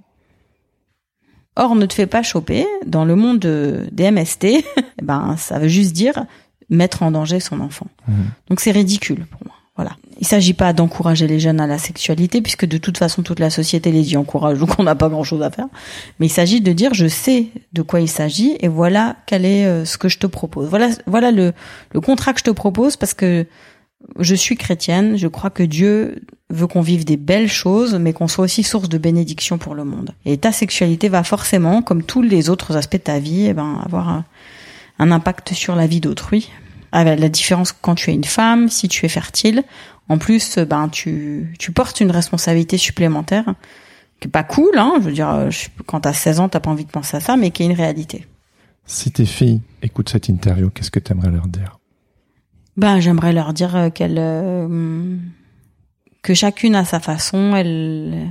Or, 1.56 1.74
ne 1.74 1.84
te 1.84 1.92
fais 1.92 2.06
pas 2.06 2.22
choper, 2.22 2.66
dans 2.86 3.04
le 3.04 3.16
monde 3.16 3.40
des 3.40 4.10
MST, 4.10 4.44
eh 4.44 4.64
ben, 5.02 5.36
ça 5.36 5.58
veut 5.58 5.68
juste 5.68 5.92
dire 5.92 6.24
mettre 6.70 7.02
en 7.02 7.10
danger 7.10 7.40
son 7.40 7.60
enfant. 7.60 7.88
Hmm. 8.08 8.30
Donc 8.48 8.60
c'est 8.60 8.70
ridicule 8.70 9.26
pour 9.26 9.40
moi. 9.44 9.56
Voilà. 9.76 9.96
Il 10.20 10.26
s'agit 10.26 10.52
pas 10.52 10.74
d'encourager 10.74 11.26
les 11.26 11.40
jeunes 11.40 11.58
à 11.58 11.66
la 11.66 11.78
sexualité, 11.78 12.42
puisque 12.42 12.66
de 12.66 12.76
toute 12.76 12.98
façon 12.98 13.22
toute 13.22 13.40
la 13.40 13.48
société 13.48 13.90
les 13.90 14.12
y 14.12 14.16
encourage, 14.18 14.58
donc 14.58 14.78
on 14.78 14.82
n'a 14.82 14.94
pas 14.94 15.08
grand 15.08 15.24
chose 15.24 15.42
à 15.42 15.50
faire. 15.50 15.68
Mais 16.20 16.26
il 16.26 16.30
s'agit 16.30 16.60
de 16.60 16.72
dire 16.72 16.92
je 16.92 17.06
sais 17.06 17.46
de 17.72 17.80
quoi 17.80 18.00
il 18.00 18.08
s'agit 18.08 18.56
et 18.60 18.68
voilà 18.68 19.16
quel 19.26 19.46
est 19.46 19.64
euh, 19.64 19.84
ce 19.86 19.96
que 19.96 20.08
je 20.08 20.18
te 20.18 20.26
propose. 20.26 20.68
Voilà, 20.68 20.90
voilà 21.06 21.30
le, 21.30 21.54
contrat 22.04 22.34
que 22.34 22.40
je 22.40 22.44
te 22.44 22.50
propose 22.50 22.96
parce 22.96 23.14
que 23.14 23.46
je 24.18 24.34
suis 24.34 24.56
chrétienne, 24.56 25.16
je 25.16 25.28
crois 25.28 25.48
que 25.48 25.62
Dieu 25.62 26.22
veut 26.50 26.66
qu'on 26.66 26.82
vive 26.82 27.06
des 27.06 27.16
belles 27.16 27.48
choses, 27.48 27.94
mais 27.94 28.12
qu'on 28.12 28.28
soit 28.28 28.44
aussi 28.44 28.64
source 28.64 28.90
de 28.90 28.98
bénédiction 28.98 29.56
pour 29.56 29.74
le 29.74 29.84
monde. 29.84 30.10
Et 30.26 30.36
ta 30.36 30.52
sexualité 30.52 31.08
va 31.08 31.22
forcément, 31.22 31.80
comme 31.80 32.02
tous 32.02 32.20
les 32.20 32.50
autres 32.50 32.76
aspects 32.76 32.96
de 32.96 32.98
ta 32.98 33.18
vie, 33.20 33.46
eh 33.46 33.54
ben, 33.54 33.80
avoir 33.82 34.08
un, 34.08 34.24
un 34.98 35.10
impact 35.12 35.54
sur 35.54 35.76
la 35.76 35.86
vie 35.86 36.00
d'autrui. 36.00 36.50
Avec 36.92 37.18
la 37.18 37.28
différence 37.28 37.72
quand 37.72 37.94
tu 37.94 38.10
es 38.10 38.14
une 38.14 38.24
femme, 38.24 38.68
si 38.68 38.86
tu 38.88 39.06
es 39.06 39.08
fertile, 39.08 39.64
en 40.08 40.18
plus, 40.18 40.58
ben 40.58 40.88
tu, 40.88 41.54
tu 41.58 41.72
portes 41.72 42.00
une 42.00 42.10
responsabilité 42.10 42.76
supplémentaire 42.76 43.54
qui 44.20 44.28
est 44.28 44.30
pas 44.30 44.44
cool, 44.44 44.76
hein. 44.78 44.92
Je 44.98 45.04
veux 45.04 45.12
dire, 45.12 45.50
je- 45.50 45.68
quand 45.86 46.00
t'as 46.00 46.12
16 46.12 46.38
ans, 46.40 46.48
t'as 46.48 46.60
pas 46.60 46.70
envie 46.70 46.84
de 46.84 46.90
penser 46.90 47.16
à 47.16 47.20
ça, 47.20 47.36
mais 47.36 47.50
qui 47.50 47.62
est 47.62 47.66
une 47.66 47.72
réalité. 47.72 48.26
Si 48.84 49.10
tes 49.10 49.24
filles 49.26 49.60
écoutent 49.82 50.10
cette 50.10 50.28
interview, 50.28 50.68
qu'est-ce 50.70 50.90
que 50.90 51.00
tu 51.00 51.12
aimerais 51.12 51.30
leur 51.30 51.46
dire? 51.48 51.78
Ben, 52.76 53.00
j'aimerais 53.00 53.32
leur 53.32 53.52
dire 53.52 53.74
euh, 53.76 53.90
qu'elle 53.90 54.16
euh, 54.18 55.16
que 56.22 56.34
chacune 56.34 56.74
à 56.74 56.84
sa 56.84 57.00
façon, 57.00 57.54
elle 57.56 58.28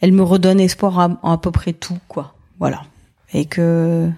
elle 0.00 0.12
me 0.12 0.22
redonne 0.22 0.58
espoir 0.60 0.98
à, 0.98 1.18
à 1.22 1.38
peu 1.38 1.50
près 1.52 1.72
tout 1.72 1.98
quoi. 2.08 2.34
Voilà. 2.58 2.82
Et 3.34 3.44
que 3.46 4.10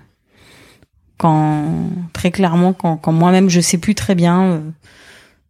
quand 1.24 1.88
très 2.12 2.30
clairement 2.30 2.74
quand, 2.74 2.98
quand 2.98 3.12
moi-même 3.12 3.48
je 3.48 3.62
sais 3.62 3.78
plus 3.78 3.94
très 3.94 4.14
bien 4.14 4.42
euh, 4.42 4.60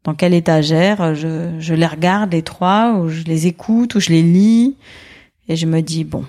dans 0.05 0.15
quelle 0.15 0.33
étagère, 0.33 1.17
je, 1.17 1.57
je 1.59 1.75
les 1.75 1.87
regarde 1.87 2.33
les 2.33 2.43
trois 2.43 2.93
ou 2.93 3.09
je 3.09 3.25
les 3.25 3.49
écoute 3.49 3.97
ou 3.97 4.01
je 4.01 4.11
les 4.11 4.23
lis 4.23 4.77
et 5.49 5.57
je 5.57 5.67
me 5.67 5.81
dis 5.81 6.05
bon, 6.05 6.25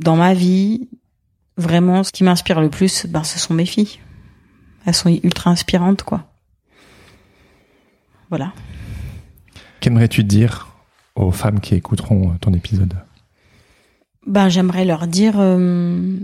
dans 0.00 0.16
ma 0.16 0.34
vie, 0.34 0.88
vraiment 1.56 2.02
ce 2.02 2.10
qui 2.10 2.24
m'inspire 2.24 2.60
le 2.60 2.68
plus, 2.68 3.06
ben 3.06 3.22
ce 3.22 3.38
sont 3.38 3.54
mes 3.54 3.64
filles. 3.64 4.00
Elles 4.84 4.94
sont 4.94 5.16
ultra 5.22 5.50
inspirantes 5.52 6.02
quoi. 6.02 6.24
Voilà. 8.28 8.52
Qu'aimerais-tu 9.78 10.24
dire 10.24 10.74
aux 11.14 11.30
femmes 11.30 11.60
qui 11.60 11.76
écouteront 11.76 12.30
euh, 12.30 12.38
ton 12.40 12.52
épisode? 12.54 12.94
Ben, 14.26 14.48
j'aimerais 14.48 14.84
leur 14.84 15.06
dire, 15.06 15.34
euh, 15.38 16.18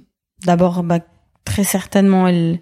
d'abord, 0.44 0.82
bah, 0.82 1.00
très 1.46 1.64
certainement, 1.64 2.28
elles, 2.28 2.60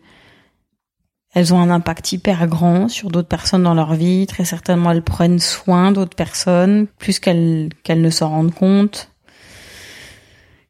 ont 1.52 1.58
un 1.58 1.70
impact 1.70 2.12
hyper 2.12 2.46
grand 2.46 2.88
sur 2.88 3.10
d'autres 3.10 3.26
personnes 3.26 3.64
dans 3.64 3.74
leur 3.74 3.94
vie. 3.94 4.28
Très 4.28 4.44
certainement, 4.44 4.92
elles 4.92 5.02
prennent 5.02 5.40
soin 5.40 5.90
d'autres 5.90 6.14
personnes, 6.14 6.86
plus 6.98 7.18
qu'elles 7.18 7.70
qu'elles 7.82 8.02
ne 8.02 8.10
s'en 8.10 8.28
rendent 8.28 8.54
compte. 8.54 9.10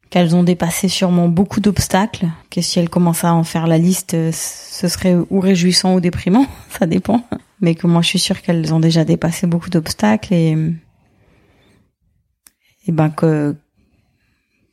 Qu'elles 0.09 0.35
ont 0.35 0.43
dépassé 0.43 0.87
sûrement 0.87 1.27
beaucoup 1.27 1.59
d'obstacles. 1.59 2.27
Que 2.49 2.61
si 2.61 2.79
elles 2.79 2.89
commencent 2.89 3.25
à 3.25 3.33
en 3.33 3.43
faire 3.43 3.67
la 3.67 3.77
liste, 3.77 4.15
euh, 4.15 4.31
ce 4.33 4.87
serait 4.87 5.15
ou 5.29 5.39
réjouissant 5.39 5.93
ou 5.93 5.99
déprimant, 5.99 6.47
ça 6.69 6.87
dépend. 6.87 7.23
Mais 7.61 7.75
que 7.75 7.85
moi, 7.85 8.01
je 8.01 8.07
suis 8.07 8.19
sûre 8.19 8.41
qu'elles 8.41 8.73
ont 8.73 8.79
déjà 8.79 9.03
dépassé 9.03 9.45
beaucoup 9.45 9.69
d'obstacles 9.69 10.33
et 10.33 10.57
et 12.87 12.91
ben 12.91 13.09
que 13.09 13.55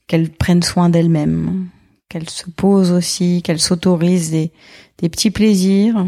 qu'elles 0.06 0.30
prennent 0.30 0.62
soin 0.62 0.90
d'elles-mêmes, 0.90 1.68
qu'elles 2.12 2.28
se 2.28 2.50
posent 2.50 2.92
aussi, 2.92 3.40
qu'elles 3.42 3.60
s'autorisent 3.60 4.30
des, 4.30 4.52
petits 5.08 5.30
plaisirs, 5.30 6.06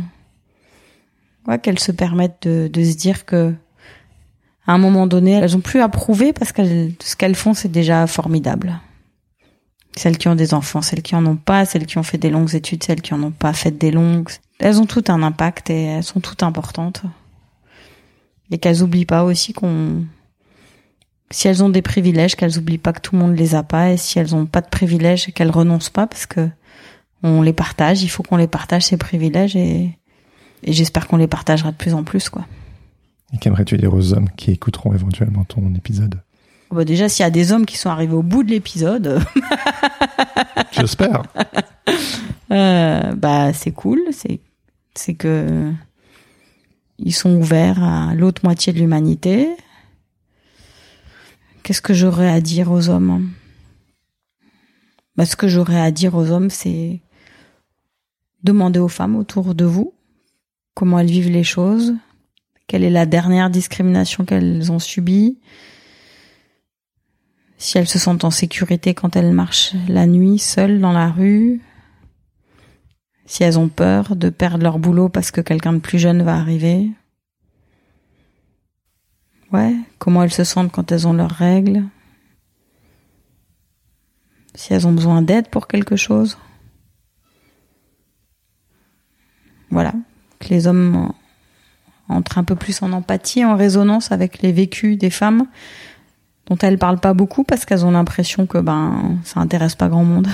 ouais, 1.49 1.59
qu'elles 1.59 1.79
se 1.79 1.93
permettent 1.93 2.47
de, 2.47 2.85
se 2.85 2.95
dire 2.95 3.25
que 3.25 3.55
à 4.67 4.73
un 4.73 4.79
moment 4.79 5.07
donné, 5.07 5.33
elles 5.33 5.57
ont 5.57 5.61
plus 5.61 5.81
à 5.81 5.89
prouver 5.89 6.33
parce 6.35 6.53
qu'elles 6.53 6.93
ce 7.03 7.17
qu'elles 7.17 7.35
font 7.35 7.55
c'est 7.55 7.71
déjà 7.71 8.07
formidable. 8.07 8.81
Celles 9.97 10.19
qui 10.19 10.29
ont 10.29 10.35
des 10.35 10.53
enfants, 10.53 10.83
celles 10.83 11.03
qui 11.03 11.15
en 11.15 11.25
ont 11.25 11.37
pas, 11.37 11.65
celles 11.65 11.87
qui 11.87 11.97
ont 11.97 12.03
fait 12.03 12.19
des 12.19 12.31
longues 12.31 12.55
études, 12.55 12.83
celles 12.83 13.01
qui 13.01 13.15
en 13.15 13.23
ont 13.23 13.31
pas 13.31 13.53
fait 13.53 13.71
des 13.71 13.91
longues, 13.91 14.29
elles 14.59 14.81
ont 14.81 14.87
tout 14.87 15.05
un 15.09 15.23
impact 15.23 15.71
et 15.71 15.85
elles 15.85 16.05
sont 16.05 16.21
toutes 16.21 16.43
importantes. 16.43 17.03
Et 18.51 18.59
qu'elles 18.59 18.83
oublient 18.83 19.07
pas 19.07 19.25
aussi 19.25 19.55
qu'on 19.55 20.05
si 21.31 21.49
elles 21.49 21.65
ont 21.65 21.69
des 21.71 21.83
privilèges, 21.83 22.37
qu'elles 22.37 22.59
oublient 22.59 22.79
pas 22.79 22.93
que 22.93 23.01
tout 23.01 23.15
le 23.17 23.21
monde 23.23 23.37
les 23.37 23.55
a 23.55 23.63
pas, 23.63 23.91
et 23.91 23.97
si 23.97 24.19
elles 24.19 24.35
ont 24.35 24.47
pas 24.47 24.61
de 24.61 24.69
privilèges, 24.69 25.33
qu'elles 25.35 25.51
renoncent 25.51 25.91
pas 25.91 26.07
parce 26.07 26.27
que 26.27 26.49
on 27.23 27.43
les 27.43 27.53
partage. 27.55 28.03
Il 28.03 28.09
faut 28.09 28.23
qu'on 28.23 28.37
les 28.37 28.47
partage 28.47 28.83
ces 28.83 28.97
privilèges 28.99 29.57
et, 29.57 29.99
et 30.63 30.73
j'espère 30.73 31.09
qu'on 31.09 31.17
les 31.17 31.27
partagera 31.27 31.73
de 31.73 31.77
plus 31.77 31.95
en 31.95 32.05
plus 32.05 32.29
quoi. 32.29 32.47
Et 33.33 33.39
qu'aimerais-tu 33.39 33.77
dire 33.79 33.93
aux 33.95 34.13
hommes 34.13 34.29
qui 34.37 34.51
écouteront 34.53 34.93
éventuellement 34.93 35.45
ton 35.45 35.75
épisode? 35.75 36.21
Bon, 36.71 36.85
déjà 36.85 37.09
s'il 37.09 37.23
y 37.25 37.27
a 37.27 37.31
des 37.31 37.53
hommes 37.53 37.67
qui 37.67 37.77
sont 37.79 37.89
arrivés 37.91 38.15
au 38.15 38.23
bout 38.23 38.43
de 38.43 38.51
l'épisode, 38.51 39.21
J'espère. 40.73 41.23
euh, 42.51 43.13
bah 43.15 43.53
c'est 43.53 43.71
cool, 43.73 44.01
c'est 44.13 44.41
c'est 44.95 45.15
que 45.15 45.73
ils 46.99 47.13
sont 47.15 47.35
ouverts 47.35 47.83
à 47.83 48.15
l'autre 48.15 48.43
moitié 48.45 48.73
de 48.73 48.79
l'humanité. 48.79 49.49
Qu'est-ce 51.65 51.81
que 51.81 51.95
j'aurais 51.95 52.29
à 52.29 52.43
dire 52.43 52.71
aux 52.71 52.91
hommes 52.91 53.31
bah, 55.17 55.25
Ce 55.25 55.35
que 55.35 55.49
j'aurais 55.49 55.81
à 55.81 55.91
dire 55.91 56.15
aux 56.15 56.31
hommes, 56.31 56.51
c'est 56.51 57.01
demander 58.43 58.79
aux 58.79 58.89
femmes 58.89 59.17
autour 59.17 59.55
de 59.55 59.65
vous 59.65 59.95
comment 60.75 60.99
elles 60.99 61.11
vivent 61.11 61.31
les 61.31 61.43
choses, 61.43 61.95
quelle 62.67 62.85
est 62.85 62.91
la 62.91 63.07
dernière 63.07 63.49
discrimination 63.49 64.27
qu'elles 64.27 64.71
ont 64.73 64.79
subie, 64.79 65.39
si 67.57 67.79
elles 67.79 67.89
se 67.89 67.99
sentent 67.99 68.25
en 68.25 68.31
sécurité 68.31 68.93
quand 68.93 69.17
elles 69.17 69.33
marchent 69.33 69.73
la 69.89 70.07
nuit 70.07 70.39
seules 70.39 70.83
dans 70.83 70.93
la 70.93 71.11
rue, 71.11 71.63
si 73.25 73.43
elles 73.43 73.59
ont 73.59 73.71
peur 73.71 74.17
de 74.17 74.29
perdre 74.29 74.65
leur 74.65 74.79
boulot 74.79 75.09
parce 75.09 75.31
que 75.31 75.41
quelqu'un 75.41 75.73
de 75.73 75.79
plus 75.79 75.99
jeune 75.99 76.23
va 76.23 76.37
arriver. 76.37 76.91
Ouais, 79.55 79.77
comment 80.01 80.25
elles 80.25 80.33
se 80.33 80.43
sentent 80.43 80.73
quand 80.73 80.91
elles 80.91 81.07
ont 81.07 81.13
leurs 81.13 81.31
règles. 81.31 81.85
Si 84.57 84.75
elles 84.75 84.85
ont 84.85 84.93
besoin 84.93 85.23
d'aide 85.23 85.49
pour 85.49 85.69
quelque 85.69 85.95
chose. 85.95 86.37
Voilà, 89.71 89.93
que 90.41 90.49
les 90.49 90.67
hommes 90.67 91.13
entrent 92.09 92.39
un 92.39 92.43
peu 92.43 92.57
plus 92.57 92.83
en 92.83 92.93
empathie, 92.93 93.45
en 93.45 93.55
résonance 93.55 94.11
avec 94.11 94.43
les 94.43 94.51
vécus 94.51 94.99
des 94.99 95.11
femmes 95.11 95.47
dont 96.47 96.59
elles 96.59 96.77
parlent 96.77 96.99
pas 96.99 97.15
beaucoup 97.15 97.45
parce 97.45 97.65
qu'elles 97.65 97.87
ont 97.87 97.93
l'impression 97.93 98.47
que 98.47 98.59
ben 98.59 99.19
ça 99.23 99.39
intéresse 99.39 99.77
pas 99.77 99.89
grand 99.89 100.05
monde. 100.05 100.27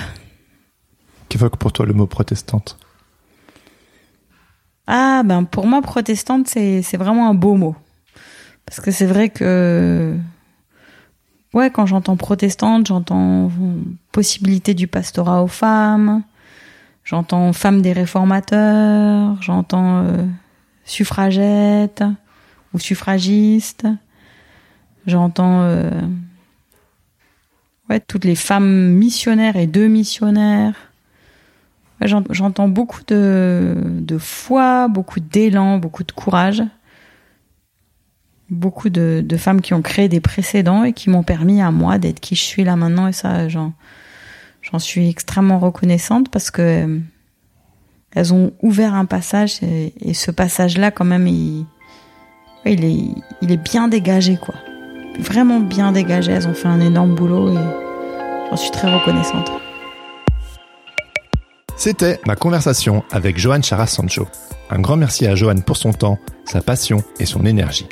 Qu'évoque 1.29 1.57
pour 1.57 1.71
toi 1.71 1.85
le 1.85 1.93
mot 1.93 2.07
protestante 2.07 2.79
Ah 4.87 5.21
ben 5.23 5.43
pour 5.43 5.67
moi 5.67 5.83
protestante 5.83 6.47
c'est 6.47 6.81
c'est 6.81 6.97
vraiment 6.97 7.29
un 7.29 7.35
beau 7.35 7.53
mot. 7.53 7.75
Parce 8.65 8.79
que 8.79 8.91
c'est 8.91 9.05
vrai 9.05 9.29
que 9.29 10.15
ouais, 11.53 11.69
quand 11.69 11.85
j'entends 11.85 12.17
protestante, 12.17 12.87
j'entends 12.87 13.51
possibilité 14.11 14.73
du 14.73 14.87
pastorat 14.87 15.43
aux 15.43 15.47
femmes, 15.47 16.23
j'entends 17.03 17.53
femme 17.53 17.81
des 17.81 17.93
réformateurs, 17.93 19.41
j'entends 19.41 20.03
euh, 20.03 20.25
suffragette 20.85 22.03
ou 22.73 22.79
suffragiste. 22.79 23.87
J'entends 25.07 25.61
euh, 25.63 25.89
ouais 27.89 27.99
toutes 27.99 28.25
les 28.25 28.35
femmes 28.35 28.93
missionnaires 28.93 29.55
et 29.55 29.67
deux 29.67 29.87
missionnaires. 29.87 30.75
J'entends 32.03 32.67
beaucoup 32.67 33.01
de, 33.05 33.75
de 33.85 34.17
foi, 34.17 34.87
beaucoup 34.87 35.19
d'élan, 35.19 35.77
beaucoup 35.77 36.03
de 36.03 36.11
courage. 36.11 36.63
Beaucoup 38.51 38.89
de, 38.89 39.25
femmes 39.37 39.61
qui 39.61 39.73
ont 39.73 39.81
créé 39.81 40.09
des 40.09 40.19
précédents 40.19 40.83
et 40.83 40.93
qui 40.93 41.09
m'ont 41.09 41.23
permis 41.23 41.61
à 41.61 41.71
moi 41.71 41.97
d'être 41.97 42.19
qui 42.19 42.35
je 42.35 42.43
suis 42.43 42.63
là 42.63 42.75
maintenant. 42.75 43.07
Et 43.07 43.13
ça, 43.13 43.47
j'en, 43.47 43.73
J'en 44.61 44.79
suis 44.79 45.09
extrêmement 45.09 45.59
reconnaissante 45.59 46.29
parce 46.29 46.51
que 46.51 46.61
euh, 46.61 46.99
elles 48.13 48.33
ont 48.33 48.53
ouvert 48.61 48.93
un 48.93 49.05
passage 49.05 49.59
et, 49.63 50.13
ce 50.13 50.29
passage-là, 50.29 50.91
quand 50.91 51.05
même, 51.05 51.27
il, 51.27 51.65
il, 52.65 52.85
est, 52.85 53.15
il 53.41 53.51
est 53.51 53.57
bien 53.57 53.87
dégagé, 53.87 54.37
quoi. 54.37 54.55
Vraiment 55.19 55.59
bien 55.59 55.91
dégagé. 55.91 56.31
Elles 56.31 56.47
ont 56.47 56.53
fait 56.53 56.67
un 56.67 56.79
énorme 56.79 57.15
boulot 57.15 57.53
et 57.53 57.59
j'en 58.49 58.55
suis 58.55 58.71
très 58.71 58.93
reconnaissante. 58.93 59.51
C'était 61.75 62.19
ma 62.27 62.35
conversation 62.35 63.03
avec 63.11 63.39
Johan 63.39 63.61
Charas 63.63 63.87
Sancho. 63.87 64.27
Un 64.69 64.79
grand 64.79 64.97
merci 64.97 65.25
à 65.25 65.33
Johan 65.33 65.61
pour 65.65 65.77
son 65.77 65.91
temps, 65.91 66.19
sa 66.45 66.61
passion 66.61 67.03
et 67.19 67.25
son 67.25 67.45
énergie. 67.45 67.87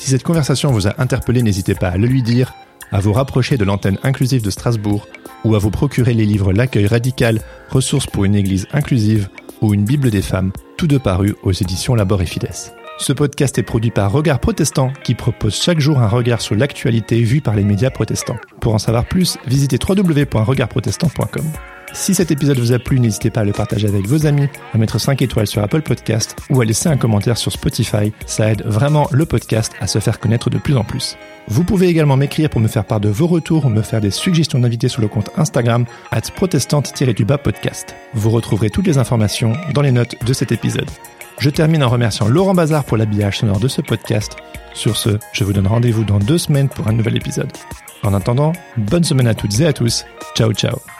Si 0.00 0.08
cette 0.08 0.22
conversation 0.22 0.72
vous 0.72 0.88
a 0.88 0.94
interpellé, 0.96 1.42
n'hésitez 1.42 1.74
pas 1.74 1.88
à 1.88 1.98
le 1.98 2.06
lui 2.06 2.22
dire, 2.22 2.54
à 2.90 3.00
vous 3.00 3.12
rapprocher 3.12 3.58
de 3.58 3.66
l'antenne 3.66 3.98
inclusive 4.02 4.42
de 4.42 4.48
Strasbourg 4.48 5.06
ou 5.44 5.54
à 5.54 5.58
vous 5.58 5.70
procurer 5.70 6.14
les 6.14 6.24
livres 6.24 6.54
L'accueil 6.54 6.86
radical, 6.86 7.42
ressources 7.68 8.06
pour 8.06 8.24
une 8.24 8.34
église 8.34 8.66
inclusive 8.72 9.28
ou 9.60 9.74
une 9.74 9.84
Bible 9.84 10.10
des 10.10 10.22
femmes, 10.22 10.52
tous 10.78 10.86
deux 10.86 10.98
parus 10.98 11.34
aux 11.42 11.52
éditions 11.52 11.94
Labor 11.94 12.22
et 12.22 12.26
Fides. 12.26 12.48
Ce 12.96 13.12
podcast 13.12 13.58
est 13.58 13.62
produit 13.62 13.90
par 13.90 14.10
Regard 14.10 14.40
Protestant 14.40 14.90
qui 15.04 15.14
propose 15.14 15.60
chaque 15.60 15.80
jour 15.80 15.98
un 15.98 16.08
regard 16.08 16.40
sur 16.40 16.56
l'actualité 16.56 17.20
vue 17.20 17.42
par 17.42 17.54
les 17.54 17.64
médias 17.64 17.90
protestants. 17.90 18.38
Pour 18.62 18.72
en 18.72 18.78
savoir 18.78 19.04
plus, 19.04 19.36
visitez 19.46 19.78
www.regardprotestant.com. 19.86 21.44
Si 21.92 22.14
cet 22.14 22.30
épisode 22.30 22.58
vous 22.58 22.72
a 22.72 22.78
plu, 22.78 23.00
n'hésitez 23.00 23.30
pas 23.30 23.40
à 23.40 23.44
le 23.44 23.52
partager 23.52 23.88
avec 23.88 24.06
vos 24.06 24.26
amis, 24.26 24.48
à 24.72 24.78
mettre 24.78 24.98
5 24.98 25.20
étoiles 25.22 25.46
sur 25.46 25.62
Apple 25.62 25.82
Podcast 25.82 26.36
ou 26.48 26.60
à 26.60 26.64
laisser 26.64 26.88
un 26.88 26.96
commentaire 26.96 27.36
sur 27.36 27.52
Spotify. 27.52 28.12
Ça 28.26 28.50
aide 28.50 28.62
vraiment 28.64 29.08
le 29.10 29.26
podcast 29.26 29.72
à 29.80 29.86
se 29.86 29.98
faire 29.98 30.20
connaître 30.20 30.50
de 30.50 30.58
plus 30.58 30.76
en 30.76 30.84
plus. 30.84 31.16
Vous 31.48 31.64
pouvez 31.64 31.88
également 31.88 32.16
m'écrire 32.16 32.48
pour 32.48 32.60
me 32.60 32.68
faire 32.68 32.84
part 32.84 33.00
de 33.00 33.08
vos 33.08 33.26
retours 33.26 33.66
ou 33.66 33.68
me 33.68 33.82
faire 33.82 34.00
des 34.00 34.10
suggestions 34.10 34.60
d'invités 34.60 34.88
sur 34.88 35.02
le 35.02 35.08
compte 35.08 35.30
Instagram 35.36 35.84
at 36.10 36.22
protestante-du-bas 36.34 37.38
podcast. 37.38 37.94
Vous 38.14 38.30
retrouverez 38.30 38.70
toutes 38.70 38.86
les 38.86 38.98
informations 38.98 39.52
dans 39.74 39.82
les 39.82 39.92
notes 39.92 40.14
de 40.24 40.32
cet 40.32 40.52
épisode. 40.52 40.90
Je 41.38 41.50
termine 41.50 41.82
en 41.82 41.88
remerciant 41.88 42.28
Laurent 42.28 42.54
Bazar 42.54 42.84
pour 42.84 42.98
l'habillage 42.98 43.38
sonore 43.38 43.60
de 43.60 43.68
ce 43.68 43.80
podcast. 43.80 44.36
Sur 44.74 44.96
ce, 44.96 45.18
je 45.32 45.44
vous 45.44 45.52
donne 45.52 45.66
rendez-vous 45.66 46.04
dans 46.04 46.18
deux 46.18 46.38
semaines 46.38 46.68
pour 46.68 46.86
un 46.86 46.92
nouvel 46.92 47.16
épisode. 47.16 47.50
En 48.02 48.14
attendant, 48.14 48.52
bonne 48.76 49.04
semaine 49.04 49.26
à 49.26 49.34
toutes 49.34 49.58
et 49.60 49.66
à 49.66 49.72
tous. 49.72 50.04
Ciao 50.36 50.52
ciao 50.52 50.99